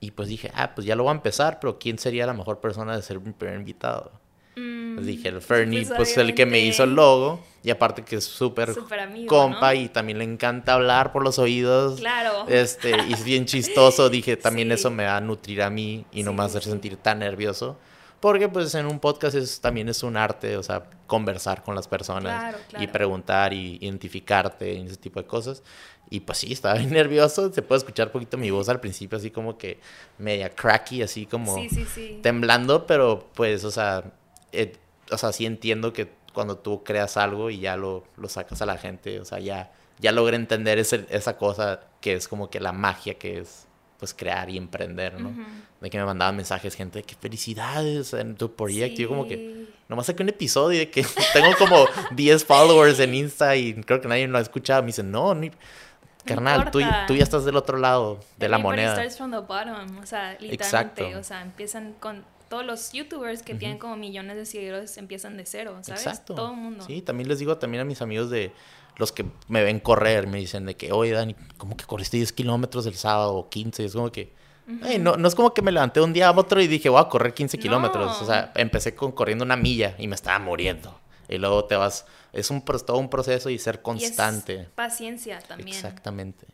Y 0.00 0.12
pues 0.12 0.30
dije, 0.30 0.50
ah, 0.54 0.74
pues 0.74 0.86
ya 0.86 0.96
lo 0.96 1.02
voy 1.02 1.10
a 1.10 1.16
empezar, 1.16 1.60
pero 1.60 1.78
¿quién 1.78 1.98
sería 1.98 2.24
la 2.24 2.32
mejor 2.32 2.58
persona 2.58 2.96
de 2.96 3.02
ser 3.02 3.20
mi 3.20 3.32
primer 3.32 3.58
invitado? 3.58 4.12
Mm, 4.56 5.00
dije, 5.02 5.28
el 5.28 5.40
Fernie, 5.40 5.84
pues, 5.86 5.96
pues 5.96 6.16
el 6.18 6.34
que 6.34 6.46
me 6.46 6.60
hizo 6.60 6.84
el 6.84 6.94
logo. 6.94 7.40
Y 7.62 7.70
aparte 7.70 8.02
que 8.02 8.16
es 8.16 8.24
súper 8.24 8.74
compa 9.26 9.74
y 9.74 9.90
también 9.90 10.16
le 10.18 10.24
encanta 10.24 10.74
hablar 10.74 11.12
por 11.12 11.22
los 11.22 11.38
oídos. 11.38 12.00
Claro. 12.00 12.46
Este, 12.48 12.90
y 13.08 13.12
es 13.12 13.22
bien 13.22 13.44
chistoso. 13.44 14.08
Dije, 14.10 14.36
también 14.38 14.72
eso 14.72 14.90
me 14.90 15.04
va 15.04 15.18
a 15.18 15.20
nutrir 15.20 15.62
a 15.62 15.68
mí 15.68 16.06
y 16.10 16.22
no 16.22 16.32
me 16.32 16.38
va 16.38 16.44
a 16.44 16.46
hacer 16.46 16.62
sentir 16.62 16.96
tan 16.96 17.18
nervioso. 17.18 17.76
Porque 18.20 18.48
pues 18.48 18.74
en 18.74 18.86
un 18.86 18.98
podcast 18.98 19.34
es, 19.34 19.60
también 19.60 19.88
es 19.88 20.02
un 20.02 20.16
arte, 20.16 20.56
o 20.56 20.62
sea, 20.62 20.84
conversar 21.06 21.62
con 21.62 21.74
las 21.74 21.88
personas 21.88 22.54
y 22.78 22.86
preguntar 22.86 23.54
y 23.54 23.78
identificarte 23.80 24.74
y 24.74 24.86
ese 24.86 24.96
tipo 24.96 25.20
de 25.20 25.26
cosas. 25.26 25.62
Y 26.10 26.20
pues 26.20 26.38
sí, 26.38 26.52
estaba 26.52 26.74
bien 26.74 26.90
nervioso. 26.92 27.52
Se 27.52 27.62
puede 27.62 27.78
escuchar 27.78 28.08
un 28.08 28.12
poquito 28.12 28.36
mi 28.36 28.50
voz 28.50 28.68
al 28.68 28.80
principio, 28.80 29.16
así 29.16 29.30
como 29.30 29.56
que 29.56 29.80
media 30.18 30.50
cracky, 30.50 31.02
así 31.02 31.24
como 31.24 31.56
temblando, 32.22 32.86
pero 32.86 33.26
pues, 33.34 33.64
o 33.64 33.70
sea, 33.70 34.04
eh, 34.52 34.76
o 35.10 35.18
sea, 35.18 35.32
sí 35.32 35.46
entiendo 35.46 35.92
que 35.92 36.10
cuando 36.32 36.58
tú 36.58 36.84
creas 36.84 37.16
algo 37.16 37.50
y 37.50 37.60
ya 37.60 37.76
lo, 37.76 38.04
lo 38.16 38.28
sacas 38.28 38.62
a 38.62 38.66
la 38.66 38.78
gente, 38.78 39.20
o 39.20 39.24
sea, 39.24 39.40
ya, 39.40 39.72
ya 39.98 40.12
logré 40.12 40.36
entender 40.36 40.78
ese, 40.78 41.06
esa 41.10 41.36
cosa 41.36 41.80
que 42.00 42.14
es 42.14 42.28
como 42.28 42.50
que 42.50 42.60
la 42.60 42.72
magia 42.72 43.14
que 43.14 43.38
es 43.38 43.66
pues 44.00 44.14
crear 44.14 44.48
y 44.48 44.56
emprender, 44.56 45.20
¿no? 45.20 45.30
De 45.78 45.90
que 45.90 45.98
me 45.98 46.06
mandaban 46.06 46.34
mensajes 46.34 46.74
gente, 46.74 47.02
qué 47.02 47.14
felicidades 47.16 48.14
en 48.14 48.34
tu 48.34 48.54
proyecto. 48.54 49.02
Y 49.02 49.04
yo 49.04 49.08
como 49.10 49.28
que, 49.28 49.66
nomás 49.88 50.06
saqué 50.06 50.22
un 50.22 50.30
episodio 50.30 50.78
de 50.78 50.90
que 50.90 51.04
tengo 51.34 51.50
como 51.58 51.84
10 52.12 52.46
followers 52.46 52.98
en 52.98 53.14
Insta 53.14 53.56
y 53.56 53.74
creo 53.74 54.00
que 54.00 54.08
nadie 54.08 54.26
lo 54.26 54.38
ha 54.38 54.40
escuchado. 54.40 54.80
Me 54.82 54.86
dicen, 54.86 55.10
no, 55.10 55.34
ni... 55.34 55.50
Carnal, 56.24 56.70
tú, 56.70 56.80
tú, 57.06 57.14
ya 57.14 57.22
estás 57.22 57.44
del 57.44 57.56
otro 57.56 57.78
lado 57.78 58.20
de 58.38 58.48
la 58.48 58.58
moneda. 58.58 58.92
Starts 58.92 59.16
from 59.16 59.30
the 59.30 59.38
bottom, 59.38 59.98
o 59.98 60.06
sea, 60.06 60.36
literalmente, 60.38 61.16
o 61.16 61.24
sea, 61.24 61.40
empiezan 61.42 61.94
con 61.94 62.24
todos 62.50 62.66
los 62.66 62.92
youtubers 62.92 63.44
que 63.44 63.54
tienen 63.54 63.78
como 63.78 63.96
millones 63.96 64.36
de 64.36 64.44
seguidores 64.44 64.98
empiezan 64.98 65.36
de 65.36 65.46
cero, 65.46 65.78
¿sabes? 65.82 66.04
Exacto. 66.04 66.34
Todo 66.34 66.50
el 66.50 66.56
mundo. 66.56 66.84
Sí, 66.84 67.00
también 67.00 67.28
les 67.28 67.38
digo 67.38 67.56
también 67.58 67.80
a 67.80 67.84
mis 67.84 68.02
amigos 68.02 68.28
de 68.28 68.52
los 68.96 69.12
que 69.12 69.24
me 69.46 69.62
ven 69.62 69.78
correr, 69.78 70.26
me 70.26 70.38
dicen 70.38 70.66
de 70.66 70.76
que, 70.76 70.90
oye, 70.90 71.12
Dani, 71.12 71.36
¿cómo 71.56 71.76
que 71.76 71.84
corriste 71.84 72.16
10 72.16 72.32
kilómetros 72.32 72.86
el 72.86 72.96
sábado 72.96 73.36
o 73.36 73.48
15? 73.48 73.84
Es 73.84 73.92
como 73.92 74.10
que, 74.10 74.32
no, 74.98 75.16
no 75.16 75.28
es 75.28 75.36
como 75.36 75.54
que 75.54 75.62
me 75.62 75.70
levanté 75.70 76.00
un 76.00 76.12
día 76.12 76.26
a 76.26 76.32
otro 76.32 76.60
y 76.60 76.66
dije, 76.66 76.88
voy 76.88 77.00
a 77.00 77.04
correr 77.04 77.34
15 77.34 77.56
kilómetros. 77.56 78.20
O 78.20 78.26
sea, 78.26 78.50
empecé 78.56 78.96
con 78.96 79.12
corriendo 79.12 79.44
una 79.44 79.54
milla 79.54 79.94
y 79.96 80.08
me 80.08 80.16
estaba 80.16 80.40
muriendo. 80.40 80.98
Y 81.28 81.38
luego 81.38 81.66
te 81.66 81.76
vas, 81.76 82.04
es 82.32 82.50
un, 82.50 82.62
todo 82.62 82.98
un 82.98 83.08
proceso 83.08 83.48
y 83.48 83.60
ser 83.60 83.80
constante. 83.80 84.68
paciencia 84.74 85.38
también. 85.38 85.68
Exactamente. 85.68 86.48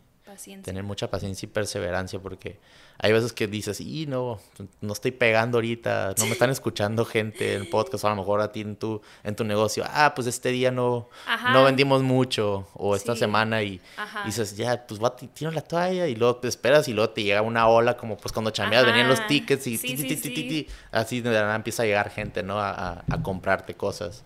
Tener 0.64 0.82
mucha 0.82 1.08
paciencia 1.08 1.46
y 1.46 1.48
perseverancia 1.48 2.18
porque 2.18 2.58
hay 2.98 3.12
veces 3.12 3.32
que 3.32 3.46
dices, 3.46 3.80
y 3.80 4.06
no, 4.06 4.40
no 4.80 4.92
estoy 4.92 5.10
pegando 5.10 5.58
ahorita, 5.58 6.14
no 6.18 6.26
me 6.26 6.32
están 6.32 6.50
escuchando 6.50 7.04
gente 7.04 7.54
en 7.54 7.68
podcast, 7.68 8.02
o 8.04 8.06
a 8.06 8.10
lo 8.10 8.16
mejor 8.16 8.40
a 8.40 8.50
ti 8.50 8.62
en 8.62 8.76
tu, 8.76 9.02
en 9.22 9.36
tu 9.36 9.44
negocio, 9.44 9.84
ah, 9.86 10.14
pues 10.14 10.26
este 10.26 10.48
día 10.48 10.70
no, 10.70 11.08
no 11.52 11.64
vendimos 11.64 12.02
mucho, 12.02 12.66
o 12.74 12.96
esta 12.96 13.14
semana, 13.14 13.62
y, 13.62 13.80
dices, 14.24 14.56
ya, 14.56 14.86
pues 14.86 15.02
va, 15.02 15.14
tiro 15.14 15.50
la 15.50 15.60
toalla, 15.60 16.08
y 16.08 16.16
luego 16.16 16.36
te 16.36 16.48
esperas, 16.48 16.88
y 16.88 16.94
luego 16.94 17.10
te 17.10 17.22
llega 17.22 17.42
una 17.42 17.68
ola, 17.68 17.96
como 17.96 18.16
pues 18.16 18.32
cuando 18.32 18.50
chambeas, 18.50 18.86
venían 18.86 19.08
los 19.08 19.26
tickets, 19.26 19.66
y 19.66 20.66
así 20.90 21.20
de 21.20 21.30
nada 21.30 21.54
empieza 21.54 21.82
a 21.82 21.86
llegar 21.86 22.10
gente, 22.10 22.42
¿no? 22.42 22.58
A, 22.58 23.04
a, 23.08 23.22
comprarte 23.22 23.74
cosas. 23.74 24.24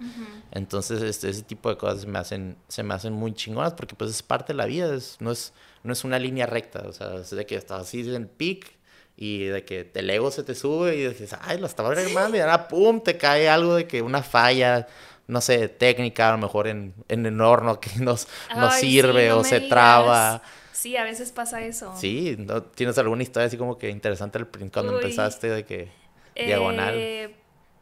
Entonces, 0.53 1.03
este, 1.03 1.29
ese 1.29 1.43
tipo 1.43 1.69
de 1.71 1.77
cosas 1.77 2.07
me 2.07 2.19
hacen, 2.19 2.57
se 2.69 2.83
me 2.83 2.95
hacen 2.95 3.13
muy 3.13 3.35
chingonas, 3.35 3.75
porque 3.75 3.95
pues 3.95 4.11
es 4.11 4.23
parte 4.23 4.53
de 4.53 4.57
la 4.57 4.67
vida, 4.67 4.95
es, 4.95 5.17
no 5.21 5.33
es 5.33 5.53
no 5.83 5.93
es 5.93 6.05
una 6.05 6.19
línea 6.19 6.47
recta, 6.47 6.83
o 6.87 6.93
sea, 6.93 7.15
es 7.17 7.31
de 7.31 7.47
que 7.47 7.57
estás 7.57 7.83
así 7.83 8.01
en 8.15 8.29
peak 8.29 8.73
y 9.17 9.45
de 9.45 9.65
que 9.65 9.91
el 9.95 10.11
ego 10.11 10.31
se 10.31 10.43
te 10.43 10.55
sube 10.55 10.97
y 10.97 11.07
dices, 11.07 11.35
ay, 11.41 11.59
lo 11.59 11.67
estaba 11.67 11.91
armando 11.91 12.37
y 12.37 12.41
ahora 12.41 12.69
pum, 12.69 13.03
te 13.03 13.17
cae 13.17 13.49
algo 13.49 13.75
de 13.75 13.87
que 13.87 14.03
una 14.03 14.23
falla, 14.23 14.87
no 15.27 15.41
sé, 15.41 15.69
técnica, 15.69 16.29
a 16.29 16.33
lo 16.33 16.39
mejor 16.39 16.69
en, 16.69 16.95
en 17.09 17.27
el 17.27 17.41
horno 17.41 17.81
que 17.81 17.91
nos, 17.99 18.29
nos 18.57 18.75
sirve 18.77 19.33
o 19.33 19.45
se 19.45 19.61
traba. 19.61 20.43
Sí, 20.73 20.97
a 20.97 21.05
veces 21.05 21.33
pasa 21.33 21.61
eso. 21.61 21.95
Sí, 21.99 22.37
¿no? 22.39 22.63
¿tienes 22.63 22.97
alguna 22.97 23.23
historia 23.23 23.47
así 23.47 23.59
como 23.59 23.77
que 23.77 23.91
interesante 23.91 24.43
cuando 24.73 24.95
empezaste 24.95 25.51
de 25.51 25.65
que 25.67 25.91
diagonal? 26.35 26.95
Eh, 26.97 27.35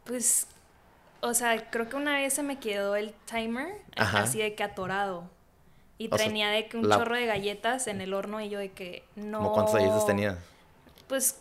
pues, 0.03 0.47
o 1.21 1.33
sea, 1.33 1.69
creo 1.69 1.87
que 1.87 1.95
una 1.95 2.15
vez 2.17 2.33
se 2.33 2.43
me 2.43 2.59
quedó 2.59 2.97
el 2.97 3.13
timer 3.25 3.69
así 3.95 4.39
de 4.39 4.55
que 4.55 4.63
atorado. 4.63 5.29
Y 5.99 6.07
tenía 6.07 6.49
de 6.49 6.67
que 6.69 6.77
un 6.77 6.89
chorro 6.89 7.13
de 7.13 7.25
galletas 7.25 7.87
en 7.87 7.99
el 7.99 8.13
horno 8.13 8.39
y 8.39 8.49
yo 8.49 8.57
de 8.57 8.71
que 8.71 9.03
no... 9.17 9.51
cuántas 9.51 9.75
galletas 9.75 10.05
tenía? 10.05 10.39
Pues, 11.07 11.35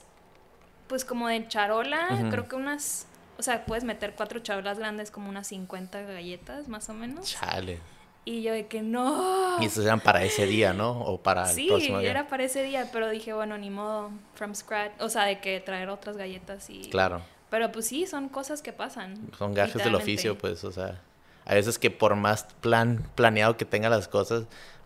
pues 0.88 1.04
como 1.04 1.28
de 1.28 1.46
charola, 1.46 2.26
creo 2.28 2.48
que 2.48 2.56
unas... 2.56 3.06
O 3.38 3.42
sea, 3.44 3.64
puedes 3.64 3.84
meter 3.84 4.14
cuatro 4.16 4.40
charolas 4.40 4.80
grandes 4.80 5.12
como 5.12 5.28
unas 5.28 5.46
50 5.46 6.02
galletas, 6.02 6.66
más 6.66 6.88
o 6.88 6.92
menos. 6.92 7.30
Chale. 7.30 7.78
Y 8.24 8.42
yo 8.42 8.52
de 8.52 8.66
que 8.66 8.82
no. 8.82 9.62
Y 9.62 9.66
esos 9.66 9.84
eran 9.84 10.00
para 10.00 10.24
ese 10.24 10.44
día, 10.46 10.72
¿no? 10.72 11.02
O 11.02 11.18
para 11.22 11.48
el 11.48 11.66
próximo 11.68 12.00
día. 12.00 12.10
era 12.10 12.26
para 12.26 12.42
ese 12.42 12.64
día, 12.64 12.90
pero 12.92 13.08
dije, 13.10 13.32
bueno, 13.32 13.56
ni 13.58 13.70
modo, 13.70 14.10
from 14.34 14.56
scratch. 14.56 15.00
O 15.00 15.08
sea, 15.08 15.24
de 15.24 15.38
que 15.38 15.60
traer 15.60 15.88
otras 15.88 16.16
galletas 16.16 16.68
y... 16.68 16.90
Claro. 16.90 17.22
Pero 17.48 17.70
pues 17.70 17.86
sí, 17.86 18.08
son 18.08 18.28
cosas 18.28 18.60
que 18.60 18.72
pasan. 18.72 19.30
Son 19.38 19.54
gajes 19.54 19.84
del 19.84 19.94
oficio, 19.94 20.36
pues, 20.36 20.64
o 20.64 20.72
sea 20.72 21.00
a 21.48 21.54
veces 21.54 21.78
que 21.78 21.90
por 21.90 22.14
más 22.14 22.46
plan, 22.60 23.02
planeado 23.14 23.56
que 23.56 23.64
tenga 23.64 23.88
las 23.88 24.06
cosas, 24.06 24.44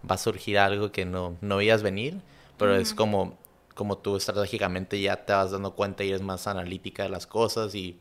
va 0.09 0.15
a 0.15 0.19
surgir 0.19 0.59
algo 0.59 0.93
que 0.93 1.05
no, 1.05 1.37
no 1.41 1.57
veías 1.57 1.83
venir, 1.83 2.21
pero 2.57 2.77
es 2.77 2.95
como, 2.95 3.37
como 3.75 3.99
tú 3.99 4.17
estratégicamente 4.17 5.01
ya 5.01 5.25
te 5.25 5.33
vas 5.33 5.51
dando 5.51 5.75
cuenta 5.75 6.05
y 6.05 6.11
eres 6.11 6.23
más 6.23 6.47
analítica 6.47 7.03
de 7.03 7.09
las 7.09 7.27
cosas 7.27 7.75
y 7.75 7.99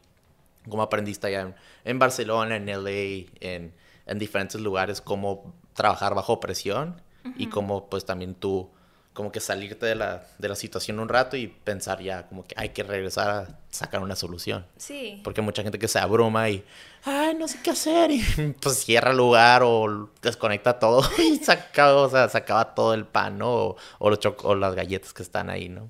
como 0.69 0.83
aprendiste 0.83 1.25
allá 1.25 1.55
en, 1.83 1.97
Barcelona, 1.97 2.55
en 2.55 2.67
LA, 2.67 3.25
en, 3.39 3.73
en, 4.05 4.19
diferentes 4.19 4.61
lugares, 4.61 5.01
cómo 5.01 5.55
trabajar 5.73 6.13
bajo 6.13 6.39
presión 6.39 7.01
y 7.37 7.47
cómo 7.47 7.89
pues 7.89 8.05
también 8.05 8.35
tú 8.35 8.69
como 9.13 9.31
que 9.31 9.39
salirte 9.41 9.85
de 9.85 9.95
la, 9.95 10.25
de 10.37 10.47
la 10.47 10.55
situación 10.55 10.99
un 10.99 11.09
rato 11.09 11.35
y 11.35 11.47
pensar 11.47 12.01
ya 12.01 12.27
como 12.27 12.45
que 12.45 12.55
hay 12.57 12.69
que 12.69 12.83
regresar 12.83 13.29
a 13.29 13.59
sacar 13.69 14.01
una 14.01 14.15
solución. 14.15 14.65
Sí. 14.77 15.19
Porque 15.23 15.41
mucha 15.41 15.63
gente 15.63 15.79
que 15.79 15.89
se 15.89 15.99
abruma 15.99 16.49
y, 16.49 16.63
ay, 17.03 17.35
no 17.35 17.47
sé 17.47 17.59
qué 17.61 17.71
hacer, 17.71 18.11
y 18.11 18.21
pues 18.61 18.83
cierra 18.83 19.11
el 19.11 19.17
lugar 19.17 19.63
o 19.63 20.09
desconecta 20.21 20.79
todo 20.79 21.03
y 21.17 21.37
saca, 21.37 21.93
o 21.93 22.09
sea, 22.09 22.29
sacaba 22.29 22.73
todo 22.73 22.93
el 22.93 23.05
pan, 23.05 23.37
¿no? 23.37 23.53
O, 23.53 23.77
o, 23.99 24.09
los 24.09 24.19
o 24.43 24.55
las 24.55 24.75
galletas 24.75 25.13
que 25.13 25.23
están 25.23 25.49
ahí, 25.49 25.67
¿no? 25.67 25.89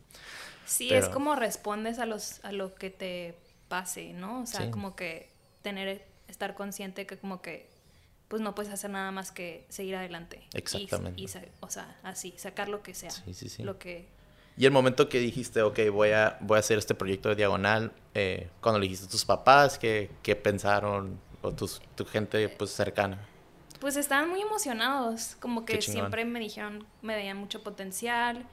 Sí, 0.66 0.94
es 0.94 1.10
como 1.10 1.36
respondes 1.36 2.00
a, 2.00 2.06
los, 2.06 2.44
a 2.46 2.54
lo 2.54 2.74
que 2.76 2.90
te 2.90 3.38
pase, 3.68 4.14
¿no? 4.14 4.42
O 4.42 4.46
sea, 4.46 4.72
como 4.72 4.96
que 4.96 5.30
tener, 5.62 6.06
estar 6.30 6.56
consciente 6.56 7.06
que 7.06 7.18
como 7.18 7.42
que 7.42 7.70
pues 8.32 8.42
no 8.42 8.56
puedes 8.56 8.72
hacer 8.72 8.90
nada 8.90 9.12
más 9.12 9.30
que 9.34 9.66
seguir 9.68 9.94
adelante. 9.98 10.42
Exactamente. 10.54 11.22
Y, 11.22 11.26
o 11.60 11.70
sea, 11.70 12.00
así, 12.02 12.34
sacar 12.38 12.70
lo 12.70 12.82
que 12.82 12.94
sea. 12.94 13.12
Sí, 13.12 13.34
sí, 13.34 13.50
sí. 13.50 13.62
Lo 13.62 13.78
que... 13.78 14.08
Y 14.56 14.66
el 14.66 14.72
momento 14.72 15.10
que 15.10 15.20
dijiste, 15.20 15.62
ok, 15.62 15.78
voy 15.92 16.12
a, 16.12 16.38
voy 16.40 16.56
a 16.56 16.60
hacer 16.62 16.78
este 16.78 16.96
proyecto 16.96 17.28
de 17.28 17.36
Diagonal, 17.36 17.92
eh, 18.14 18.50
cuando 18.62 18.80
le 18.80 18.84
dijiste 18.84 19.08
a 19.08 19.10
tus 19.10 19.26
papás, 19.26 19.78
¿qué, 19.78 20.10
qué 20.24 20.38
pensaron? 20.38 21.20
O 21.42 21.52
tus, 21.52 21.82
tu 21.96 22.06
gente 22.06 22.48
pues 22.48 22.70
cercana. 22.70 23.20
Pues 23.82 23.98
estaban 23.98 24.30
muy 24.30 24.40
emocionados, 24.40 25.36
como 25.42 25.66
que 25.66 25.82
siempre 25.82 26.24
me 26.24 26.40
dijeron, 26.40 26.86
me 27.02 27.16
veían 27.16 27.36
mucho 27.36 27.62
potencial 27.62 28.46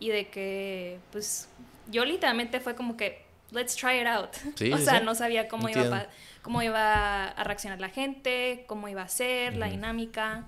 y 0.00 0.08
de 0.08 0.28
que, 0.28 0.98
pues, 1.12 1.48
yo 1.88 2.04
literalmente 2.04 2.58
fue 2.58 2.74
como 2.74 2.96
que, 2.96 3.23
let's 3.54 3.74
try 3.74 4.00
it 4.00 4.06
out. 4.06 4.30
o 4.72 4.78
sea, 4.78 5.00
no 5.00 5.14
sabía 5.14 5.48
cómo 5.48 5.68
iba, 5.68 5.96
a, 5.96 6.08
cómo 6.42 6.62
iba 6.62 7.24
a 7.24 7.44
reaccionar 7.44 7.80
la 7.80 7.88
gente, 7.88 8.64
cómo 8.66 8.88
iba 8.88 9.02
a 9.02 9.08
ser, 9.08 9.56
la 9.56 9.68
dinámica. 9.68 10.44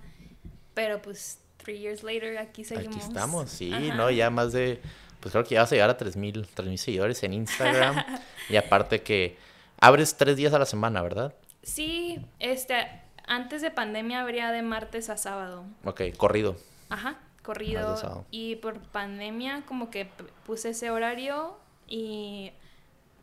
Pero 0.75 1.01
pues, 1.01 1.39
three 1.57 1.79
years 1.79 2.03
later, 2.03 2.39
aquí 2.39 2.65
seguimos. 2.65 2.97
Aquí 2.97 3.07
estamos, 3.07 3.51
sí, 3.51 3.71
¿no? 3.71 4.11
Ya 4.11 4.29
más 4.31 4.53
de, 4.53 4.83
pues 5.21 5.33
creo 5.33 5.45
que 5.45 5.55
ya 5.55 5.63
vas 5.63 5.73
a 5.73 5.75
llegar 5.75 5.91
a 5.91 5.97
3.000 5.97 6.65
mil 6.65 6.79
seguidores 6.79 7.23
en 7.23 7.33
Instagram. 7.33 8.05
y 8.51 8.57
aparte 8.57 9.03
que 9.03 9.39
abres 9.81 10.17
tres 10.17 10.37
días 10.37 10.53
a 10.53 10.59
la 10.59 10.67
semana, 10.67 11.03
¿verdad? 11.03 11.35
Sí, 11.63 12.21
este, 12.39 12.87
antes 13.27 13.63
de 13.63 13.71
pandemia 13.71 14.21
abría 14.21 14.53
de 14.53 14.63
martes 14.63 15.11
a 15.11 15.17
sábado. 15.17 15.65
Ok, 15.85 16.03
corrido. 16.17 16.57
Ajá, 16.89 17.19
corrido. 17.43 18.25
Y 18.31 18.57
por 18.57 18.79
pandemia 18.79 19.63
como 19.67 19.91
que 19.91 20.09
puse 20.45 20.71
ese 20.71 20.91
horario 20.91 21.57
y 21.89 22.53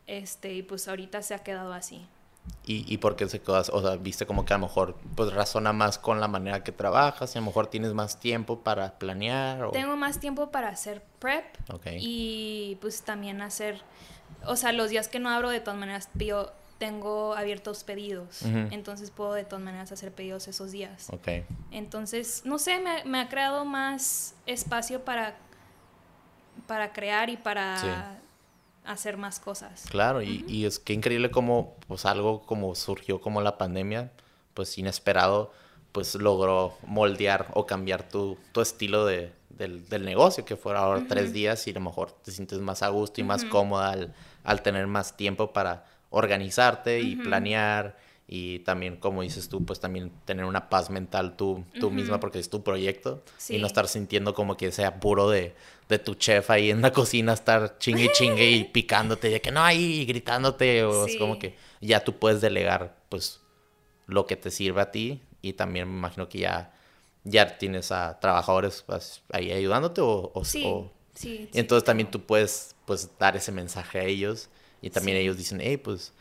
este, 0.07 0.53
y 0.53 0.63
pues 0.63 0.87
ahorita 0.87 1.21
se 1.21 1.33
ha 1.33 1.39
quedado 1.39 1.73
así. 1.73 2.05
¿Y, 2.65 2.91
y 2.91 2.97
por 2.97 3.15
qué 3.15 3.27
se 3.27 3.41
quedó? 3.41 3.61
O 3.71 3.81
sea, 3.81 3.95
viste 3.97 4.25
como 4.25 4.45
que 4.45 4.53
a 4.53 4.57
lo 4.57 4.67
mejor 4.67 4.95
pues 5.15 5.33
razona 5.33 5.73
más 5.73 5.97
con 5.97 6.19
la 6.19 6.27
manera 6.27 6.63
que 6.63 6.71
trabajas 6.71 7.35
y 7.35 7.37
a 7.37 7.41
lo 7.41 7.47
mejor 7.47 7.67
tienes 7.67 7.93
más 7.93 8.19
tiempo 8.19 8.59
para 8.59 8.97
planear. 8.99 9.63
O... 9.65 9.71
Tengo 9.71 9.95
más 9.97 10.19
tiempo 10.19 10.49
para 10.49 10.69
hacer 10.69 11.03
prep 11.19 11.45
y 11.99 12.77
pues 12.81 13.01
también 13.03 13.41
hacer, 13.41 13.81
o 14.45 14.55
sea, 14.55 14.71
los 14.71 14.89
días 14.89 15.07
que 15.07 15.19
no 15.19 15.29
abro 15.29 15.49
de 15.49 15.59
todas 15.59 15.79
maneras 15.79 16.09
yo 16.15 16.51
tengo 16.79 17.33
abiertos 17.35 17.85
pedidos, 17.85 18.41
entonces 18.41 19.09
puedo 19.09 19.33
de 19.33 19.45
todas 19.45 19.63
maneras 19.63 19.93
hacer 19.93 20.11
pedidos 20.11 20.49
esos 20.49 20.71
días. 20.73 21.07
Okay. 21.13 21.45
Entonces, 21.71 22.41
no 22.43 22.59
sé, 22.59 22.79
me, 22.79 23.05
me, 23.05 23.21
ha 23.21 23.29
creado 23.29 23.63
más 23.63 24.35
espacio 24.45 25.05
para, 25.05 25.37
para 26.67 26.91
crear 26.91 27.29
y 27.29 27.37
para 27.37 28.19
hacer 28.85 29.17
más 29.17 29.39
cosas. 29.39 29.85
Claro, 29.89 30.21
y, 30.21 30.45
y, 30.47 30.65
es 30.65 30.79
que 30.79 30.93
increíble 30.93 31.31
como 31.31 31.75
pues 31.87 32.05
algo 32.05 32.45
como 32.45 32.75
surgió 32.75 33.21
como 33.21 33.41
la 33.41 33.57
pandemia, 33.57 34.11
pues 34.53 34.77
inesperado, 34.77 35.51
pues 35.91 36.15
logró 36.15 36.75
moldear 36.85 37.47
o 37.53 37.65
cambiar 37.65 38.07
tu, 38.07 38.37
tu 38.51 38.61
estilo 38.61 39.05
de, 39.05 39.31
del, 39.49 39.87
del, 39.87 40.03
negocio, 40.03 40.43
que 40.43 40.55
fuera 40.55 40.79
ahora 40.79 41.05
tres 41.07 41.33
días 41.33 41.65
y 41.67 41.71
a 41.71 41.73
lo 41.73 41.81
mejor 41.81 42.11
te 42.11 42.31
sientes 42.31 42.59
más 42.59 42.81
a 42.83 42.89
gusto 42.89 43.21
y 43.21 43.23
más 43.23 43.45
cómoda 43.45 43.91
al, 43.91 44.13
al, 44.43 44.61
tener 44.63 44.87
más 44.87 45.15
tiempo 45.15 45.53
para 45.53 45.85
organizarte 46.09 46.99
y 47.01 47.15
planear 47.15 47.95
y 48.27 48.59
también, 48.59 48.95
como 48.97 49.21
dices 49.21 49.49
tú, 49.49 49.65
pues 49.65 49.79
también 49.79 50.11
tener 50.25 50.45
una 50.45 50.69
paz 50.69 50.89
mental 50.89 51.35
tú, 51.35 51.65
tú 51.79 51.91
misma 51.91 52.19
porque 52.19 52.39
es 52.39 52.49
tu 52.49 52.63
proyecto 52.63 53.23
y 53.49 53.59
no 53.59 53.67
estar 53.67 53.87
sintiendo 53.87 54.33
como 54.33 54.57
que 54.57 54.71
sea 54.71 54.99
puro 54.99 55.29
de, 55.29 55.55
de 55.89 55.99
tu 55.99 56.15
chef 56.15 56.49
ahí 56.49 56.71
en 56.71 56.81
la 56.81 56.91
cocina, 56.91 57.33
estar 57.33 57.77
chingue 57.77 58.11
chingue 58.13 58.49
y 58.51 58.63
picándote, 58.63 59.31
ya 59.31 59.39
que 59.39 59.51
no, 59.51 59.63
ahí 59.63 60.05
gritándote, 60.05 60.83
o 60.83 61.05
es 61.05 61.17
como 61.17 61.39
que 61.39 61.55
ya 61.81 62.03
tú 62.03 62.17
puedes 62.17 62.41
delegar 62.41 62.95
pues 63.09 63.41
lo 64.07 64.25
que 64.25 64.35
te 64.35 64.51
sirve 64.51 64.81
a 64.81 64.91
ti 64.91 65.21
y 65.41 65.53
también 65.53 65.89
me 65.89 65.97
imagino 65.97 66.29
que 66.29 66.39
ya, 66.39 66.73
ya 67.23 67.57
tienes 67.57 67.91
a 67.91 68.19
trabajadores 68.19 68.83
pues, 68.85 69.21
ahí 69.31 69.51
ayudándote 69.51 70.01
o... 70.01 70.31
o 70.33 70.45
sí, 70.45 70.65
y 71.21 71.49
entonces 71.53 71.83
también 71.83 72.09
tú 72.09 72.25
puedes 72.25 72.75
pues 72.85 73.09
dar 73.19 73.35
ese 73.35 73.51
mensaje 73.51 73.99
a 73.99 74.03
ellos 74.03 74.49
y 74.81 74.89
también 74.89 75.17
ellos 75.17 75.37
dicen, 75.37 75.59
hey, 75.61 75.77
pues 75.77 76.11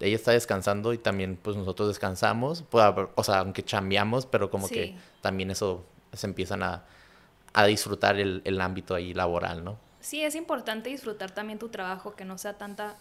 ella 0.00 0.16
está 0.16 0.32
descansando 0.32 0.92
y 0.92 0.98
también 0.98 1.38
pues 1.40 1.56
nosotros 1.56 1.88
descansamos, 1.88 2.64
pues, 2.70 2.84
o 3.14 3.24
sea, 3.24 3.40
aunque 3.40 3.64
chambeamos, 3.64 4.26
pero 4.26 4.50
como 4.50 4.68
que 4.68 4.96
también 5.20 5.50
eso 5.50 5.84
se 6.12 6.26
empiezan 6.26 6.62
a, 6.62 6.86
a 7.52 7.66
disfrutar 7.66 8.18
el, 8.18 8.42
el, 8.44 8.60
ámbito 8.60 8.94
ahí 8.94 9.14
laboral, 9.14 9.64
¿no? 9.64 9.78
Sí, 10.00 10.22
es 10.22 10.34
importante 10.34 10.90
disfrutar 10.90 11.30
también 11.30 11.58
tu 11.58 11.68
trabajo, 11.68 12.14
que 12.14 12.24
no 12.24 12.38
sea 12.38 12.54
tanta, 12.54 12.96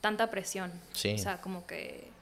tanta 0.00 0.30
presión. 0.30 0.72
Sí. 0.92 1.14
O 1.14 1.18
sea, 1.18 1.40
como 1.40 1.66
que... 1.66 2.12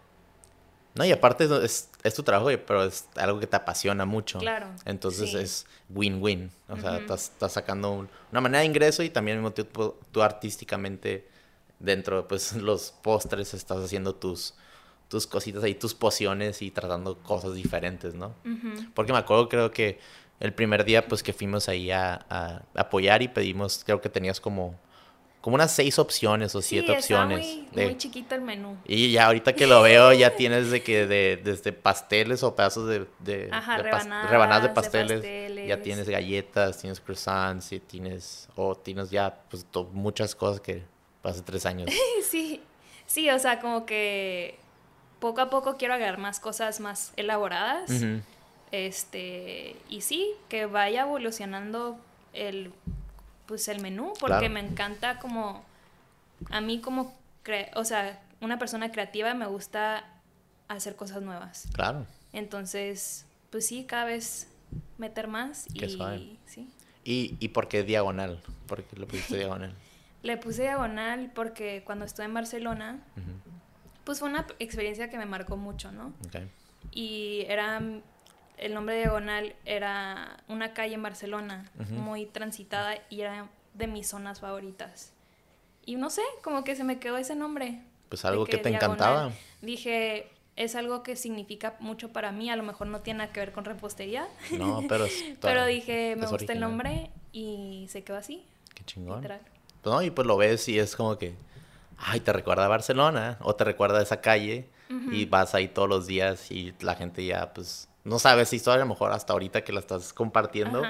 No, 0.94 1.04
y 1.04 1.12
aparte 1.12 1.48
es, 1.64 1.88
es 2.02 2.14
tu 2.14 2.22
trabajo, 2.22 2.50
pero 2.66 2.84
es 2.84 3.08
algo 3.16 3.40
que 3.40 3.46
te 3.46 3.56
apasiona 3.56 4.04
mucho. 4.04 4.38
Claro. 4.38 4.68
Entonces 4.84 5.32
es 5.32 5.66
win-win. 5.88 6.50
O 6.68 6.76
sea, 6.76 6.98
estás, 6.98 7.30
estás, 7.30 7.52
sacando 7.52 8.06
una 8.30 8.40
manera 8.40 8.60
de 8.60 8.66
ingreso 8.66 9.02
y 9.02 9.08
también 9.08 9.38
al 9.38 9.42
mismo 9.42 9.54
tiempo 9.54 9.98
tú 10.10 10.22
artísticamente 10.22 11.26
dentro 11.78 12.28
pues 12.28 12.52
los 12.56 12.92
postres 13.02 13.54
estás 13.54 13.84
haciendo 13.84 14.14
tus 14.14 14.54
tus 15.12 15.26
cositas 15.26 15.62
ahí, 15.62 15.74
tus 15.74 15.92
pociones 15.92 16.62
y 16.62 16.70
tratando 16.70 17.18
cosas 17.18 17.52
diferentes, 17.52 18.14
¿no? 18.14 18.34
Porque 18.94 19.12
me 19.12 19.18
acuerdo, 19.18 19.46
creo 19.46 19.70
que 19.70 20.00
el 20.42 20.52
primer 20.52 20.84
día, 20.84 21.06
pues 21.06 21.22
que 21.22 21.32
fuimos 21.32 21.68
ahí 21.68 21.92
a, 21.92 22.64
apoyar 22.74 23.22
y 23.22 23.28
pedimos, 23.28 23.84
creo 23.84 24.00
que 24.00 24.08
tenías 24.08 24.40
como, 24.40 24.74
como 25.40 25.54
unas 25.54 25.70
seis 25.70 26.00
opciones 26.00 26.52
o 26.56 26.60
siete 26.60 26.90
opciones. 26.90 27.46
Muy, 27.70 27.84
muy 27.84 27.96
chiquito 27.96 28.34
el 28.34 28.40
menú. 28.40 28.76
Y 28.84 29.12
ya 29.12 29.26
ahorita 29.26 29.52
que 29.52 29.68
lo 29.68 29.82
veo, 29.82 30.12
ya 30.12 30.34
tienes 30.34 30.72
de 30.72 30.82
que 30.82 31.06
de, 31.06 31.40
desde 31.44 31.72
pasteles 31.72 32.42
o 32.42 32.56
pedazos 32.56 32.88
de, 32.88 33.06
de, 33.20 33.52
rebanadas, 34.28 34.64
de, 34.64 34.68
pasteles, 34.70 35.68
Ya 35.68 35.80
tienes 35.80 36.08
galletas, 36.08 36.80
tienes 36.80 36.98
croissants, 36.98 37.70
y 37.70 37.78
tienes, 37.78 38.48
o 38.56 38.74
tienes 38.74 39.10
ya 39.10 39.42
pues 39.48 39.64
muchas 39.92 40.34
cosas 40.34 40.60
que 40.60 40.82
hace 41.22 41.42
tres 41.42 41.66
años. 41.66 41.88
sí, 42.28 42.60
sí, 43.06 43.30
o 43.30 43.38
sea, 43.38 43.60
como 43.60 43.86
que 43.86 44.58
poco 45.20 45.40
a 45.40 45.50
poco 45.50 45.76
quiero 45.76 45.94
agregar 45.94 46.18
más 46.18 46.40
cosas 46.40 46.80
más 46.80 47.12
elaboradas. 47.14 47.92
Este, 48.72 49.76
y 49.88 50.00
sí, 50.00 50.32
que 50.48 50.66
vaya 50.66 51.02
evolucionando 51.02 51.98
el 52.32 52.72
pues 53.46 53.68
el 53.68 53.80
menú, 53.80 54.14
porque 54.18 54.48
me 54.48 54.60
encanta 54.60 55.18
como 55.18 55.62
a 56.50 56.60
mí 56.60 56.80
como 56.80 57.14
o 57.74 57.84
sea, 57.84 58.22
una 58.40 58.58
persona 58.58 58.90
creativa 58.90 59.34
me 59.34 59.46
gusta 59.46 60.04
hacer 60.68 60.96
cosas 60.96 61.22
nuevas. 61.22 61.68
Claro. 61.72 62.06
Entonces, 62.32 63.26
pues 63.50 63.66
sí, 63.66 63.84
cada 63.84 64.04
vez 64.04 64.48
meter 64.98 65.28
más 65.28 65.66
y 65.74 66.38
sí. 66.46 66.68
¿Y, 67.04 67.36
¿Y 67.40 67.48
por 67.48 67.68
qué 67.68 67.82
diagonal? 67.82 68.40
¿Por 68.66 68.84
qué 68.84 68.96
lo 68.96 69.06
pusiste 69.06 69.36
diagonal? 69.36 69.74
Le 70.22 70.36
puse 70.36 70.62
diagonal 70.62 71.32
porque 71.34 71.82
cuando 71.84 72.04
estuve 72.04 72.26
en 72.26 72.34
Barcelona, 72.34 73.00
pues 74.04 74.20
fue 74.20 74.28
una 74.28 74.46
experiencia 74.60 75.10
que 75.10 75.18
me 75.18 75.26
marcó 75.26 75.56
mucho, 75.56 75.90
¿no? 75.90 76.12
Y 76.92 77.44
era, 77.48 77.82
el 78.62 78.74
nombre 78.74 78.94
de 78.94 79.00
diagonal 79.02 79.54
era 79.64 80.38
una 80.48 80.72
calle 80.72 80.94
en 80.94 81.02
Barcelona, 81.02 81.70
muy 81.90 82.26
transitada 82.26 82.94
y 83.10 83.22
era 83.22 83.48
de 83.74 83.86
mis 83.88 84.08
zonas 84.08 84.40
favoritas. 84.40 85.12
Y 85.84 85.96
no 85.96 86.10
sé, 86.10 86.22
como 86.44 86.62
que 86.62 86.76
se 86.76 86.84
me 86.84 87.00
quedó 87.00 87.16
ese 87.16 87.34
nombre. 87.34 87.82
Pues 88.08 88.24
algo 88.24 88.44
que, 88.44 88.58
te 88.58 88.68
encantaba. 88.68 89.32
Dije, 89.62 90.30
es 90.54 90.76
algo 90.76 91.02
que 91.02 91.16
significa 91.16 91.74
mucho 91.80 92.12
para 92.12 92.30
mí, 92.30 92.50
a 92.50 92.56
lo 92.56 92.62
mejor 92.62 92.86
no 92.86 93.00
tiene 93.00 93.18
nada 93.18 93.32
que 93.32 93.40
ver 93.40 93.52
con 93.52 93.64
repostería. 93.64 94.28
No, 94.52 94.84
pero... 94.88 95.06
pero 95.40 95.66
dije, 95.66 96.14
me 96.16 96.26
gusta 96.26 96.52
el 96.52 96.60
nombre 96.60 97.10
y 97.32 97.86
se 97.90 98.04
quedó 98.04 98.18
así. 98.18 98.44
Qué 98.74 98.84
chingón. 98.84 99.26
¿no? 99.84 100.02
Y 100.02 100.10
pues 100.10 100.26
lo 100.26 100.36
ves 100.36 100.68
y 100.68 100.78
es 100.78 100.94
como 100.94 101.18
que, 101.18 101.34
ay, 101.98 102.20
te 102.20 102.32
recuerda 102.32 102.66
a 102.66 102.68
Barcelona 102.68 103.38
o 103.40 103.56
te 103.56 103.64
recuerda 103.64 103.98
a 103.98 104.02
esa 104.02 104.20
calle 104.20 104.68
y 105.10 105.24
vas 105.24 105.54
ahí 105.54 105.68
todos 105.68 105.88
los 105.88 106.06
días 106.06 106.50
y 106.52 106.74
la 106.80 106.94
gente 106.94 107.24
ya, 107.24 107.52
pues, 107.54 107.88
no 108.04 108.18
sabes 108.18 108.48
si 108.48 108.56
historia, 108.56 108.82
a 108.82 108.84
lo 108.84 108.90
mejor 108.90 109.12
hasta 109.12 109.32
ahorita 109.32 109.62
que 109.64 109.72
la 109.72 109.80
estás 109.80 110.12
compartiendo, 110.12 110.82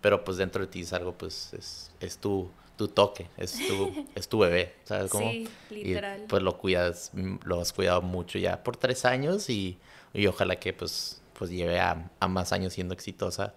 pero 0.00 0.24
pues 0.24 0.36
dentro 0.36 0.62
de 0.64 0.68
ti 0.70 0.82
es 0.82 0.92
algo, 0.92 1.12
pues, 1.14 1.52
es, 1.52 1.90
es 2.00 2.18
tu, 2.18 2.50
tu 2.76 2.88
toque, 2.88 3.26
es 3.36 3.58
tu, 3.66 4.06
es 4.14 4.28
tu 4.28 4.38
bebé, 4.38 4.74
¿sabes 4.84 5.10
cómo? 5.10 5.30
Sí, 5.30 5.48
literal. 5.70 6.22
Y 6.22 6.26
pues 6.26 6.42
lo 6.42 6.56
cuidas, 6.58 7.10
lo 7.44 7.60
has 7.60 7.72
cuidado 7.72 8.02
mucho 8.02 8.38
ya 8.38 8.62
por 8.62 8.76
tres 8.76 9.04
años 9.04 9.50
y, 9.50 9.78
y 10.14 10.26
ojalá 10.26 10.56
que 10.56 10.72
pues, 10.72 11.20
pues 11.38 11.50
lleve 11.50 11.80
a, 11.80 12.10
a 12.20 12.28
más 12.28 12.52
años 12.52 12.72
siendo 12.72 12.94
exitosa. 12.94 13.54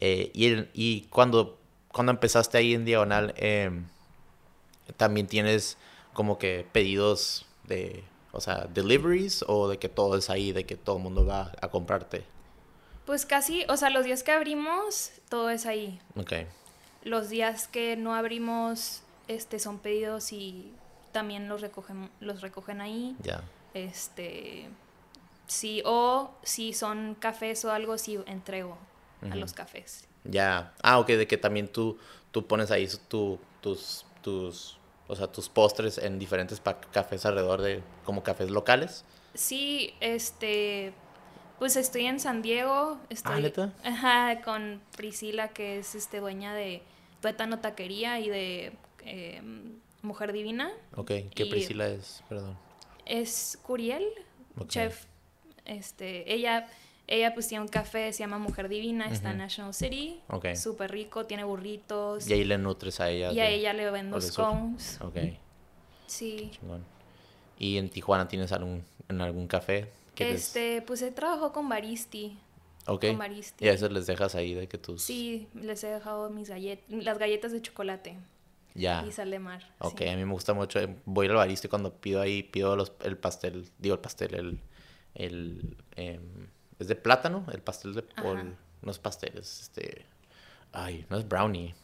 Eh, 0.00 0.30
y, 0.34 0.66
y 0.74 1.02
cuando, 1.10 1.58
cuando 1.88 2.12
empezaste 2.12 2.58
ahí 2.58 2.74
en 2.74 2.84
Diagonal, 2.84 3.34
eh, 3.36 3.70
también 4.96 5.26
tienes 5.26 5.76
como 6.12 6.38
que 6.38 6.66
pedidos 6.72 7.46
de, 7.64 8.04
o 8.32 8.40
sea, 8.40 8.66
deliveries 8.72 9.44
o 9.46 9.68
de 9.68 9.78
que 9.78 9.88
todo 9.88 10.16
es 10.16 10.30
ahí, 10.30 10.52
de 10.52 10.64
que 10.66 10.76
todo 10.76 10.96
el 10.96 11.02
mundo 11.02 11.24
va 11.24 11.52
a 11.60 11.68
comprarte. 11.68 12.24
Pues 13.10 13.26
casi, 13.26 13.64
o 13.68 13.76
sea, 13.76 13.90
los 13.90 14.04
días 14.04 14.22
que 14.22 14.30
abrimos, 14.30 15.10
todo 15.28 15.50
es 15.50 15.66
ahí. 15.66 15.98
Ok. 16.14 16.32
Los 17.02 17.28
días 17.28 17.66
que 17.66 17.96
no 17.96 18.14
abrimos, 18.14 19.02
este, 19.26 19.58
son 19.58 19.80
pedidos 19.80 20.32
y 20.32 20.72
también 21.10 21.48
los 21.48 21.60
recogen, 21.60 22.08
los 22.20 22.40
recogen 22.40 22.80
ahí. 22.80 23.16
Ya. 23.20 23.42
Este, 23.74 24.68
sí, 25.48 25.82
o 25.84 26.30
si 26.44 26.72
son 26.72 27.16
cafés 27.18 27.64
o 27.64 27.72
algo, 27.72 27.98
sí 27.98 28.16
entrego 28.26 28.78
a 29.28 29.34
los 29.34 29.54
cafés. 29.54 30.06
Ya. 30.22 30.72
Ah, 30.80 31.00
ok, 31.00 31.08
de 31.08 31.26
que 31.26 31.36
también 31.36 31.66
tú, 31.66 31.98
tú 32.30 32.46
pones 32.46 32.70
ahí 32.70 32.88
tu, 33.08 33.40
tus, 33.60 34.06
tus 34.22 34.78
o 35.08 35.16
sea, 35.16 35.26
tus 35.26 35.48
postres 35.48 35.98
en 35.98 36.20
diferentes 36.20 36.62
cafés 36.92 37.26
alrededor 37.26 37.60
de 37.60 37.82
como 38.04 38.22
cafés 38.22 38.50
locales. 38.50 39.04
Sí, 39.34 39.94
este, 39.98 40.92
pues 41.60 41.76
estoy 41.76 42.06
en 42.06 42.18
San 42.18 42.40
Diego, 42.40 42.98
estoy 43.10 43.52
¿Ah, 43.56 43.72
ajá, 43.84 44.40
con 44.40 44.80
Priscila 44.96 45.48
que 45.48 45.78
es 45.78 45.94
este 45.94 46.18
dueña 46.18 46.54
de 46.54 46.82
Tuétano 47.20 47.60
Taquería 47.60 48.18
y 48.18 48.30
de 48.30 48.72
em, 49.04 49.74
Mujer 50.00 50.32
Divina. 50.32 50.72
Ok, 50.96 51.12
¿qué 51.34 51.46
Priscila 51.46 51.86
es? 51.86 52.24
Perdón. 52.30 52.56
Es 53.04 53.58
Curiel, 53.62 54.04
chef. 54.68 55.04
Este, 55.66 56.32
ella 56.32 56.66
ella 57.06 57.34
pues 57.34 57.48
tiene 57.48 57.62
un 57.62 57.68
café, 57.68 58.10
se 58.12 58.20
llama 58.20 58.38
Mujer 58.38 58.68
Divina, 58.68 59.10
está 59.10 59.32
en 59.32 59.38
National 59.38 59.74
City. 59.74 60.20
Ok. 60.28 60.54
Súper 60.54 60.90
rico, 60.90 61.26
tiene 61.26 61.44
burritos. 61.44 62.26
Y 62.26 62.32
ahí 62.32 62.44
le 62.44 62.56
nutres 62.56 63.00
a 63.00 63.10
ella. 63.10 63.32
Y 63.32 63.40
a 63.40 63.48
ella 63.48 63.72
le 63.74 63.90
vendo 63.90 64.18
scones. 64.20 64.98
Ok. 65.02 65.16
Sí. 66.06 66.52
¿Y 67.58 67.76
en 67.76 67.90
Tijuana 67.90 68.28
tienes 68.28 68.52
algún, 68.52 68.82
en 69.08 69.20
algún 69.20 69.46
café? 69.46 69.90
Este, 70.16 70.82
pues 70.82 71.02
he 71.02 71.10
trabajado 71.10 71.52
con 71.52 71.68
Baristi. 71.68 72.38
Ok. 72.86 73.06
Con 73.06 73.18
Baristi. 73.18 73.64
Y 73.64 73.68
a 73.68 73.72
veces 73.72 73.90
les 73.92 74.06
dejas 74.06 74.34
ahí 74.34 74.54
de 74.54 74.68
que 74.68 74.78
tus... 74.78 75.02
Sí, 75.02 75.48
les 75.54 75.82
he 75.84 75.88
dejado 75.88 76.30
mis 76.30 76.48
galletas, 76.48 76.84
las 76.88 77.18
galletas 77.18 77.52
de 77.52 77.62
chocolate. 77.62 78.18
Ya. 78.74 79.04
Y 79.06 79.12
sal 79.12 79.30
de 79.30 79.38
mar. 79.38 79.74
Ok, 79.78 80.02
a 80.02 80.16
mí 80.16 80.24
me 80.24 80.32
gusta 80.32 80.54
mucho. 80.54 80.80
Voy 81.04 81.26
al 81.26 81.34
Baristi 81.34 81.68
cuando 81.68 81.94
pido 81.94 82.20
ahí, 82.20 82.42
pido 82.42 82.76
los, 82.76 82.92
el 83.02 83.16
pastel, 83.16 83.68
digo 83.78 83.94
el 83.94 84.00
pastel, 84.00 84.34
el... 84.34 84.60
el 85.14 85.76
em, 85.96 86.48
es 86.80 86.88
de 86.88 86.96
plátano, 86.96 87.44
el 87.52 87.60
pastel 87.60 87.94
de 87.94 88.02
pol, 88.02 88.56
no 88.80 88.90
es 88.90 88.98
pastel, 88.98 89.36
es 89.36 89.60
este, 89.60 90.06
ay, 90.72 91.04
no 91.10 91.18
es 91.18 91.28
brownie. 91.28 91.74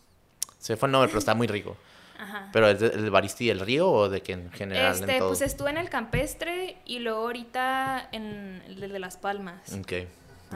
Se 0.59 0.77
fue 0.77 0.89
el 0.89 0.93
nombre, 0.93 1.09
pero 1.09 1.19
está 1.19 1.35
muy 1.35 1.47
rico. 1.47 1.77
Ajá. 2.19 2.51
¿Pero 2.53 2.69
es 2.69 2.81
el 2.81 3.11
Baristi 3.11 3.49
del 3.49 3.61
Río 3.61 3.91
o 3.91 4.09
de 4.09 4.23
que 4.23 4.33
en 4.33 4.51
general 4.53 4.95
este, 4.95 5.19
Pues 5.21 5.43
estuve 5.43 5.71
en 5.71 5.79
el 5.79 5.91
campestre 5.91 6.79
y 6.85 6.99
luego 6.99 7.21
ahorita 7.23 8.09
en 8.13 8.63
el 8.67 8.81
de 8.81 8.99
Las 8.99 9.17
Palmas. 9.17 9.73
Ok, 9.73 9.93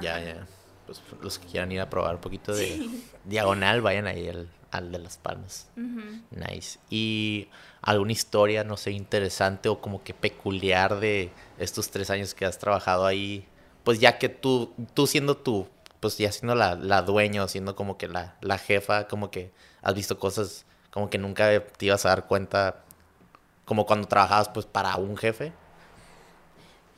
ya, 0.00 0.20
ya. 0.20 0.46
Pues 0.86 1.02
los 1.22 1.38
que 1.38 1.46
quieran 1.46 1.70
ir 1.72 1.80
a 1.80 1.90
probar 1.90 2.16
un 2.16 2.20
poquito 2.20 2.54
de 2.54 2.88
diagonal, 3.24 3.80
vayan 3.80 4.06
ahí 4.06 4.28
al, 4.28 4.48
al 4.70 4.90
de 4.90 4.98
Las 4.98 5.18
Palmas. 5.18 5.68
Nice. 5.76 6.78
¿Y 6.88 7.48
alguna 7.82 8.12
historia, 8.12 8.64
no 8.64 8.76
sé, 8.76 8.90
interesante 8.92 9.68
o 9.68 9.80
como 9.80 10.02
que 10.02 10.14
peculiar 10.14 10.98
de 10.98 11.30
estos 11.58 11.90
tres 11.90 12.10
años 12.10 12.34
que 12.34 12.44
has 12.44 12.58
trabajado 12.58 13.06
ahí 13.06 13.46
pues 13.84 14.00
ya 14.00 14.18
que 14.18 14.28
tú, 14.28 14.72
tú 14.94 15.06
siendo 15.06 15.36
tú, 15.36 15.68
pues 16.00 16.18
ya 16.18 16.30
siendo 16.32 16.54
la, 16.54 16.74
la 16.74 17.02
dueña 17.02 17.44
o 17.44 17.48
siendo 17.48 17.76
como 17.76 17.98
que 17.98 18.08
la, 18.08 18.36
la 18.40 18.58
jefa, 18.58 19.08
como 19.08 19.30
que 19.30 19.52
has 19.82 19.94
visto 19.94 20.18
cosas 20.18 20.66
como 20.90 21.10
que 21.10 21.18
nunca 21.18 21.62
te 21.64 21.86
ibas 21.86 22.04
a 22.06 22.10
dar 22.10 22.26
cuenta, 22.26 22.82
como 23.64 23.86
cuando 23.86 24.08
trabajabas 24.08 24.48
pues 24.48 24.66
para 24.66 24.96
un 24.96 25.16
jefe. 25.16 25.52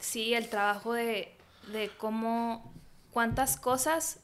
Sí, 0.01 0.35
el 0.35 0.49
trabajo 0.49 0.95
de, 0.95 1.35
de 1.73 1.91
cómo, 1.99 2.73
cuántas 3.13 3.57
cosas 3.57 4.19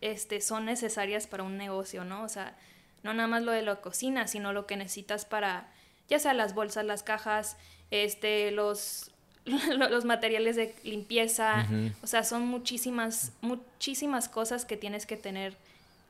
este, 0.00 0.40
son 0.40 0.64
necesarias 0.64 1.26
para 1.26 1.42
un 1.42 1.56
negocio, 1.56 2.04
¿no? 2.04 2.22
O 2.22 2.28
sea, 2.28 2.56
no 3.02 3.14
nada 3.14 3.28
más 3.28 3.42
lo 3.42 3.52
de 3.52 3.62
la 3.62 3.76
cocina, 3.76 4.26
sino 4.26 4.52
lo 4.52 4.66
que 4.66 4.76
necesitas 4.76 5.24
para, 5.24 5.68
ya 6.08 6.18
sea 6.18 6.34
las 6.34 6.54
bolsas, 6.54 6.84
las 6.84 7.02
cajas, 7.02 7.56
este, 7.90 8.50
los, 8.50 9.10
los 9.44 10.04
materiales 10.04 10.56
de 10.56 10.74
limpieza, 10.82 11.66
o 12.02 12.06
sea, 12.06 12.24
son 12.24 12.46
muchísimas, 12.46 13.32
muchísimas 13.40 14.28
cosas 14.28 14.64
que 14.64 14.76
tienes 14.76 15.06
que 15.06 15.16
tener 15.16 15.56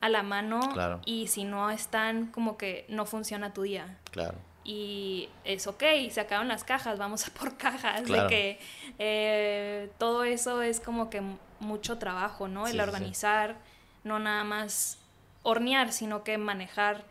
a 0.01 0.09
la 0.09 0.23
mano 0.23 0.59
claro. 0.73 1.01
y 1.05 1.27
si 1.27 1.43
no 1.43 1.69
están 1.69 2.27
como 2.27 2.57
que 2.57 2.85
no 2.89 3.05
funciona 3.05 3.53
tu 3.53 3.63
día. 3.63 3.97
Claro. 4.11 4.37
y 4.65 5.29
es 5.45 5.65
ok, 5.67 5.83
se 6.11 6.19
acaban 6.21 6.47
las 6.47 6.63
cajas, 6.63 6.99
vamos 6.99 7.27
a 7.27 7.31
por 7.33 7.57
cajas, 7.57 8.01
Claro. 8.03 8.23
de 8.23 8.29
que 8.29 8.59
eh, 8.99 9.91
todo 9.97 10.23
eso 10.23 10.61
es 10.61 10.79
como 10.79 11.09
que 11.09 11.21
mucho 11.59 11.97
trabajo, 11.97 12.47
¿no? 12.47 12.65
El 12.67 12.73
sí, 12.73 12.77
sí. 12.77 12.83
organizar, 12.83 13.55
no 14.03 14.19
nada 14.19 14.43
más 14.43 14.97
hornear, 15.43 15.91
sino 15.91 16.23
que 16.23 16.37
manejar 16.37 17.03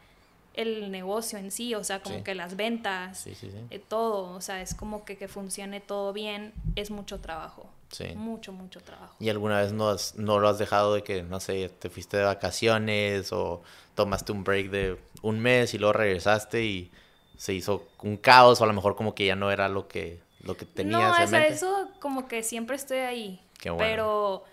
el 0.55 0.91
negocio 0.91 1.39
en 1.39 1.51
sí, 1.51 1.75
o 1.75 1.83
sea, 1.85 2.01
como 2.03 2.17
Sí. 2.19 2.23
que 2.25 2.35
las 2.35 2.57
ventas, 2.57 3.19
Sí, 3.19 3.35
sí, 3.35 3.51
sí. 3.51 3.59
eh, 3.71 3.79
todo, 3.81 4.35
o 4.35 4.41
sea, 4.41 4.61
es 4.61 4.75
como 4.75 5.05
que 5.05 5.17
que 5.17 5.27
funcione 5.29 5.81
todo 5.81 6.13
bien, 6.13 6.53
es 6.77 6.91
mucho 6.91 7.21
trabajo, 7.21 7.69
Sí. 7.91 8.07
mucho, 8.15 8.53
mucho 8.53 8.81
trabajo. 8.81 9.15
¿Y 9.21 9.29
alguna 9.31 9.61
vez 9.61 9.73
no, 9.73 9.89
has- 9.89 10.15
no 10.17 10.39
lo 10.39 10.49
has 10.49 10.59
dejado 10.59 10.95
de 10.95 11.03
que, 11.03 11.23
no 11.23 11.41
sé, 11.41 11.69
te 11.69 11.91
fuiste 11.91 12.17
de 12.17 12.25
vacaciones 12.25 13.33
o 13.33 13.63
tomaste 13.95 14.33
un 14.33 14.45
break 14.45 14.71
de 14.71 14.99
un 15.23 15.41
mes 15.41 15.75
y 15.75 15.79
luego 15.79 15.93
regresaste 15.95 16.65
y 16.65 16.91
se 17.37 17.55
hizo 17.55 17.85
un 18.03 18.17
caos 18.17 18.61
o 18.61 18.65
a 18.65 18.67
lo 18.67 18.73
mejor 18.73 18.95
como 18.97 19.15
que 19.15 19.27
ya 19.27 19.37
no 19.37 19.51
era 19.51 19.69
lo 19.69 19.89
que, 19.89 20.21
lo 20.43 20.57
que 20.57 20.67
tenías 20.67 21.19
no, 21.19 21.25
en 21.25 21.31
mente? 21.31 21.55
eso 21.55 21.89
como 22.01 22.29
que 22.29 22.43
siempre 22.43 22.77
estoy 22.77 22.99
ahí. 22.99 23.41
Qué 23.59 23.71
bueno. 23.71 23.79
Pero 23.91 24.45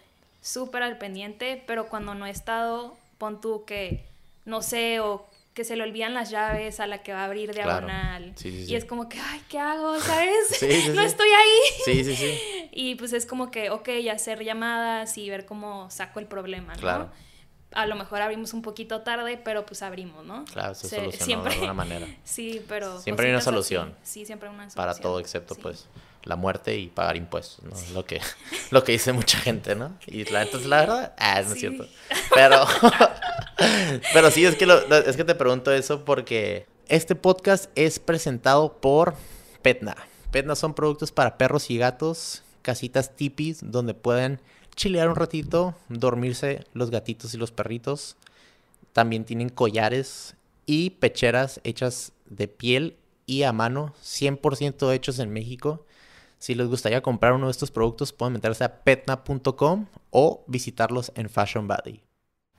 súper 0.42 0.84
al 0.84 0.98
pendiente, 0.98 1.64
pero 1.68 1.88
cuando 1.90 2.16
no 2.16 2.26
he 2.26 2.30
estado, 2.32 2.96
pon 3.18 3.42
tú 3.42 3.66
que, 3.66 4.06
no 4.46 4.62
sé, 4.62 5.00
o 5.00 5.26
que 5.56 5.64
se 5.64 5.76
le 5.76 5.84
olvidan 5.84 6.14
las 6.14 6.30
llaves 6.30 6.80
a 6.80 6.86
la 6.86 7.00
que 7.02 7.14
va 7.14 7.22
a 7.22 7.26
abrir 7.26 7.50
Claro. 7.52 7.70
diagonal. 7.88 8.34
Sí, 8.36 8.52
sí, 8.52 8.58
Y 8.58 8.66
sí. 8.68 8.76
es 8.76 8.86
como 8.86 9.10
que, 9.10 9.20
ay, 9.20 9.42
¿qué 9.50 9.58
hago? 9.58 9.98
¿Sabes? 10.00 10.62
No 10.94 11.02
estoy 11.02 11.30
ahí. 11.30 11.60
Sí, 11.86 12.04
sí, 12.04 12.16
sí. 12.16 12.40
Y 12.74 12.96
pues 12.96 13.14
es 13.14 13.26
como 13.26 13.50
que, 13.52 13.70
ok, 13.72 13.88
hacer 14.12 14.44
llamadas 14.44 15.18
y 15.18 15.30
ver 15.30 15.46
cómo 15.46 15.90
saco 15.90 16.20
el 16.20 16.28
problema, 16.28 16.74
¿no? 16.76 16.80
Claro. 16.82 17.10
A 17.72 17.86
lo 17.86 17.96
mejor 17.96 18.22
abrimos 18.22 18.54
un 18.54 18.62
poquito 18.62 19.02
tarde, 19.02 19.38
pero 19.38 19.66
pues 19.66 19.82
abrimos, 19.82 20.26
¿no? 20.26 20.44
Claro, 20.46 20.76
se 20.76 20.88
Se- 20.90 20.98
solucionó 20.98 21.26
siempre- 21.26 21.50
de 21.52 21.56
alguna 21.56 21.74
manera. 21.74 22.06
Sí, 22.26 22.62
pero... 22.68 23.02
Siempre 23.02 23.26
hay 23.28 23.32
una 23.32 23.40
así. 23.40 23.46
solución. 23.46 23.96
Sí, 24.04 24.26
siempre 24.26 24.50
hay 24.50 24.56
una 24.56 24.64
solución. 24.70 24.86
Para 24.86 24.94
todo 25.00 25.20
excepto 25.20 25.56
pues 25.56 25.88
la 26.24 26.36
muerte 26.36 26.76
y 26.78 26.88
pagar 26.88 27.16
impuestos, 27.18 27.64
¿no? 27.64 27.74
Es 27.76 27.92
lo 27.92 28.04
que, 28.06 28.20
lo 28.72 28.84
que 28.84 28.92
dice 28.94 29.14
mucha 29.14 29.38
gente, 29.40 29.74
¿no? 29.76 29.98
Y 30.08 30.26
la, 30.26 30.42
entonces 30.44 30.68
la 30.68 30.80
verdad, 30.82 31.14
ah, 31.18 31.42
no 31.42 31.54
es 31.54 31.60
cierto. 31.60 31.88
Pero, 32.34 32.66
pero 34.14 34.32
sí, 34.32 34.46
es 34.46 34.56
que, 34.56 34.66
lo- 34.66 34.80
es 34.96 35.16
que 35.16 35.24
te 35.24 35.36
pregunto 35.36 35.72
eso 35.72 36.04
porque 36.06 36.66
este 36.88 37.16
podcast 37.16 37.70
es 37.76 38.00
presentado 38.00 38.74
por 38.78 39.16
Petna. 39.62 39.96
Petna 40.32 40.56
son 40.56 40.74
productos 40.74 41.12
para 41.12 41.38
perros 41.38 41.70
y 41.72 41.78
gatos, 41.78 42.44
casitas 42.62 43.16
tipis 43.16 43.60
donde 43.62 43.94
pueden 43.94 44.42
chilear 44.76 45.08
un 45.10 45.16
ratito, 45.16 45.74
dormirse 45.88 46.66
los 46.74 46.92
gatitos 46.92 47.34
y 47.34 47.38
los 47.38 47.52
perritos. 47.52 48.18
También 48.94 49.24
tienen 49.26 49.50
collares 49.50 50.36
y 50.66 50.92
pecheras 50.92 51.60
hechas 51.64 52.12
de 52.26 52.48
piel 52.48 52.98
y 53.26 53.44
a 53.44 53.54
mano, 53.54 53.94
100% 54.04 54.94
hechos 54.94 55.20
en 55.20 55.32
México. 55.32 55.86
Si 56.38 56.54
les 56.54 56.68
gustaría 56.68 57.02
comprar 57.02 57.34
uno 57.34 57.46
de 57.48 57.52
estos 57.52 57.72
productos, 57.72 58.14
pueden 58.14 58.34
meterse 58.34 58.64
a 58.66 58.84
petna.com 58.84 59.88
o 60.12 60.44
visitarlos 60.48 61.12
en 61.16 61.30
Fashion 61.30 61.68
Valley. 61.68 62.04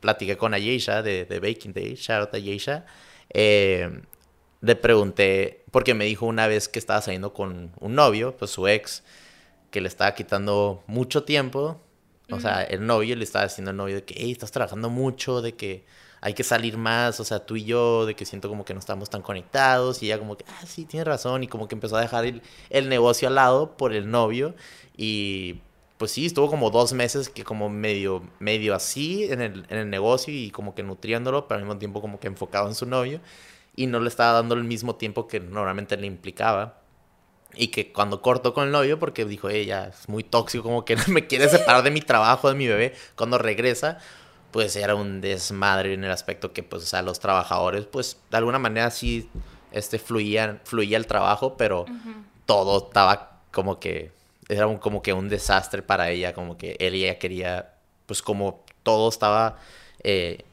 Platiqué 0.01 0.36
con 0.36 0.55
Ayesha 0.55 1.02
de, 1.02 1.24
de 1.24 1.40
Baking 1.40 1.73
Day, 1.73 1.94
shout 1.94 2.20
out 2.20 2.35
Ayesha. 2.35 2.85
Eh, 3.31 4.02
le 4.60 4.77
pregunté, 4.77 5.64
porque 5.70 5.94
me 5.94 6.05
dijo 6.05 6.27
una 6.27 6.47
vez 6.47 6.68
que 6.68 6.78
estaba 6.78 7.01
saliendo 7.01 7.32
con 7.32 7.73
un 7.78 7.94
novio, 7.94 8.36
pues 8.36 8.51
su 8.51 8.66
ex, 8.66 9.02
que 9.70 9.81
le 9.81 9.89
estaba 9.89 10.14
quitando 10.14 10.82
mucho 10.86 11.24
tiempo. 11.24 11.81
O 12.31 12.40
sea, 12.40 12.64
el 12.64 12.85
novio 12.85 13.14
le 13.14 13.23
estaba 13.23 13.44
diciendo 13.44 13.70
al 13.70 13.77
novio 13.77 13.97
de 13.97 14.05
que, 14.05 14.14
hey, 14.16 14.32
estás 14.32 14.51
trabajando 14.51 14.90
mucho, 14.90 15.43
de 15.43 15.55
que 15.55 15.85
hay 16.20 16.35
que 16.35 16.43
salir 16.43 16.77
más, 16.77 17.20
o 17.20 17.24
sea, 17.24 17.47
tú 17.47 17.55
y 17.55 17.64
yo, 17.64 18.05
de 18.05 18.16
que 18.16 18.24
siento 18.24 18.48
como 18.48 18.64
que 18.64 18.74
no 18.74 18.81
estamos 18.81 19.10
tan 19.10 19.23
conectados. 19.23 20.02
Y 20.02 20.06
ella 20.06 20.18
como 20.18 20.36
que, 20.36 20.44
ah, 20.48 20.66
sí, 20.66 20.86
tienes 20.86 21.06
razón. 21.06 21.44
Y 21.44 21.47
como 21.47 21.68
que 21.68 21.77
empezó 21.77 21.97
a 21.97 22.01
dejar 22.01 22.24
el, 22.24 22.43
el 22.70 22.89
negocio 22.89 23.28
al 23.28 23.36
lado 23.36 23.77
por 23.77 23.93
el 23.93 24.10
novio. 24.10 24.56
Y 24.97 25.60
pues 25.98 26.10
sí, 26.10 26.27
estuvo 26.27 26.51
como 26.51 26.70
dos 26.70 26.93
meses 26.93 27.28
que 27.28 27.44
como 27.44 27.68
medio, 27.68 28.23
medio 28.39 28.74
así 28.74 29.24
en 29.24 29.40
el, 29.40 29.66
en 29.70 29.78
el 29.78 29.90
negocio 29.90 30.32
y 30.35 30.51
como 30.51 30.74
que 30.74 30.82
nutriéndolo, 30.82 31.48
pero 31.48 31.59
al 31.59 31.64
mismo 31.64 31.78
tiempo 31.78 32.01
como 32.01 32.20
que 32.20 32.27
enfocado 32.27 32.68
en 32.68 32.74
su 32.74 32.86
novio. 32.86 33.20
Y 33.74 33.86
no 33.86 34.01
le 34.01 34.09
estaba 34.09 34.32
dando 34.32 34.55
el 34.55 34.64
mismo 34.64 34.97
tiempo 34.97 35.27
que 35.28 35.40
normalmente 35.40 35.97
le 35.97 36.06
implicaba. 36.06 36.81
Y 37.55 37.68
que 37.68 37.93
cuando 37.93 38.20
cortó 38.20 38.52
con 38.52 38.66
el 38.66 38.73
novio, 38.73 38.98
porque 38.98 39.24
dijo, 39.24 39.48
ella 39.48 39.86
es 39.89 40.09
muy 40.09 40.23
tóxico, 40.24 40.64
como 40.64 40.85
que 40.85 40.97
me 41.09 41.27
quiere 41.27 41.48
separar 41.48 41.82
de 41.82 41.90
mi 41.90 42.01
trabajo, 42.02 42.48
de 42.48 42.55
mi 42.55 42.66
bebé, 42.66 42.94
cuando 43.16 43.39
regresa, 43.39 43.98
pues 44.51 44.77
era 44.77 44.94
un 44.94 45.20
desmadre 45.20 45.94
en 45.94 46.05
el 46.05 46.10
aspecto 46.10 46.52
que, 46.52 46.62
pues, 46.62 46.82
o 46.82 46.86
sea, 46.86 47.02
los 47.02 47.20
trabajadores, 47.20 47.86
pues, 47.86 48.20
de 48.31 48.36
alguna 48.36 48.59
manera 48.59 48.90
sí, 48.90 49.31
este, 49.73 49.98
fluía, 49.98 50.60
fluía 50.64 50.98
el 50.98 51.06
trabajo, 51.06 51.56
pero 51.56 51.86
todo 52.44 52.86
estaba 52.89 53.40
como 53.52 53.81
que, 53.81 54.15
era 54.48 54.66
un- 54.66 54.78
como 54.78 55.02
que 55.02 55.12
un 55.12 55.28
desastre 55.28 55.82
para 55.82 56.10
ella, 56.10 56.35
como 56.35 56.56
que 56.56 56.77
él 56.81 56.94
y 56.94 57.05
ella 57.05 57.18
quería, 57.18 57.74
pues, 58.06 58.23
como 58.23 58.64
todo 58.82 59.09
estaba, 59.09 59.59
eh, 60.02 60.44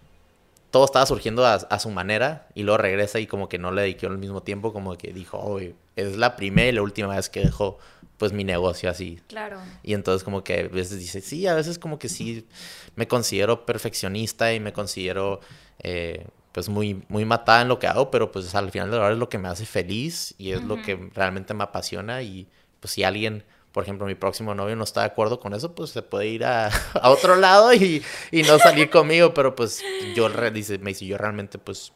todo 0.71 0.85
estaba 0.85 1.05
surgiendo 1.05 1.45
a, 1.45 1.53
a 1.55 1.79
su 1.79 1.89
manera 1.91 2.47
y 2.55 2.63
luego 2.63 2.77
regresa 2.79 3.19
y 3.19 3.27
como 3.27 3.47
que 3.47 3.59
no 3.59 3.71
le 3.71 3.83
dedicó 3.83 4.07
al 4.07 4.17
mismo 4.17 4.41
tiempo, 4.41 4.73
como 4.73 4.97
que 4.97 5.13
dijo, 5.13 5.37
"Oye, 5.39 5.75
es 5.95 6.17
la 6.17 6.35
primera 6.35 6.69
y 6.69 6.71
la 6.71 6.81
última 6.81 7.15
vez 7.15 7.29
que 7.29 7.41
dejo 7.41 7.77
pues 8.17 8.31
mi 8.33 8.43
negocio 8.43 8.89
así. 8.89 9.19
Claro. 9.27 9.59
Y 9.83 9.93
entonces 9.93 10.23
como 10.23 10.43
que 10.43 10.61
a 10.61 10.67
veces 10.67 10.99
dice, 10.99 11.21
sí, 11.21 11.45
a 11.47 11.55
veces 11.55 11.77
como 11.77 11.99
que 11.99 12.09
sí 12.09 12.47
me 12.95 13.07
considero 13.07 13.65
perfeccionista 13.65 14.53
y 14.53 14.59
me 14.59 14.73
considero 14.73 15.41
eh, 15.79 16.25
pues 16.51 16.69
muy, 16.69 17.03
muy 17.09 17.25
matada 17.25 17.61
en 17.63 17.67
lo 17.67 17.79
que 17.79 17.87
hago, 17.87 18.09
pero 18.11 18.31
pues 18.31 18.53
al 18.55 18.71
final 18.71 18.89
de 18.91 18.97
la 18.97 19.03
hora 19.03 19.13
es 19.13 19.19
lo 19.19 19.29
que 19.29 19.37
me 19.39 19.47
hace 19.49 19.65
feliz 19.65 20.35
y 20.37 20.51
es 20.51 20.63
lo 20.63 20.81
que 20.81 21.09
realmente 21.13 21.53
me 21.53 21.63
apasiona 21.63 22.21
y 22.21 22.47
pues 22.79 22.93
si 22.93 23.03
alguien, 23.03 23.43
por 23.73 23.83
ejemplo, 23.83 24.05
mi 24.07 24.15
próximo 24.15 24.55
novio 24.55 24.75
no 24.75 24.83
está 24.85 25.01
de 25.01 25.07
acuerdo 25.07 25.39
con 25.39 25.53
eso, 25.53 25.73
pues 25.75 25.89
se 25.89 26.01
puede 26.01 26.27
ir 26.27 26.45
a, 26.45 26.67
a 26.93 27.09
otro 27.09 27.35
lado 27.35 27.73
y, 27.73 28.01
y 28.31 28.43
no 28.43 28.57
salir 28.59 28.89
conmigo, 28.89 29.33
pero 29.33 29.55
pues 29.55 29.83
yo, 30.13 30.29
dice, 30.51 30.77
me 30.77 30.91
dice, 30.91 31.05
yo 31.05 31.17
realmente 31.17 31.57
pues 31.57 31.91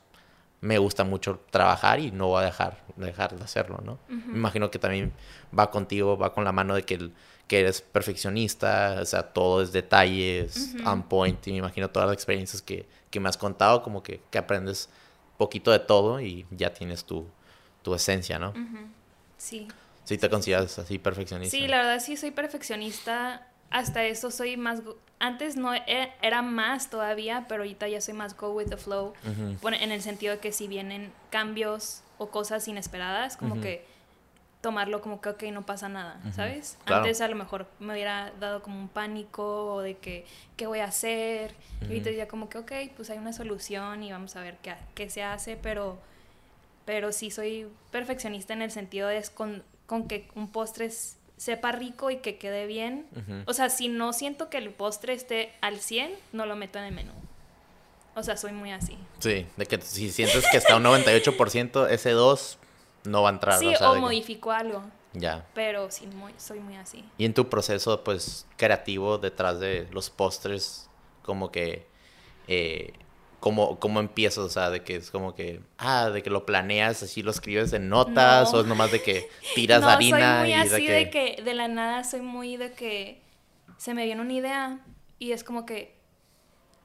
me 0.60 0.80
gusta 0.80 1.04
mucho 1.04 1.40
trabajar 1.52 2.00
y 2.00 2.10
no 2.12 2.28
voy 2.30 2.42
a 2.42 2.46
dejar, 2.46 2.84
dejar 2.96 3.38
de 3.38 3.44
hacerlo, 3.44 3.80
¿no? 3.86 4.00
Me 4.10 4.40
imagino 4.40 4.72
que 4.72 4.80
también 4.80 5.14
va 5.58 5.70
contigo, 5.70 6.18
va 6.18 6.34
con 6.34 6.44
la 6.44 6.52
mano 6.52 6.74
de 6.74 6.82
que, 6.84 6.96
el- 6.96 7.14
que 7.48 7.60
eres 7.60 7.82
perfeccionista, 7.82 8.98
o 9.02 9.06
sea, 9.06 9.22
todo 9.24 9.62
es 9.62 9.72
detalles, 9.72 10.76
Ujú. 10.80 10.90
on 10.90 11.04
point, 11.04 11.48
y 11.48 11.52
me 11.52 11.58
imagino 11.60 11.90
todas 11.92 12.08
las 12.08 12.16
experiencias 12.16 12.62
que, 12.64 12.88
que 13.12 13.20
me 13.20 13.30
has 13.30 13.38
contado, 13.38 13.84
como 13.84 14.02
que, 14.02 14.20
que 14.32 14.38
aprendes 14.40 14.90
poquito 15.38 15.70
de 15.72 15.78
todo 15.80 16.20
y 16.20 16.48
ya 16.50 16.74
tienes 16.74 17.06
tu, 17.06 17.28
tu 17.84 17.94
esencia, 17.94 18.40
¿no? 18.40 18.54
Sí. 19.38 19.68
Si 20.08 20.18
te 20.18 20.30
consideras 20.30 20.80
así 20.80 21.00
perfeccionista. 21.00 21.58
Sí, 21.58 21.68
la 21.68 21.78
verdad 21.80 22.00
sí 22.00 22.16
soy 22.16 22.32
perfeccionista. 22.32 23.46
Hasta 23.70 24.06
eso 24.06 24.32
soy 24.32 24.56
más... 24.56 24.82
Antes 25.20 25.58
no 25.58 25.74
era, 25.74 26.16
era 26.22 26.42
más 26.42 26.90
todavía, 26.90 27.46
pero 27.50 27.64
ahorita 27.64 27.90
ya 27.90 28.00
soy 28.00 28.14
más 28.14 28.38
go 28.38 28.52
with 28.52 28.68
the 28.68 28.78
flow. 28.78 29.08
Ujú. 29.26 29.58
Bueno, 29.62 29.76
en 29.82 29.92
el 29.92 30.02
sentido 30.02 30.36
de 30.36 30.40
que 30.40 30.54
si 30.54 30.70
vienen 30.70 31.12
cambios 31.30 32.04
o 32.18 32.30
cosas 32.30 32.66
inesperadas, 32.70 33.36
como 33.36 33.56
Ujú. 33.56 33.64
que 33.64 33.86
tomarlo 34.62 35.02
como 35.02 35.20
que, 35.20 35.28
ok, 35.28 35.44
no 35.52 35.66
pasa 35.66 35.90
nada, 35.90 36.22
Ujú, 36.24 36.34
¿sabes? 36.34 36.78
claro. 36.86 37.04
Antes 37.04 37.20
a 37.20 37.28
lo 37.28 37.36
mejor 37.36 37.68
me 37.80 37.94
hubiera 37.94 38.32
dado 38.40 38.64
como 38.64 38.80
un 38.80 38.88
pánico 38.88 39.74
o 39.74 39.82
de 39.82 39.98
que, 39.98 40.26
¿qué 40.56 40.68
voy 40.68 40.80
a 40.80 40.86
hacer? 40.86 41.54
Y 41.82 41.86
ahorita 41.86 42.12
ya 42.12 42.28
como 42.30 42.48
que, 42.48 42.60
ok, 42.60 42.72
pues 42.96 43.10
hay 43.10 43.18
una 43.18 43.34
solución 43.34 44.04
y 44.04 44.12
vamos 44.14 44.38
a 44.38 44.42
ver 44.42 44.58
qué, 44.62 44.74
qué 44.96 45.10
se 45.10 45.22
hace, 45.22 45.58
pero, 45.58 46.00
pero 46.86 47.12
sí 47.12 47.30
soy 47.30 47.68
perfeccionista 47.92 48.54
en 48.54 48.62
el 48.62 48.72
sentido 48.72 49.10
de 49.10 49.22
con, 49.34 49.64
con 49.88 50.08
que 50.08 50.30
un 50.36 50.52
postre 50.52 50.92
sepa 51.38 51.72
rico 51.72 52.12
y 52.12 52.18
que 52.18 52.38
quede 52.38 52.68
bien. 52.68 53.08
O 53.48 53.54
sea, 53.54 53.70
si 53.70 53.88
no 53.90 54.14
siento 54.14 54.50
que 54.50 54.58
el 54.60 54.70
postre 54.70 55.14
esté 55.14 55.52
al 55.62 55.80
100, 55.80 56.12
no 56.34 56.46
lo 56.46 56.56
meto 56.56 56.78
en 56.78 56.86
el 56.86 56.94
menú. 56.94 57.14
O 58.16 58.24
sea, 58.24 58.38
soy 58.38 58.52
muy 58.52 58.72
así. 58.72 58.98
Sí, 59.20 59.46
de 59.58 59.66
que 59.66 59.80
si 59.82 60.10
sientes 60.12 60.46
que 60.52 60.58
está 60.58 60.76
un 60.76 60.84
98%, 60.84 61.88
ese 61.90 62.12
2 62.12 62.58
no 63.06 63.22
va 63.24 63.30
a 63.30 63.34
entrar. 63.34 63.60
Sí, 63.60 63.68
o 63.68 63.78
sea, 63.78 63.92
o 63.92 63.94
que- 63.94 64.00
modifico 64.00 64.52
algo, 64.52 64.84
Ya. 65.14 65.46
pero 65.54 65.90
sí, 65.92 66.08
muy, 66.08 66.34
soy 66.38 66.60
muy 66.60 66.76
así. 66.76 67.06
Y 67.20 67.26
en 67.26 67.34
tu 67.34 67.48
proceso, 67.48 68.04
pues, 68.04 68.46
creativo 68.58 69.18
detrás 69.20 69.60
de 69.60 69.88
los 69.92 70.10
postres, 70.10 70.90
como 71.22 71.52
que, 71.52 71.86
eh, 72.48 72.94
¿cómo, 73.40 73.80
cómo 73.80 74.00
empiezas? 74.00 74.40
O 74.40 74.50
sea, 74.50 74.70
de 74.70 74.84
que 74.84 74.96
es 74.98 75.12
como 75.12 75.36
que, 75.36 75.62
ah, 75.78 76.10
de 76.10 76.24
que 76.24 76.30
lo 76.30 76.46
planeas, 76.46 77.04
así 77.04 77.22
lo 77.24 77.32
escribes 77.32 77.74
en 77.74 77.90
notas, 77.90 78.52
No. 78.52 78.58
o 78.60 78.62
es 78.62 78.68
nomás 78.68 78.92
de 78.92 79.02
que 79.02 79.28
tiras 79.56 79.82
no, 79.82 79.90
harina 79.90 80.40
soy 80.42 80.42
muy 80.42 80.50
y 80.50 80.54
así 80.54 80.70
de 80.88 81.10
que... 81.10 81.20
de 81.22 81.36
que 81.38 81.44
de 81.44 81.54
la 81.54 81.68
nada 81.68 82.04
soy 82.04 82.22
muy 82.22 82.58
de 82.58 82.72
que 82.74 83.22
se 83.78 83.94
me 83.94 84.06
viene 84.06 84.22
una 84.22 84.34
idea 84.34 84.80
y 85.20 85.32
es 85.32 85.44
como 85.44 85.66
que 85.66 85.96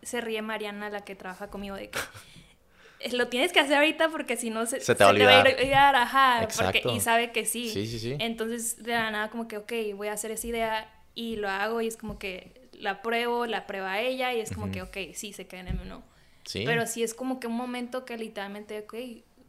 se 0.02 0.20
ríe 0.20 0.42
Mariana, 0.42 0.90
la 0.90 1.04
que 1.04 1.14
trabaja 1.14 1.48
conmigo, 1.48 1.76
de 1.76 1.90
que 1.90 1.98
lo 3.12 3.28
tienes 3.28 3.52
que 3.52 3.60
hacer 3.60 3.76
ahorita 3.76 4.08
porque 4.10 4.36
si 4.36 4.50
no 4.50 4.66
se, 4.66 4.80
Se 4.80 4.94
te 4.94 5.04
va 5.04 5.10
a 5.10 5.12
a 5.12 5.14
olvidar. 5.14 5.96
ajá, 5.96 6.48
porque, 6.56 6.82
y 6.94 7.00
sabe 7.00 7.32
que 7.32 7.44
sí. 7.46 7.68
Sí, 7.70 7.86
sí, 7.86 7.98
sí. 7.98 8.16
Entonces 8.18 8.82
de 8.82 8.92
la 8.92 9.10
nada 9.10 9.30
como 9.30 9.48
que, 9.48 9.56
ok, 9.56 9.72
voy 9.94 10.08
a 10.08 10.12
hacer 10.12 10.30
esa 10.32 10.46
idea 10.46 10.92
y 11.14 11.36
lo 11.36 11.48
hago 11.48 11.80
y 11.80 11.86
es 11.86 11.96
como 11.96 12.18
que 12.18 12.68
la 12.72 13.02
pruebo, 13.02 13.46
la 13.46 13.66
prueba 13.66 14.00
ella 14.00 14.32
y 14.34 14.40
es 14.40 14.52
como 14.52 14.70
que, 14.72 14.82
ok, 14.82 14.96
sí, 15.14 15.32
se 15.32 15.46
queda 15.46 15.60
en 15.60 15.68
el 15.68 15.74
menú. 15.78 16.02
Sí. 16.44 16.64
Pero 16.66 16.86
sí 16.86 17.02
es 17.02 17.14
como 17.14 17.38
que 17.40 17.46
un 17.46 17.56
momento 17.56 18.04
que 18.04 18.16
literalmente, 18.16 18.80
ok, 18.80 18.94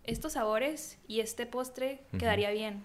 estos 0.04 0.34
sabores 0.34 0.98
y 1.08 1.22
este 1.22 1.46
postre 1.46 2.02
quedaría 2.20 2.52
bien 2.52 2.84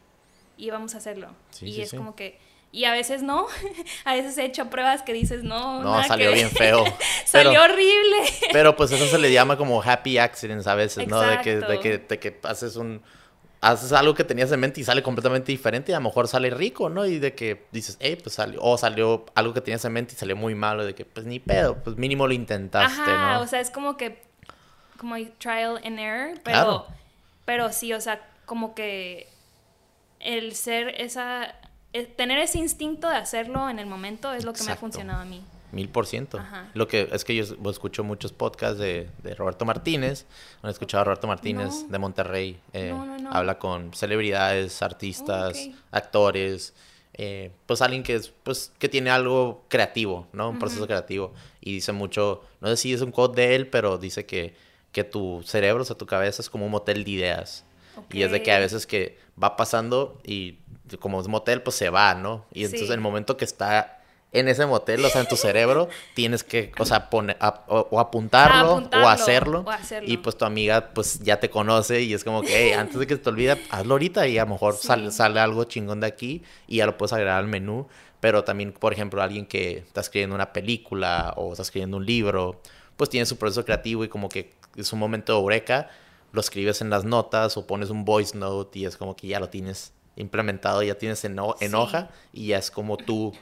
y 0.56 0.70
vamos 0.70 0.94
a 0.94 0.98
hacerlo. 0.98 1.28
Sí, 1.50 1.66
y 1.66 1.72
sí, 1.74 1.82
es 1.82 1.92
como 1.92 2.14
que, 2.16 2.38
y 2.72 2.84
a 2.84 2.92
veces 2.92 3.22
no, 3.22 3.46
a 4.04 4.14
veces 4.14 4.36
he 4.38 4.44
hecho 4.44 4.70
pruebas 4.70 5.02
que 5.02 5.12
dices, 5.12 5.42
no, 5.42 5.82
No, 5.82 5.90
nada 5.92 6.04
salió 6.04 6.28
que- 6.30 6.34
bien 6.36 6.50
feo. 6.50 6.84
salió 7.26 7.50
Pero- 7.60 7.64
horrible. 7.64 8.18
Pero 8.52 8.76
pues 8.76 8.90
eso 8.92 9.06
se 9.06 9.18
le 9.18 9.32
llama 9.32 9.56
como 9.56 9.82
happy 9.82 10.18
accidents 10.18 10.66
a 10.66 10.74
veces, 10.74 11.06
¿no? 11.08 11.20
De 11.20 11.40
que, 11.40 11.56
de 11.56 11.80
que, 11.80 11.98
de 11.98 12.18
que 12.18 12.38
haces 12.44 12.76
un... 12.76 13.02
Haces 13.60 13.92
algo 13.92 14.14
que 14.14 14.22
tenías 14.22 14.52
en 14.52 14.60
mente 14.60 14.80
y 14.80 14.84
sale 14.84 15.02
completamente 15.02 15.50
diferente 15.50 15.90
y 15.90 15.94
a 15.94 15.98
lo 15.98 16.04
mejor 16.04 16.28
sale 16.28 16.50
rico, 16.50 16.88
¿no? 16.88 17.04
Y 17.06 17.18
de 17.18 17.34
que 17.34 17.66
dices, 17.72 17.96
hey, 18.00 18.16
pues 18.22 18.36
salió... 18.36 18.60
O 18.62 18.78
salió 18.78 19.26
algo 19.34 19.52
que 19.52 19.60
tenías 19.60 19.84
en 19.84 19.92
mente 19.92 20.14
y 20.14 20.16
salió 20.16 20.36
muy 20.36 20.54
malo. 20.54 20.84
De 20.84 20.94
que, 20.94 21.04
pues 21.04 21.26
ni 21.26 21.40
pedo, 21.40 21.76
pues 21.82 21.96
mínimo 21.96 22.26
lo 22.26 22.34
intentaste, 22.34 23.00
Ajá, 23.00 23.34
¿no? 23.34 23.40
o 23.40 23.46
sea, 23.46 23.60
es 23.60 23.70
como 23.70 23.96
que, 23.96 24.22
como 24.96 25.16
trial 25.38 25.80
and 25.84 25.98
error, 25.98 26.40
pero, 26.44 26.56
Claro. 26.56 26.86
pero 27.44 27.72
sí, 27.72 27.92
o 27.92 28.00
sea, 28.00 28.20
como 28.46 28.74
que 28.74 29.28
el 30.20 30.54
ser 30.54 31.00
esa, 31.00 31.54
el 31.92 32.08
tener 32.14 32.38
ese 32.38 32.58
instinto 32.58 33.08
de 33.08 33.16
hacerlo 33.16 33.68
en 33.68 33.78
el 33.78 33.86
momento 33.86 34.32
es 34.32 34.44
lo 34.44 34.52
que 34.52 34.62
me 34.64 34.72
ha 34.72 34.76
funcionado 34.76 35.22
a 35.22 35.24
mí. 35.24 35.42
Mil 35.70 35.88
por 35.90 36.06
ciento. 36.06 36.40
Lo 36.74 36.88
que 36.88 37.08
es 37.12 37.24
que 37.24 37.34
yo 37.36 37.42
es- 37.44 37.54
escucho 37.70 38.02
muchos 38.04 38.32
podcasts 38.32 38.78
de, 38.78 39.08
de 39.22 39.34
Roberto 39.34 39.64
Martínez. 39.66 40.24
Han 40.62 40.70
escuchado 40.70 41.02
a 41.02 41.04
Roberto 41.04 41.26
Martínez 41.26 41.82
No. 41.84 41.88
de 41.88 41.98
Monterrey. 41.98 42.60
eh, 42.72 42.90
No, 42.90 43.04
no, 43.04 43.18
no. 43.18 43.30
Habla 43.32 43.58
con 43.58 43.92
celebridades, 43.92 44.80
artistas, 44.82 45.58
Oh, 45.70 45.74
actores. 45.92 46.74
eh, 47.20 47.50
pues 47.66 47.82
alguien 47.82 48.02
que 48.04 48.14
es, 48.14 48.32
pues, 48.44 48.72
que 48.78 48.88
tiene 48.88 49.10
algo 49.10 49.64
creativo, 49.68 50.26
¿no? 50.32 50.50
Un 50.50 50.58
proceso 50.60 50.86
creativo. 50.86 51.32
Y 51.60 51.72
dice 51.74 51.90
mucho, 51.92 52.42
no 52.60 52.68
sé 52.68 52.76
si 52.76 52.92
es 52.92 53.00
un 53.00 53.10
quote 53.10 53.40
de 53.42 53.54
él, 53.56 53.66
pero 53.68 53.98
dice 53.98 54.24
que, 54.24 54.54
que 54.92 55.02
tu 55.04 55.42
cerebro, 55.44 55.82
o 55.82 55.84
sea, 55.84 55.96
tu 55.96 56.06
cabeza 56.06 56.40
es 56.42 56.48
como 56.48 56.64
un 56.66 56.70
motel 56.70 57.02
de 57.04 57.10
ideas. 57.10 57.64
Y 58.12 58.22
es 58.22 58.30
de 58.30 58.42
que 58.42 58.52
a 58.52 58.58
veces 58.60 58.86
que 58.86 59.18
va 59.42 59.56
pasando 59.56 60.20
y 60.24 60.58
como 61.00 61.20
es 61.20 61.26
motel, 61.26 61.60
pues 61.62 61.74
se 61.76 61.90
va, 61.90 62.14
¿no? 62.14 62.44
Y 62.52 62.60
entonces 62.64 62.86
Sí. 62.86 62.92
en 62.92 62.98
el 62.98 63.00
momento 63.00 63.36
que 63.36 63.44
está 63.44 63.97
en 64.32 64.46
ese 64.48 64.66
motel, 64.66 65.02
o 65.04 65.08
sea, 65.08 65.22
en 65.22 65.26
tu 65.28 65.36
cerebro, 65.36 65.88
tienes 66.14 66.44
que, 66.44 66.70
o 66.78 66.84
sea, 66.84 67.08
poner, 67.08 67.36
a- 67.40 67.64
o, 67.68 67.88
o 67.90 67.98
apuntarlo, 68.00 68.72
apuntarlo, 68.72 69.06
o 69.06 69.08
hacerlo. 69.08 69.60
o 69.66 69.70
hacerlo. 69.70 70.08
Y 70.10 70.18
pues 70.18 70.36
tu 70.36 70.44
amiga, 70.44 70.90
pues 70.92 71.20
ya 71.20 71.40
te 71.40 71.48
conoce 71.48 72.02
y 72.02 72.12
es 72.12 72.24
como 72.24 72.42
que, 72.42 72.50
hey, 72.54 72.72
antes 72.72 72.98
de 72.98 73.06
que 73.06 73.14
se 73.16 73.20
te 73.22 73.28
olvide, 73.30 73.58
hazlo 73.70 73.94
ahorita 73.94 74.26
y 74.26 74.36
a 74.38 74.44
lo 74.44 74.50
mejor 74.50 74.74
Sí. 74.76 74.86
sale, 74.86 75.10
sale 75.12 75.40
algo 75.40 75.64
chingón 75.64 76.00
de 76.00 76.06
aquí 76.08 76.42
y 76.66 76.76
ya 76.78 76.86
lo 76.86 76.98
puedes 76.98 77.12
agregar 77.14 77.38
al 77.38 77.46
menú. 77.48 77.88
Pero 78.20 78.42
también, 78.44 78.72
por 78.72 78.92
ejemplo, 78.92 79.22
alguien 79.22 79.46
que 79.46 79.78
está 79.78 80.00
escribiendo 80.00 80.34
una 80.34 80.52
película 80.52 81.32
o 81.36 81.52
está 81.52 81.62
escribiendo 81.62 81.96
un 81.98 82.04
libro, 82.04 82.60
pues 82.96 83.08
tiene 83.08 83.24
su 83.26 83.36
proceso 83.38 83.64
creativo 83.64 84.02
y 84.04 84.08
como 84.08 84.28
que 84.28 84.52
es 84.76 84.92
un 84.92 84.98
momento 84.98 85.32
de 85.32 85.38
eureka, 85.38 85.88
lo 86.32 86.40
escribes 86.40 86.80
en 86.82 86.90
las 86.90 87.04
notas 87.04 87.56
o 87.56 87.66
pones 87.66 87.90
un 87.90 88.04
voice 88.04 88.36
note 88.36 88.80
y 88.80 88.84
es 88.86 88.96
como 88.96 89.14
que 89.16 89.28
ya 89.28 89.38
lo 89.40 89.48
tienes 89.48 89.92
implementado, 90.16 90.82
ya 90.82 90.96
tienes 90.96 91.24
en, 91.24 91.38
en 91.60 91.70
Sí. 91.70 91.74
hoja 91.76 92.10
y 92.32 92.48
ya 92.48 92.58
es 92.58 92.70
como 92.72 92.96
tú 92.96 93.32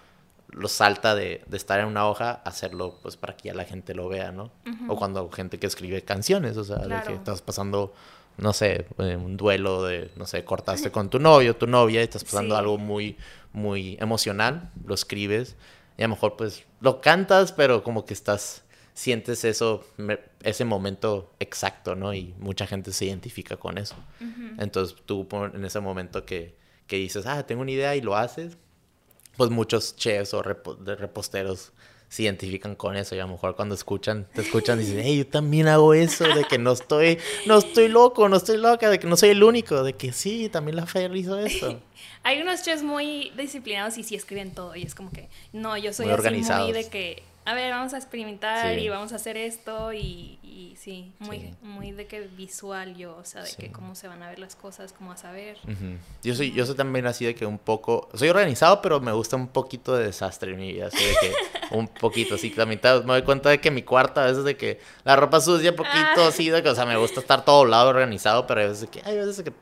lo 0.57 0.69
salta 0.69 1.15
de, 1.15 1.43
de 1.47 1.57
estar 1.57 1.79
en 1.81 1.87
una 1.87 2.09
hoja 2.09 2.31
a 2.31 2.49
hacerlo 2.49 2.99
pues 3.03 3.17
para 3.17 3.37
que 3.37 3.49
ya 3.49 3.55
la 3.55 3.65
gente 3.65 3.95
lo 3.95 4.09
vea, 4.09 4.33
¿no? 4.33 4.51
O 4.89 4.97
cuando 4.97 5.31
gente 5.31 5.59
que 5.59 5.67
escribe 5.67 6.03
canciones, 6.03 6.57
o 6.57 6.65
sea, 6.65 6.79
de 6.79 6.97
que 6.97 7.03
Claro. 7.03 7.15
estás 7.17 7.43
pasando, 7.43 7.95
no 8.39 8.53
sé, 8.53 8.87
eh, 8.99 9.17
un 9.17 9.37
duelo 9.37 9.85
de, 9.85 10.11
no 10.17 10.27
sé, 10.27 10.45
cortaste 10.45 10.91
con 10.91 11.11
tu 11.11 11.19
novio, 11.19 11.57
tu 11.57 11.67
novia, 11.67 12.01
y 12.01 12.05
estás 12.05 12.25
pasando 12.25 12.55
Sí. 12.55 12.59
algo 12.59 12.79
muy, 12.79 13.17
muy 13.53 13.97
emocional, 14.01 14.71
lo 14.85 14.95
escribes 14.95 15.57
y 15.99 16.03
a 16.03 16.07
lo 16.09 16.15
mejor 16.15 16.37
pues 16.37 16.65
lo 16.81 17.01
cantas, 17.01 17.53
pero 17.53 17.83
como 17.83 18.05
que 18.07 18.15
estás, 18.15 18.63
sientes 18.95 19.45
eso, 19.45 19.85
me- 19.99 20.21
ese 20.43 20.65
momento 20.65 21.33
exacto, 21.39 21.95
¿no? 21.97 22.15
Y 22.15 22.35
mucha 22.39 22.67
gente 22.67 22.93
se 22.93 23.05
identifica 23.05 23.57
con 23.59 23.77
eso. 23.79 23.95
Entonces 24.59 24.97
tú 25.05 25.27
en 25.55 25.65
ese 25.65 25.81
momento 25.81 26.25
que, 26.25 26.57
que 26.87 26.97
dices, 26.97 27.27
ah, 27.27 27.45
tengo 27.47 27.61
una 27.63 27.71
idea 27.73 27.95
y 27.97 28.01
lo 28.01 28.17
haces, 28.17 28.57
pues 29.37 29.51
muchos 29.51 29.97
chefs 29.97 30.35
o 30.35 30.43
de 30.43 30.97
reposteros 30.97 31.73
se 32.09 32.23
identifican 32.23 32.77
con 32.77 32.97
eso 32.97 33.15
y 33.17 33.19
a 33.19 33.23
lo 33.25 33.33
mejor 33.33 33.57
cuando 33.57 33.75
escuchan, 33.75 34.27
te 34.33 34.43
escuchan 34.43 34.79
dicen, 34.79 35.01
hey, 35.03 35.19
yo 35.19 35.27
también 35.27 35.67
hago 35.67 35.93
eso, 35.93 36.25
de 36.25 36.45
que 36.45 36.57
no 36.57 36.73
estoy, 36.73 37.19
no 37.47 37.59
estoy 37.59 37.89
loco, 37.89 38.29
no 38.29 38.37
estoy 38.37 38.59
loca, 38.59 38.89
de 38.89 38.99
que 38.99 39.07
no 39.07 39.17
soy 39.17 39.31
el 39.31 39.43
único, 39.43 39.83
de 39.83 39.95
que 39.95 40.13
sí, 40.13 40.49
también 40.49 40.77
la 40.77 40.87
Fer 40.87 41.15
hizo 41.17 41.39
eso. 41.39 41.81
Hay 42.23 42.41
unos 42.41 42.63
chefs 42.63 42.83
muy 42.83 43.33
disciplinados 43.37 43.99
y 43.99 44.03
sí 44.03 44.15
escriben 44.15 44.53
todo 44.53 44.75
y 44.77 44.83
es 44.83 44.95
como 44.95 45.11
que, 45.11 45.29
no, 45.53 45.77
yo 45.77 45.93
soy 45.93 46.07
Muy 46.07 46.15
así 46.15 46.53
muy 46.63 46.73
de 46.73 46.89
que, 46.89 47.23
a 47.47 47.55
ver, 47.55 47.71
vamos 47.71 47.95
a 47.95 47.97
experimentar 47.97 48.75
Sí. 48.75 48.81
y 48.83 48.89
vamos 48.89 49.13
a 49.13 49.17
hacer 49.17 49.37
esto 49.37 49.93
y, 49.93 50.39
y 50.43 50.75
sí, 50.77 51.13
muy, 51.21 51.39
Sí. 51.41 51.55
muy 51.63 51.93
de 51.93 52.07
que 52.07 52.21
visual 52.23 52.97
yo, 52.97 53.17
o 53.17 53.25
sea, 53.25 53.43
de 53.43 53.49
Sí. 53.49 53.57
que 53.57 53.73
cómo 53.73 53.95
se 53.95 54.09
van 54.09 54.23
a 54.23 54.29
ver 54.29 54.39
las 54.39 54.57
cosas, 54.57 54.93
cómo 54.93 55.11
vas 55.11 55.25
a. 55.25 55.31
Ujú. 55.33 55.99
Yo 56.23 56.35
soy, 56.35 56.53
yo 56.53 56.67
soy 56.67 56.75
también 56.77 57.07
así 57.07 57.25
de 57.25 57.35
que 57.35 57.47
un 57.47 57.59
poco, 57.59 58.09
soy 58.15 58.29
organizado, 58.29 58.83
pero 58.83 59.01
me 59.01 59.13
gusta 59.13 59.37
un 59.37 59.49
poquito 59.49 59.95
de 59.97 60.05
desastre 60.07 60.53
en 60.53 60.59
mi 60.59 60.73
vida, 60.73 60.87
así 60.89 61.05
de 61.05 61.15
que 61.21 61.33
un 61.77 61.89
poquito, 61.89 62.35
así 62.35 62.51
también 62.51 62.81
te- 62.81 63.01
me 63.01 63.13
doy 63.15 63.23
cuenta 63.23 63.49
de 63.51 63.61
que 63.61 63.71
mi 63.71 63.83
cuarto 63.83 64.21
a 64.21 64.25
veces 64.27 64.45
de 64.45 64.57
que 64.57 64.81
la 65.05 65.17
ropa 65.17 65.41
sucia 65.41 65.71
un 65.71 65.77
poquito, 65.77 65.95
Ah. 66.25 66.29
así 66.29 66.49
de 66.51 66.63
que, 66.63 66.69
o 66.69 66.75
sea, 66.75 66.85
me 66.87 66.97
gusta 66.97 67.21
estar 67.21 67.45
todo 67.45 67.65
lado 67.65 67.89
organizado, 67.91 68.47
pero 68.47 68.61
hay 68.61 68.69
veces 68.69 68.89
que, 68.91 69.03
hay 69.05 69.17
veces 69.17 69.43
que 69.45 69.53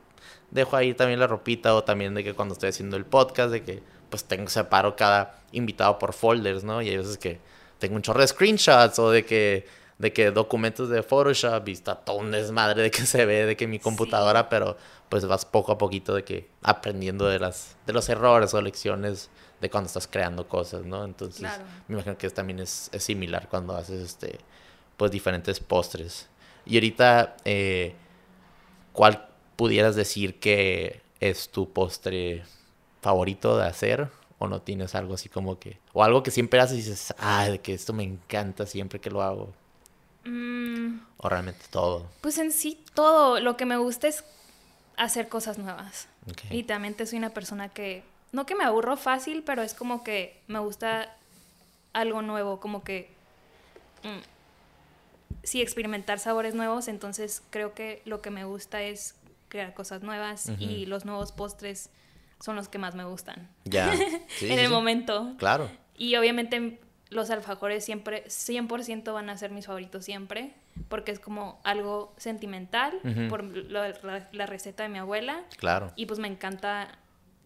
dejo 0.51 0.75
ahí 0.75 0.93
también 0.93 1.19
la 1.19 1.27
ropita 1.27 1.75
o 1.75 1.83
también 1.83 2.13
de 2.13 2.23
que 2.23 2.33
cuando 2.33 2.53
estoy 2.53 2.69
haciendo 2.69 2.97
el 2.97 3.05
podcast, 3.05 3.51
de 3.51 3.63
que 3.63 3.83
pues 4.09 4.23
tengo, 4.23 4.47
separo 4.49 4.95
cada 4.95 5.41
invitado 5.51 5.97
por 5.99 6.13
folders, 6.13 6.63
¿no? 6.63 6.81
Y 6.81 6.89
hay 6.89 6.97
veces 6.97 7.17
que 7.17 7.39
tengo 7.85 7.95
un 7.97 8.01
chorro 8.01 8.21
de 8.21 8.27
screenshots 8.27 8.99
o 8.99 9.11
de 9.11 9.25
que, 9.25 9.67
de 9.97 10.11
que 10.11 10.31
documentos 10.31 10.89
de 10.89 11.03
Photoshop 11.03 11.67
y 11.69 11.71
está 11.73 11.95
todo 11.95 12.17
un 12.17 12.31
desmadre 12.31 12.81
de 12.83 12.91
que 12.91 13.05
se 13.05 13.25
ve 13.25 13.45
de 13.45 13.55
que 13.55 13.67
mi 13.67 13.79
computadora, 13.79 14.49
pero 14.49 14.77
pues 15.09 15.25
vas 15.25 15.45
poco 15.45 15.71
a 15.71 15.77
poquito 15.77 16.15
de 16.15 16.23
que 16.23 16.49
aprendiendo 16.63 17.25
de 17.27 17.39
las 17.39 17.77
de 17.85 17.93
los 17.93 18.09
errores 18.09 18.53
o 18.53 18.61
lecciones 18.61 19.29
de 19.61 19.69
cuando 19.69 19.87
estás 19.87 20.07
creando 20.07 20.47
cosas, 20.47 20.83
¿no? 20.85 21.05
Entonces, 21.05 21.41
Claro. 21.41 21.63
me 21.87 21.93
imagino 21.95 22.17
que 22.17 22.29
también 22.29 22.59
es, 22.59 22.89
es 22.91 23.03
similar 23.03 23.47
cuando 23.49 23.75
haces 23.75 24.01
este 24.01 24.39
pues 24.97 25.11
diferentes 25.11 25.59
postres. 25.59 26.27
Y 26.65 26.75
ahorita 26.75 27.37
eh, 27.45 27.93
¿cuál 28.93 29.27
pudieras 29.55 29.95
decir 29.95 30.39
que 30.39 31.01
es 31.19 31.49
tu 31.49 31.71
postre 31.71 32.43
favorito 33.01 33.57
de 33.57 33.65
hacer? 33.67 34.09
¿O 34.37 34.47
no 34.47 34.61
tienes 34.61 34.95
algo 34.95 35.13
así 35.13 35.29
como 35.29 35.59
que... 35.59 35.79
O 35.93 36.03
algo 36.03 36.21
que 36.23 36.31
siempre 36.31 36.59
haces 36.59 36.73
y 36.73 36.81
dices, 36.81 37.13
ah, 37.19 37.47
de 37.49 37.59
que 37.59 37.73
esto 37.73 37.93
me 37.93 38.03
encanta 38.03 38.65
siempre 38.65 38.99
que 38.99 39.09
lo 39.09 39.21
hago. 39.21 39.53
Mm, 40.25 40.99
O 41.17 41.29
realmente 41.29 41.65
todo. 41.69 42.07
pues 42.21 42.37
en 42.37 42.51
sí 42.51 42.83
todo, 42.93 43.39
lo 43.39 43.55
que 43.57 43.65
me 43.65 43.77
gusta 43.77 44.07
es 44.07 44.23
hacer 44.97 45.29
cosas 45.29 45.57
nuevas. 45.57 46.07
Y 46.49 46.63
también 46.63 46.95
soy 47.05 47.17
una 47.19 47.29
persona 47.29 47.69
que, 47.69 48.03
no 48.31 48.45
que 48.45 48.55
me 48.55 48.63
aburro 48.63 48.97
fácil, 48.97 49.43
pero 49.43 49.61
es 49.61 49.73
como 49.73 50.03
que 50.03 50.41
me 50.47 50.59
gusta 50.59 51.15
algo 51.93 52.21
nuevo, 52.21 52.59
como 52.59 52.83
que 52.83 53.09
mm, 54.03 55.43
sí 55.43 55.61
experimentar 55.61 56.19
sabores 56.19 56.55
nuevos, 56.55 56.87
entonces 56.87 57.41
creo 57.51 57.73
que 57.73 58.01
lo 58.05 58.21
que 58.21 58.31
me 58.31 58.43
gusta 58.43 58.81
es 58.81 59.15
crear 59.47 59.73
cosas 59.73 60.01
nuevas 60.01 60.49
y 60.59 60.85
los 60.87 61.05
nuevos 61.05 61.31
postres 61.31 61.89
son 62.39 62.55
los 62.55 62.67
que 62.69 62.77
más 62.77 62.95
me 62.95 63.03
gustan 63.05 63.49
Ya. 63.65 63.91
Sí, 64.37 64.51
en 64.51 64.59
el 64.59 64.67
sí. 64.67 64.71
momento. 64.71 65.33
Claro. 65.37 65.69
Y 65.97 66.15
obviamente 66.15 66.79
los 67.09 67.29
alfajores 67.29 67.85
siempre, 67.85 68.25
100% 68.27 69.13
van 69.13 69.29
a 69.29 69.37
ser 69.37 69.51
mis 69.51 69.67
favoritos 69.67 70.03
siempre, 70.03 70.53
porque 70.89 71.11
es 71.11 71.19
como 71.19 71.59
algo 71.63 72.13
sentimental 72.17 72.99
por 73.29 73.43
lo- 73.43 73.87
la, 74.03 74.27
la 74.31 74.45
receta 74.45 74.83
de 74.83 74.89
mi 74.89 74.97
abuela. 74.99 75.43
Claro. 75.57 75.91
Y 75.95 76.07
pues 76.07 76.19
me 76.19 76.27
encanta 76.27 76.97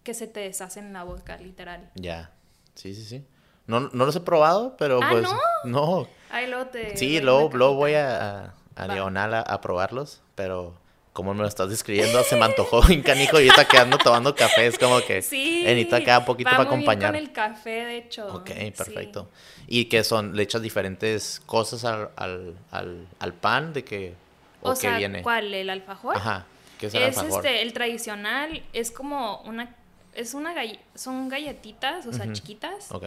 que 0.03 0.13
se 0.13 0.25
te 0.27 0.39
deshacen 0.39 0.85
en 0.87 0.93
la 0.93 1.03
boca, 1.03 1.37
literal. 1.37 1.91
Ya. 1.95 2.31
Sí, 2.73 2.95
sí, 2.95 3.03
sí. 3.03 3.25
No, 3.67 3.81
no 3.81 4.05
los 4.05 4.15
he 4.15 4.21
probado, 4.21 4.75
pero 4.77 4.99
Ah, 5.03 5.09
pues... 5.11 5.23
¿no? 5.23 5.37
No. 5.65 6.07
Ahí 6.31 6.47
luego 6.47 6.67
te. 6.67 6.97
Sí, 6.97 7.19
luego, 7.19 7.51
luego 7.53 7.75
voy 7.75 7.93
a, 7.93 8.45
a, 8.47 8.53
a 8.75 8.87
diagonal 8.87 9.33
a, 9.35 9.41
a 9.41 9.61
probarlos, 9.61 10.21
pero 10.33 10.73
como 11.19 11.33
me 11.33 11.41
lo 11.41 11.49
estás 11.49 11.69
describiendo, 11.69 12.23
se 12.23 12.37
me 12.37 12.45
antojó 12.45 12.79
un 12.89 13.01
canijo 13.01 13.41
y 13.41 13.49
ahorita 13.49 13.67
quedando 13.67 13.97
tomando 13.97 14.33
café, 14.33 14.67
es 14.67 14.79
como 14.79 15.01
que 15.01 15.21
Sí. 15.21 15.63
necesito 15.65 15.97
acá 15.97 16.19
un 16.19 16.23
poquito 16.25 16.49
para 16.49 16.63
muy 16.63 16.77
bien 16.77 16.79
acompañar. 16.89 17.11
con 17.11 17.15
el 17.21 17.31
café, 17.33 17.69
de 17.85 17.97
hecho. 17.97 18.25
Ok, 18.33 18.51
Sí. 18.57 18.71
perfecto. 18.71 19.29
¿Y 19.67 19.85
qué 19.85 20.05
son? 20.05 20.33
¿Le 20.37 20.43
echas 20.43 20.61
diferentes 20.61 21.41
cosas 21.45 21.83
al, 21.83 22.09
al, 22.15 22.55
al, 22.71 23.05
al 23.19 23.33
pan? 23.33 23.73
¿De 23.73 23.83
que 23.83 24.13
¿O, 24.61 24.69
O 24.71 24.73
qué 24.75 24.79
sea, 24.79 24.97
viene? 24.97 25.21
¿cuál? 25.23 25.53
¿El 25.53 25.69
alfajor? 25.69 26.15
Ajá. 26.15 26.45
¿Qué 26.79 26.85
es 26.87 26.93
el 26.93 27.03
Es 27.03 27.17
alfajor? 27.17 27.45
este, 27.45 27.61
el 27.63 27.73
tradicional, 27.73 28.63
es 28.71 28.89
como 28.91 29.41
una. 29.41 29.75
Es 30.15 30.33
una 30.33 30.53
galle- 30.53 30.79
son 30.95 31.27
galletitas, 31.27 32.05
o 32.07 32.13
sea, 32.13 32.23
Ujú. 32.25 32.33
chiquitas, 32.33 32.91
Ok. 32.93 33.03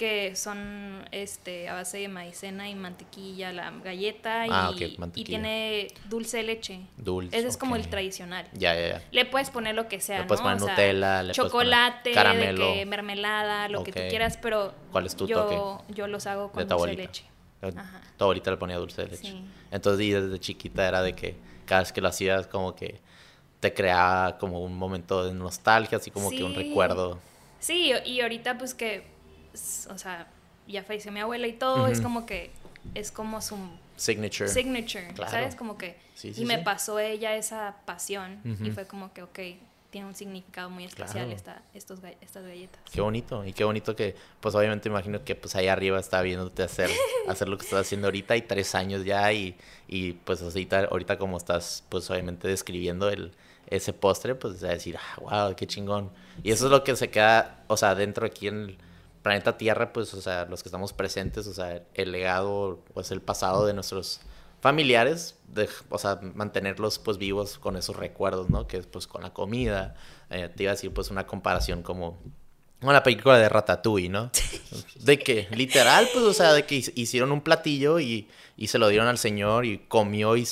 Que 0.00 0.34
son 0.34 1.04
este 1.12 1.68
a 1.68 1.74
base 1.74 1.98
de 1.98 2.08
maicena 2.08 2.70
y 2.70 2.74
mantequilla, 2.74 3.52
la 3.52 3.70
galleta, 3.70 4.46
y, 4.46 4.50
Ah, 4.50 4.72
y 4.74 4.96
mantequilla. 4.96 5.26
tiene 5.26 5.88
dulce 6.08 6.38
de 6.38 6.42
leche. 6.44 6.80
Dulce. 6.96 7.36
Ese 7.36 7.48
es 7.48 7.58
como 7.58 7.76
el 7.76 7.86
tradicional. 7.88 8.48
Ya, 8.54 8.74
ya, 8.74 8.88
ya. 8.92 9.02
Le 9.12 9.26
puedes 9.26 9.50
poner 9.50 9.74
lo 9.74 9.88
que 9.88 10.00
sea, 10.00 10.20
Le 10.20 10.24
puedes 10.24 10.40
¿no? 10.40 10.44
poner 10.48 10.62
O 10.62 10.64
sea, 10.64 10.70
Nutella, 10.74 11.22
le 11.22 11.34
puedes 11.34 11.38
poner 11.38 11.50
chocolate, 11.50 12.12
caramelo. 12.12 12.66
de 12.68 12.74
que 12.78 12.86
mermelada, 12.86 13.68
lo 13.68 13.84
que 13.84 13.92
tú 13.92 14.00
quieras, 14.08 14.38
pero 14.40 14.72
¿Cuál 14.90 15.04
es 15.04 15.14
tu 15.14 15.26
yo, 15.26 15.44
toque? 15.44 15.92
yo 15.94 16.06
los 16.06 16.26
hago 16.26 16.50
con 16.50 16.66
tu 16.66 16.74
dulce 16.74 16.90
de 16.92 16.96
leche. 16.96 17.24
Todo 18.16 18.28
ahorita 18.30 18.50
le 18.52 18.56
ponía 18.56 18.76
dulce 18.78 19.02
de 19.04 19.08
leche. 19.10 19.34
Entonces, 19.70 20.06
y 20.06 20.12
desde 20.12 20.38
chiquita 20.40 20.88
era 20.88 21.02
de 21.02 21.14
que 21.14 21.36
cada 21.66 21.82
vez 21.82 21.92
que 21.92 22.00
lo 22.00 22.08
hacías, 22.08 22.46
como 22.46 22.74
que 22.74 22.98
te 23.60 23.74
creaba 23.74 24.38
como 24.38 24.60
un 24.64 24.74
momento 24.78 25.26
de 25.26 25.34
nostalgia, 25.34 25.98
así 25.98 26.10
como 26.10 26.30
que 26.30 26.42
un 26.42 26.54
recuerdo. 26.54 27.18
Sí, 27.58 27.92
y 28.06 28.22
ahorita 28.22 28.56
pues 28.56 28.72
que, 28.72 29.04
o 29.88 29.98
sea, 29.98 30.28
ya 30.66 30.82
falleció 30.82 31.12
mi 31.12 31.20
abuela 31.20 31.46
y 31.46 31.52
todo, 31.52 31.86
es 31.88 32.00
como 32.00 32.26
que, 32.26 32.50
es 32.94 33.10
como 33.10 33.40
su... 33.40 33.56
Signature. 33.96 34.48
Signature, 34.48 35.14
¿sabes? 35.28 35.54
Como 35.54 35.76
que... 35.76 35.98
y 36.22 36.44
me 36.44 36.58
pasó 36.58 36.98
ella 36.98 37.36
esa 37.36 37.76
pasión 37.84 38.40
y 38.62 38.70
fue 38.70 38.86
como 38.86 39.12
que, 39.12 39.22
ok, 39.22 39.38
tiene 39.90 40.06
un 40.06 40.14
significado 40.14 40.70
muy 40.70 40.84
especial 40.84 41.32
esta, 41.32 41.62
estos, 41.74 41.98
estas 42.20 42.44
galletas. 42.44 42.80
Qué 42.92 43.00
bonito, 43.00 43.44
y 43.44 43.52
qué 43.52 43.64
bonito 43.64 43.96
que, 43.96 44.14
pues 44.40 44.54
obviamente 44.54 44.88
imagino 44.88 45.24
que 45.24 45.34
pues 45.34 45.56
ahí 45.56 45.66
arriba 45.66 45.98
está 45.98 46.22
viéndote 46.22 46.62
hacer, 46.62 46.90
hacer 47.28 47.48
lo 47.48 47.58
que 47.58 47.64
estás 47.64 47.80
haciendo 47.80 48.06
ahorita 48.06 48.36
y 48.36 48.42
tres 48.42 48.74
años 48.74 49.04
ya 49.04 49.32
y, 49.32 49.56
y 49.88 50.12
pues 50.12 50.42
ahorita, 50.42 50.84
ahorita 50.84 51.18
como 51.18 51.36
estás 51.36 51.84
pues 51.88 52.08
obviamente 52.10 52.46
describiendo 52.46 53.10
el, 53.10 53.32
ese 53.66 53.92
postre, 53.92 54.34
pues 54.34 54.62
a 54.62 54.68
decir, 54.68 54.96
ah, 54.96 55.20
wow, 55.20 55.56
qué 55.56 55.66
chingón. 55.66 56.10
Y 56.42 56.52
eso 56.52 56.66
es 56.66 56.70
lo 56.70 56.84
que 56.84 56.94
se 56.96 57.10
queda, 57.10 57.64
o 57.66 57.76
sea, 57.76 57.94
dentro 57.94 58.26
aquí 58.26 58.48
en 58.48 58.60
el 58.60 58.78
planeta 59.22 59.56
Tierra, 59.56 59.92
pues, 59.92 60.14
o 60.14 60.20
sea, 60.20 60.46
los 60.46 60.62
que 60.62 60.68
estamos 60.68 60.92
presentes, 60.92 61.46
o 61.46 61.54
sea, 61.54 61.82
el 61.94 62.12
legado, 62.12 62.82
pues 62.94 63.10
el 63.10 63.20
pasado 63.20 63.66
de 63.66 63.74
nuestros 63.74 64.20
familiares, 64.60 65.36
de, 65.48 65.68
o 65.88 65.98
sea, 65.98 66.20
mantenerlos 66.34 66.98
pues 66.98 67.18
vivos 67.18 67.58
con 67.58 67.76
esos 67.76 67.96
recuerdos, 67.96 68.50
¿no? 68.50 68.66
Que 68.66 68.78
es 68.78 68.86
pues 68.86 69.06
con 69.06 69.22
la 69.22 69.32
comida, 69.32 69.94
eh, 70.30 70.50
te 70.54 70.64
iba 70.64 70.72
a 70.72 70.74
decir 70.74 70.92
pues 70.92 71.10
una 71.10 71.26
comparación 71.26 71.82
como 71.82 72.18
con 72.80 72.92
la 72.94 73.02
película 73.02 73.38
de 73.38 73.48
Ratatouille, 73.48 74.08
¿no? 74.08 74.30
De 75.00 75.18
que 75.18 75.48
literal, 75.50 76.08
pues, 76.12 76.24
o 76.24 76.32
sea, 76.32 76.52
de 76.52 76.64
que 76.64 76.76
hicieron 76.94 77.32
un 77.32 77.42
platillo 77.42 78.00
y, 78.00 78.28
y 78.56 78.68
se 78.68 78.78
lo 78.78 78.88
dieron 78.88 79.08
al 79.08 79.18
señor 79.18 79.66
y 79.66 79.78
comió 79.78 80.36
y 80.36 80.46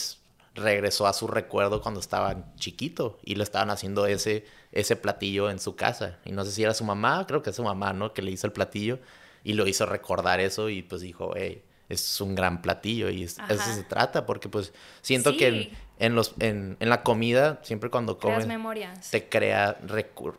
regresó 0.54 1.06
a 1.06 1.12
su 1.12 1.26
recuerdo 1.26 1.80
cuando 1.80 2.00
estaba 2.00 2.54
chiquito 2.56 3.18
y 3.24 3.36
le 3.36 3.44
estaban 3.44 3.70
haciendo 3.70 4.06
ese, 4.06 4.44
ese 4.72 4.96
platillo 4.96 5.50
en 5.50 5.58
su 5.58 5.76
casa. 5.76 6.18
Y 6.24 6.32
no 6.32 6.44
sé 6.44 6.52
si 6.52 6.62
era 6.62 6.74
su 6.74 6.84
mamá, 6.84 7.26
creo 7.26 7.42
que 7.42 7.50
es 7.50 7.56
su 7.56 7.62
mamá, 7.62 7.92
¿no? 7.92 8.12
Que 8.12 8.22
le 8.22 8.30
hizo 8.30 8.46
el 8.46 8.52
platillo 8.52 8.98
y 9.44 9.54
lo 9.54 9.66
hizo 9.66 9.86
recordar 9.86 10.40
eso 10.40 10.68
y 10.68 10.82
pues 10.82 11.00
dijo, 11.00 11.32
hey, 11.36 11.62
es 11.88 12.20
un 12.20 12.34
gran 12.34 12.60
platillo 12.60 13.08
y 13.08 13.22
eso 13.22 13.42
se 13.48 13.82
trata 13.82 14.26
porque 14.26 14.48
pues 14.48 14.72
siento 15.00 15.36
que 15.36 15.72
en, 15.98 16.14
los, 16.14 16.34
en, 16.38 16.76
en, 16.80 16.88
la 16.90 17.02
comida, 17.02 17.60
siempre 17.62 17.88
cuando 17.88 18.18
comes, 18.18 18.46
te 19.10 19.28
crea 19.28 19.78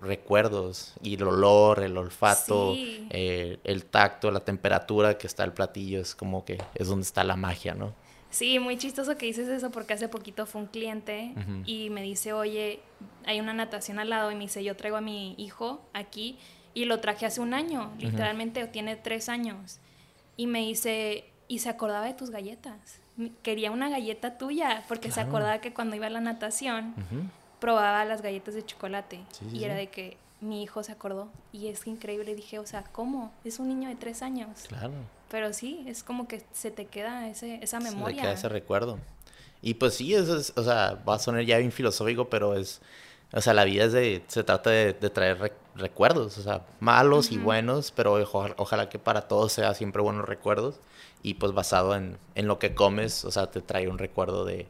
recuerdos 0.02 0.94
y 1.02 1.16
el 1.16 1.24
olor, 1.24 1.82
el 1.82 1.98
olfato, 1.98 2.76
eh, 2.78 3.58
el 3.64 3.86
tacto, 3.86 4.30
la 4.30 4.42
temperatura 4.42 5.18
que 5.18 5.26
está 5.26 5.44
el 5.44 5.54
platillo, 5.54 6.00
es 6.00 6.14
como 6.14 6.46
que 6.46 6.60
es 6.76 6.88
donde 6.88 7.04
está 7.04 7.24
la 7.24 7.36
magia, 7.36 7.74
¿no? 7.74 7.96
Sí, 8.30 8.60
muy 8.60 8.78
chistoso 8.78 9.18
que 9.18 9.26
dices 9.26 9.48
eso 9.48 9.72
porque 9.72 9.94
hace 9.94 10.08
poquito 10.08 10.46
fue 10.46 10.62
un 10.62 10.68
cliente 10.68 11.34
y 11.66 11.90
me 11.90 12.02
dice, 12.04 12.34
oye, 12.34 12.80
hay 13.26 13.40
una 13.40 13.54
natación 13.54 14.00
al 14.00 14.10
lado 14.10 14.32
y 14.32 14.36
me 14.36 14.42
dice, 14.42 14.64
yo 14.64 14.76
traigo 14.76 14.98
a 14.98 15.02
mi 15.02 15.34
hijo 15.38 15.82
aquí 15.94 16.38
y 16.74 16.86
lo 16.86 17.00
traje 17.00 17.26
hace 17.26 17.42
un 17.42 17.54
año, 17.54 17.92
literalmente 17.98 18.66
tiene 18.68 18.96
tres 18.96 19.30
años. 19.30 19.80
Y 20.38 20.48
me 20.48 20.60
dice, 20.60 21.26
y 21.48 21.60
se 21.60 21.70
acordaba 21.70 22.06
de 22.06 22.14
tus 22.14 22.30
galletas. 22.30 23.00
Quería 23.42 23.72
una 23.72 23.90
galleta 23.90 24.38
tuya 24.38 24.84
porque 24.88 25.12
se 25.12 25.20
acordaba 25.20 25.60
que 25.60 25.74
cuando 25.74 25.96
iba 25.96 26.06
a 26.08 26.12
la 26.12 26.22
natación 26.22 26.94
probaba 27.60 28.06
las 28.06 28.22
galletas 28.22 28.54
de 28.54 28.64
chocolate 28.64 29.20
y 29.52 29.64
era 29.64 29.74
de 29.76 29.88
que 29.90 30.18
mi 30.40 30.64
hijo 30.64 30.84
se 30.84 30.92
acordó 30.92 31.30
y 31.52 31.68
es 31.68 31.86
increíble. 31.88 32.36
Dije, 32.36 32.60
o 32.60 32.66
sea, 32.66 32.84
¿cómo? 32.84 33.34
Es 33.44 33.60
un 33.60 33.68
niño 33.68 33.90
de 33.90 33.96
tres 33.96 34.22
años. 34.22 34.66
Claro. 34.68 34.94
Pero 35.30 35.54
sí, 35.54 35.84
es 35.88 36.04
como 36.04 36.28
que 36.28 36.44
se 36.52 36.72
te 36.72 36.86
queda 36.86 37.30
ese, 37.30 37.60
esa 37.62 37.80
memoria. 37.80 38.08
Se 38.08 38.16
te 38.16 38.22
queda 38.22 38.34
ese 38.34 38.50
recuerdo. 38.50 39.00
Y 39.62 39.76
pues 39.76 39.96
sí, 39.96 40.14
es, 40.14 40.54
o 40.56 40.64
sea, 40.64 41.02
va 41.08 41.16
a 41.16 41.20
sonar 41.20 41.44
ya 41.44 41.58
bien 41.58 41.72
filosófico, 41.72 42.30
pero 42.30 42.56
es, 42.56 42.82
o 43.34 43.42
sea, 43.42 43.54
la 43.54 43.66
vida 43.66 43.86
es 43.86 43.94
de, 43.94 44.24
se 44.28 44.44
trata 44.44 44.70
de, 44.70 44.94
traer 44.94 45.54
recuerdos, 45.76 46.38
o 46.38 46.42
sea, 46.42 46.66
malos 46.80 47.32
y 47.32 47.38
buenos, 47.38 47.92
pero 47.92 48.14
ojalá, 48.58 48.90
que 48.90 49.00
para 49.00 49.28
todos 49.28 49.52
sea 49.52 49.74
siempre 49.74 50.02
buenos 50.02 50.28
recuerdos. 50.28 50.80
Y 51.22 51.34
pues 51.34 51.52
basado 51.52 51.96
en, 51.96 52.18
en 52.36 52.48
lo 52.48 52.60
que 52.60 52.74
comes, 52.74 53.26
o 53.26 53.32
sea, 53.32 53.52
te 53.52 53.62
trae 53.62 53.90
un 53.90 53.98
recuerdo 53.98 54.46
de, 54.46 54.68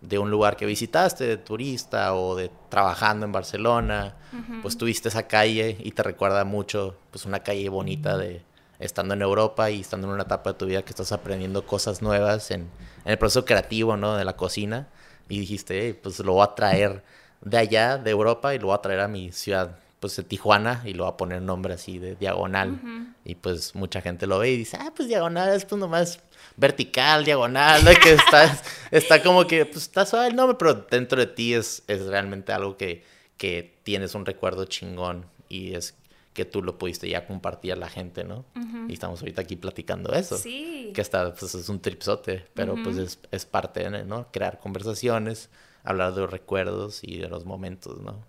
de 0.00 0.18
un 0.18 0.30
lugar 0.30 0.56
que 0.56 0.66
visitaste, 0.66 1.26
de 1.26 1.36
turista 1.36 2.14
o 2.14 2.36
de 2.36 2.50
trabajando 2.68 3.26
en 3.26 3.32
Barcelona, 3.32 4.16
pues 4.62 4.76
tuviste 4.76 5.08
esa 5.08 5.26
calle 5.26 5.76
y 5.80 5.92
te 5.92 6.02
recuerda 6.02 6.44
mucho, 6.44 6.96
pues 7.10 7.26
una 7.26 7.40
calle 7.40 7.68
bonita 7.68 8.16
de, 8.16 8.42
estando 8.80 9.14
en 9.14 9.22
Europa 9.22 9.70
y 9.70 9.82
estando 9.82 10.08
en 10.08 10.14
una 10.14 10.24
etapa 10.24 10.52
de 10.52 10.58
tu 10.58 10.66
vida 10.66 10.82
que 10.82 10.90
estás 10.90 11.12
aprendiendo 11.12 11.66
cosas 11.66 12.02
nuevas 12.02 12.50
en, 12.50 12.68
el 13.04 13.18
proceso 13.18 13.44
creativo, 13.44 13.96
¿no? 13.96 14.16
De 14.16 14.24
la 14.24 14.36
cocina. 14.36 14.88
Y 15.28 15.38
dijiste, 15.38 15.94
pues 15.94 16.18
lo 16.18 16.32
voy 16.32 16.44
a 16.44 16.54
traer 16.54 17.04
de 17.40 17.58
allá, 17.58 17.98
de 17.98 18.10
Europa, 18.10 18.54
y 18.54 18.58
lo 18.58 18.68
voy 18.68 18.74
a 18.74 18.82
traer 18.82 19.00
a 19.00 19.08
mi 19.08 19.32
ciudad, 19.32 19.78
pues 20.00 20.16
de 20.16 20.24
Tijuana, 20.24 20.82
y 20.84 20.94
lo 20.94 21.04
voy 21.04 21.12
a 21.12 21.16
poner 21.16 21.40
nombre 21.40 21.74
así 21.74 21.98
de 21.98 22.16
diagonal. 22.16 22.80
Y 23.24 23.36
pues 23.36 23.74
mucha 23.74 24.00
gente 24.00 24.26
lo 24.26 24.38
ve 24.38 24.50
y 24.50 24.56
dice, 24.56 24.76
ah, 24.80 24.92
pues 24.94 25.08
diagonal 25.08 25.50
es 25.52 25.64
pues 25.64 25.78
nomás 25.78 26.20
vertical, 26.56 27.24
diagonal, 27.24 27.82
que 28.02 28.14
está, 28.14 28.60
está 28.90 29.22
como 29.22 29.46
que, 29.46 29.66
pues 29.66 29.84
está 29.84 30.04
suave 30.04 30.28
el 30.28 30.36
nombre, 30.36 30.56
pero 30.58 30.74
dentro 30.90 31.20
de 31.20 31.26
ti 31.26 31.54
es, 31.54 31.82
es 31.86 32.06
realmente 32.06 32.52
algo 32.52 32.76
que, 32.76 33.04
que 33.36 33.78
tienes 33.84 34.14
un 34.14 34.26
recuerdo 34.26 34.64
chingón 34.64 35.26
y 35.48 35.74
es 35.74 35.94
que 36.40 36.46
tú 36.46 36.62
lo 36.62 36.78
pudiste 36.78 37.06
ya 37.06 37.26
compartir 37.26 37.72
a 37.74 37.76
la 37.76 37.88
gente, 37.88 38.24
¿no? 38.24 38.46
Y 38.88 38.94
estamos 38.94 39.20
ahorita 39.20 39.42
aquí 39.42 39.56
platicando 39.56 40.14
eso. 40.14 40.38
Sí. 40.38 40.90
Que 40.94 41.02
está, 41.02 41.34
pues 41.34 41.54
es 41.54 41.68
un 41.68 41.80
tripsote, 41.80 42.46
pero 42.54 42.76
pues 42.82 42.96
es, 42.96 43.18
es 43.30 43.44
parte, 43.44 43.90
¿no? 43.90 44.26
Crear 44.32 44.58
conversaciones, 44.58 45.50
hablar 45.84 46.14
de 46.14 46.22
los 46.22 46.30
recuerdos 46.30 47.00
y 47.02 47.18
de 47.18 47.28
los 47.28 47.44
momentos, 47.44 48.00
¿no? 48.00 48.24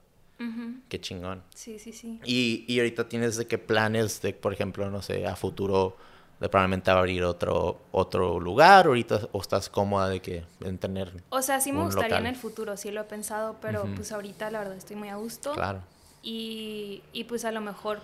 Qué 0.90 1.00
chingón. 1.00 1.44
Sí, 1.54 1.80
sí, 1.80 1.94
sí. 1.94 2.20
Y, 2.26 2.66
y 2.68 2.80
ahorita 2.80 3.08
tienes 3.08 3.38
de 3.38 3.46
qué 3.48 3.58
planes 3.58 4.22
de, 4.22 4.34
por 4.34 4.52
ejemplo, 4.52 4.90
no 4.90 5.02
sé, 5.02 5.26
a 5.26 5.36
futuro 5.36 5.96
de 6.42 6.50
probablemente 6.50 6.90
abrir 6.90 7.24
otro 7.24 7.80
otro 7.92 8.40
lugar 8.40 8.88
ahorita 8.88 9.30
o 9.32 9.40
estás 9.40 9.70
cómoda 9.70 10.10
de 10.10 10.22
que 10.22 10.44
en 10.62 10.80
tener 10.80 11.14
o 11.30 11.44
sea 11.44 11.62
sí 11.62 11.72
me 11.72 11.84
gustaría 11.84 12.18
en 12.18 12.26
el 12.26 12.36
futuro 12.36 12.76
sí 12.78 12.90
lo 12.90 13.02
he 13.02 13.04
pensado 13.04 13.58
pero 13.62 13.88
pues 13.96 14.12
ahorita 14.12 14.50
la 14.50 14.58
verdad 14.58 14.76
estoy 14.76 14.96
muy 14.96 15.10
a 15.10 15.18
gusto 15.18 15.54
claro 15.54 15.84
y, 16.22 17.04
y 17.14 17.24
pues 17.26 17.46
a 17.46 17.52
lo 17.52 17.62
mejor 17.62 18.02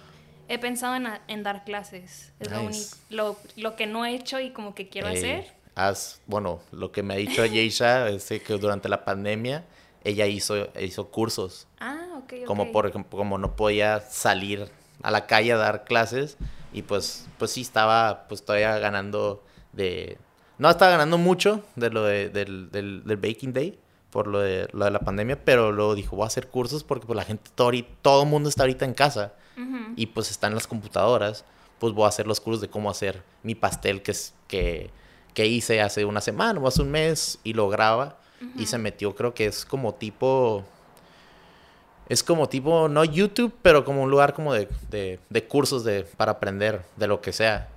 he 0.48 0.60
pensado 0.60 0.96
en, 0.96 1.08
en 1.28 1.44
dar 1.44 1.64
clases. 1.64 2.32
Es 2.40 2.52
lo, 2.52 2.62
único, 2.62 2.96
lo, 3.10 3.38
lo, 3.56 3.76
que 3.76 3.86
no 3.86 4.06
he 4.06 4.16
hecho 4.16 4.40
y 4.40 4.52
como 4.52 4.74
que 4.76 4.90
quiero 4.90 5.08
hacer. 5.08 5.54
Haz, 5.76 6.22
bueno, 6.26 6.60
lo 6.72 6.92
que 6.92 7.04
me 7.04 7.14
ha 7.14 7.18
dicho 7.18 7.46
Yeisha 7.46 8.10
es 8.10 8.28
que 8.28 8.58
durante 8.58 8.90
la 8.90 9.06
pandemia 9.06 9.66
ella 10.04 10.26
hizo, 10.26 10.70
hizo 10.80 11.10
cursos. 11.10 11.68
Ah, 11.80 12.08
ok, 12.18 12.46
Como 12.46 12.72
por 12.72 12.88
ejemplo, 12.88 13.18
como 13.18 13.38
no 13.38 13.56
podía 13.56 14.00
salir 14.02 14.70
a 15.04 15.12
la 15.12 15.28
calle 15.28 15.52
a 15.52 15.58
dar 15.58 15.84
clases 15.84 16.38
y 16.74 16.82
pues, 16.82 17.28
pues 17.38 17.52
sí 17.52 17.62
estaba 17.62 18.28
pues 18.28 18.44
todavía 18.44 18.78
ganando 18.80 19.44
de... 19.74 20.18
No 20.58 20.70
estaba 20.70 20.92
ganando 20.92 21.20
mucho 21.20 21.64
de 21.76 21.90
lo 21.92 22.04
de, 22.04 22.30
del, 22.30 22.72
del, 22.72 23.04
del 23.04 23.18
Baking 23.18 23.54
Day, 23.54 23.80
por 24.10 24.28
lo 24.28 24.40
de, 24.40 24.68
lo 24.72 24.86
de 24.86 24.92
la 24.92 25.00
pandemia, 25.00 25.44
pero 25.44 25.72
luego 25.72 25.96
dijo, 25.96 26.16
voy 26.16 26.24
a 26.24 26.28
hacer 26.28 26.48
cursos 26.48 26.84
porque 26.84 27.06
pues 27.06 27.18
la 27.18 27.24
gente, 27.24 27.52
todo, 27.56 27.72
todo 28.02 28.24
el 28.24 28.30
mundo 28.30 28.50
está 28.50 28.64
ahorita 28.64 28.86
en 28.86 28.94
casa 28.94 29.34
y 29.96 30.06
pues 30.08 30.30
están 30.30 30.52
en 30.52 30.56
las 30.56 30.68
computadoras, 30.68 31.44
pues 31.80 31.94
voy 31.94 32.06
a 32.06 32.10
hacer 32.10 32.28
los 32.28 32.40
cursos 32.40 32.62
de 32.62 32.70
cómo 32.70 32.90
hacer 32.90 33.24
mi 33.42 33.56
pastel 33.56 34.04
que, 34.04 34.12
es, 34.12 34.34
que, 34.48 34.92
que 35.34 35.48
hice 35.48 35.82
hace 35.82 36.06
una 36.06 36.22
semana 36.22 36.60
o 36.60 36.68
hace 36.68 36.82
un 36.84 36.92
mes 36.92 37.40
y 37.44 37.54
lo 37.54 37.68
graba 37.68 38.18
y 38.56 38.68
se 38.68 38.78
metió, 38.78 39.16
creo 39.16 39.34
que 39.34 39.48
es 39.48 39.66
como 39.66 39.96
tipo... 39.96 40.64
Es 42.10 42.24
como 42.24 42.48
tipo, 42.48 42.88
no 42.88 43.04
YouTube, 43.04 43.54
pero 43.62 43.84
como 43.84 44.04
un 44.04 44.10
lugar 44.10 44.34
como 44.34 44.54
de, 44.54 44.70
de, 44.90 45.44
cursos 45.44 45.84
de, 45.84 46.04
para 46.04 46.32
aprender 46.32 46.86
de 46.96 47.06
lo 47.06 47.20
que 47.20 47.34
sea. 47.34 47.68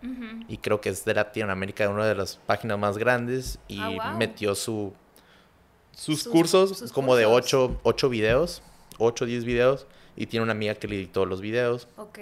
Y 0.47 0.59
creo 0.59 0.81
que 0.81 0.91
es 0.91 1.05
de 1.05 1.15
Latinoamérica, 1.15 1.89
una 1.89 2.07
de 2.07 2.15
las 2.15 2.37
páginas 2.37 2.79
más 2.79 2.97
grandes. 2.97 3.59
Y 3.67 3.81
ah, 3.81 4.15
metió 4.17 4.55
su, 4.55 4.95
sus, 5.93 6.25
cursos, 6.25 6.93
como 6.93 7.17
de 7.17 7.27
8, 7.27 7.81
8 7.83 8.09
videos, 8.09 8.63
8 8.99 9.25
o 9.25 9.27
10 9.27 9.45
videos, 9.45 9.87
y 10.17 10.27
tiene 10.27 10.45
una 10.45 10.53
amiga 10.53 10.75
que 10.75 10.89
le 10.89 10.97
editó 10.97 11.27
los 11.27 11.41
videos. 11.41 11.89
Ok. 11.97 12.19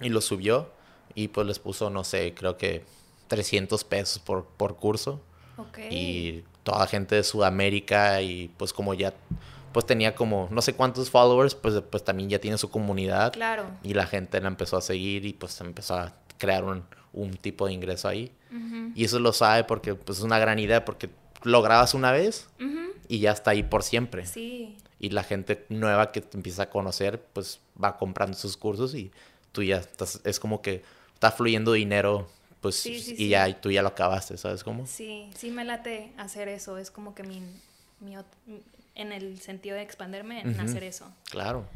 Y 0.00 0.08
los 0.08 0.24
subió, 0.24 0.70
y 1.14 1.28
pues 1.28 1.46
les 1.46 1.58
puso, 1.58 1.90
no 1.90 2.04
sé, 2.04 2.34
creo 2.34 2.56
que 2.56 2.84
300 3.28 3.84
pesos 3.84 4.18
por, 4.18 4.44
por 4.44 4.76
curso. 4.76 5.20
Ok. 5.56 5.78
Y 5.90 6.44
toda 6.62 6.86
gente 6.86 7.16
de 7.16 7.24
Sudamérica, 7.24 8.20
y 8.22 8.48
pues 8.56 8.72
como 8.72 8.94
ya 8.94 9.14
pues 9.72 9.86
tenía 9.86 10.14
como 10.14 10.46
no 10.52 10.62
sé 10.62 10.74
cuántos 10.74 11.10
followers, 11.10 11.56
pues, 11.56 11.82
pues 11.90 12.04
también 12.04 12.30
ya 12.30 12.38
tiene 12.38 12.56
su 12.58 12.70
comunidad. 12.70 13.32
Claro. 13.32 13.64
Y 13.82 13.94
la 13.94 14.06
gente 14.06 14.40
la 14.40 14.46
empezó 14.46 14.76
a 14.76 14.80
seguir 14.80 15.26
y 15.26 15.32
pues 15.32 15.60
empezó 15.60 15.96
a 15.96 16.14
crear 16.38 16.62
un, 16.62 16.84
un 17.12 17.36
tipo 17.36 17.66
de 17.66 17.72
ingreso 17.72 18.08
ahí. 18.08 18.32
Y 18.94 19.04
eso 19.04 19.18
lo 19.18 19.32
sabe 19.32 19.64
porque 19.64 19.96
pues 19.96 20.18
es 20.18 20.24
una 20.24 20.38
gran 20.38 20.60
idea 20.60 20.84
porque 20.84 21.10
lo 21.42 21.60
grabas 21.60 21.92
una 21.92 22.12
vez 22.12 22.46
y 23.16 23.20
ya 23.20 23.32
está 23.32 23.50
ahí 23.52 23.62
por 23.62 23.82
siempre. 23.82 24.26
Sí. 24.26 24.76
Y 25.00 25.10
la 25.10 25.22
gente 25.24 25.66
nueva 25.68 26.12
que 26.12 26.20
te 26.20 26.36
empieza 26.36 26.64
a 26.64 26.70
conocer, 26.70 27.20
pues 27.32 27.60
va 27.82 27.96
comprando 27.96 28.36
sus 28.36 28.56
cursos 28.56 28.94
y 28.94 29.10
tú 29.52 29.62
ya 29.62 29.76
estás, 29.78 30.20
es 30.24 30.40
como 30.40 30.62
que 30.62 30.82
está 31.14 31.30
fluyendo 31.30 31.72
dinero 31.72 32.28
pues, 32.60 32.76
Sí, 32.76 32.98
sí, 33.00 33.12
y 33.12 33.16
sí. 33.16 33.28
ya, 33.28 33.46
y 33.48 33.54
tú 33.54 33.70
ya 33.70 33.82
lo 33.82 33.88
acabaste, 33.88 34.38
¿sabes 34.38 34.64
cómo? 34.64 34.86
Sí, 34.86 35.28
sí 35.36 35.50
me 35.50 35.64
late 35.64 36.12
hacer 36.16 36.48
eso. 36.48 36.78
Es 36.78 36.90
como 36.90 37.14
que 37.14 37.22
mi, 37.22 37.42
mi 38.00 38.16
en 38.94 39.12
el 39.12 39.38
sentido 39.40 39.76
de 39.76 39.82
expanderme 39.82 40.40
en 40.40 40.58
hacer 40.58 40.82
eso. 40.84 41.12
Claro. 41.30 41.66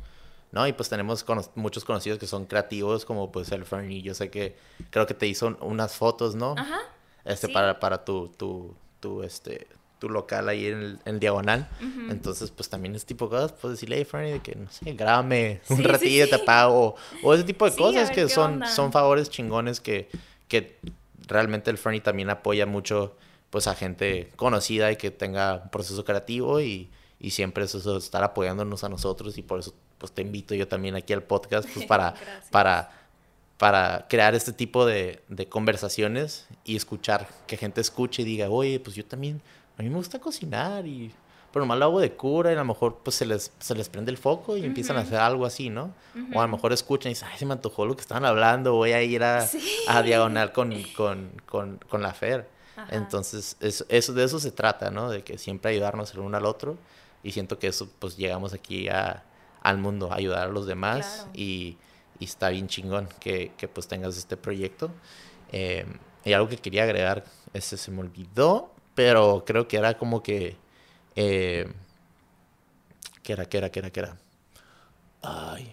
No, 0.51 0.67
y 0.67 0.73
pues 0.73 0.89
tenemos 0.89 1.25
cono- 1.25 1.45
muchos 1.57 1.85
conocidos 1.85 2.19
que 2.19 2.27
son 2.27 2.47
creativos, 2.47 3.05
como 3.05 3.31
pues 3.31 3.53
el 3.53 3.67
Fernie. 3.67 4.01
Yo 4.01 4.15
sé 4.15 4.31
que 4.31 4.57
creo 4.89 5.07
que 5.07 5.13
te 5.13 5.27
hizo 5.27 5.59
unas 5.61 5.95
fotos, 5.95 6.35
¿no? 6.35 6.55
Ajá. 6.57 6.79
Este, 7.27 7.49
sí. 7.49 7.53
para, 7.53 7.79
para 7.81 8.03
tu, 8.03 8.29
tu, 8.29 8.75
tu, 9.01 9.23
este, 9.23 9.67
tu 9.99 10.09
local 10.09 10.49
ahí 10.49 10.67
en 10.67 10.79
el, 10.81 10.99
en 11.05 11.19
diagonal. 11.21 11.69
Entonces, 12.11 12.51
pues 12.51 12.69
también 12.69 12.95
ese 12.95 13.07
tipo 13.07 13.27
de 13.27 13.31
cosas, 13.31 13.53
pues 13.53 13.73
decirle, 13.73 13.97
hey, 13.99 14.05
Fernie, 14.05 14.33
de 14.35 14.41
que, 14.41 14.55
no 14.55 14.71
sé, 14.71 14.93
grábame 14.95 15.61
un 15.69 15.77
Sí, 15.77 15.83
sí, 15.83 15.89
ratillo, 15.89 16.25
sí. 16.27 16.31
te 16.31 16.39
pago. 16.39 16.95
O 17.23 17.35
ese 17.35 17.45
tipo 17.45 17.69
de 17.69 17.77
cosas 17.77 18.11
que 18.11 18.29
son, 18.29 18.55
onda. 18.55 18.67
son 18.69 18.93
favores 18.93 19.29
chingones 19.31 19.81
que, 19.81 20.09
que 20.47 20.79
realmente 21.27 21.71
el 21.71 21.79
Fernie 21.79 22.01
también 22.01 22.31
apoya 22.31 22.65
mucho, 22.67 23.17
pues 23.51 23.67
a 23.67 23.75
gente 23.75 24.31
conocida 24.37 24.91
y 24.93 24.97
que 24.97 25.11
tenga 25.11 25.63
un 25.65 25.71
proceso 25.71 26.05
creativo 26.05 26.61
y, 26.61 26.91
y 27.21 27.31
siempre 27.31 27.65
es 27.65 27.75
eso, 27.75 27.97
estar 27.97 28.23
apoyándonos 28.23 28.85
a 28.85 28.89
nosotros 28.89 29.37
y 29.39 29.43
por 29.43 29.59
eso, 29.61 29.75
pues 29.99 30.13
te 30.13 30.23
invito 30.23 30.55
yo 30.55 30.69
también 30.69 30.95
aquí 30.95 31.13
al 31.13 31.23
podcast, 31.25 31.69
pues 31.75 31.85
para, 31.89 32.15
para, 32.51 32.93
para 33.57 34.07
crear 34.09 34.35
este 34.37 34.53
tipo 34.53 34.87
de, 34.87 35.21
de 35.29 35.49
conversaciones 35.49 36.47
y 36.65 36.77
escuchar, 36.77 37.29
que 37.47 37.57
gente 37.57 37.81
escuche 37.81 38.23
y 38.23 38.25
diga, 38.25 38.49
oye, 38.49 38.79
pues 38.81 38.95
yo 38.97 39.05
también, 39.05 39.43
a 39.79 39.83
mí 39.83 39.89
me 39.89 39.97
gusta 39.97 40.19
cocinar 40.19 40.87
y... 40.87 41.13
Pero 41.51 41.65
nomás 41.65 41.79
lo 41.79 41.85
hago 41.87 42.01
de 42.01 42.13
cura 42.13 42.51
y 42.51 42.55
a 42.55 42.59
lo 42.59 42.65
mejor 42.67 42.99
pues 43.03 43.17
se 43.17 43.25
les, 43.25 43.53
se 43.59 43.75
les 43.75 43.89
prende 43.89 44.11
el 44.11 44.19
foco 44.19 44.59
y 44.59 44.65
empiezan 44.67 44.99
a 44.99 45.01
hacer 45.01 45.19
algo 45.19 45.47
así, 45.47 45.71
¿no? 45.71 45.95
O 46.35 46.41
a 46.41 46.47
lo 46.47 46.49
mejor 46.53 46.75
escuchan 46.75 47.11
y 47.11 47.15
dicen, 47.15 47.29
ay, 47.33 47.39
se 47.39 47.47
me 47.47 47.55
antojó 47.55 47.87
lo 47.87 47.97
que 47.97 48.03
estaban 48.03 48.27
hablando, 48.27 48.75
voy 48.75 48.93
a 48.93 49.03
ir 49.03 49.23
a, 49.23 49.47
Sí. 49.47 49.59
a 49.89 50.03
diagonal 50.03 50.53
con, 50.53 50.75
con, 50.95 51.31
con, 51.47 51.79
con 51.89 52.03
la 52.03 52.13
Fer. 52.13 52.47
Ajá. 52.77 52.95
Entonces, 52.95 53.57
eso, 53.61 53.87
eso, 53.89 54.13
de 54.13 54.25
eso 54.25 54.39
se 54.39 54.51
trata, 54.51 54.91
¿no? 54.91 55.09
De 55.09 55.25
que 55.25 55.39
siempre 55.39 55.71
ayudarnos 55.71 56.13
el 56.13 56.21
uno 56.21 56.37
al 56.37 56.45
otro. 56.45 56.77
Y 57.23 57.33
siento 57.33 57.59
que 57.59 57.69
eso, 57.69 57.89
pues 57.99 58.19
llegamos 58.19 58.53
aquí 58.53 58.91
a, 58.91 59.25
al 59.63 59.79
mundo, 59.79 60.13
a 60.13 60.17
ayudar 60.17 60.49
a 60.49 60.53
los 60.53 60.67
demás. 60.67 61.07
Claro. 61.23 61.31
Y, 61.35 61.79
y 62.21 62.25
está 62.27 62.51
bien 62.51 62.69
chingón 62.69 63.09
que, 63.21 63.53
que 63.57 63.69
pues 63.69 63.89
tengas 63.89 64.19
este 64.19 64.37
proyecto. 64.37 64.91
Eh, 65.51 65.87
y 66.27 66.35
algo 66.35 66.47
que 66.47 66.59
quería 66.59 66.83
agregar, 66.83 67.25
ese 67.55 67.79
se 67.79 67.91
me 67.91 68.01
olvidó, 68.01 68.71
pero 68.99 69.45
creo 69.47 69.69
que 69.69 69.77
era 69.77 69.97
como 69.97 70.25
que... 70.25 70.57
Eh, 71.15 71.73
¿Qué 73.23 73.33
era, 73.33 73.45
qué 73.45 73.59
era, 73.59 73.71
qué 73.71 73.79
era, 73.79 73.91
qué 73.91 74.01
era? 74.01 74.17
Ay. 75.23 75.73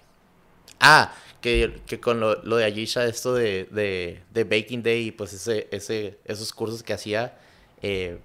Ah, 0.80 1.12
que, 1.42 1.82
que 1.88 2.00
con 2.00 2.20
lo, 2.20 2.36
lo 2.44 2.58
de 2.58 2.66
Ayesha, 2.66 3.04
esto 3.06 3.34
de, 3.34 3.64
de, 3.72 4.22
de 4.32 4.44
Baking 4.44 4.84
Day 4.84 5.08
y 5.08 5.12
pues 5.12 5.34
ese, 5.34 5.68
ese, 5.72 6.20
esos 6.26 6.54
cursos 6.54 6.84
que 6.84 6.94
hacía, 6.94 7.36
eh, 7.82 8.20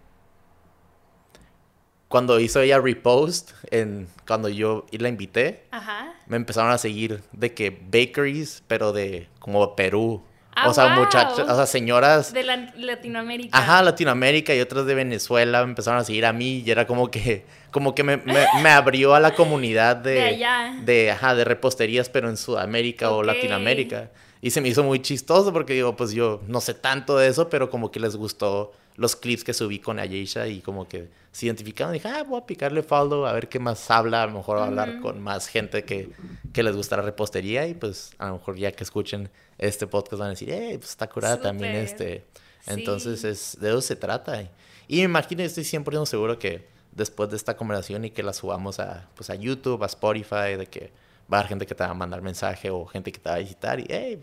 cuando 2.09 2.39
hizo 2.39 2.60
ella 2.60 2.78
repost, 2.78 3.52
en, 3.70 4.06
cuando 4.27 4.51
yo 4.51 4.85
la 4.93 5.09
invité, 5.09 5.64
Ajá. 5.70 6.12
me 6.27 6.36
empezaron 6.36 6.72
a 6.72 6.77
seguir 6.77 7.22
de 7.32 7.55
que 7.55 7.70
bakeries, 7.70 8.62
pero 8.66 8.93
de 8.93 9.28
como 9.39 9.74
Perú. 9.74 10.22
Ah, 10.55 10.68
o 10.68 10.74
sea, 10.74 10.86
wow. 10.94 11.05
muchachas, 11.05 11.39
o 11.48 11.55
sea, 11.56 11.64
señoras 11.66 12.32
De 12.32 12.43
la- 12.43 12.72
Latinoamérica. 12.77 13.56
Ajá, 13.56 13.82
Latinoamérica 13.82 14.55
y 14.55 14.60
otras 14.60 14.85
de 14.85 14.94
Venezuela 14.94 15.62
me 15.64 15.70
empezaron 15.70 16.01
a 16.01 16.05
seguir 16.05 16.27
a 16.27 16.32
mí 16.32 16.62
y 16.66 16.70
era 16.70 16.86
como 16.86 17.10
que, 17.10 17.44
como 17.70 17.94
que 17.94 18.02
me, 18.02 18.16
me- 18.18 18.47
me 18.62 18.68
abrió 18.70 19.14
a 19.14 19.20
la 19.20 19.35
comunidad 19.35 19.97
de, 19.97 20.10
De 20.14 20.22
allá. 20.22 20.74
de, 20.82 21.10
ajá, 21.12 21.35
de 21.35 21.44
reposterías, 21.44 22.09
pero 22.09 22.28
en 22.28 22.36
Sudamérica 22.36 23.10
o. 23.10 23.22
Latinoamérica. 23.22 24.10
Y 24.42 24.50
se 24.50 24.60
me 24.60 24.68
hizo 24.68 24.82
muy 24.82 25.00
chistoso 25.00 25.52
porque 25.52 25.74
digo, 25.74 25.96
pues 25.96 26.12
yo 26.12 26.40
no 26.46 26.60
sé 26.60 26.74
tanto 26.74 27.16
de 27.16 27.28
eso, 27.28 27.48
pero 27.48 27.68
como 27.68 27.90
que 27.90 28.00
les 28.00 28.16
gustó 28.16 28.72
los 28.96 29.16
clips 29.16 29.44
que 29.44 29.54
subí 29.54 29.78
con 29.78 29.98
Ayesha 29.98 30.46
y 30.46 30.60
como 30.60 30.88
que 30.88 31.08
se 31.32 31.46
identificaron. 31.46 31.92
Dije, 31.92 32.08
ah, 32.08 32.22
voy 32.22 32.40
a 32.40 32.46
picarle 32.46 32.82
follow 32.82 33.26
a 33.26 33.32
ver 33.32 33.48
qué 33.48 33.58
más 33.58 33.90
habla, 33.90 34.22
a 34.22 34.26
lo 34.26 34.32
mejor 34.32 34.58
va 34.58 34.64
a 34.64 34.66
hablar 34.66 35.00
con 35.00 35.22
más 35.22 35.46
gente 35.46 35.84
que, 35.84 36.10
que 36.52 36.62
les 36.62 36.74
gusta 36.74 36.96
la 36.96 37.02
repostería 37.02 37.66
y 37.66 37.74
pues 37.74 38.12
a 38.18 38.28
lo 38.28 38.34
mejor 38.34 38.56
ya 38.56 38.72
que 38.72 38.84
escuchen 38.84 39.30
este 39.58 39.86
podcast 39.86 40.20
van 40.20 40.28
a 40.28 40.30
decir, 40.30 40.50
eh, 40.50 40.76
pues 40.78 40.90
está 40.90 41.08
curada 41.08 41.40
también 41.40 41.74
este. 41.76 42.24
Sí. 42.60 42.70
Entonces 42.72 43.24
es, 43.24 43.58
de 43.60 43.70
eso 43.70 43.80
se 43.80 43.96
trata. 43.96 44.42
Y 44.88 44.96
me 44.96 45.02
imagino, 45.02 45.42
estoy 45.42 45.64
100% 45.64 46.06
seguro 46.06 46.38
que 46.38 46.66
después 46.92 47.30
de 47.30 47.36
esta 47.36 47.56
conversación 47.56 48.04
y 48.04 48.10
que 48.10 48.22
la 48.22 48.32
subamos 48.32 48.80
a, 48.80 49.08
pues, 49.14 49.30
a 49.30 49.34
YouTube, 49.34 49.82
a 49.82 49.86
Spotify, 49.86 50.56
de 50.58 50.66
que 50.66 50.92
va 51.32 51.39
a 51.39 51.40
haber 51.40 51.48
gente 51.48 51.66
que 51.66 51.74
te 51.74 51.85
va 51.85 51.90
a 51.90 51.94
mandar 51.94 52.23
mensaje 52.23 52.70
o 52.70 52.86
gente 52.86 53.12
que 53.12 53.19
te 53.20 53.28
va 53.28 53.36
a 53.36 53.39
visitar 53.39 53.78
y, 53.81 53.86
hey, 53.89 54.20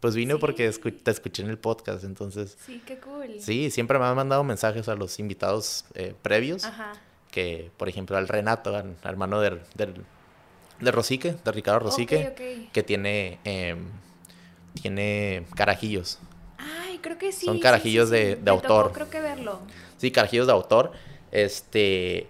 pues 0.00 0.14
vino 0.14 0.34
Sí. 0.36 0.40
porque 0.40 0.68
escu- 0.70 0.96
te 1.02 1.10
escuché 1.10 1.42
en 1.42 1.50
el 1.50 1.58
podcast. 1.58 2.04
Entonces, 2.04 2.56
Sí, 2.66 2.82
qué 2.86 2.98
cool. 2.98 3.36
sí, 3.40 3.70
siempre 3.70 3.98
me 3.98 4.04
han 4.06 4.16
mandado 4.16 4.44
mensajes 4.44 4.88
a 4.88 4.94
los 4.94 5.18
invitados 5.18 5.84
eh, 5.94 6.14
previos, 6.22 6.64
Ajá. 6.64 6.92
que 7.30 7.70
por 7.76 7.88
ejemplo 7.88 8.16
al 8.16 8.26
Renato, 8.28 8.74
al 8.76 8.96
hermano 9.04 9.40
del, 9.40 9.60
del, 9.74 9.94
de 10.80 10.90
Rosique, 10.90 11.34
de 11.44 11.52
Ricardo 11.52 11.80
Rosique, 11.80 12.28
Ok, 12.28 12.40
ok. 12.66 12.72
que 12.72 12.82
tiene, 12.82 13.38
em, 13.44 13.86
tiene 14.80 15.44
carajillos. 15.54 16.18
Ay, 16.58 16.98
creo 17.02 17.18
que 17.18 17.32
sí. 17.32 17.46
Son 17.46 17.58
carajillos 17.58 18.08
sí, 18.10 18.14
sí. 18.16 18.20
de- 18.22 18.36
de 18.36 18.42
tocó, 18.42 18.74
autor. 18.74 18.92
creo 18.92 19.10
que 19.10 19.20
verlo. 19.20 19.60
Sí, 19.98 20.10
carajillos 20.10 20.46
de 20.46 20.52
autor. 20.52 20.92
Este. 21.32 22.26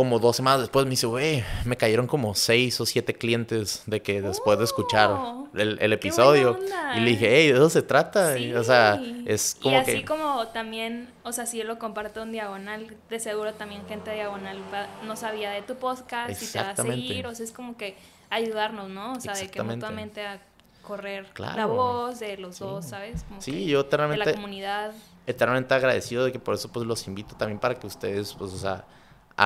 Como 0.00 0.18
dos 0.18 0.34
semanas 0.36 0.60
después 0.62 0.86
me 0.86 0.92
dice, 0.92 1.06
güey, 1.06 1.44
me 1.66 1.76
cayeron 1.76 2.06
como 2.06 2.34
seis 2.34 2.80
o 2.80 2.86
siete 2.86 3.12
clientes 3.12 3.82
de 3.84 4.00
que 4.00 4.22
después 4.22 4.58
de 4.58 4.64
escuchar 4.64 5.10
Oh, 5.10 5.46
el, 5.52 5.92
episodio. 5.92 6.58
Y 6.96 7.00
le 7.00 7.10
dije, 7.10 7.28
hey, 7.30 7.48
de 7.48 7.58
eso 7.58 7.68
se 7.68 7.82
trata. 7.82 8.38
Y, 8.38 8.54
o 8.54 8.64
sea, 8.64 8.98
es 9.26 9.58
y 9.60 9.62
como 9.62 9.76
así 9.76 9.92
que. 9.96 10.04
como 10.06 10.46
también, 10.48 11.10
o 11.22 11.32
sea, 11.32 11.44
si 11.44 11.58
yo 11.58 11.64
lo 11.64 11.78
comparto 11.78 12.22
en 12.22 12.32
diagonal, 12.32 12.96
de 13.10 13.20
seguro 13.20 13.52
también 13.52 13.82
gente 13.88 14.14
diagonal 14.14 14.56
va- 14.72 14.86
no 15.04 15.16
sabía 15.16 15.50
de 15.50 15.60
tu 15.60 15.74
podcast 15.74 16.42
y 16.42 16.46
te 16.46 16.58
va 16.62 16.70
a 16.70 16.76
seguir, 16.76 17.26
o 17.26 17.34
sea, 17.34 17.44
es 17.44 17.52
como 17.52 17.76
que 17.76 17.94
ayudarnos, 18.30 18.88
¿no? 18.88 19.12
O 19.12 19.20
sea, 19.20 19.34
de 19.34 19.48
que 19.50 19.62
mutuamente 19.62 20.24
a 20.26 20.40
correr 20.80 21.26
la 21.36 21.66
voz 21.66 22.20
de 22.20 22.38
los 22.38 22.56
Sí. 22.56 22.64
dos, 22.64 22.86
¿sabes? 22.86 23.22
Como 23.28 23.42
Sí, 23.42 23.66
yo 23.66 23.78
de 23.78 23.82
la 23.82 23.86
eternamente, 23.88 24.32
comunidad. 24.32 24.92
eternamente 25.26 25.74
agradecido 25.74 26.24
de 26.24 26.32
que 26.32 26.38
por 26.38 26.54
eso 26.54 26.72
pues 26.72 26.86
los 26.86 27.06
invito 27.06 27.36
también 27.36 27.58
para 27.58 27.74
que 27.74 27.86
ustedes, 27.86 28.32
pues, 28.32 28.54
o 28.54 28.56
sea, 28.58 28.86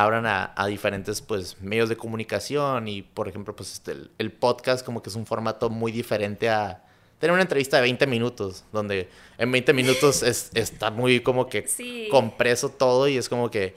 abran 0.02 0.26
a, 0.26 0.52
a 0.56 0.66
diferentes 0.66 1.20
pues 1.20 1.60
medios 1.60 1.88
de 1.88 1.96
comunicación 1.96 2.88
y 2.88 3.02
por 3.02 3.28
ejemplo 3.28 3.54
pues 3.54 3.72
este, 3.74 3.92
el, 3.92 4.10
el 4.18 4.32
podcast 4.32 4.84
como 4.84 5.02
que 5.02 5.08
es 5.08 5.14
un 5.14 5.24
formato 5.24 5.70
muy 5.70 5.92
diferente 5.92 6.48
a 6.48 6.82
tener 7.20 7.32
una 7.32 7.42
entrevista 7.42 7.76
de 7.76 7.82
20 7.82 8.08
minutos 8.08 8.64
donde 8.72 9.08
en 9.38 9.52
20 9.52 9.72
minutos 9.72 10.24
es, 10.24 10.50
está 10.54 10.90
muy 10.90 11.20
como 11.20 11.46
que 11.48 11.68
Sí. 11.68 12.08
compreso 12.10 12.70
todo 12.70 13.06
y 13.06 13.16
es 13.16 13.28
como 13.28 13.52
que 13.52 13.76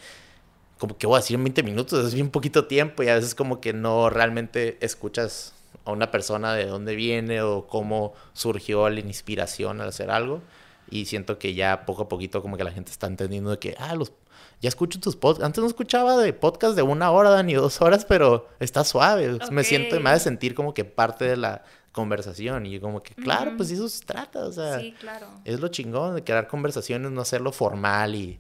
como 0.80 0.98
que 0.98 1.06
voy 1.06 1.18
a 1.18 1.20
decir 1.20 1.36
en 1.36 1.44
20 1.44 1.62
minutos 1.62 2.04
es 2.08 2.16
bien 2.16 2.32
poquito 2.32 2.66
tiempo 2.66 3.04
y 3.04 3.10
a 3.10 3.16
veces 3.16 3.36
como 3.36 3.62
que 3.62 3.74
no 3.74 4.10
realmente 4.10 4.78
escuchas 4.82 5.54
a 5.86 5.92
una 5.92 6.10
persona 6.10 6.54
de 6.56 6.66
dónde 6.66 6.96
viene 6.96 7.44
o 7.44 7.68
cómo 7.68 8.14
surgió 8.34 8.90
la 8.90 9.00
inspiración 9.02 9.82
al 9.82 9.90
hacer 9.90 10.10
algo 10.10 10.42
y 10.90 11.06
siento 11.06 11.38
que 11.38 11.54
ya 11.54 11.86
poco 11.86 12.04
a 12.04 12.10
poquito 12.10 12.42
como 12.42 12.58
que 12.58 12.64
la 12.64 12.72
gente 12.72 12.92
está 12.92 13.06
entendiendo 13.06 13.52
de 13.52 13.60
que 13.60 13.76
ah 13.78 13.94
los 13.94 14.12
ya 14.62 14.70
escucho 14.70 15.00
tus 15.00 15.16
podcasts 15.16 15.46
antes 15.46 15.62
no 15.62 15.68
escuchaba 15.68 16.18
de 16.18 16.34
podcast 16.34 16.76
de 16.76 16.82
una 16.82 17.12
hora 17.12 17.42
ni 17.44 17.54
dos 17.54 17.82
horas 17.82 18.06
pero 18.06 18.48
está 18.60 18.84
suave 18.84 19.38
me 19.52 19.64
siento 19.64 20.00
me 20.00 20.10
hace 20.10 20.22
Ok. 20.22 20.24
sentir 20.24 20.56
como 20.56 20.74
que 20.74 20.84
parte 20.86 21.26
de 21.26 21.38
la 21.38 21.64
conversación 21.92 22.66
y 22.66 22.72
yo 22.72 22.82
como 22.82 23.02
que 23.04 23.16
claro 23.16 23.50
Ujú. 23.52 23.58
pues 23.58 23.70
de 23.70 23.76
eso 23.76 23.90
se 23.90 24.04
trata 24.06 24.46
o 24.46 24.52
sea 24.52 24.80
Sí, 24.80 24.94
claro. 25.00 25.28
es 25.46 25.60
lo 25.60 25.68
chingón 25.70 26.16
de 26.16 26.24
crear 26.24 26.48
conversaciones, 26.48 27.12
no 27.12 27.22
hacerlo 27.22 27.52
formal 27.52 28.16
y 28.16 28.40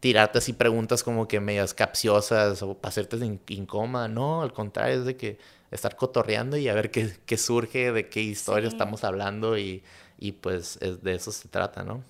tirarte 0.00 0.38
así 0.38 0.52
preguntas 0.54 1.02
como 1.02 1.28
que 1.28 1.40
medias 1.40 1.74
capciosas 1.74 2.62
o 2.62 2.74
para 2.74 2.88
hacerte 2.88 3.16
in- 3.18 3.40
incómoda. 3.48 4.08
No, 4.08 4.40
al 4.42 4.52
contrario, 4.52 5.00
es 5.00 5.04
de 5.04 5.14
que 5.16 5.38
estar 5.70 5.94
cotorreando 5.94 6.56
y 6.56 6.68
a 6.68 6.74
ver 6.74 6.90
qué, 6.90 7.12
qué 7.26 7.36
surge, 7.36 7.92
de 7.92 8.08
qué 8.08 8.22
historia 8.22 8.70
Sí. 8.70 8.74
estamos 8.74 9.04
hablando 9.04 9.58
y, 9.58 9.82
y 10.18 10.32
pues 10.32 10.78
es- 10.80 11.02
de 11.02 11.14
eso 11.14 11.30
se 11.32 11.48
trata, 11.48 11.84
¿no? 11.84 12.02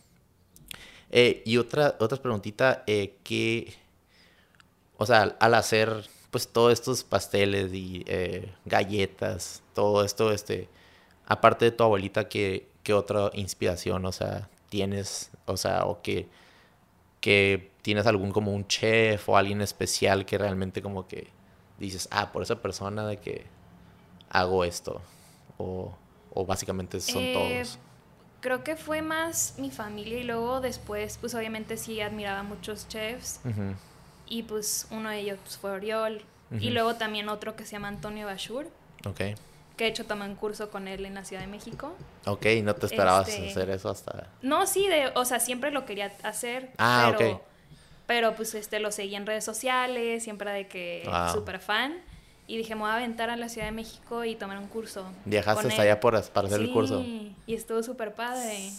Eh, 1.11 1.43
y 1.45 1.57
otra, 1.59 1.97
otra 1.99 2.19
preguntita, 2.23 2.85
eh, 2.87 3.17
¿qué, 3.25 3.75
o 4.97 5.07
sea, 5.07 5.37
al 5.41 5.55
hacer 5.55 6.09
pues 6.31 6.47
todos 6.49 6.73
estos 6.73 7.03
pasteles 7.03 7.73
y 7.73 8.05
eh, 8.07 8.53
galletas, 8.65 9.63
todo 9.75 10.05
esto, 10.05 10.31
este, 10.33 10.69
aparte 11.27 11.65
de 11.67 11.71
tu 11.73 11.83
abuelita, 11.83 12.29
¿qué, 12.29 12.69
qué 12.85 12.95
otra 12.95 13.31
inspiración, 13.35 14.05
o 14.07 14.13
sea, 14.13 14.49
tienes, 14.69 15.31
o 15.47 15.57
sea, 15.57 15.85
o 15.87 16.01
que, 16.03 16.29
que 17.21 17.71
tienes 17.83 18.07
algún 18.07 18.31
como 18.31 18.53
un 18.55 18.69
chef 18.69 19.29
o 19.29 19.37
alguien 19.37 19.61
especial 19.61 20.25
que 20.25 20.39
realmente 20.39 20.81
como 20.83 21.09
que 21.09 21.29
dices, 21.79 22.09
ah, 22.13 22.31
por 22.31 22.43
esa 22.43 22.63
persona 22.63 23.07
de 23.07 23.17
que 23.17 23.47
hago 24.29 24.65
esto, 24.65 25.01
o, 25.59 25.93
o 26.33 26.47
básicamente 26.47 27.01
son 27.01 27.23
Eh, 27.25 27.33
todos. 27.33 27.79
Creo 28.41 28.65
que 28.65 28.77
fue 28.77 29.03
más 29.03 29.55
mi 29.59 29.71
familia 29.71 30.19
y 30.19 30.25
luego 30.25 30.61
después, 30.61 31.19
pues 31.21 31.35
obviamente 31.35 31.77
sí 31.77 32.01
admiraba 32.01 32.41
a 32.41 32.43
muchos 32.43 32.89
chefs 32.89 33.41
y 34.27 34.43
pues 34.45 34.87
uno 34.91 35.11
de 35.11 35.19
ellos 35.19 35.39
pues, 35.43 35.59
fue 35.59 35.71
Oriol 35.73 36.23
y 36.59 36.71
luego 36.71 36.95
también 36.97 37.29
otro 37.29 37.55
que 37.55 37.65
se 37.65 37.73
llama 37.73 37.89
Antonio 37.89 38.27
Bashur, 38.27 38.67
Ok, 39.07 39.17
que 39.77 39.85
de 39.85 39.87
hecho 39.87 40.05
tomé 40.05 40.25
un 40.25 40.35
curso 40.35 40.71
con 40.71 40.89
él 40.89 41.05
en 41.07 41.15
la 41.15 41.25
Ciudad 41.25 41.43
de 41.43 41.49
México. 41.49 41.95
Ok, 42.27 42.45
no 42.63 42.75
te 42.75 42.87
esperabas 42.87 43.29
Este, 43.29 43.51
hacer 43.51 43.71
eso 43.71 43.89
hasta... 43.91 44.27
No, 44.43 44.67
sí, 44.67 44.87
de, 44.89 45.13
o 45.15 45.25
sea, 45.25 45.39
siempre 45.41 45.71
lo 45.71 45.85
quería 45.87 46.13
hacer. 46.23 46.71
Ah, 46.79 47.13
pero, 47.17 47.35
ok. 47.37 47.43
Pero 48.07 48.35
pues 48.35 48.55
este 48.55 48.81
lo 48.81 48.91
seguía 48.91 49.17
en 49.19 49.27
redes 49.27 49.45
sociales, 49.45 50.25
siempre 50.25 50.51
de 50.51 50.67
que 50.67 51.03
Wow. 51.07 51.33
súper 51.33 51.61
fan. 51.61 51.95
Y 52.51 52.57
dije, 52.57 52.75
me 52.75 52.81
voy 52.81 52.91
a 52.91 52.95
aventar 52.95 53.31
a 53.31 53.37
la 53.37 53.49
Ciudad 53.49 53.69
de 53.69 53.73
México 53.73 54.25
y 54.25 54.35
tomar 54.35 54.59
un 54.59 54.67
curso. 54.67 55.07
Viajaste 55.25 55.69
hasta 55.69 55.83
allá 55.83 56.01
por, 56.01 56.21
para 56.31 56.49
hacer 56.49 56.61
el 56.61 56.67
Sí, 56.67 56.73
curso. 56.73 57.01
Y 57.47 57.55
estuvo 57.55 57.81
súper 57.85 58.13
padre. 58.13 58.73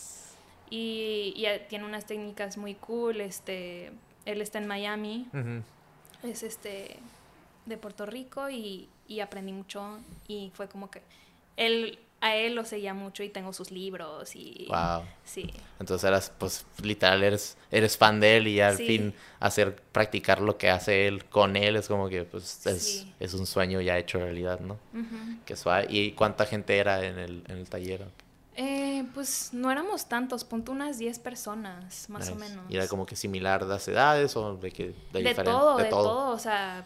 Y, 0.70 1.34
y, 1.38 1.46
tiene 1.70 1.86
unas 1.86 2.06
técnicas 2.06 2.58
muy 2.58 2.76
cool. 2.76 3.22
Este, 3.22 3.94
él 4.26 4.42
está 4.42 4.58
en 4.58 4.68
Miami, 4.68 5.26
es 6.22 6.44
este 6.44 6.98
de 7.66 7.78
Puerto 7.78 8.06
Rico 8.06 8.50
y, 8.50 8.90
y 9.08 9.22
aprendí 9.22 9.54
mucho. 9.54 10.00
Y 10.28 10.52
fue 10.54 10.68
como 10.68 10.92
que 10.92 11.02
él, 11.56 11.98
a 12.22 12.36
él 12.36 12.54
lo 12.56 12.64
seguía 12.66 12.94
mucho 12.94 13.24
y 13.24 13.30
tengo 13.30 13.52
sus 13.52 13.72
libros 13.72 14.36
y 14.36 14.68
Wow. 14.70 15.04
sí. 15.26 15.52
Entonces 15.80 16.08
eras, 16.08 16.32
pues, 16.38 16.66
literal, 16.82 17.24
eres, 17.24 17.58
eres 17.72 17.98
fan 17.98 18.20
de 18.20 18.38
él 18.38 18.48
y 18.48 18.62
al 18.62 18.78
Sí. 18.78 18.86
fin 18.86 19.14
hacer, 19.40 19.76
practicar 19.92 20.40
lo 20.40 20.58
que 20.58 20.70
hace 20.70 21.08
él 21.08 21.26
con 21.26 21.56
él 21.56 21.76
es 21.76 21.88
como 21.88 22.08
que, 22.10 22.24
pues, 22.24 22.66
es, 22.68 22.84
Sí. 22.84 23.14
es 23.20 23.34
un 23.34 23.46
sueño 23.48 23.82
ya 23.82 23.98
hecho 23.98 24.20
realidad, 24.20 24.60
¿no? 24.60 24.78
Que 25.46 25.56
suave. 25.56 25.88
¿Y 25.90 26.12
cuánta 26.12 26.46
gente 26.46 26.78
era 26.78 27.04
en 27.04 27.18
el, 27.18 27.44
en 27.48 27.58
el 27.58 27.68
taller? 27.70 28.06
Eh, 28.56 29.06
pues 29.16 29.50
no 29.54 29.72
éramos 29.72 30.08
tantos, 30.08 30.44
punto 30.44 30.72
unas 30.74 31.00
10 31.00 31.18
personas, 31.20 32.08
más 32.10 32.30
o 32.30 32.36
menos. 32.36 32.66
¿Y 32.70 32.76
era 32.76 32.88
como 32.88 33.06
que 33.08 33.16
similar 33.16 33.64
de 33.66 33.70
las 33.74 33.88
edades 33.88 34.36
o 34.36 34.58
de 34.58 34.72
que 34.72 34.94
de, 35.14 35.34
todo, 35.34 35.78
de, 35.78 35.86
todo. 35.86 36.30
o 36.32 36.38
sea, 36.38 36.86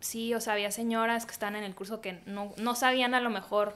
sí, 0.00 0.34
o 0.34 0.40
sea, 0.40 0.54
había 0.54 0.70
señoras 0.72 1.26
que 1.26 1.32
están 1.32 1.54
en 1.56 1.62
el 1.64 1.74
curso 1.74 2.00
que 2.00 2.20
no, 2.26 2.52
no 2.58 2.74
sabían 2.74 3.14
a 3.14 3.20
lo 3.20 3.30
mejor 3.30 3.74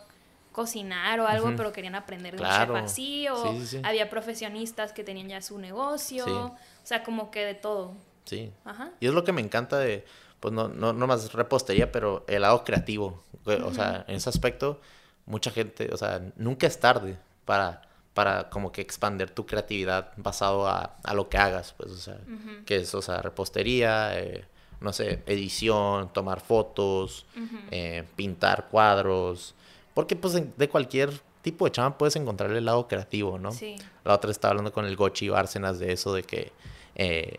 cocinar 0.54 1.18
o 1.20 1.26
algo, 1.26 1.52
pero 1.56 1.72
querían 1.72 1.96
aprender 1.96 2.36
de 2.36 2.42
un 2.42 2.48
chef 2.48 2.70
así, 2.70 3.28
o 3.28 3.36
Sí, 3.52 3.60
sí, 3.60 3.66
sí. 3.66 3.80
había 3.82 4.08
profesionistas 4.08 4.92
que 4.92 5.02
tenían 5.02 5.28
ya 5.28 5.42
su 5.42 5.58
negocio, 5.58 6.24
o 6.26 6.56
sea, 6.84 7.02
como 7.02 7.30
que 7.32 7.44
de 7.44 7.54
todo. 7.54 7.92
Sí. 8.24 8.52
Ajá. 8.64 8.92
Y 9.00 9.06
es 9.08 9.12
lo 9.12 9.24
que 9.24 9.32
me 9.32 9.40
encanta 9.42 9.78
de, 9.78 10.04
pues 10.38 10.54
no, 10.54 10.68
no, 10.68 10.92
no 10.92 11.06
más 11.08 11.32
repostería, 11.32 11.90
pero 11.90 12.24
el 12.28 12.42
lado 12.42 12.62
creativo. 12.64 13.22
O 13.44 13.74
sea, 13.74 14.04
en 14.06 14.14
ese 14.14 14.28
aspecto, 14.30 14.80
mucha 15.26 15.50
gente, 15.50 15.90
o 15.92 15.96
sea, 15.96 16.22
nunca 16.36 16.66
es 16.68 16.78
tarde 16.78 17.18
para, 17.44 17.82
para 18.14 18.48
como 18.48 18.70
que 18.70 18.80
expandir 18.80 19.30
tu 19.30 19.44
creatividad 19.46 20.12
basado 20.16 20.68
a, 20.68 20.96
a 21.02 21.14
lo 21.14 21.28
que 21.28 21.36
hagas, 21.36 21.74
pues, 21.76 21.90
o 21.90 21.96
sea, 21.96 22.18
que 22.64 22.76
es, 22.76 22.94
o 22.94 23.02
sea, 23.02 23.20
repostería, 23.22 24.18
eh, 24.20 24.44
no 24.80 24.92
sé, 24.92 25.22
edición, 25.26 26.12
tomar 26.12 26.40
fotos, 26.40 27.26
eh, 27.72 28.04
pintar 28.14 28.68
cuadros, 28.70 29.54
porque 29.94 30.16
pues 30.16 30.34
de 30.34 30.68
cualquier 30.68 31.10
tipo 31.42 31.64
de 31.64 31.72
chama 31.72 31.96
puedes 31.96 32.16
encontrar 32.16 32.50
el 32.50 32.64
lado 32.64 32.88
creativo, 32.88 33.38
¿no? 33.38 33.52
Sí. 33.52 33.76
La 34.04 34.14
otra 34.14 34.30
estaba 34.30 34.50
hablando 34.50 34.72
con 34.72 34.84
el 34.84 34.96
Gochi 34.96 35.28
Bárcenas 35.28 35.78
de 35.78 35.92
eso, 35.92 36.12
de 36.12 36.24
que 36.24 36.52
eh, 36.96 37.38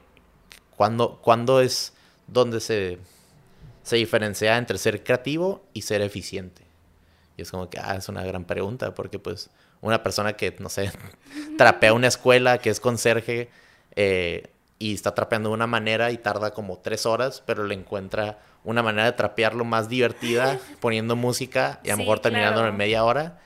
cuando, 0.76 1.19
cuando 1.22 1.60
es 1.60 1.94
donde 2.27 2.60
se, 2.60 2.99
se 3.84 3.95
diferencia 3.98 4.57
entre 4.57 4.77
ser 4.77 5.03
creativo 5.03 5.64
y 5.73 5.82
ser 5.82 6.02
eficiente. 6.02 6.64
Y 7.38 7.41
es 7.41 7.52
como 7.52 7.69
que, 7.69 7.80
ah, 7.80 7.95
es 7.95 8.07
una 8.07 8.23
gran 8.23 8.45
pregunta, 8.45 8.94
porque 8.94 9.19
pues 9.19 9.49
una 9.82 10.02
persona 10.03 10.34
que, 10.34 10.56
no 10.60 10.69
sé, 10.69 10.91
trapea 11.57 11.94
una 11.94 12.07
escuela, 12.07 12.60
que 12.60 12.69
es 12.69 12.80
conserje, 12.80 13.49
eh, 13.95 14.48
y 14.80 14.93
está 14.93 15.14
trapeando 15.15 15.49
de 15.49 15.56
una 15.56 15.68
manera 15.68 16.11
y 16.11 16.18
tarda 16.18 16.52
como 16.52 16.77
tres 16.80 17.06
horas, 17.06 17.41
pero 17.45 17.64
le 17.64 17.76
encuentra 17.76 18.39
una 18.64 18.84
manera 18.84 19.06
de 19.06 19.11
trapearlo 19.14 19.64
más 19.65 19.88
divertida, 19.89 20.60
poniendo 20.81 21.15
música 21.15 21.80
y 21.84 21.89
a 21.89 21.93
lo 21.93 21.97
Sí, 21.97 22.03
mejor 22.03 22.19
terminando 22.19 22.56
claro. 22.60 22.69
en 22.69 22.77
media 22.77 23.03
hora 23.06 23.39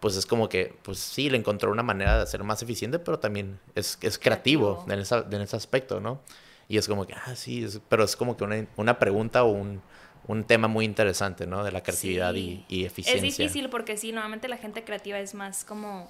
pues 0.00 0.16
es 0.16 0.26
como 0.26 0.48
que, 0.48 0.76
pues 0.82 0.98
sí, 1.00 1.28
le 1.28 1.36
encontró 1.38 1.72
una 1.72 1.82
manera 1.82 2.20
de 2.20 2.26
ser 2.26 2.44
más 2.44 2.62
eficiente, 2.62 3.00
pero 3.00 3.18
también 3.18 3.58
es, 3.74 3.98
es 4.00 4.16
creativo, 4.18 4.84
Creativo. 4.84 4.92
En, 4.94 5.00
esa- 5.00 5.26
en 5.28 5.40
ese 5.40 5.56
aspecto, 5.56 5.98
¿no? 6.00 6.20
Y 6.68 6.78
es 6.78 6.86
como 6.86 7.04
que, 7.04 7.14
ah, 7.14 7.34
sí, 7.34 7.64
es- 7.64 7.80
pero 7.88 8.04
es 8.04 8.14
como 8.14 8.36
que 8.36 8.44
una, 8.44 8.64
una 8.76 8.98
pregunta 9.00 9.42
o 9.42 9.48
un, 9.50 9.82
un 10.28 10.44
tema 10.44 10.68
muy 10.68 10.84
interesante, 10.84 11.48
¿no? 11.48 11.64
De 11.64 11.72
la 11.72 11.82
creatividad 11.82 12.32
Sí. 12.34 12.64
y, 12.68 12.82
y 12.82 12.84
eficiencia. 12.84 13.26
Es 13.28 13.36
difícil 13.38 13.70
porque 13.70 13.96
sí, 13.96 14.12
normalmente 14.12 14.46
la 14.46 14.58
gente 14.58 14.84
creativa 14.84 15.18
es 15.18 15.34
más 15.34 15.64
como 15.64 16.08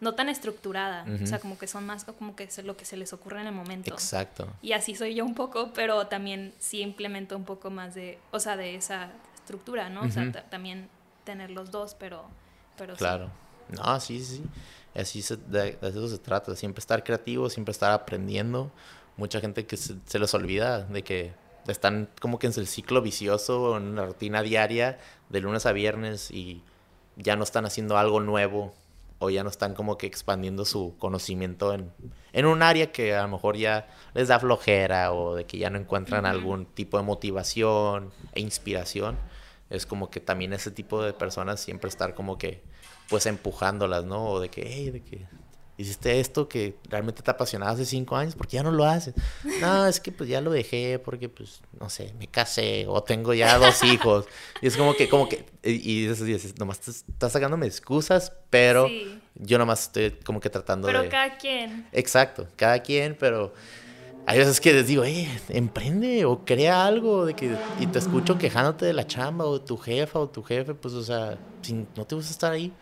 no 0.00 0.14
tan 0.14 0.28
estructurada, 0.28 1.04
o 1.22 1.26
sea, 1.26 1.38
como 1.38 1.58
que 1.58 1.66
son 1.66 1.84
más 1.84 2.04
como 2.04 2.34
que 2.34 2.44
es 2.44 2.64
lo 2.64 2.76
que 2.76 2.84
se 2.84 2.96
les 2.96 3.12
ocurre 3.12 3.40
en 3.42 3.48
el 3.48 3.52
momento. 3.52 3.92
Exacto. 3.92 4.48
Y 4.62 4.72
así 4.72 4.94
soy 4.94 5.14
yo 5.14 5.24
un 5.24 5.34
poco, 5.34 5.72
pero 5.74 6.06
también 6.06 6.54
sí 6.58 6.80
implemento 6.80 7.36
un 7.36 7.44
poco 7.44 7.70
más 7.70 7.94
de, 7.94 8.18
o 8.30 8.40
sea, 8.40 8.56
de 8.56 8.74
esa 8.74 9.10
estructura, 9.34 9.90
¿no? 9.90 10.02
O 10.02 10.10
sea, 10.10 10.32
también 10.48 10.88
tener 11.24 11.50
los 11.50 11.70
dos, 11.70 11.94
pero, 11.94 12.24
pero 12.78 12.94
sí. 12.94 12.98
Claro. 12.98 13.30
No, 13.68 14.00
sí, 14.00 14.24
sí. 14.24 14.42
Así 14.94 15.22
se, 15.22 15.36
de, 15.36 15.72
de 15.72 15.88
eso 15.88 16.08
se 16.08 16.18
trata. 16.18 16.56
Siempre 16.56 16.80
estar 16.80 17.04
creativo, 17.04 17.50
siempre 17.50 17.72
estar 17.72 17.92
aprendiendo. 17.92 18.72
Mucha 19.16 19.40
gente 19.40 19.66
que 19.66 19.76
se, 19.76 19.94
se 20.06 20.18
les 20.18 20.32
olvida 20.34 20.80
de 20.84 21.04
que 21.04 21.32
están 21.68 22.08
como 22.20 22.38
que 22.38 22.46
en 22.46 22.54
el 22.56 22.66
ciclo 22.66 23.02
vicioso, 23.02 23.76
en 23.76 23.84
una 23.84 24.06
rutina 24.06 24.42
diaria, 24.42 24.98
de 25.28 25.40
lunes 25.40 25.66
a 25.66 25.72
viernes, 25.72 26.30
y 26.30 26.62
ya 27.16 27.36
no 27.36 27.44
están 27.44 27.66
haciendo 27.66 27.98
algo 27.98 28.20
nuevo 28.20 28.74
o 29.20 29.28
ya 29.28 29.44
no 29.44 29.50
están 29.50 29.74
como 29.74 29.98
que 29.98 30.06
expandiendo 30.06 30.64
su 30.64 30.96
conocimiento 30.98 31.74
en, 31.74 31.92
en 32.32 32.46
un 32.46 32.62
área 32.62 32.90
que 32.90 33.14
a 33.14 33.22
lo 33.22 33.28
mejor 33.28 33.56
ya 33.56 33.86
les 34.14 34.28
da 34.28 34.40
flojera 34.40 35.12
o 35.12 35.36
de 35.36 35.44
que 35.44 35.58
ya 35.58 35.68
no 35.68 35.78
encuentran 35.78 36.24
algún 36.24 36.64
tipo 36.64 36.96
de 36.96 37.04
motivación 37.04 38.12
e 38.32 38.40
inspiración. 38.40 39.18
Es 39.68 39.84
como 39.84 40.10
que 40.10 40.20
también 40.20 40.54
ese 40.54 40.70
tipo 40.70 41.02
de 41.02 41.12
personas 41.12 41.60
siempre 41.60 41.88
estar 41.90 42.14
como 42.14 42.38
que 42.38 42.62
pues 43.10 43.26
empujándolas, 43.26 44.06
¿no? 44.06 44.24
O 44.24 44.40
de 44.40 44.48
que, 44.48 44.62
hey, 44.66 44.90
de 44.90 45.02
que 45.02 45.26
hiciste 45.80 46.20
esto 46.20 46.48
que 46.48 46.76
realmente 46.88 47.22
te 47.22 47.30
apasionaba 47.30 47.72
hace 47.72 47.84
cinco 47.84 48.16
años, 48.16 48.34
porque 48.36 48.56
ya 48.56 48.62
no 48.62 48.70
lo 48.70 48.84
haces? 48.84 49.14
No, 49.60 49.86
es 49.86 50.00
que 50.00 50.12
pues 50.12 50.28
ya 50.28 50.40
lo 50.40 50.50
dejé 50.50 50.98
porque 50.98 51.28
pues, 51.28 51.60
no 51.78 51.88
sé, 51.90 52.14
me 52.18 52.26
casé 52.26 52.86
o 52.88 53.02
tengo 53.02 53.34
ya 53.34 53.58
dos 53.58 53.82
hijos. 53.84 54.26
Y 54.62 54.66
es 54.68 54.76
como 54.76 54.94
que, 54.94 55.08
como 55.08 55.28
que, 55.28 55.44
y 55.62 56.02
y 56.04 56.06
dices, 56.06 56.58
nomás 56.58 56.80
te 56.80 56.90
estás 56.90 57.32
sacándome 57.32 57.66
excusas, 57.66 58.32
pero 58.50 58.88
Sí. 58.88 59.20
yo 59.34 59.58
nomás 59.58 59.82
estoy 59.84 60.10
como 60.24 60.40
que 60.40 60.50
tratando 60.50 60.86
Pero 60.86 61.02
de... 61.02 61.08
cada 61.08 61.36
quien. 61.38 61.86
Exacto, 61.92 62.46
cada 62.56 62.78
quien, 62.80 63.16
pero 63.18 63.52
hay 64.26 64.38
veces 64.38 64.60
que 64.60 64.72
les 64.72 64.86
digo, 64.86 65.04
eh, 65.04 65.28
emprende 65.48 66.24
o 66.24 66.44
crea 66.44 66.86
algo 66.86 67.26
de 67.26 67.34
que 67.34 67.56
y 67.78 67.86
te 67.86 67.98
escucho 67.98 68.38
quejándote 68.38 68.84
de 68.86 68.92
la 68.92 69.06
chamba 69.06 69.44
o 69.46 69.58
de 69.58 69.64
tu 69.66 69.76
jefa 69.76 70.18
o 70.20 70.28
tu 70.28 70.42
jefe, 70.42 70.74
pues 70.74 70.94
o 70.94 71.02
sea, 71.02 71.38
si 71.62 71.72
no 71.96 72.04
te 72.06 72.14
gusta 72.14 72.30
estar 72.30 72.52
ahí, 72.52 72.72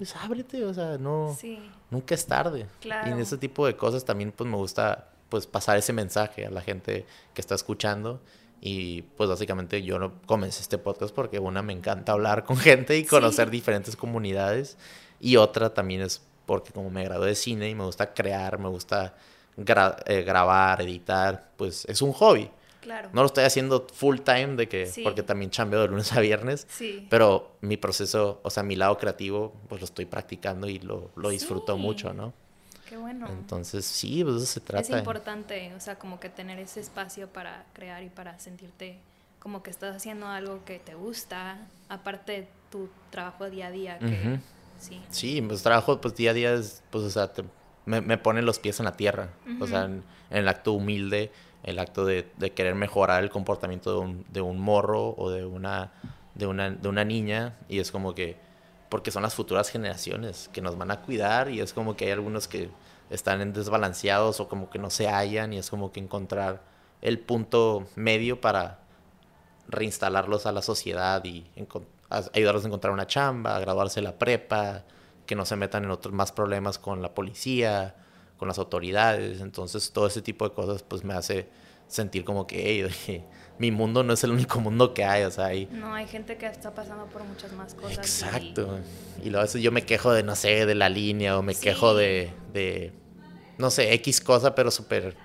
pues 0.00 0.16
ábrete, 0.16 0.64
o 0.64 0.72
sea, 0.72 0.96
no 0.96 1.36
Sí. 1.38 1.58
nunca 1.90 2.14
es 2.14 2.24
tarde. 2.24 2.60
Y 2.60 2.82
Claro. 2.82 3.10
en 3.12 3.18
ese 3.20 3.36
tipo 3.36 3.66
de 3.66 3.76
cosas 3.76 4.02
también 4.06 4.32
pues 4.32 4.48
me 4.48 4.56
gusta 4.56 5.10
pues 5.28 5.46
pasar 5.46 5.76
ese 5.76 5.92
mensaje 5.92 6.46
a 6.46 6.50
la 6.50 6.62
gente 6.62 7.04
que 7.34 7.42
está 7.42 7.54
escuchando 7.54 8.18
y 8.62 9.02
pues 9.02 9.28
básicamente 9.28 9.82
yo 9.82 9.98
no 9.98 10.14
comencé 10.24 10.62
este 10.62 10.78
podcast 10.78 11.14
porque 11.14 11.38
una 11.38 11.60
me 11.60 11.74
encanta 11.74 12.12
hablar 12.12 12.44
con 12.44 12.56
gente 12.86 12.96
y 12.96 13.02
Sí. 13.02 13.08
conocer 13.08 13.50
diferentes 13.50 13.94
comunidades 13.94 14.78
y 15.20 15.36
otra 15.36 15.74
también 15.74 16.00
es 16.00 16.22
porque 16.46 16.72
como 16.72 16.88
me 16.88 17.04
gradué 17.04 17.26
de 17.28 17.34
cine 17.34 17.68
y 17.68 17.74
me 17.74 17.84
gusta 17.84 18.14
crear, 18.14 18.58
me 18.58 18.70
gusta 18.70 19.14
gra- 19.58 20.02
eh, 20.06 20.22
grabar, 20.22 20.80
editar, 20.80 21.50
pues 21.58 21.84
es 21.84 22.00
un 22.00 22.12
hobby. 22.14 22.50
Claro. 22.80 23.10
No 23.12 23.20
lo 23.22 23.26
estoy 23.26 23.44
haciendo 23.44 23.86
full 23.92 24.18
time 24.20 24.56
de 24.56 24.68
que 24.68 24.86
Sí. 24.86 25.02
porque 25.02 25.22
también 25.22 25.50
chambeo 25.50 25.82
de 25.82 25.88
lunes 25.88 26.12
a 26.12 26.20
viernes, 26.20 26.66
Sí. 26.70 27.06
pero 27.10 27.56
mi 27.60 27.76
proceso, 27.76 28.40
o 28.42 28.50
sea, 28.50 28.62
mi 28.62 28.76
lado 28.76 28.96
creativo, 28.98 29.52
pues 29.68 29.80
lo 29.80 29.84
estoy 29.84 30.06
practicando 30.06 30.68
y 30.68 30.78
lo, 30.78 31.10
lo 31.16 31.28
disfruto 31.28 31.74
Sí. 31.76 31.80
mucho, 31.82 32.12
¿no? 32.14 32.32
Qué 32.88 32.96
bueno. 32.96 33.28
Entonces, 33.28 33.84
sí, 33.84 34.24
pues 34.24 34.36
eso 34.36 34.46
se 34.46 34.58
es 34.60 34.64
trata. 34.64 34.98
importante, 34.98 35.72
o 35.76 35.80
sea, 35.80 35.96
como 35.98 36.18
que 36.18 36.28
tener 36.28 36.58
ese 36.58 36.80
espacio 36.80 37.28
para 37.28 37.64
crear 37.72 38.02
y 38.02 38.08
para 38.08 38.38
sentirte 38.40 38.98
como 39.38 39.62
que 39.62 39.70
estás 39.70 39.94
haciendo 39.96 40.26
algo 40.26 40.64
que 40.64 40.78
te 40.80 40.94
gusta, 40.94 41.66
aparte 41.88 42.32
de 42.32 42.48
tu 42.70 42.88
trabajo 43.10 43.48
día 43.48 43.68
a 43.68 43.70
día, 43.70 43.98
que 43.98 44.38
sí. 44.78 45.00
Sí, 45.10 45.40
pues 45.42 45.62
trabajo 45.62 46.00
pues 46.00 46.14
día 46.16 46.32
a 46.32 46.34
día 46.34 46.52
es, 46.54 46.82
pues, 46.90 47.04
o 47.04 47.10
sea, 47.10 47.32
te- 47.32 47.44
me, 47.86 48.00
me 48.00 48.18
pone 48.18 48.42
los 48.42 48.58
pies 48.58 48.78
en 48.80 48.84
la 48.86 48.96
tierra. 48.96 49.30
O 49.60 49.66
sea, 49.66 49.84
en 49.84 50.02
el 50.30 50.46
acto 50.48 50.72
humilde, 50.72 51.30
el 51.62 51.78
acto 51.78 52.04
de, 52.04 52.24
querer 52.54 52.74
mejorar 52.74 53.22
el 53.22 53.30
comportamiento 53.30 53.92
de 53.92 53.98
un, 53.98 54.24
de 54.30 54.40
un 54.40 54.60
morro 54.60 55.14
o 55.16 55.30
de 55.30 55.44
una, 55.44 55.92
de, 56.34 56.46
una, 56.46 57.04
niña. 57.04 57.56
Y 57.68 57.78
es 57.80 57.90
como 57.90 58.14
que, 58.14 58.36
porque 58.88 59.10
son 59.10 59.22
las 59.22 59.34
futuras 59.34 59.70
generaciones 59.70 60.48
que 60.52 60.62
nos 60.62 60.78
van 60.78 60.90
a 60.90 61.02
cuidar 61.02 61.50
y 61.50 61.60
es 61.60 61.72
como 61.72 61.96
que 61.96 62.06
hay 62.06 62.12
algunos 62.12 62.48
que 62.48 62.70
están 63.10 63.52
desbalanceados 63.52 64.40
o 64.40 64.48
como 64.48 64.70
que 64.70 64.78
no 64.78 64.90
se 64.90 65.08
hallan 65.08 65.52
y 65.52 65.58
es 65.58 65.70
como 65.70 65.92
que 65.92 66.00
encontrar 66.00 66.62
el 67.02 67.18
punto 67.18 67.86
medio 67.96 68.40
para 68.40 68.78
reinstalarlos 69.68 70.46
a 70.46 70.52
la 70.52 70.62
sociedad 70.62 71.24
y 71.24 71.46
ayudarlos 72.32 72.64
a 72.64 72.68
encontrar 72.68 72.92
una 72.92 73.06
chamba, 73.06 73.56
a 73.56 73.60
graduarse 73.60 74.00
la 74.00 74.18
prepa, 74.18 74.84
que 75.26 75.36
no 75.36 75.44
se 75.44 75.56
metan 75.56 75.84
en 75.84 75.90
otros 75.90 76.12
más 76.12 76.32
problemas 76.32 76.78
con 76.78 77.02
la 77.02 77.14
policía, 77.14 77.94
con 78.40 78.48
las 78.48 78.58
autoridades. 78.58 79.42
Entonces, 79.42 79.92
todo 79.92 80.06
ese 80.06 80.22
tipo 80.22 80.48
de 80.48 80.54
cosas 80.54 80.82
pues 80.82 81.04
me 81.04 81.12
hace 81.12 81.46
sentir 81.86 82.24
como 82.24 82.46
que, 82.46 82.88
hey, 83.06 83.22
mi 83.58 83.70
mundo 83.70 84.02
no 84.02 84.14
es 84.14 84.24
el 84.24 84.30
único 84.30 84.60
mundo 84.60 84.94
que 84.94 85.04
hay, 85.04 85.24
o 85.24 85.30
sea, 85.30 85.46
hay... 85.46 85.66
No, 85.66 85.92
hay 85.92 86.08
gente 86.08 86.38
que 86.38 86.46
está 86.46 86.72
pasando 86.72 87.04
por 87.04 87.22
muchas 87.22 87.52
más 87.52 87.74
cosas. 87.74 87.98
Exacto. 87.98 88.78
Y, 89.22 89.24
luego 89.24 89.40
a 89.40 89.42
veces 89.42 89.60
yo 89.60 89.70
me 89.70 89.82
quejo 89.82 90.10
de, 90.12 90.22
no 90.22 90.34
sé, 90.36 90.64
de 90.64 90.74
la 90.74 90.88
línea 90.88 91.38
o 91.38 91.42
me 91.42 91.54
quejo 91.54 91.94
de, 91.94 92.32
de, 92.54 92.94
no 93.58 93.68
sé, 93.70 93.92
X 93.92 94.22
cosa, 94.22 94.54
pero 94.54 94.70
súper 94.70 95.18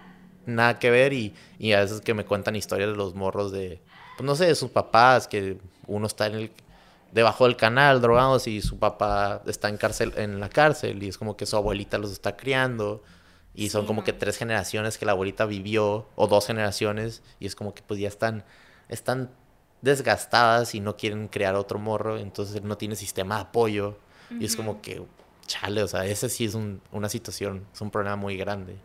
nada 0.45 0.77
que 0.77 0.89
ver 0.89 1.13
y, 1.13 1.33
y 1.57 1.71
a 1.71 1.79
veces 1.79 2.01
que 2.01 2.13
me 2.13 2.25
cuentan 2.25 2.57
historias 2.57 2.89
de 2.89 2.97
los 2.97 3.15
morros 3.15 3.53
de, 3.53 3.79
pues 4.17 4.25
no 4.25 4.35
sé, 4.35 4.47
de 4.47 4.55
sus 4.55 4.71
papás, 4.71 5.29
que 5.29 5.57
uno 5.87 6.05
está 6.05 6.27
en 6.27 6.35
el 6.35 6.51
debajo 7.15 7.45
del 7.45 7.55
canal 7.55 8.01
drogados 8.01 8.45
y 8.45 8.61
su 8.61 8.77
papá 8.77 9.41
está 9.47 9.69
en 9.69 9.77
cárcel 9.77 10.13
en 10.17 10.41
la 10.41 10.49
cárcel 10.49 11.01
y 11.01 11.07
es 11.07 11.17
como 11.17 11.37
que 11.37 11.45
su 11.45 11.55
abuelita 11.55 11.97
los 11.97 12.11
está 12.11 12.35
criando 12.35 13.01
y 13.53 13.69
son 13.69 13.85
como 13.85 14.03
que 14.03 14.11
tres 14.11 14.37
generaciones 14.37 14.97
que 14.97 15.05
la 15.05 15.13
abuelita 15.13 15.45
vivió 15.45 16.09
o 16.15 16.27
dos 16.27 16.45
generaciones 16.45 17.23
y 17.39 17.45
es 17.45 17.55
como 17.55 17.73
que 17.73 17.81
pues 17.83 18.01
ya 18.01 18.09
están 18.09 18.43
están 18.89 19.31
desgastadas 19.81 20.75
y 20.75 20.81
no 20.81 20.97
quieren 20.97 21.29
crear 21.29 21.55
otro 21.55 21.79
morro, 21.79 22.17
entonces 22.17 22.61
no 22.63 22.77
tiene 22.77 22.97
sistema 22.97 23.35
de 23.35 23.41
apoyo 23.43 23.97
y 24.37 24.43
es 24.43 24.57
como 24.57 24.81
que 24.81 25.01
chale, 25.47 25.83
o 25.83 25.87
sea, 25.87 26.05
ese 26.05 26.27
sí 26.27 26.43
es 26.43 26.53
un, 26.53 26.81
una 26.91 27.07
situación, 27.07 27.65
es 27.73 27.79
un 27.79 27.91
problema 27.91 28.17
muy 28.17 28.35
grande 28.35 28.75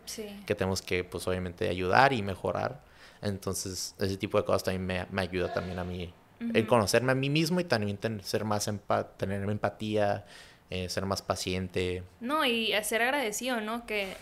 que 0.45 0.55
tenemos 0.55 0.81
que 0.81 1.03
pues 1.03 1.27
obviamente 1.27 1.67
ayudar 1.67 2.13
y 2.13 2.21
mejorar. 2.21 2.81
Entonces, 3.21 3.93
ese 3.99 4.17
tipo 4.17 4.37
de 4.37 4.45
cosas 4.45 4.63
también 4.63 4.85
me, 4.85 5.05
me 5.11 5.21
ayuda 5.21 5.53
también 5.53 5.77
a 5.79 5.83
mí 5.83 6.13
en 6.53 6.65
conocerme 6.65 7.11
a 7.11 7.15
mí 7.15 7.29
mismo 7.29 7.59
y 7.59 7.63
también 7.63 7.99
ser 8.23 8.45
más 8.45 8.69
tener 9.17 9.49
empatía, 9.49 10.25
eh, 10.69 10.89
ser 10.89 11.05
más 11.05 11.21
paciente. 11.21 12.03
No, 12.19 12.45
y 12.45 12.73
ser 12.83 13.01
agradecido, 13.01 13.61
¿no? 13.61 13.85
Que 13.85 14.15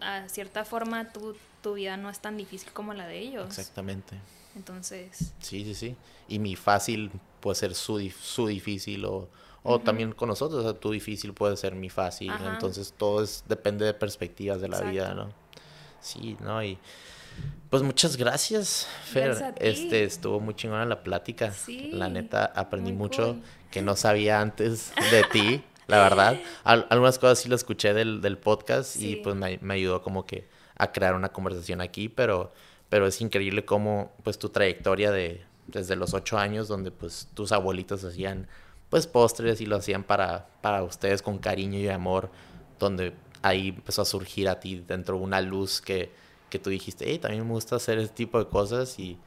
a 0.00 0.28
cierta 0.28 0.64
forma 0.64 1.12
tu, 1.12 1.36
tu 1.62 1.74
vida 1.74 1.96
no 1.96 2.10
es 2.10 2.20
tan 2.20 2.36
difícil 2.36 2.72
como 2.72 2.94
la 2.94 3.06
de 3.06 3.18
ellos. 3.18 3.46
Exactamente. 3.46 4.16
Entonces. 4.56 5.32
Sí, 5.40 5.64
sí, 5.64 5.74
sí. 5.74 5.96
Y 6.28 6.38
mi 6.38 6.56
fácil 6.56 7.10
puede 7.40 7.54
ser 7.56 7.74
su, 7.74 8.00
su 8.10 8.46
difícil 8.46 9.04
o, 9.04 9.28
o 9.62 9.78
también 9.78 10.12
con 10.12 10.28
nosotros, 10.28 10.64
o 10.64 10.70
sea, 10.70 10.78
tu 10.78 10.90
difícil 10.90 11.34
puede 11.34 11.56
ser 11.56 11.74
mi 11.74 11.90
fácil. 11.90 12.32
Entonces 12.52 12.94
todo 12.96 13.22
es, 13.22 13.44
depende 13.48 13.84
de 13.84 13.94
perspectivas 13.94 14.60
de 14.60 14.68
la 14.68 14.80
vida, 14.80 15.14
¿no? 15.14 15.32
Sí, 16.00 16.36
¿no? 16.40 16.62
Y 16.64 16.78
pues 17.70 17.82
muchas 17.82 18.16
gracias, 18.16 18.88
Fer. 19.04 19.54
Este 19.58 20.04
estuvo 20.04 20.40
muy 20.40 20.54
chingona 20.54 20.84
la 20.84 21.02
plática. 21.02 21.52
la 21.92 22.08
neta 22.08 22.44
aprendí 22.54 22.92
mucho 22.92 23.36
que 23.70 23.82
no 23.82 23.96
sabía 23.96 24.40
antes 24.40 24.92
de 25.10 25.22
ti, 25.24 25.64
la 25.86 25.98
verdad. 25.98 26.38
algunas 26.64 27.18
cosas 27.18 27.38
sí 27.38 27.48
lo 27.48 27.56
escuché 27.56 27.94
del, 27.94 28.20
del 28.20 28.38
podcast 28.38 28.96
y 28.96 29.16
pues 29.16 29.36
me, 29.36 29.58
me, 29.62 29.74
ayudó 29.74 30.02
como 30.02 30.26
que 30.26 30.48
a 30.76 30.92
crear 30.92 31.14
una 31.14 31.30
conversación 31.30 31.80
aquí, 31.80 32.08
pero, 32.08 32.52
pero 32.88 33.06
es 33.06 33.20
increíble 33.20 33.64
cómo 33.64 34.12
pues 34.24 34.38
tu 34.38 34.48
trayectoria 34.48 35.10
de 35.10 35.42
desde 35.70 35.96
los 35.96 36.14
ocho 36.14 36.38
años 36.38 36.68
donde 36.68 36.90
pues 36.90 37.28
tus 37.34 37.52
abuelitos 37.52 38.04
hacían 38.04 38.48
pues 38.88 39.06
postres 39.06 39.60
y 39.60 39.66
lo 39.66 39.76
hacían 39.76 40.02
para, 40.02 40.48
para 40.60 40.82
ustedes 40.82 41.22
con 41.22 41.38
cariño 41.38 41.78
y 41.78 41.88
amor, 41.88 42.30
donde 42.78 43.14
ahí 43.40 43.68
empezó 43.68 44.02
a 44.02 44.04
surgir 44.04 44.48
a 44.48 44.58
ti 44.58 44.82
dentro 44.86 45.16
una 45.16 45.40
luz 45.40 45.80
que 45.80 46.10
que 46.50 46.58
tú 46.58 46.70
dijiste, 46.70 47.06
hey, 47.08 47.18
también 47.18 47.46
me 47.46 47.52
gusta 47.52 47.76
hacer 47.76 47.98
ese 47.98 48.12
tipo 48.12 48.38
de 48.38 48.48
cosas 48.48 48.98
y, 48.98 49.18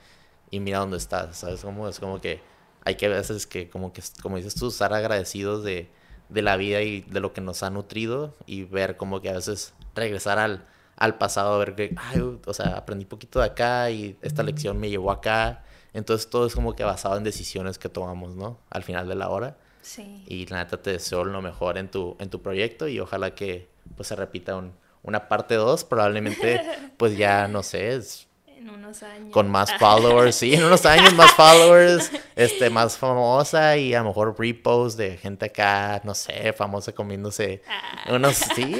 y 0.51 0.59
mira 0.59 0.79
dónde 0.79 0.97
estás, 0.97 1.37
¿sabes? 1.37 1.61
Como, 1.61 1.87
es 1.87 1.99
como 1.99 2.21
que 2.21 2.41
hay 2.85 2.95
que 2.95 3.07
veces 3.07 3.47
que, 3.47 3.69
como 3.69 3.93
que, 3.93 4.03
como 4.21 4.37
dices 4.37 4.55
tú, 4.55 4.67
estar 4.67 4.93
agradecidos 4.93 5.63
de, 5.63 5.89
de 6.29 6.41
la 6.41 6.57
vida 6.57 6.81
y 6.81 7.01
de 7.01 7.19
lo 7.19 7.33
que 7.33 7.41
nos 7.41 7.63
ha 7.63 7.69
nutrido 7.69 8.35
y 8.45 8.63
ver 8.63 8.97
como 8.97 9.21
que 9.21 9.29
a 9.29 9.33
veces 9.33 9.73
regresar 9.95 10.39
al, 10.39 10.65
al 10.97 11.17
pasado, 11.17 11.55
a 11.55 11.57
ver 11.57 11.75
que, 11.75 11.95
ay, 11.97 12.19
o 12.45 12.53
sea, 12.53 12.77
aprendí 12.77 13.05
poquito 13.05 13.39
de 13.39 13.45
acá 13.45 13.89
y 13.89 14.17
esta 14.21 14.43
lección 14.43 14.79
me 14.79 14.89
llevó 14.89 15.11
acá. 15.11 15.63
Entonces 15.93 16.29
todo 16.29 16.45
es 16.45 16.55
como 16.55 16.75
que 16.75 16.83
basado 16.83 17.17
en 17.17 17.23
decisiones 17.23 17.77
que 17.77 17.87
tomamos, 17.89 18.35
¿no? 18.35 18.59
Al 18.69 18.83
final 18.83 19.07
de 19.07 19.15
la 19.15 19.29
hora. 19.29 19.57
Sí. 19.81 20.23
Y 20.27 20.45
la 20.47 20.57
neta 20.57 20.81
te 20.81 20.91
deseo 20.91 21.23
lo 21.23 21.41
mejor 21.41 21.77
en 21.77 21.89
tu, 21.89 22.15
en 22.19 22.29
tu 22.29 22.41
proyecto 22.41 22.87
y 22.87 22.99
ojalá 22.99 23.35
que 23.35 23.69
pues 23.95 24.07
se 24.07 24.15
repita 24.15 24.55
un, 24.55 24.73
una 25.03 25.27
parte 25.27 25.55
2, 25.55 25.83
probablemente, 25.83 26.61
pues 26.97 27.17
ya, 27.17 27.47
no 27.47 27.61
sé, 27.63 27.95
es 27.95 28.27
en 28.63 28.69
unos 28.69 29.03
años. 29.03 29.31
Con 29.31 29.49
más 29.49 29.71
followers, 29.79 30.35
sí, 30.35 30.53
en 30.53 30.63
unos 30.63 30.85
años 30.85 31.13
más 31.13 31.31
followers, 31.33 32.11
este, 32.35 32.69
más 32.69 32.97
famosa 32.97 33.77
y 33.77 33.93
a 33.93 33.99
lo 33.99 34.05
mejor 34.07 34.35
repost 34.39 34.97
de 34.97 35.17
gente 35.17 35.47
acá, 35.47 36.01
no 36.03 36.15
sé, 36.15 36.53
famosa 36.53 36.93
comiéndose 36.93 37.61
ah. 37.67 38.15
unos, 38.15 38.35
sí, 38.35 38.79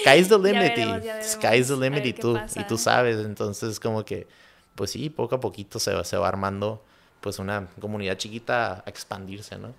sky's 0.00 0.28
the 0.28 0.38
limit, 0.38 0.76
sky's 1.22 1.68
the 1.68 1.76
limit 1.76 2.06
y 2.06 2.12
tú, 2.12 2.38
y 2.54 2.64
tú 2.64 2.78
sabes, 2.78 3.24
entonces 3.24 3.80
como 3.80 4.04
que, 4.04 4.26
pues 4.74 4.90
sí, 4.90 5.10
poco 5.10 5.34
a 5.34 5.40
poquito 5.40 5.78
se, 5.78 6.04
se 6.04 6.16
va 6.16 6.28
armando 6.28 6.84
pues 7.24 7.38
una 7.38 7.68
comunidad 7.80 8.18
chiquita 8.18 8.84
a 8.84 8.90
expandirse, 8.90 9.56
¿no? 9.56 9.72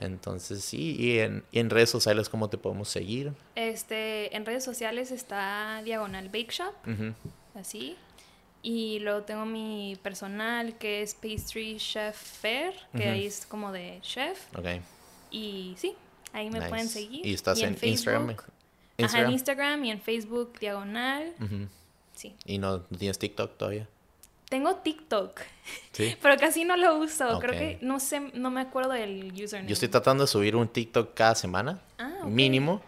Entonces 0.00 0.64
sí, 0.64 0.96
y 0.98 1.20
en, 1.20 1.44
en, 1.52 1.70
redes 1.70 1.88
sociales, 1.88 2.28
¿cómo 2.28 2.50
te 2.50 2.58
podemos 2.58 2.88
seguir? 2.88 3.32
Este, 3.54 4.34
en 4.34 4.44
redes 4.44 4.64
sociales 4.64 5.12
está 5.12 5.82
Diagonal 5.84 6.30
Bake 6.30 6.50
Shop, 6.50 6.74
así. 7.54 7.96
Y 8.62 8.98
luego 8.98 9.22
tengo 9.22 9.46
mi 9.46 9.96
personal 10.02 10.76
que 10.78 11.02
es 11.02 11.14
Pastry 11.14 11.76
Chef 11.76 12.16
Fair, 12.16 12.74
que 12.92 13.08
ahí 13.08 13.24
es 13.24 13.46
como 13.46 13.70
de 13.70 14.00
chef. 14.02 14.52
Ok. 14.58 14.66
Y 15.30 15.76
sí, 15.78 15.94
ahí 16.32 16.50
me 16.50 16.60
pueden 16.68 16.88
seguir. 16.88 17.24
¿Y 17.24 17.34
estás 17.34 17.62
en, 17.62 17.78
Instagram? 17.80 18.34
Ajá, 19.00 19.20
en 19.20 19.30
Instagram 19.30 19.84
y 19.84 19.92
en 19.92 20.00
Facebook 20.00 20.58
Diagonal. 20.58 21.34
Sí. 22.16 22.34
¿Y 22.46 22.58
no 22.58 22.80
tienes 22.80 23.16
TikTok 23.16 23.56
todavía? 23.56 23.86
Tengo 24.50 24.74
TikTok. 24.74 25.40
¿Sí? 25.92 26.16
Pero 26.22 26.36
casi 26.36 26.64
no 26.64 26.76
lo 26.76 26.98
uso. 26.98 27.38
Creo 27.38 27.52
que 27.52 27.78
no 27.80 28.00
sé, 28.00 28.20
no 28.34 28.50
me 28.50 28.60
acuerdo 28.60 28.90
del 28.90 29.32
username. 29.32 29.68
Yo 29.68 29.74
estoy 29.74 29.88
tratando 29.88 30.24
de 30.24 30.28
subir 30.28 30.56
un 30.56 30.68
TikTok 30.68 31.14
cada 31.14 31.36
semana. 31.36 31.80
Ah, 31.98 32.24
mínimo. 32.26 32.82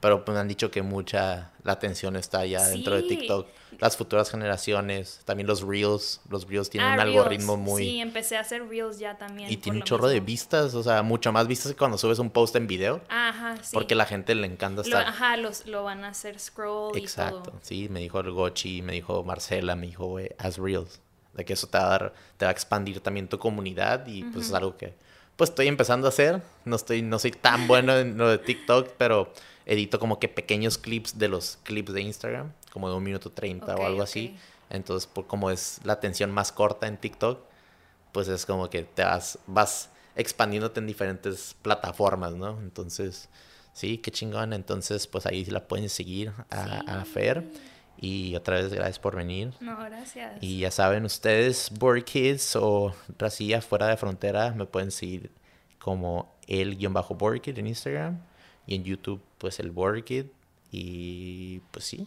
Pero 0.00 0.24
pues 0.24 0.32
me 0.32 0.40
han 0.40 0.46
dicho 0.46 0.70
que 0.70 0.80
mucha 0.80 1.50
la 1.64 1.72
atención 1.72 2.14
está 2.14 2.46
ya 2.46 2.64
dentro 2.68 2.94
de 2.94 3.02
TikTok. 3.02 3.48
Las 3.80 3.96
futuras 3.96 4.30
generaciones, 4.30 5.22
también 5.24 5.48
los 5.48 5.62
Reels. 5.62 6.20
Los 6.30 6.48
Reels 6.48 6.70
tienen 6.70 6.90
ah, 6.90 6.94
un 6.94 7.00
algoritmo 7.00 7.56
muy. 7.56 7.82
Sí, 7.82 8.00
empecé 8.00 8.36
a 8.36 8.40
hacer 8.40 8.68
Reels 8.68 9.00
ya 9.00 9.18
también. 9.18 9.50
Y 9.50 9.56
tiene 9.56 9.78
un 9.78 9.84
chorro 9.84 10.06
de 10.06 10.20
vistas, 10.20 10.74
o 10.76 10.84
sea, 10.84 11.02
mucho 11.02 11.32
más 11.32 11.48
vistas 11.48 11.72
que 11.72 11.78
cuando 11.78 11.98
subes 11.98 12.20
un 12.20 12.30
post 12.30 12.54
en 12.54 12.68
video. 12.68 13.00
Ajá, 13.08 13.56
sí. 13.60 13.70
Porque 13.72 13.96
la 13.96 14.06
gente 14.06 14.36
le 14.36 14.46
encanta 14.46 14.82
estar. 14.82 15.04
ajá, 15.04 15.36
los, 15.36 15.66
lo 15.66 15.82
van 15.82 16.04
a 16.04 16.10
hacer 16.10 16.38
scroll. 16.38 16.96
Exacto, 16.96 17.40
y 17.40 17.50
todo. 17.50 17.60
sí, 17.62 17.88
me 17.88 17.98
dijo 17.98 18.20
el 18.20 18.30
Gochi, 18.30 18.82
me 18.82 18.92
dijo 18.92 19.24
Marcela, 19.24 19.74
me 19.74 19.88
dijo, 19.88 20.06
güey, 20.06 20.30
haz 20.38 20.58
Reels 20.58 21.00
de 21.38 21.44
que 21.44 21.54
eso 21.54 21.66
te 21.68 21.78
va 21.78 21.84
a 21.84 21.88
dar, 21.88 22.14
te 22.36 22.44
va 22.44 22.50
a 22.50 22.52
expandir 22.52 23.00
también 23.00 23.28
tu 23.28 23.38
comunidad 23.38 24.06
y 24.06 24.24
pues 24.24 24.46
es 24.48 24.52
algo 24.52 24.76
que 24.76 24.92
pues 25.36 25.50
estoy 25.50 25.68
empezando 25.68 26.08
a 26.08 26.10
hacer, 26.10 26.42
no 26.64 26.74
estoy, 26.76 27.00
no 27.00 27.18
soy 27.20 27.30
tan 27.30 27.68
bueno 27.68 27.96
en 27.96 28.18
lo 28.18 28.28
de 28.28 28.38
TikTok, 28.38 28.90
pero 28.98 29.32
edito 29.66 30.00
como 30.00 30.18
que 30.18 30.28
pequeños 30.28 30.78
clips 30.78 31.16
de 31.16 31.28
los 31.28 31.58
clips 31.62 31.92
de 31.92 32.02
Instagram, 32.02 32.52
como 32.72 32.90
de 32.90 32.96
un 32.96 33.04
minuto 33.04 33.30
treinta 33.30 33.76
o 33.76 33.86
algo 33.86 34.02
así, 34.02 34.36
entonces 34.68 35.06
por 35.06 35.28
como 35.28 35.50
es 35.50 35.80
la 35.84 35.92
atención 35.92 36.32
más 36.32 36.50
corta 36.50 36.88
en 36.88 36.96
TikTok, 36.96 37.38
pues 38.10 38.26
es 38.26 38.44
como 38.44 38.68
que 38.68 38.82
te 38.82 39.04
vas, 39.04 39.38
vas 39.46 39.90
expandiéndote 40.16 40.80
en 40.80 40.88
diferentes 40.88 41.54
plataformas, 41.62 42.34
¿no? 42.34 42.58
Entonces, 42.60 43.28
sí, 43.72 43.98
qué 43.98 44.10
chingón, 44.10 44.52
entonces 44.52 45.06
pues 45.06 45.24
ahí 45.24 45.44
la 45.44 45.68
pueden 45.68 45.88
seguir 45.88 46.32
a, 46.50 47.00
a 47.00 47.04
Fer. 47.04 47.44
Y 48.00 48.36
otra 48.36 48.56
vez, 48.56 48.72
gracias 48.72 48.98
por 48.98 49.16
venir. 49.16 49.52
No, 49.60 49.76
gracias. 49.76 50.38
Y 50.40 50.60
ya 50.60 50.70
saben 50.70 51.04
ustedes, 51.04 51.70
Board 51.78 52.04
Kids 52.04 52.54
o 52.56 52.94
Racilla 53.18 53.60
fuera 53.60 53.88
de 53.88 53.96
frontera, 53.96 54.52
me 54.52 54.66
pueden 54.66 54.90
seguir 54.90 55.30
como 55.78 56.32
el-board 56.46 57.40
kid 57.40 57.58
en 57.58 57.66
Instagram 57.66 58.20
y 58.66 58.74
en 58.74 58.84
YouTube, 58.84 59.20
pues 59.38 59.58
el 59.60 59.70
Board 59.70 60.04
Kid. 60.04 60.26
Y 60.70 61.60
pues 61.70 61.86
sí, 61.86 62.06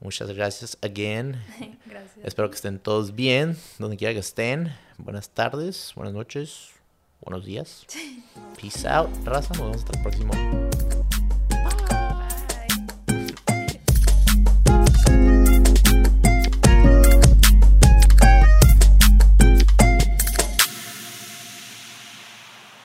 muchas 0.00 0.30
gracias 0.32 0.76
again. 0.82 1.42
gracias. 1.86 2.24
Espero 2.24 2.50
que 2.50 2.56
estén 2.56 2.78
todos 2.78 3.14
bien, 3.14 3.56
donde 3.78 3.96
quiera 3.96 4.12
que 4.12 4.20
estén. 4.20 4.72
Buenas 4.98 5.30
tardes, 5.30 5.92
buenas 5.96 6.12
noches, 6.12 6.70
buenos 7.22 7.46
días. 7.46 7.86
Peace 8.60 8.86
out, 8.86 9.10
raza. 9.24 9.54
Nos 9.54 9.58
vemos 9.58 9.76
hasta 9.78 9.96
el 9.96 10.02
próximo 10.02 10.32